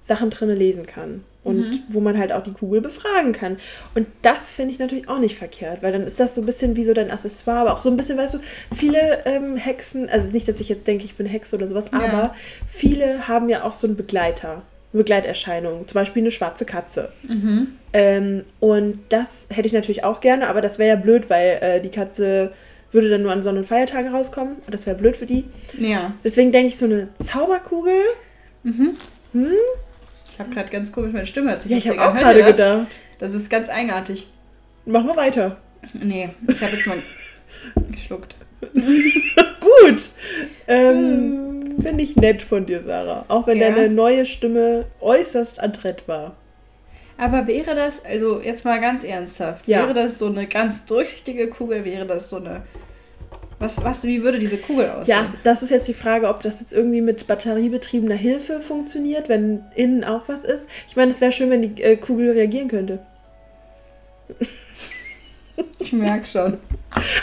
Sachen 0.02 0.30
drinne 0.30 0.54
lesen 0.54 0.86
kann. 0.86 1.24
Und 1.44 1.58
Mhm. 1.72 1.80
wo 1.90 2.00
man 2.00 2.18
halt 2.18 2.32
auch 2.32 2.42
die 2.44 2.54
Kugel 2.54 2.80
befragen 2.80 3.34
kann. 3.34 3.58
Und 3.96 4.08
das 4.22 4.52
finde 4.52 4.72
ich 4.74 4.80
natürlich 4.80 5.10
auch 5.10 5.20
nicht 5.20 5.38
verkehrt, 5.38 5.84
weil 5.84 5.92
dann 5.92 6.04
ist 6.04 6.18
das 6.20 6.36
so 6.36 6.42
ein 6.42 6.46
bisschen 6.46 6.78
wie 6.78 6.86
so 6.86 6.94
dein 6.94 7.12
Accessoire, 7.12 7.60
aber 7.60 7.74
auch 7.74 7.82
so 7.82 7.90
ein 7.90 7.98
bisschen, 7.98 8.18
weißt 8.18 8.36
du, 8.36 8.40
viele 8.74 9.26
ähm, 9.26 9.58
Hexen, 9.58 10.08
also 10.10 10.30
nicht, 10.30 10.48
dass 10.48 10.62
ich 10.62 10.70
jetzt 10.70 10.88
denke, 10.88 11.04
ich 11.04 11.16
bin 11.16 11.26
Hexe 11.26 11.56
oder 11.58 11.68
sowas, 11.68 11.90
Ja. 11.92 12.00
aber 12.00 12.36
viele 12.66 13.28
haben 13.28 13.50
ja 13.50 13.64
auch 13.64 13.74
so 13.74 13.88
einen 13.88 13.98
Begleiter, 13.98 14.62
eine 14.94 15.04
Begleiterscheinung, 15.04 15.86
zum 15.88 15.96
Beispiel 15.96 16.24
eine 16.24 16.32
schwarze 16.32 16.64
Katze. 16.66 17.12
Mhm. 17.28 17.76
Ähm, 17.92 18.44
und 18.62 19.00
das 19.10 19.48
hätte 19.52 19.68
ich 19.68 19.74
natürlich 19.74 20.04
auch 20.06 20.22
gerne, 20.22 20.48
aber 20.48 20.62
das 20.62 20.80
wäre 20.80 20.90
ja 20.90 20.96
blöd, 20.96 21.30
weil 21.30 21.58
äh, 21.62 21.82
die 21.82 21.90
Katze 21.90 22.54
würde 22.94 23.10
dann 23.10 23.22
nur 23.24 23.32
an 23.34 23.44
Sonn- 23.44 23.58
und 23.58 23.66
Feiertagen 23.66 24.14
rauskommen. 24.14 24.56
Und 24.66 24.74
das 24.74 24.86
wäre 24.86 24.96
blöd 24.96 25.18
für 25.18 25.26
die. 25.26 25.44
Ja. 25.78 26.14
Deswegen 26.24 26.52
denke 26.52 26.68
ich, 26.68 26.78
so 26.78 26.86
eine 26.86 27.10
Zauberkugel. 27.22 27.98
Ich 30.34 30.40
habe 30.40 30.50
gerade 30.50 30.70
ganz 30.72 30.92
komisch 30.92 31.14
meine 31.14 31.28
Stimme. 31.28 31.52
Hat 31.52 31.62
sich 31.62 31.72
Ja, 31.72 31.78
ich 31.78 31.88
habe 31.90 32.02
auch 32.02 32.16
gerade 32.16 32.40
das, 32.40 32.58
gedacht. 32.58 32.88
Das 33.20 33.34
ist 33.36 33.50
ganz 33.52 33.70
eigenartig. 33.70 34.28
Mach 34.86 35.04
mal 35.04 35.16
weiter. 35.16 35.58
Nee, 36.02 36.30
ich 36.48 36.62
habe 36.62 36.76
jetzt 36.76 36.88
mal 36.88 36.98
geschluckt. 37.92 38.36
Gut. 39.60 40.02
Ähm, 40.68 41.76
Finde 41.82 42.04
ich 42.04 42.16
nett 42.16 42.42
von 42.42 42.66
dir, 42.66 42.82
Sarah. 42.84 43.26
Auch 43.28 43.46
wenn 43.48 43.60
Ja. 43.60 43.70
deine 43.70 43.90
neue 43.90 44.26
Stimme 44.26 44.86
äußerst 45.02 45.62
adrett 45.62 46.08
war. 46.08 46.36
Aber 47.18 47.46
wäre 47.48 47.76
das, 47.76 48.04
also 48.04 48.42
jetzt 48.42 48.66
mal 48.66 48.82
ganz 48.82 49.04
ernsthaft, 49.04 49.68
Ja. 49.68 49.84
wäre 49.84 49.94
das 49.94 50.18
so 50.18 50.26
eine 50.28 50.48
ganz 50.48 50.86
durchsichtige 50.88 51.48
Kugel, 51.48 51.86
wäre 51.86 52.06
das 52.08 52.30
so 52.30 52.38
eine. 52.38 52.64
Was, 53.64 53.82
was, 53.82 54.04
wie 54.04 54.22
würde 54.24 54.40
diese 54.40 54.58
Kugel 54.58 54.90
aussehen? 54.90 55.16
Ja, 55.16 55.34
das 55.42 55.64
ist 55.64 55.70
jetzt 55.70 55.88
die 55.88 55.94
Frage, 55.94 56.28
ob 56.28 56.44
das 56.44 56.60
jetzt 56.60 56.74
irgendwie 56.74 57.00
mit 57.00 57.28
batteriebetriebener 57.28 58.14
Hilfe 58.14 58.62
funktioniert, 58.62 59.30
wenn 59.30 59.64
innen 59.74 60.04
auch 60.04 60.24
was 60.28 60.44
ist. 60.44 60.68
Ich 60.90 60.98
meine, 60.98 61.12
es 61.12 61.22
wäre 61.22 61.32
schön, 61.32 61.50
wenn 61.50 61.62
die 61.62 61.82
äh, 61.82 61.96
Kugel 61.96 62.32
reagieren 62.32 62.68
könnte. 62.68 63.00
Ich 65.80 65.94
merke 65.94 66.26
schon. 66.26 66.58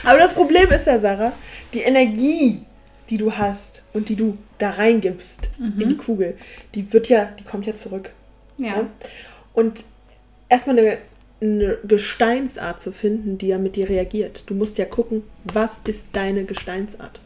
Aber 0.02 0.18
das 0.18 0.32
Problem 0.32 0.70
ist 0.70 0.86
ja, 0.86 0.98
Sarah, 0.98 1.32
die 1.74 1.80
Energie, 1.80 2.62
die 3.10 3.18
du 3.18 3.36
hast 3.36 3.82
und 3.92 4.08
die 4.08 4.16
du 4.16 4.38
da 4.56 4.70
reingibst 4.70 5.50
in 5.58 5.90
die 5.90 5.96
Kugel, 5.98 6.38
die 6.74 6.90
wird 6.90 7.10
ja, 7.10 7.30
die 7.38 7.44
kommt 7.44 7.66
ja 7.66 7.74
zurück. 7.74 8.12
Ja. 8.56 8.66
Ja. 8.68 8.86
Und 9.52 9.84
erstmal 10.48 10.78
eine, 10.78 10.98
eine 11.40 11.78
Gesteinsart 11.86 12.80
zu 12.80 12.92
finden, 12.92 13.38
die 13.38 13.48
ja 13.48 13.58
mit 13.58 13.76
dir 13.76 13.88
reagiert. 13.88 14.44
Du 14.46 14.54
musst 14.54 14.78
ja 14.78 14.84
gucken, 14.84 15.22
was 15.44 15.80
ist 15.86 16.08
deine 16.12 16.44
Gesteinsart? 16.44 17.20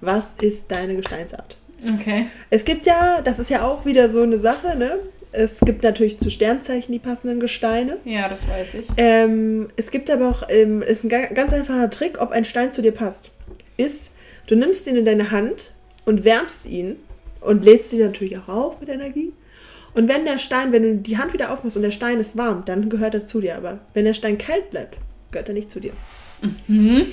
Was 0.00 0.34
ist 0.40 0.70
deine 0.72 0.96
Gesteinsart? 0.96 1.56
Okay. 1.98 2.26
Es 2.50 2.64
gibt 2.64 2.84
ja, 2.86 3.20
das 3.22 3.38
ist 3.38 3.50
ja 3.50 3.66
auch 3.66 3.84
wieder 3.86 4.10
so 4.10 4.22
eine 4.22 4.38
Sache, 4.38 4.76
ne? 4.76 4.92
Es 5.32 5.60
gibt 5.60 5.84
natürlich 5.84 6.18
zu 6.18 6.28
Sternzeichen 6.30 6.92
die 6.92 6.98
passenden 6.98 7.38
Gesteine. 7.38 7.98
Ja, 8.04 8.28
das 8.28 8.48
weiß 8.48 8.74
ich. 8.74 8.86
Ähm, 8.96 9.68
es 9.76 9.90
gibt 9.92 10.10
aber 10.10 10.28
auch, 10.28 10.42
ähm, 10.48 10.82
ist 10.82 11.04
ein 11.04 11.08
ga- 11.08 11.26
ganz 11.32 11.52
einfacher 11.52 11.88
Trick, 11.88 12.20
ob 12.20 12.32
ein 12.32 12.44
Stein 12.44 12.72
zu 12.72 12.82
dir 12.82 12.90
passt. 12.92 13.30
Ist, 13.76 14.12
du 14.48 14.56
nimmst 14.56 14.86
ihn 14.88 14.96
in 14.96 15.04
deine 15.04 15.30
Hand 15.30 15.72
und 16.04 16.24
wärmst 16.24 16.66
ihn 16.66 16.96
und 17.40 17.64
lädst 17.64 17.92
ihn 17.92 18.00
natürlich 18.00 18.36
auch 18.38 18.48
auf 18.48 18.80
mit 18.80 18.88
Energie. 18.88 19.32
Und 19.94 20.08
wenn 20.08 20.24
der 20.24 20.38
Stein, 20.38 20.72
wenn 20.72 20.82
du 20.82 20.96
die 20.96 21.18
Hand 21.18 21.32
wieder 21.32 21.52
aufmachst 21.52 21.76
und 21.76 21.82
der 21.82 21.90
Stein 21.90 22.18
ist 22.18 22.36
warm, 22.36 22.64
dann 22.64 22.88
gehört 22.88 23.14
er 23.14 23.26
zu 23.26 23.40
dir. 23.40 23.56
Aber 23.56 23.78
wenn 23.94 24.04
der 24.04 24.14
Stein 24.14 24.38
kalt 24.38 24.70
bleibt, 24.70 24.96
gehört 25.30 25.48
er 25.48 25.54
nicht 25.54 25.70
zu 25.70 25.80
dir. 25.80 25.92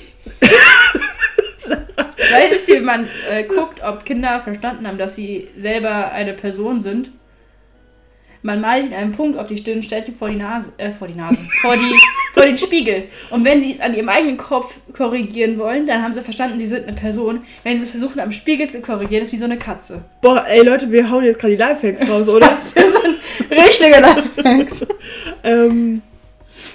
Weil 2.30 2.50
wisst 2.50 2.68
ihr, 2.68 2.80
wie 2.80 2.84
man 2.84 3.08
äh, 3.30 3.44
guckt, 3.44 3.82
ob 3.82 4.04
Kinder 4.04 4.40
verstanden 4.40 4.86
haben, 4.86 4.98
dass 4.98 5.16
sie 5.16 5.48
selber 5.56 6.12
eine 6.12 6.34
Person 6.34 6.80
sind? 6.80 7.10
Man 8.42 8.60
malt 8.60 8.84
ihnen 8.84 8.94
einen 8.94 9.12
Punkt 9.12 9.38
auf 9.38 9.46
die 9.46 9.56
Stirn, 9.56 9.82
stellt 9.82 10.08
die 10.08 10.12
vor 10.12 10.28
die 10.28 10.36
Nase, 10.36 10.72
äh, 10.78 10.90
vor 10.90 11.08
die 11.08 11.14
Nase, 11.14 11.38
vor, 11.60 11.74
die, 11.74 11.98
vor 12.32 12.44
den 12.44 12.56
Spiegel. 12.56 13.04
Und 13.30 13.44
wenn 13.44 13.60
sie 13.60 13.72
es 13.72 13.80
an 13.80 13.94
ihrem 13.94 14.08
eigenen 14.08 14.36
Kopf 14.36 14.78
korrigieren 14.92 15.58
wollen, 15.58 15.86
dann 15.86 16.02
haben 16.02 16.14
sie 16.14 16.22
verstanden, 16.22 16.58
sie 16.58 16.66
sind 16.66 16.86
eine 16.86 16.96
Person. 16.96 17.40
Wenn 17.64 17.80
sie 17.80 17.86
versuchen, 17.86 18.20
am 18.20 18.32
Spiegel 18.32 18.68
zu 18.68 18.80
korrigieren, 18.80 19.22
ist 19.22 19.32
wie 19.32 19.38
so 19.38 19.44
eine 19.44 19.56
Katze. 19.56 20.04
Boah, 20.20 20.44
ey 20.46 20.62
Leute, 20.62 20.90
wir 20.90 21.10
hauen 21.10 21.24
jetzt 21.24 21.40
gerade 21.40 21.56
die 21.56 21.62
Lifehacks 21.62 22.08
raus, 22.08 22.28
oder? 22.28 22.48
Das 22.58 22.74
ist 22.74 22.96
ein 23.50 23.58
richtiger 23.58 24.00
Lifehack. 24.00 24.68
ähm, 25.44 26.02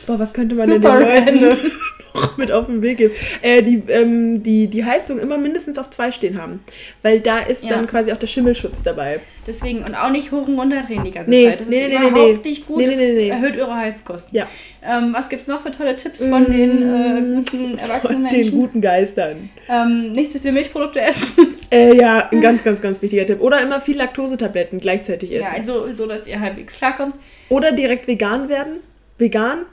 boah, 0.08 0.20
was 0.20 0.34
könnte 0.34 0.56
man 0.56 0.68
Super 0.68 1.00
denn 1.00 1.26
den 1.26 1.42
Leuten 1.42 1.72
noch 2.14 2.38
mit 2.38 2.52
auf 2.52 2.68
den 2.68 2.82
Weg 2.84 2.98
geben? 3.00 3.14
Äh, 3.42 3.64
die, 3.64 3.82
ähm, 3.88 4.44
die, 4.44 4.68
die 4.68 4.86
Heizung 4.86 5.20
immer 5.20 5.38
mindestens 5.38 5.78
auf 5.78 5.90
zwei 5.90 6.12
stehen 6.12 6.40
haben. 6.42 6.64
Weil 7.02 7.20
da 7.22 7.40
ist 7.40 7.64
Ja. 7.64 7.72
dann 7.72 7.88
quasi 7.88 8.12
auch 8.12 8.18
der 8.18 8.28
Schimmelschutz 8.28 8.84
dabei. 8.84 9.20
Deswegen, 9.48 9.80
und 9.80 9.96
auch 10.00 10.10
nicht 10.12 10.32
hoch 10.32 10.48
und 10.48 10.58
runter 10.58 10.82
drehen 10.84 11.04
die 11.04 11.12
ganze 11.12 11.30
Nee, 11.30 11.50
Zeit. 11.50 11.62
Das 11.62 11.68
nee, 11.70 11.82
ist 11.82 11.90
nee, 11.90 11.96
überhaupt 12.08 12.44
nee. 12.46 12.50
nicht 12.50 12.68
gut. 12.68 12.78
Nee, 12.78 12.88
nee, 12.88 13.30
das 13.30 13.38
erhöht 13.40 13.58
eure 13.58 13.76
Heizkosten. 13.76 14.38
Ja. 14.38 14.48
Ähm, 14.86 15.10
was 15.12 15.30
gibt 15.30 15.42
es 15.42 15.48
noch 15.48 15.62
für 15.62 15.72
tolle 15.72 15.96
Tipps 15.96 16.24
von 16.24 16.46
den 16.46 16.82
äh, 16.84 17.22
guten 17.36 17.78
erwachsenen 17.78 18.28
Von 18.28 18.30
den 18.40 18.52
guten 18.52 18.82
Geistern. 18.82 19.50
Ähm, 19.70 20.12
nicht 20.14 20.32
zu 20.32 20.40
viel 20.40 20.52
Milchprodukte 20.52 21.02
essen. 21.02 21.48
Äh, 21.74 21.96
ja, 21.96 22.30
ein 22.32 22.40
ganz, 22.40 22.64
ganz, 22.64 22.84
ganz 22.84 23.02
wichtiger 23.02 23.26
Tipp. 23.26 23.42
Oder 23.42 23.60
immer 23.62 23.82
viel 23.82 23.98
Laktosetabletten 23.98 24.80
gleichzeitig 24.80 25.32
essen. 25.32 25.42
ja, 25.46 25.58
also 25.58 25.92
so, 25.92 26.06
dass 26.06 26.28
ihr 26.28 26.40
halbwegs 26.40 26.78
klarkommt. 26.78 27.16
Oder 27.50 27.72
direkt 27.72 28.06
vegan 28.08 28.48
werden. 28.48 28.76
Vegan? 29.18 29.64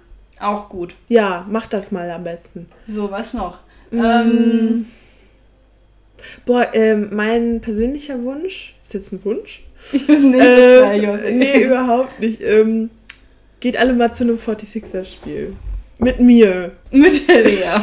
Auch 0.40 0.68
gut. 0.68 0.94
Ja, 1.08 1.46
macht 1.50 1.72
das 1.72 1.92
mal 1.92 2.10
am 2.10 2.24
besten. 2.24 2.66
So, 2.86 3.10
was 3.10 3.34
noch? 3.34 3.58
Mm. 3.90 4.04
Ähm, 4.04 4.86
Boah, 6.46 6.68
ähm, 6.74 7.08
mein 7.12 7.60
persönlicher 7.60 8.22
Wunsch, 8.24 8.74
ist 8.82 8.94
jetzt 8.94 9.12
ein 9.12 9.24
Wunsch? 9.24 9.62
ich 9.92 10.08
weiß 10.08 10.20
nicht, 10.22 10.40
Ähm, 10.42 11.08
was 11.08 11.22
da 11.22 11.30
nee, 11.30 11.62
überhaupt 11.64 12.20
nicht. 12.20 12.40
Ähm, 12.42 12.90
geht 13.60 13.76
alle 13.76 13.92
mal 13.92 14.12
zu 14.12 14.24
einem 14.24 14.36
46er-Spiel. 14.36 15.54
Mit 15.98 16.20
mir. 16.20 16.72
Mit 16.90 17.28
der 17.28 17.42
Lea. 17.44 17.80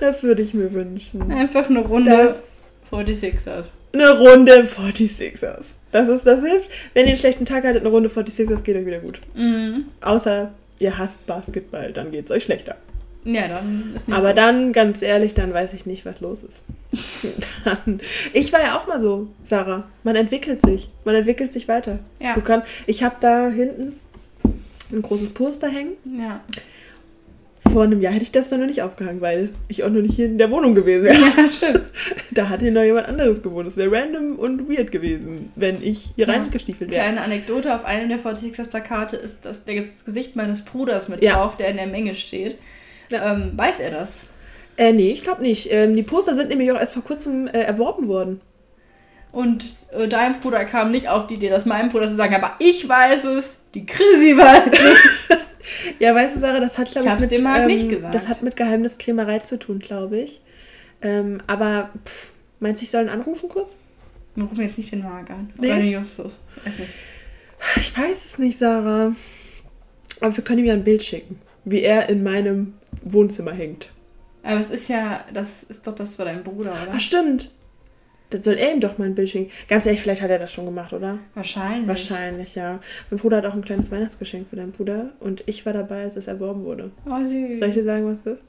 Das 0.00 0.22
würde 0.22 0.42
ich 0.42 0.54
mir 0.54 0.72
wünschen. 0.72 1.30
Einfach 1.32 1.68
eine 1.68 1.80
Runde 1.80 2.10
Das, 2.10 2.52
46ers. 2.90 3.70
eine 3.92 4.18
Runde 4.18 4.62
46ers. 4.62 5.64
Das 5.92 6.08
ist, 6.08 6.26
das 6.26 6.40
hilft. 6.44 6.68
Wenn 6.94 7.04
ihr 7.06 7.10
einen 7.12 7.16
schlechten 7.18 7.46
Tag 7.46 7.64
hattet, 7.64 7.80
eine 7.82 7.88
Runde 7.88 8.08
46ers 8.08 8.62
geht 8.62 8.76
euch 8.76 8.86
wieder 8.86 8.98
gut. 8.98 9.20
Mhm. 9.34 9.86
Außer 10.00 10.52
ihr 10.78 10.98
hasst 10.98 11.26
Basketball, 11.26 11.92
dann 11.92 12.10
geht 12.10 12.24
es 12.24 12.30
euch 12.30 12.44
schlechter. 12.44 12.76
Ja, 13.24 13.48
dann 13.48 13.92
ist 13.96 14.06
nicht 14.06 14.16
Aber 14.16 14.28
gut. 14.28 14.38
dann, 14.38 14.72
ganz 14.72 15.02
ehrlich, 15.02 15.34
dann 15.34 15.52
weiß 15.52 15.74
ich 15.74 15.84
nicht, 15.84 16.06
was 16.06 16.20
los 16.20 16.44
ist. 16.44 16.62
dann, 17.64 18.00
ich 18.32 18.52
war 18.52 18.60
ja 18.60 18.78
auch 18.78 18.86
mal 18.86 19.00
so, 19.00 19.26
Sarah. 19.44 19.84
Man 20.04 20.14
entwickelt 20.14 20.62
sich. 20.62 20.88
Man 21.04 21.16
entwickelt 21.16 21.52
sich 21.52 21.66
weiter. 21.66 21.98
Ja. 22.20 22.34
Du 22.34 22.40
kannst, 22.40 22.68
ich 22.86 23.02
habe 23.02 23.16
da 23.20 23.48
hinten 23.48 23.98
ein 24.92 25.02
großes 25.02 25.30
Poster 25.30 25.68
hängen. 25.68 25.94
Ja. 26.04 26.40
Vor 27.72 27.82
einem 27.84 28.00
Jahr 28.00 28.12
hätte 28.12 28.22
ich 28.24 28.32
das 28.32 28.48
dann 28.48 28.60
noch 28.60 28.66
nicht 28.66 28.82
aufgehangen, 28.82 29.20
weil 29.20 29.50
ich 29.68 29.84
auch 29.84 29.90
noch 29.90 30.00
nicht 30.00 30.14
hier 30.16 30.26
in 30.26 30.38
der 30.38 30.50
Wohnung 30.50 30.74
gewesen 30.74 31.04
wäre. 31.04 31.14
ja, 31.16 31.50
stimmt. 31.52 31.82
Da 32.32 32.48
hat 32.48 32.60
hier 32.60 32.70
noch 32.72 32.82
jemand 32.82 33.08
anderes 33.08 33.42
gewohnt. 33.42 33.66
Das 33.66 33.76
wäre 33.76 33.90
random 33.92 34.36
und 34.36 34.68
weird 34.68 34.92
gewesen, 34.92 35.50
wenn 35.56 35.82
ich 35.82 36.10
hier 36.16 36.26
Ja. 36.26 36.32
reingestiefelt 36.34 36.90
wäre. 36.90 37.00
Kleine 37.02 37.20
Anekdote, 37.22 37.74
auf 37.74 37.84
einem 37.84 38.08
der 38.08 38.18
46ers 38.18 38.68
Plakate 38.68 39.16
ist 39.16 39.44
das, 39.46 39.64
das 39.64 40.04
Gesicht 40.04 40.36
meines 40.36 40.64
Bruders 40.64 41.08
mit 41.08 41.22
Ja. 41.24 41.34
drauf, 41.36 41.56
der 41.56 41.68
in 41.68 41.76
der 41.76 41.86
Menge 41.86 42.14
steht. 42.14 42.58
Ja. 43.10 43.32
Ähm, 43.34 43.52
weiß 43.56 43.80
er 43.80 43.90
das? 43.90 44.26
Äh, 44.76 44.92
nee, 44.92 45.10
ich 45.12 45.22
glaube 45.22 45.42
nicht. 45.42 45.72
Ähm, 45.72 45.96
die 45.96 46.02
Poster 46.02 46.34
sind 46.34 46.48
nämlich 46.50 46.70
auch 46.72 46.78
erst 46.78 46.92
vor 46.92 47.02
kurzem 47.04 47.46
äh, 47.48 47.60
erworben 47.62 48.08
worden. 48.08 48.40
Und 49.32 49.64
äh, 49.92 50.08
dein 50.08 50.40
Bruder 50.40 50.64
kam 50.64 50.90
nicht 50.90 51.08
auf 51.08 51.26
die 51.26 51.34
Idee, 51.34 51.48
das 51.50 51.66
meinem 51.66 51.90
Bruder 51.90 52.08
zu 52.08 52.14
sagen, 52.14 52.34
aber 52.34 52.54
ich 52.58 52.88
weiß 52.88 53.24
es, 53.26 53.60
die 53.74 53.84
Chrissy 53.86 54.36
weiß 54.36 54.70
es. 54.72 55.36
Ja, 55.98 56.14
weißt 56.14 56.36
du, 56.36 56.40
Sarah, 56.40 56.60
das 56.60 56.78
hat, 56.78 56.90
glaube 56.90 57.08
Ich 57.08 57.14
ich, 57.14 57.20
mit, 57.20 57.30
dem 57.30 57.42
Marc 57.42 57.60
ähm, 57.62 57.66
nicht 57.66 57.88
gesagt. 57.88 58.14
das 58.14 58.28
hat 58.28 58.42
mit 58.42 58.56
Geheimniskrämerei 58.56 59.40
zu 59.40 59.58
tun, 59.58 59.78
glaube 59.78 60.18
ich. 60.18 60.40
Ähm, 61.02 61.40
aber 61.46 61.90
pff, 62.06 62.32
meinst 62.60 62.80
du, 62.80 62.84
ich 62.84 62.90
soll 62.90 63.02
ihn 63.04 63.08
anrufen 63.08 63.48
kurz? 63.48 63.76
Wir 64.34 64.44
rufen 64.44 64.62
jetzt 64.62 64.78
nicht 64.78 64.92
den 64.92 65.02
Marc 65.02 65.30
an. 65.30 65.52
Nee. 65.58 65.68
Oder 65.68 65.76
den 65.78 65.90
Justus. 65.90 66.38
Weiß 66.64 66.78
nicht. 66.78 66.90
Ich 67.76 67.96
weiß 67.96 68.24
es 68.24 68.38
nicht, 68.38 68.58
Sarah. 68.58 69.14
Aber 70.20 70.36
wir 70.36 70.44
können 70.44 70.60
ihm 70.60 70.66
ja 70.66 70.74
ein 70.74 70.84
Bild 70.84 71.02
schicken, 71.02 71.38
wie 71.64 71.82
er 71.82 72.08
in 72.08 72.22
meinem 72.22 72.74
Wohnzimmer 73.02 73.52
hängt. 73.52 73.90
Aber 74.42 74.60
es 74.60 74.70
ist 74.70 74.88
ja, 74.88 75.24
das 75.32 75.64
ist 75.64 75.86
doch 75.86 75.94
das 75.94 76.18
war 76.18 76.26
dein 76.26 76.42
Bruder, 76.44 76.70
oder? 76.70 76.92
Ach, 76.94 77.00
stimmt. 77.00 77.50
Dann 78.30 78.42
soll 78.42 78.54
er 78.54 78.72
ihm 78.72 78.80
doch 78.80 78.98
mal 78.98 79.04
ein 79.04 79.14
Bild 79.14 79.28
schicken. 79.28 79.52
Ganz 79.68 79.86
ehrlich, 79.86 80.00
vielleicht 80.00 80.22
hat 80.22 80.30
er 80.30 80.38
das 80.38 80.52
schon 80.52 80.64
gemacht, 80.64 80.92
oder? 80.92 81.18
Wahrscheinlich. 81.34 81.86
Wahrscheinlich, 81.86 82.54
ja. 82.56 82.80
Mein 83.10 83.20
Bruder 83.20 83.36
hat 83.38 83.46
auch 83.46 83.54
ein 83.54 83.64
kleines 83.64 83.90
Weihnachtsgeschenk 83.90 84.48
für 84.50 84.56
deinen 84.56 84.72
Bruder 84.72 85.10
und 85.20 85.44
ich 85.46 85.64
war 85.64 85.72
dabei, 85.72 86.02
als 86.02 86.16
es 86.16 86.26
erworben 86.26 86.64
wurde. 86.64 86.90
Oh, 87.08 87.22
süß. 87.22 87.58
Soll 87.58 87.68
ich 87.68 87.74
dir 87.74 87.84
sagen, 87.84 88.06
was 88.06 88.22
das 88.24 88.38
ist? 88.38 88.44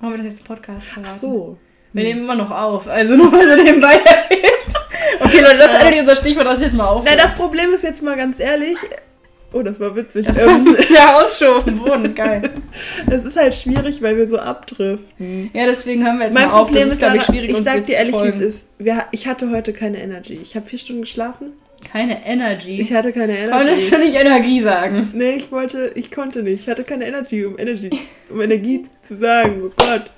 Wollen 0.00 0.12
wir 0.12 0.18
das 0.18 0.26
jetzt 0.26 0.40
im 0.40 0.46
Podcast 0.46 0.86
verraten? 0.86 1.10
Ach 1.12 1.18
so. 1.18 1.58
Wir 1.92 2.04
nehmen 2.04 2.20
immer 2.20 2.34
noch 2.34 2.50
auf, 2.50 2.86
also 2.86 3.16
nur 3.16 3.30
mal 3.30 3.46
so 3.46 3.62
nebenbei 3.62 3.94
erwähnt. 3.94 4.74
Okay, 5.20 5.40
Leute, 5.40 5.58
das 5.58 5.72
ist 5.72 5.76
eigentlich 5.76 6.00
unser 6.00 6.16
Stichwort, 6.16 6.46
das 6.46 6.60
wir 6.60 6.66
jetzt 6.66 6.76
mal 6.76 6.86
auf. 6.86 7.02
Na, 7.04 7.16
das 7.16 7.34
Problem 7.34 7.72
ist 7.72 7.82
jetzt 7.82 8.02
mal 8.02 8.16
ganz 8.16 8.40
ehrlich. 8.40 8.76
Oh, 9.52 9.62
das 9.62 9.80
war 9.80 9.96
witzig. 9.96 10.26
Das 10.26 10.42
ähm, 10.42 10.66
war 10.66 10.90
ja 10.90 11.16
ausstoßen, 11.20 11.78
Boden, 11.78 12.14
geil. 12.14 12.42
es 13.10 13.24
ist 13.24 13.36
halt 13.36 13.54
schwierig, 13.54 14.02
weil 14.02 14.16
wir 14.18 14.28
so 14.28 14.38
abdriften. 14.38 15.50
Ja, 15.54 15.64
deswegen 15.66 16.04
hören 16.04 16.18
wir 16.18 16.26
jetzt 16.26 16.34
mein 16.34 16.48
mal 16.48 16.54
auf. 16.54 16.66
Problem 16.66 16.84
das 16.84 16.92
ist, 16.92 16.98
glaube 16.98 17.16
ich, 17.16 17.22
schwierig, 17.22 17.50
ich 17.50 17.64
sag 17.64 17.84
dir 17.84 17.94
ehrlich, 17.96 18.14
wie 18.14 18.28
es 18.28 18.40
ist. 18.40 18.68
Wir, 18.78 19.04
ich 19.10 19.26
hatte 19.26 19.50
heute 19.50 19.72
keine 19.72 20.02
Energy. 20.02 20.38
Ich 20.42 20.54
habe 20.54 20.66
vier 20.66 20.78
Stunden 20.78 21.02
geschlafen. 21.02 21.52
Keine 21.90 22.26
Energy. 22.26 22.80
Ich 22.80 22.92
hatte 22.92 23.12
keine 23.12 23.48
Konntest 23.50 23.90
Energy. 23.90 23.90
du 23.90 23.98
nicht 24.10 24.20
Energie 24.20 24.60
sagen? 24.60 25.08
Nee, 25.14 25.36
ich 25.36 25.50
wollte, 25.52 25.92
ich 25.94 26.10
konnte 26.10 26.42
nicht. 26.42 26.62
Ich 26.62 26.68
hatte 26.68 26.82
keine 26.84 27.06
Energy, 27.06 27.44
um 27.46 27.56
Energy, 27.58 27.88
um 28.30 28.40
Energie 28.42 28.86
zu 29.00 29.16
sagen. 29.16 29.62
Oh 29.64 29.70
Gott. 29.76 30.10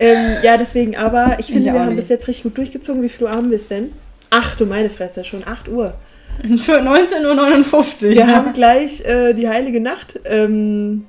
Ähm, 0.00 0.38
ja, 0.42 0.56
deswegen, 0.56 0.96
aber 0.96 1.36
ich 1.38 1.46
finde, 1.46 1.60
Ich 1.60 1.72
wir 1.72 1.78
haben 1.78 1.90
nicht. 1.90 1.98
bis 1.98 2.08
jetzt 2.08 2.26
richtig 2.26 2.44
gut 2.44 2.56
durchgezogen. 2.58 3.02
Wie 3.02 3.08
viel 3.10 3.26
Uhr 3.26 3.30
haben 3.32 3.50
wir 3.50 3.56
es 3.56 3.68
denn? 3.68 3.92
Ach 4.30 4.56
du 4.56 4.64
meine 4.66 4.90
Fresse, 4.90 5.24
schon 5.24 5.46
8 5.46 5.68
Uhr. 5.68 5.94
Für 6.58 6.80
19.59 6.80 8.04
Uhr. 8.08 8.10
Wir 8.14 8.26
haben 8.26 8.52
gleich 8.52 9.04
äh, 9.04 9.32
die 9.34 9.48
heilige 9.48 9.80
Nacht. 9.80 10.18
Ähm, 10.24 11.06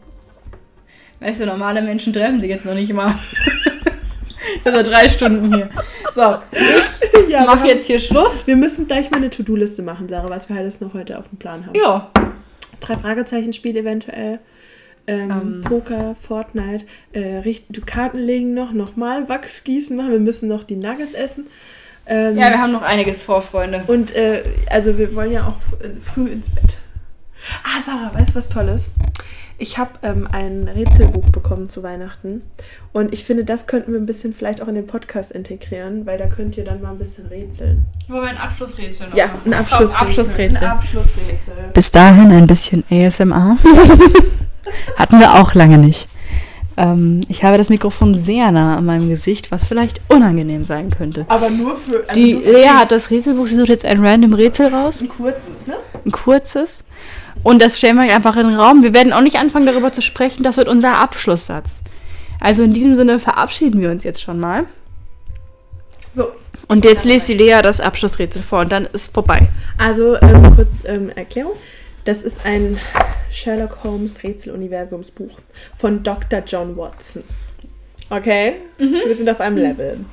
Weißt 1.19 1.41
du, 1.41 1.45
normale 1.45 1.81
Menschen 1.81 2.13
treffen 2.13 2.39
sich 2.39 2.49
jetzt 2.49 2.65
noch 2.65 2.75
nicht 2.75 2.93
mal. 2.93 3.13
Also 4.63 4.81
drei 4.89 5.07
Stunden 5.09 5.53
hier. 5.53 5.69
So, 6.13 6.21
ja, 6.21 6.39
ich 6.41 7.27
wir, 7.27 7.39
mach 7.41 7.59
haben- 7.59 7.65
jetzt 7.67 7.85
hier 7.85 7.99
Schluss. 7.99 8.47
wir 8.47 8.55
müssen 8.55 8.87
gleich 8.87 9.11
mal 9.11 9.17
eine 9.17 9.29
To-Do-Liste 9.29 9.83
machen, 9.83 10.09
Sarah, 10.09 10.29
was 10.29 10.49
wir 10.49 10.55
alles 10.55 10.81
noch 10.81 10.93
heute 10.95 11.19
auf 11.19 11.27
dem 11.27 11.37
Plan 11.37 11.65
haben. 11.67 11.75
Ja. 11.75 12.09
Drei 12.79 12.95
Fragezeichen-Spiel 12.95 13.77
eventuell. 13.77 14.39
Ähm, 15.07 15.29
Ähm. 15.29 15.61
Poker, 15.63 16.15
Fortnite, 16.19 16.85
äh, 17.13 17.41
Karten 17.85 18.17
legen 18.17 18.55
noch, 18.55 18.71
nochmal 18.71 19.29
Wachsgießen 19.29 19.95
machen. 19.95 20.11
Wir 20.11 20.19
müssen 20.19 20.47
noch 20.49 20.63
die 20.63 20.77
Nuggets 20.77 21.13
essen. 21.13 21.45
Ähm, 22.07 22.37
Ja, 22.37 22.49
wir 22.49 22.61
haben 22.61 22.71
noch 22.71 22.81
einiges 22.83 23.23
vor, 23.23 23.41
Freunde. 23.41 23.83
Und 23.87 24.15
äh, 24.15 24.43
also 24.69 24.97
wir 24.97 25.13
wollen 25.15 25.31
ja 25.31 25.47
auch 25.47 25.79
äh, 25.83 25.99
früh 25.99 26.27
ins 26.29 26.49
Bett. 26.49 26.77
Ah, 27.63 27.81
Sarah, 27.85 28.11
weißt 28.13 28.31
du 28.31 28.35
was 28.35 28.49
Tolles? 28.49 28.89
Ich 29.57 29.77
habe 29.77 29.91
ähm, 30.03 30.27
ein 30.31 30.67
Rätselbuch 30.67 31.29
bekommen 31.29 31.69
zu 31.69 31.81
Weihnachten. 31.81 32.41
Und 32.91 33.13
ich 33.13 33.23
finde, 33.23 33.45
das 33.45 33.67
könnten 33.67 33.93
wir 33.93 33.99
ein 33.99 34.05
bisschen 34.05 34.33
vielleicht 34.33 34.61
auch 34.61 34.67
in 34.67 34.75
den 34.75 34.85
Podcast 34.87 35.31
integrieren, 35.31 36.05
weil 36.05 36.17
da 36.17 36.27
könnt 36.27 36.57
ihr 36.57 36.65
dann 36.65 36.81
mal 36.81 36.91
ein 36.91 36.97
bisschen 36.97 37.27
rätseln. 37.27 37.85
Wollen 38.09 38.23
wir 38.23 38.29
ein 38.31 38.37
Abschlussrätsel 38.37 39.07
noch 39.09 39.15
Ja, 39.15 39.29
ein 39.45 39.53
Abschlussrätsel. 39.53 39.95
Abschlussrätsel. 40.07 40.63
Ein 40.63 40.71
Abschlussrätsel. 40.71 41.53
Bis 41.73 41.91
dahin 41.91 42.31
ein 42.31 42.47
bisschen 42.47 42.83
ASMR. 42.91 43.57
Hatten 44.97 45.19
wir 45.19 45.35
auch 45.35 45.53
lange 45.53 45.77
nicht. 45.77 46.07
Ähm, 46.77 47.21
ich 47.29 47.43
habe 47.43 47.57
das 47.57 47.69
Mikrofon 47.69 48.15
sehr 48.15 48.51
nah 48.51 48.77
an 48.77 48.85
meinem 48.85 49.09
Gesicht, 49.09 49.51
was 49.51 49.65
vielleicht 49.67 50.01
unangenehm 50.09 50.65
sein 50.65 50.89
könnte. 50.89 51.25
Aber 51.29 51.49
nur 51.49 51.77
für. 51.77 52.03
Also 52.07 52.13
Die 52.13 52.33
nur 52.33 52.43
für 52.43 52.51
Lea 52.51 52.69
hat 52.69 52.91
das 52.91 53.11
Rätselbuch, 53.11 53.47
sie 53.47 53.55
sucht 53.55 53.69
jetzt 53.69 53.85
ein 53.85 54.03
random 54.05 54.33
Rätsel 54.33 54.67
raus, 54.67 55.01
ein 55.01 55.07
kurzes, 55.07 55.67
ne? 55.67 55.75
ein 56.05 56.11
kurzes. 56.11 56.83
Und 57.43 57.61
das 57.61 57.77
stellen 57.77 57.97
wir 57.97 58.13
einfach 58.13 58.37
in 58.37 58.47
den 58.47 58.55
Raum. 58.55 58.83
Wir 58.83 58.93
werden 58.93 59.13
auch 59.13 59.21
nicht 59.21 59.37
anfangen, 59.37 59.65
darüber 59.65 59.93
zu 59.93 60.01
sprechen. 60.01 60.43
Das 60.43 60.57
wird 60.57 60.67
unser 60.67 60.99
Abschlusssatz. 60.99 61.81
Also 62.39 62.63
in 62.63 62.73
diesem 62.73 62.95
Sinne 62.95 63.19
verabschieden 63.19 63.81
wir 63.81 63.91
uns 63.91 64.03
jetzt 64.03 64.21
schon 64.21 64.39
mal. 64.39 64.65
So, 66.13 66.27
Und 66.67 66.85
jetzt 66.85 67.05
liest 67.05 67.27
die 67.29 67.33
Lea 67.33 67.59
das 67.61 67.81
Abschlussrätsel 67.81 68.41
vor 68.41 68.61
und 68.61 68.71
dann 68.71 68.85
ist 68.85 69.13
vorbei. 69.13 69.47
Also 69.77 70.15
ähm, 70.21 70.55
kurz 70.55 70.83
ähm, 70.85 71.09
Erklärung. 71.09 71.53
Das 72.05 72.21
ist 72.21 72.45
ein 72.45 72.77
Sherlock 73.31 73.83
Holmes 73.83 74.23
Rätseluniversumsbuch 74.23 75.39
von 75.75 76.03
Dr. 76.03 76.43
John 76.45 76.77
Watson. 76.77 77.23
Okay? 78.11 78.53
Wir 78.77 79.15
sind 79.15 79.27
auf 79.27 79.41
einem 79.41 79.57
Level. 79.57 80.05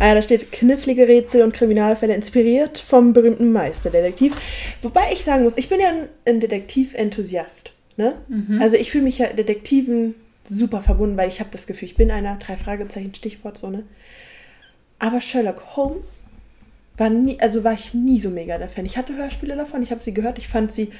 Äh, 0.00 0.14
da 0.14 0.22
steht 0.22 0.50
knifflige 0.50 1.06
Rätsel 1.06 1.42
und 1.42 1.52
Kriminalfälle 1.52 2.14
inspiriert 2.14 2.78
vom 2.78 3.12
berühmten 3.12 3.52
Meisterdetektiv. 3.52 4.34
Wobei 4.80 5.12
ich 5.12 5.24
sagen 5.24 5.44
muss, 5.44 5.58
ich 5.58 5.68
bin 5.68 5.78
ja 5.78 5.92
ein, 6.24 6.40
Detektiv-Enthusiast. 6.40 7.72
Ne? 7.98 8.14
Also 8.60 8.76
ich 8.76 8.90
fühle 8.90 9.04
mich 9.04 9.18
ja 9.18 9.26
Detektiven 9.26 10.14
super 10.44 10.80
verbunden, 10.80 11.18
weil 11.18 11.28
ich 11.28 11.40
habe 11.40 11.50
das 11.52 11.66
Gefühl, 11.66 11.88
ich 11.88 11.96
bin 11.96 12.10
einer, 12.10 12.36
drei 12.36 12.56
Fragezeichen, 12.56 13.14
Stichwort 13.14 13.58
so, 13.58 13.68
ne? 13.68 13.82
Aber 14.98 15.20
Sherlock 15.20 15.76
Holmes 15.76 16.24
war 16.96 17.10
nie, 17.10 17.38
also 17.40 17.62
war 17.64 17.74
ich 17.74 17.92
nie 17.92 18.20
so 18.20 18.30
mega 18.30 18.56
der 18.56 18.70
Fan. 18.70 18.86
Ich 18.86 18.96
hatte 18.96 19.14
Hörspiele 19.14 19.56
davon, 19.56 19.82
ich 19.82 19.90
habe 19.90 20.02
sie 20.02 20.14
gehört, 20.14 20.38
ich 20.38 20.48
fand 20.48 20.72
sie 20.72 20.92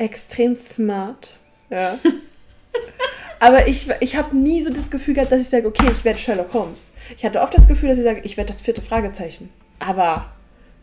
extrem 0.00 0.56
smart. 0.56 1.36
Ja. 1.68 1.98
Aber 3.40 3.68
ich, 3.68 3.88
ich 4.00 4.16
habe 4.16 4.36
nie 4.36 4.62
so 4.62 4.70
das 4.70 4.90
Gefühl 4.90 5.14
gehabt, 5.14 5.32
dass 5.32 5.40
ich 5.40 5.48
sage, 5.48 5.66
okay, 5.66 5.88
ich 5.90 6.04
werde 6.04 6.18
Sherlock 6.18 6.52
Holmes. 6.52 6.90
Ich 7.16 7.24
hatte 7.24 7.40
oft 7.40 7.54
das 7.56 7.68
Gefühl, 7.68 7.88
dass 7.88 7.98
ich 7.98 8.04
sage, 8.04 8.20
ich 8.24 8.36
werde 8.36 8.48
das 8.48 8.60
vierte 8.60 8.82
Fragezeichen. 8.82 9.50
Aber 9.78 10.26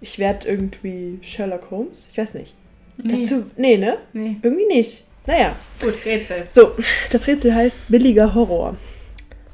ich 0.02 0.18
werde 0.18 0.48
irgendwie 0.48 1.20
Sherlock 1.22 1.70
Holmes? 1.70 2.10
Ich 2.12 2.18
weiß 2.18 2.34
nicht. 2.34 2.56
Nee. 2.98 3.22
Dazu, 3.22 3.46
nee, 3.58 3.78
ne? 3.78 3.98
Nee. 4.14 4.38
Irgendwie 4.42 4.66
nicht. 4.66 5.04
Naja. 5.28 5.56
Gut, 5.82 5.94
Rätsel. 6.06 6.48
So, 6.50 6.72
das 7.12 7.28
Rätsel 7.28 7.54
heißt 7.54 7.90
Billiger 7.90 8.34
Horror. 8.34 8.76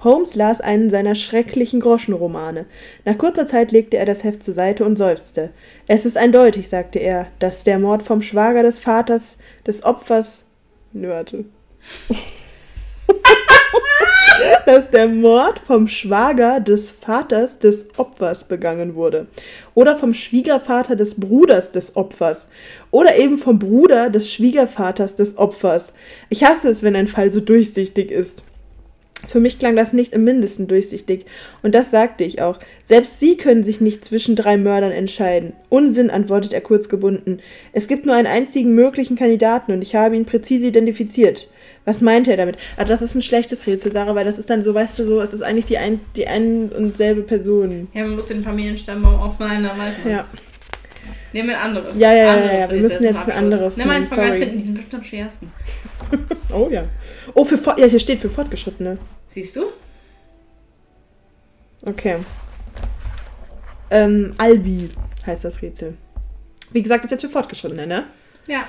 Holmes 0.04 0.36
las 0.36 0.62
einen 0.62 0.89
seiner 0.89 1.16
schrecklichen 1.16 1.80
Groschenromane. 1.80 2.66
Nach 3.06 3.18
kurzer 3.18 3.47
Zeit 3.47 3.72
legte 3.72 3.97
er 3.97 4.06
das 4.06 4.24
Heft 4.24 4.43
zur 4.43 4.54
Seite 4.54 4.86
und 4.86 4.97
seufzte. 4.97 5.51
Es 5.88 6.06
ist 6.06 6.18
eindeutig, 6.18 6.68
sagte 6.70 6.99
er, 6.99 7.28
dass 7.39 7.64
der 7.64 7.80
Mord 7.80 8.04
vom 8.04 8.22
Schwager 8.22 8.64
des 8.64 8.80
Vaters 8.80 9.38
des 9.66 9.84
Opfers. 9.84 10.47
Warte. 10.93 11.45
dass 14.66 14.89
der 14.89 15.08
Mord 15.08 15.60
vom 15.60 15.88
Schwager 15.88 16.60
des 16.60 16.91
Vaters 16.91 17.60
des 17.60 17.88
Opfers 17.97 18.45
begangen 18.45 18.95
wurde. 18.95 19.28
Oder 19.74 19.95
vom 19.95 20.14
Schwiegervater 20.14 20.95
des 20.95 21.20
Bruders 21.20 21.72
des 21.72 21.95
Opfers. 21.95 22.49
Oder 22.91 23.16
eben 23.18 23.38
vom 23.38 23.60
Bruder 23.60 24.10
des 24.10 24.34
Schwiegervaters 24.34 25.16
des 25.16 25.38
Opfers. 25.38 25.93
Ich 26.30 26.43
hasse 26.43 26.70
es, 26.70 26.84
wenn 26.84 26.95
ein 26.95 27.08
Fall 27.08 27.32
so 27.32 27.39
durchsichtig 27.39 28.12
ist. 28.12 28.43
Für 29.28 29.39
mich 29.39 29.59
klang 29.59 29.76
das 29.76 29.93
nicht 29.93 30.13
im 30.13 30.24
Mindesten 30.24 30.67
durchsichtig, 30.67 31.26
und 31.61 31.74
das 31.76 31.91
sagte 31.91 32.24
ich 32.24 32.41
auch. 32.41 32.59
Selbst 32.84 33.19
Sie 33.19 33.38
können 33.38 33.63
sich 33.63 33.82
nicht 33.82 34.03
zwischen 34.03 34.36
drei 34.36 34.57
Mördern 34.57 34.91
entscheiden. 34.91 35.53
Unsinn, 35.69 36.09
antwortet 36.09 36.53
er 36.53 36.61
kurzgebunden. 36.61 37.39
Es 37.71 37.88
gibt 37.88 38.05
nur 38.05 38.15
einen 38.15 38.28
einzigen 38.28 38.74
möglichen 38.76 39.15
Kandidaten, 39.15 39.71
und 39.71 39.82
ich 39.82 39.95
habe 39.95 40.15
ihn 40.15 40.26
präzise 40.26 40.67
identifiziert. 40.67 41.49
Was 41.86 42.01
meinte 42.01 42.32
er 42.32 42.38
damit? 42.38 42.57
Ah, 42.78 42.86
das 42.86 43.01
ist 43.01 43.15
ein 43.15 43.21
schlechtes 43.21 43.67
Rätsel, 43.67 43.91
Sarah, 43.91 44.15
weil 44.15 44.24
das 44.24 44.38
ist 44.38 44.49
dann 44.49 44.63
so, 44.63 44.74
weißt 44.74 44.99
du, 44.99 45.05
so, 45.05 45.21
es 45.21 45.34
ist 45.34 45.41
eigentlich 45.41 45.65
die 45.65 45.78
ein, 45.78 45.99
die 46.15 46.28
ein 46.28 46.69
und 46.69 46.95
selbe 46.95 47.24
Person. 47.24 47.88
Ja, 47.93 48.03
man 48.03 48.15
muss 48.15 48.28
den 48.28 48.43
Familienstammbaum 48.43 49.15
aufmalen, 49.15 49.63
dann 49.63 49.78
weiß 49.78 49.95
man 50.03 50.13
Ja. 50.13 50.26
Nehmen 51.34 51.50
wir 51.50 51.60
ein 51.60 51.66
anderes. 51.66 52.00
Ja, 52.00 52.14
ja, 52.14 52.26
ja, 52.26 52.34
Anderes 52.34 52.52
ja, 52.52 52.58
wir 52.58 52.62
Rätsel 52.62 52.82
müssen 52.82 53.04
jetzt 53.04 53.28
ein 53.28 53.32
anderes 53.32 53.78
Nimm 53.78 53.90
eins 53.90 54.06
nehmen, 54.06 54.16
von 54.16 54.28
ganz 54.28 54.38
hinten, 54.38 54.58
die 54.58 54.64
sind 54.64 54.74
bestimmt 54.76 54.96
am 54.96 55.04
schwersten. 55.04 55.52
Oh 56.54 56.70
ja. 56.70 56.84
Oh, 57.34 57.44
für 57.44 57.58
ja, 57.80 57.88
hier 57.88 58.00
steht 58.00 58.20
für 58.20 58.30
Fortgeschrittene. 58.30 59.00
Siehst 59.28 59.56
du? 59.56 59.64
Okay. 61.84 62.18
Ähm, 63.90 64.36
Albi 64.38 64.90
heißt 65.26 65.44
das 65.44 65.64
Rätsel. 65.64 65.98
Wie 66.72 66.84
gesagt, 66.84 67.06
ist 67.06 67.12
jetzt 67.12 67.22
für 67.22 67.30
Fortgeschrittene, 67.30 67.88
ne? 67.88 68.06
Ja. 68.48 68.68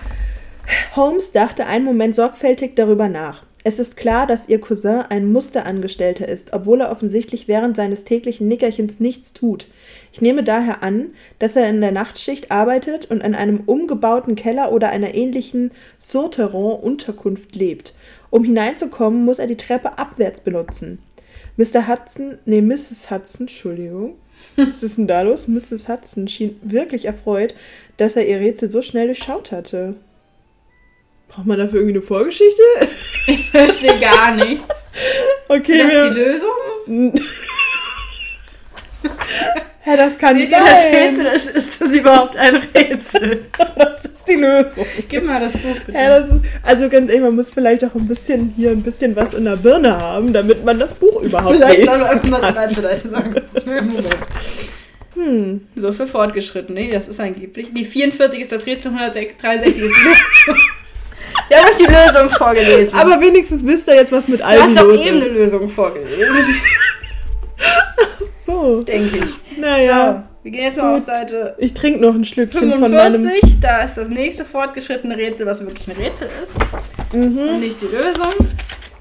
Holmes 0.97 1.33
dachte 1.33 1.67
einen 1.67 1.85
Moment 1.85 2.15
sorgfältig 2.15 2.75
darüber 2.75 3.09
nach. 3.09 3.43
Es 3.67 3.79
ist 3.79 3.97
klar, 3.97 4.27
dass 4.27 4.51
ihr 4.51 4.61
Cousin 4.61 5.05
ein 5.09 5.33
Musterangestellter 5.33 6.29
ist, 6.29 6.53
obwohl 6.53 6.83
er 6.83 6.91
offensichtlich 6.91 7.49
während 7.49 7.77
seines 7.77 8.05
täglichen 8.05 8.47
Nickerchens 8.47 9.01
nichts 9.01 9.33
tut. 9.33 9.67
Ich 10.13 10.21
nehme 10.21 10.45
daher 10.45 10.83
an, 10.83 11.15
dass 11.39 11.57
er 11.57 11.71
in 11.71 11.81
der 11.81 11.91
Nachtschicht 11.91 12.51
arbeitet 12.51 13.11
und 13.11 13.23
in 13.23 13.35
einem 13.35 13.63
umgebauten 13.65 14.35
Keller 14.35 14.71
oder 14.71 14.91
einer 14.91 15.15
ähnlichen 15.15 15.71
Sauterrain-Unterkunft 15.97 17.57
lebt. 17.57 17.95
Um 18.29 18.45
hineinzukommen, 18.45 19.25
muss 19.25 19.39
er 19.39 19.47
die 19.47 19.57
Treppe 19.57 19.97
abwärts 19.97 20.43
benutzen. 20.43 20.99
Mr. 21.57 21.89
Hudson, 21.89 22.37
nee, 22.45 22.61
Mrs. 22.61 23.11
Hudson, 23.11 23.47
Entschuldigung. 23.47 24.17
Was 24.57 24.83
ist 24.83 24.99
denn 24.99 25.07
da 25.07 25.23
los? 25.23 25.49
Mrs. 25.49 25.89
Hudson 25.89 26.29
schien 26.29 26.61
wirklich 26.63 27.07
erfreut, 27.07 27.55
dass 27.97 28.17
er 28.17 28.27
ihr 28.27 28.41
Rätsel 28.41 28.71
so 28.71 28.83
schnell 28.83 29.07
durchschaut 29.07 29.53
hatte. 29.53 29.95
Braucht 31.29 31.47
man 31.47 31.59
dafür 31.59 31.81
irgendwie 31.81 31.97
eine 31.99 32.03
Vorgeschichte? 32.03 32.63
Ich 33.27 33.51
verstehe 33.51 33.99
gar 33.99 34.33
nichts. 34.37 34.67
Okay, 35.49 35.79
Das 35.79 35.93
ist 35.93 35.93
die 35.93 35.93
wir, 35.93 36.11
Lösung? 36.11 37.13
ja, 39.87 39.97
das 39.97 40.19
kann 40.19 40.37
Seht 40.37 40.51
sein. 40.51 40.63
das 40.65 40.85
Rätsel? 40.85 41.27
Ist, 41.27 41.51
ist 41.51 41.81
das 41.81 41.91
überhaupt 41.93 42.37
ein 42.37 42.57
Rätsel? 42.75 43.45
Das 43.77 44.03
ist 44.05 44.29
die 44.29 44.35
Lösung. 44.37 44.87
Gib 45.09 45.25
mal 45.27 45.41
das 45.41 45.53
Buch 45.55 45.75
bitte. 45.85 45.99
Ja, 45.99 46.21
das 46.21 46.31
ist, 46.31 46.41
also 46.63 46.89
ganz 46.89 47.09
ehrlich, 47.11 47.23
man 47.25 47.35
muss 47.37 47.51
vielleicht 47.51 47.85
auch 47.85 47.95
ein 47.95 48.07
bisschen 48.07 48.55
hier 48.57 48.71
ein 48.71 48.83
bisschen 48.83 49.15
was 49.17 49.35
in 49.35 49.45
der 49.45 49.57
Birne 49.57 49.99
haben, 49.99 50.33
damit 50.33 50.65
man 50.65 50.79
das 50.79 50.95
Buch 50.95 51.21
überhaupt 51.23 51.57
Vielleicht 51.57 51.85
soll 51.85 51.97
lesen 51.99 52.07
man 52.07 52.17
irgendwas 52.17 52.55
kann. 52.55 52.71
vielleicht 52.71 53.09
sagen. 53.09 53.35
Moment. 53.67 53.93
Hm. 55.15 55.61
So, 55.77 55.93
für 55.93 56.09
Fortgeschritten. 56.09 56.75
Nee, 56.75 56.91
das 56.91 57.07
ist 57.07 57.21
angeblich. 57.21 57.73
Die 57.73 57.85
44 57.85 58.41
ist 58.41 58.51
das 58.51 58.67
Rätsel, 58.67 58.91
163 58.91 59.69
ist 59.69 59.77
die 59.77 59.81
Lösung. 59.83 60.63
Wir 61.49 61.59
haben 61.59 61.69
euch 61.71 61.77
die 61.77 61.85
Lösung 61.85 62.31
vorgelesen. 62.31 62.95
Aber 62.95 63.21
wenigstens 63.21 63.65
wisst 63.67 63.89
ihr 63.89 63.95
jetzt, 63.97 64.13
was 64.13 64.29
mit 64.29 64.41
du 64.41 64.45
allem 64.47 64.63
hast 64.63 64.77
doch 64.77 64.85
los 64.85 65.01
eben 65.01 65.17
eine 65.17 65.27
ist. 65.27 65.37
Lösung 65.37 65.69
vorgelesen, 65.69 66.17
So, 68.47 68.83
denke 68.83 69.19
ich. 69.19 69.59
naja. 69.59 70.25
So, 70.29 70.35
wir 70.45 70.51
gehen 70.51 70.65
jetzt 70.65 70.77
mal 70.77 70.89
Gut. 70.89 70.97
auf 70.97 71.03
Seite 71.03 71.55
Ich 71.59 71.73
trinke 71.73 72.01
noch 72.01 72.15
ein 72.15 72.25
Schlückchen 72.25 72.73
von 72.73 72.93
meinem... 72.93 73.21
45. 73.23 73.61
Da 73.61 73.81
ist 73.83 73.97
das 73.97 74.09
nächste 74.11 74.45
fortgeschrittene 74.45 75.17
Rätsel, 75.17 75.47
was 75.47 75.65
wirklich 75.65 75.89
ein 75.89 75.97
Rätsel 76.03 76.29
ist. 76.43 76.57
Mhm. 77.13 77.39
Und 77.39 77.61
nicht 77.61 77.81
die 77.81 77.87
Lösung. 77.87 78.33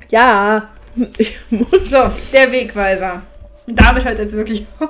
Ja, 0.09 0.69
ich 1.17 1.35
muss... 1.49 1.89
So, 1.89 2.03
der 2.31 2.51
Wegweiser. 2.51 3.21
Und 3.67 3.79
damit 3.79 4.05
hört 4.05 4.19
jetzt 4.19 4.35
wirklich 4.35 4.65
auf. 4.79 4.89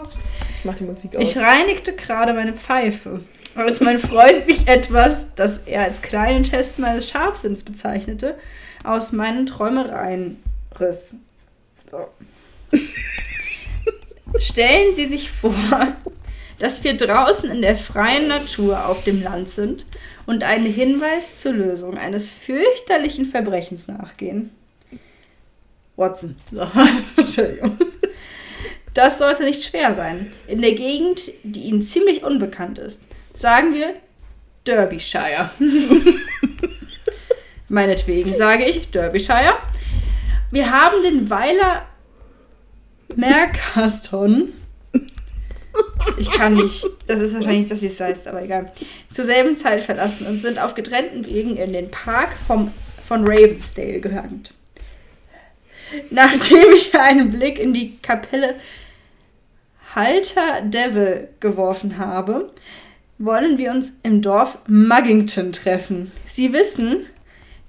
Ich 0.60 0.66
mach 0.66 0.76
die 0.76 0.84
Musik 0.84 1.16
aus. 1.16 1.22
Ich 1.24 1.38
reinigte 1.38 1.94
gerade 1.94 2.34
meine 2.34 2.54
Pfeife, 2.54 3.20
als 3.56 3.80
mein 3.80 4.00
Freund 4.00 4.48
mich 4.48 4.68
etwas, 4.68 5.36
das 5.36 5.60
er 5.60 5.84
als 5.84 6.02
kleinen 6.02 6.44
Test 6.44 6.80
meines 6.80 7.10
Scharfsinns 7.10 7.64
bezeichnete, 7.64 8.36
aus 8.84 9.12
meinen 9.12 9.46
Träumereien 9.46 10.42
riss. 10.80 11.18
So. 11.90 12.08
Stellen 14.40 14.96
Sie 14.96 15.06
sich 15.06 15.32
vor, 15.32 15.54
dass 16.60 16.84
wir 16.84 16.98
draußen 16.98 17.50
in 17.52 17.62
der 17.62 17.76
freien 17.76 18.28
Natur 18.28 18.88
auf 18.88 19.04
dem 19.04 19.22
Land 19.22 19.50
sind 19.50 19.86
und 20.26 20.44
einen 20.44 20.66
Hinweis 20.66 21.42
zur 21.42 21.54
Lösung 21.54 21.98
eines 21.98 22.30
fürchterlichen 22.30 23.26
Verbrechens 23.26 23.88
nachgehen. 23.88 24.52
Watson. 25.96 26.36
So, 26.52 26.68
Entschuldigung. 27.18 27.78
Das 28.94 29.18
sollte 29.18 29.44
nicht 29.44 29.64
schwer 29.64 29.94
sein. 29.94 30.32
In 30.48 30.62
der 30.62 30.74
Gegend, 30.74 31.32
die 31.44 31.62
Ihnen 31.62 31.82
ziemlich 31.82 32.24
unbekannt 32.24 32.78
ist. 32.78 33.04
Sagen 33.34 33.74
wir 33.74 33.96
Derbyshire. 34.68 35.50
Meinetwegen 37.68 38.34
sage 38.34 38.66
ich 38.66 38.92
Derbyshire. 38.92 39.58
Wir 40.52 40.72
haben 40.72 41.04
den 41.04 41.30
Weiler 41.30 41.88
Mercaston. 43.16 44.54
Ich 46.18 46.30
kann 46.30 46.54
nicht, 46.54 46.86
das 47.08 47.20
ist 47.20 47.34
wahrscheinlich 47.34 47.70
das, 47.70 47.82
wie 47.82 47.88
es 47.88 48.00
heißt, 48.00 48.28
aber 48.28 48.44
egal. 48.44 48.72
Zur 49.12 49.26
selben 49.26 49.56
Zeit 49.56 49.82
verlassen 49.82 50.28
und 50.28 50.40
sind 50.40 50.60
auf 50.60 50.76
getrennten 50.76 51.26
Wegen 51.26 51.58
in 51.58 51.74
den 51.74 51.90
Park 51.90 52.34
vom, 52.34 52.72
von 53.04 53.28
Ravensdale 53.28 54.00
gelangt. 54.00 54.54
Nachdem 56.12 56.72
ich 56.76 56.96
einen 56.96 57.32
Blick 57.32 57.58
in 57.58 57.74
die 57.74 57.98
Kapelle 57.98 58.56
Halter 59.96 60.62
Devil 60.62 61.30
geworfen 61.40 61.98
habe, 61.98 62.52
wollen 63.24 63.58
wir 63.58 63.72
uns 63.72 64.02
im 64.04 64.22
Dorf 64.22 64.58
Muggington 64.68 65.54
treffen. 65.54 66.12
Sie 66.26 66.52
wissen, 66.52 67.06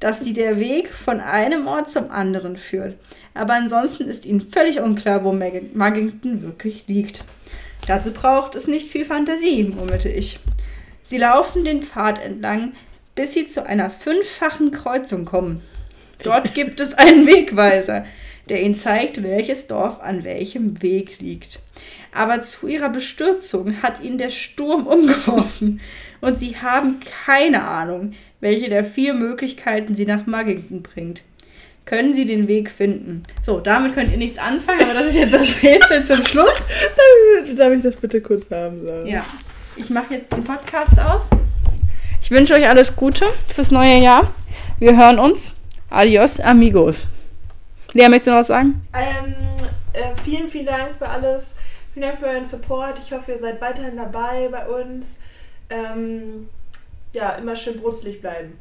dass 0.01 0.25
sie 0.25 0.33
der 0.33 0.59
Weg 0.59 0.93
von 0.93 1.21
einem 1.21 1.69
Ort 1.69 1.89
zum 1.89 2.11
anderen 2.11 2.57
führt. 2.57 2.97
Aber 3.35 3.55
ansonsten 3.55 4.09
ist 4.09 4.27
ihnen 4.27 4.41
völlig 4.41 4.81
unklar, 4.81 5.23
wo 5.23 5.33
Muggington 5.33 6.43
wirklich 6.43 6.85
liegt. 6.89 7.25
Dazu 7.87 8.13
braucht 8.13 8.57
es 8.57 8.67
nicht 8.67 8.91
viel 8.91 9.05
Fantasie, 9.05 9.63
murmelte 9.65 10.09
ich. 10.09 10.41
Sie 11.05 11.19
laufen 11.19 11.65
den 11.65 11.83
Pfad 11.83 12.19
entlang, 12.19 12.73
bis 13.15 13.35
sie 13.35 13.47
zu 13.47 13.65
einer 13.65 13.91
fünffachen 13.91 14.73
Kreuzung 14.73 15.25
kommen. 15.25 15.61
Dort 16.23 16.55
gibt 16.55 16.81
es 16.81 16.95
einen 16.95 17.27
Wegweiser, 17.29 18.07
der 18.49 18.61
ihnen 18.63 18.75
zeigt, 18.75 19.23
welches 19.23 19.69
Dorf 19.69 20.01
an 20.01 20.25
welchem 20.25 20.83
Weg 20.83 21.21
liegt. 21.21 21.61
Aber 22.15 22.41
zu 22.41 22.69
ihrer 22.69 22.91
Bestürzung 22.91 23.83
hat 23.83 24.01
ihn 24.01 24.19
der 24.19 24.31
Sturm 24.31 24.87
umgeworfen 24.87 25.81
und 26.21 26.39
sie 26.39 26.57
haben 26.57 27.01
keine 27.27 27.65
Ahnung, 27.65 28.15
welche 28.41 28.69
der 28.69 28.85
vier 28.85 29.15
Möglichkeiten 29.15 29.95
sie 29.97 30.07
nach 30.07 30.27
Muggington 30.27 30.83
bringt. 30.83 31.23
Können 31.87 32.15
Sie 32.15 32.25
den 32.25 32.49
Weg 32.49 32.71
finden? 32.71 33.25
So, 33.43 33.61
damit 33.61 33.93
könnt 33.93 34.11
ihr 34.11 34.17
nichts 34.17 34.39
anfangen, 34.39 34.81
aber 34.85 34.95
das 34.95 35.09
ist 35.09 35.17
jetzt 35.17 35.35
das 35.35 35.63
Rätsel 35.63 36.03
zum 36.03 36.25
Schluss. 36.25 36.69
Darf 37.57 37.73
ich 37.75 37.83
das 37.83 37.97
bitte 37.97 38.23
kurz 38.23 38.51
haben, 38.51 38.81
Sarah? 38.81 39.07
Ja, 39.07 39.25
ich 39.77 39.91
mache 39.91 40.15
jetzt 40.15 40.33
den 40.33 40.45
Podcast 40.45 40.99
aus. 40.99 41.29
Ich 42.23 42.31
wünsche 42.31 42.55
euch 42.55 42.67
alles 42.67 42.97
Gute 42.97 43.27
fürs 43.53 43.71
neue 43.71 43.99
Jahr. 43.99 44.33
Wir 44.79 44.97
hören 44.97 45.19
uns. 45.19 45.57
Adios, 45.91 46.41
amigos. 46.41 47.07
Lea, 47.93 48.09
möchtest 48.09 48.29
du 48.29 48.31
noch 48.31 48.39
was 48.39 48.47
sagen? 48.47 48.81
Ähm, 48.95 49.35
äh, 49.93 50.15
vielen, 50.25 50.49
vielen 50.49 50.67
Dank 50.67 50.97
für 50.97 51.07
alles. 51.07 51.57
Vielen 51.95 52.09
Dank 52.09 52.19
für 52.19 52.27
euren 52.27 52.45
Support. 52.45 52.99
Ich 52.99 53.13
hoffe, 53.13 53.31
ihr 53.31 53.39
seid 53.39 53.61
weiterhin 53.61 53.97
dabei 53.97 54.49
bei 54.49 54.67
uns. 54.67 55.21
Ähm, 55.71 56.49
ja, 57.13 57.37
immer 57.37 57.55
schön 57.55 57.81
brutzlig 57.81 58.21
bleiben. 58.21 58.59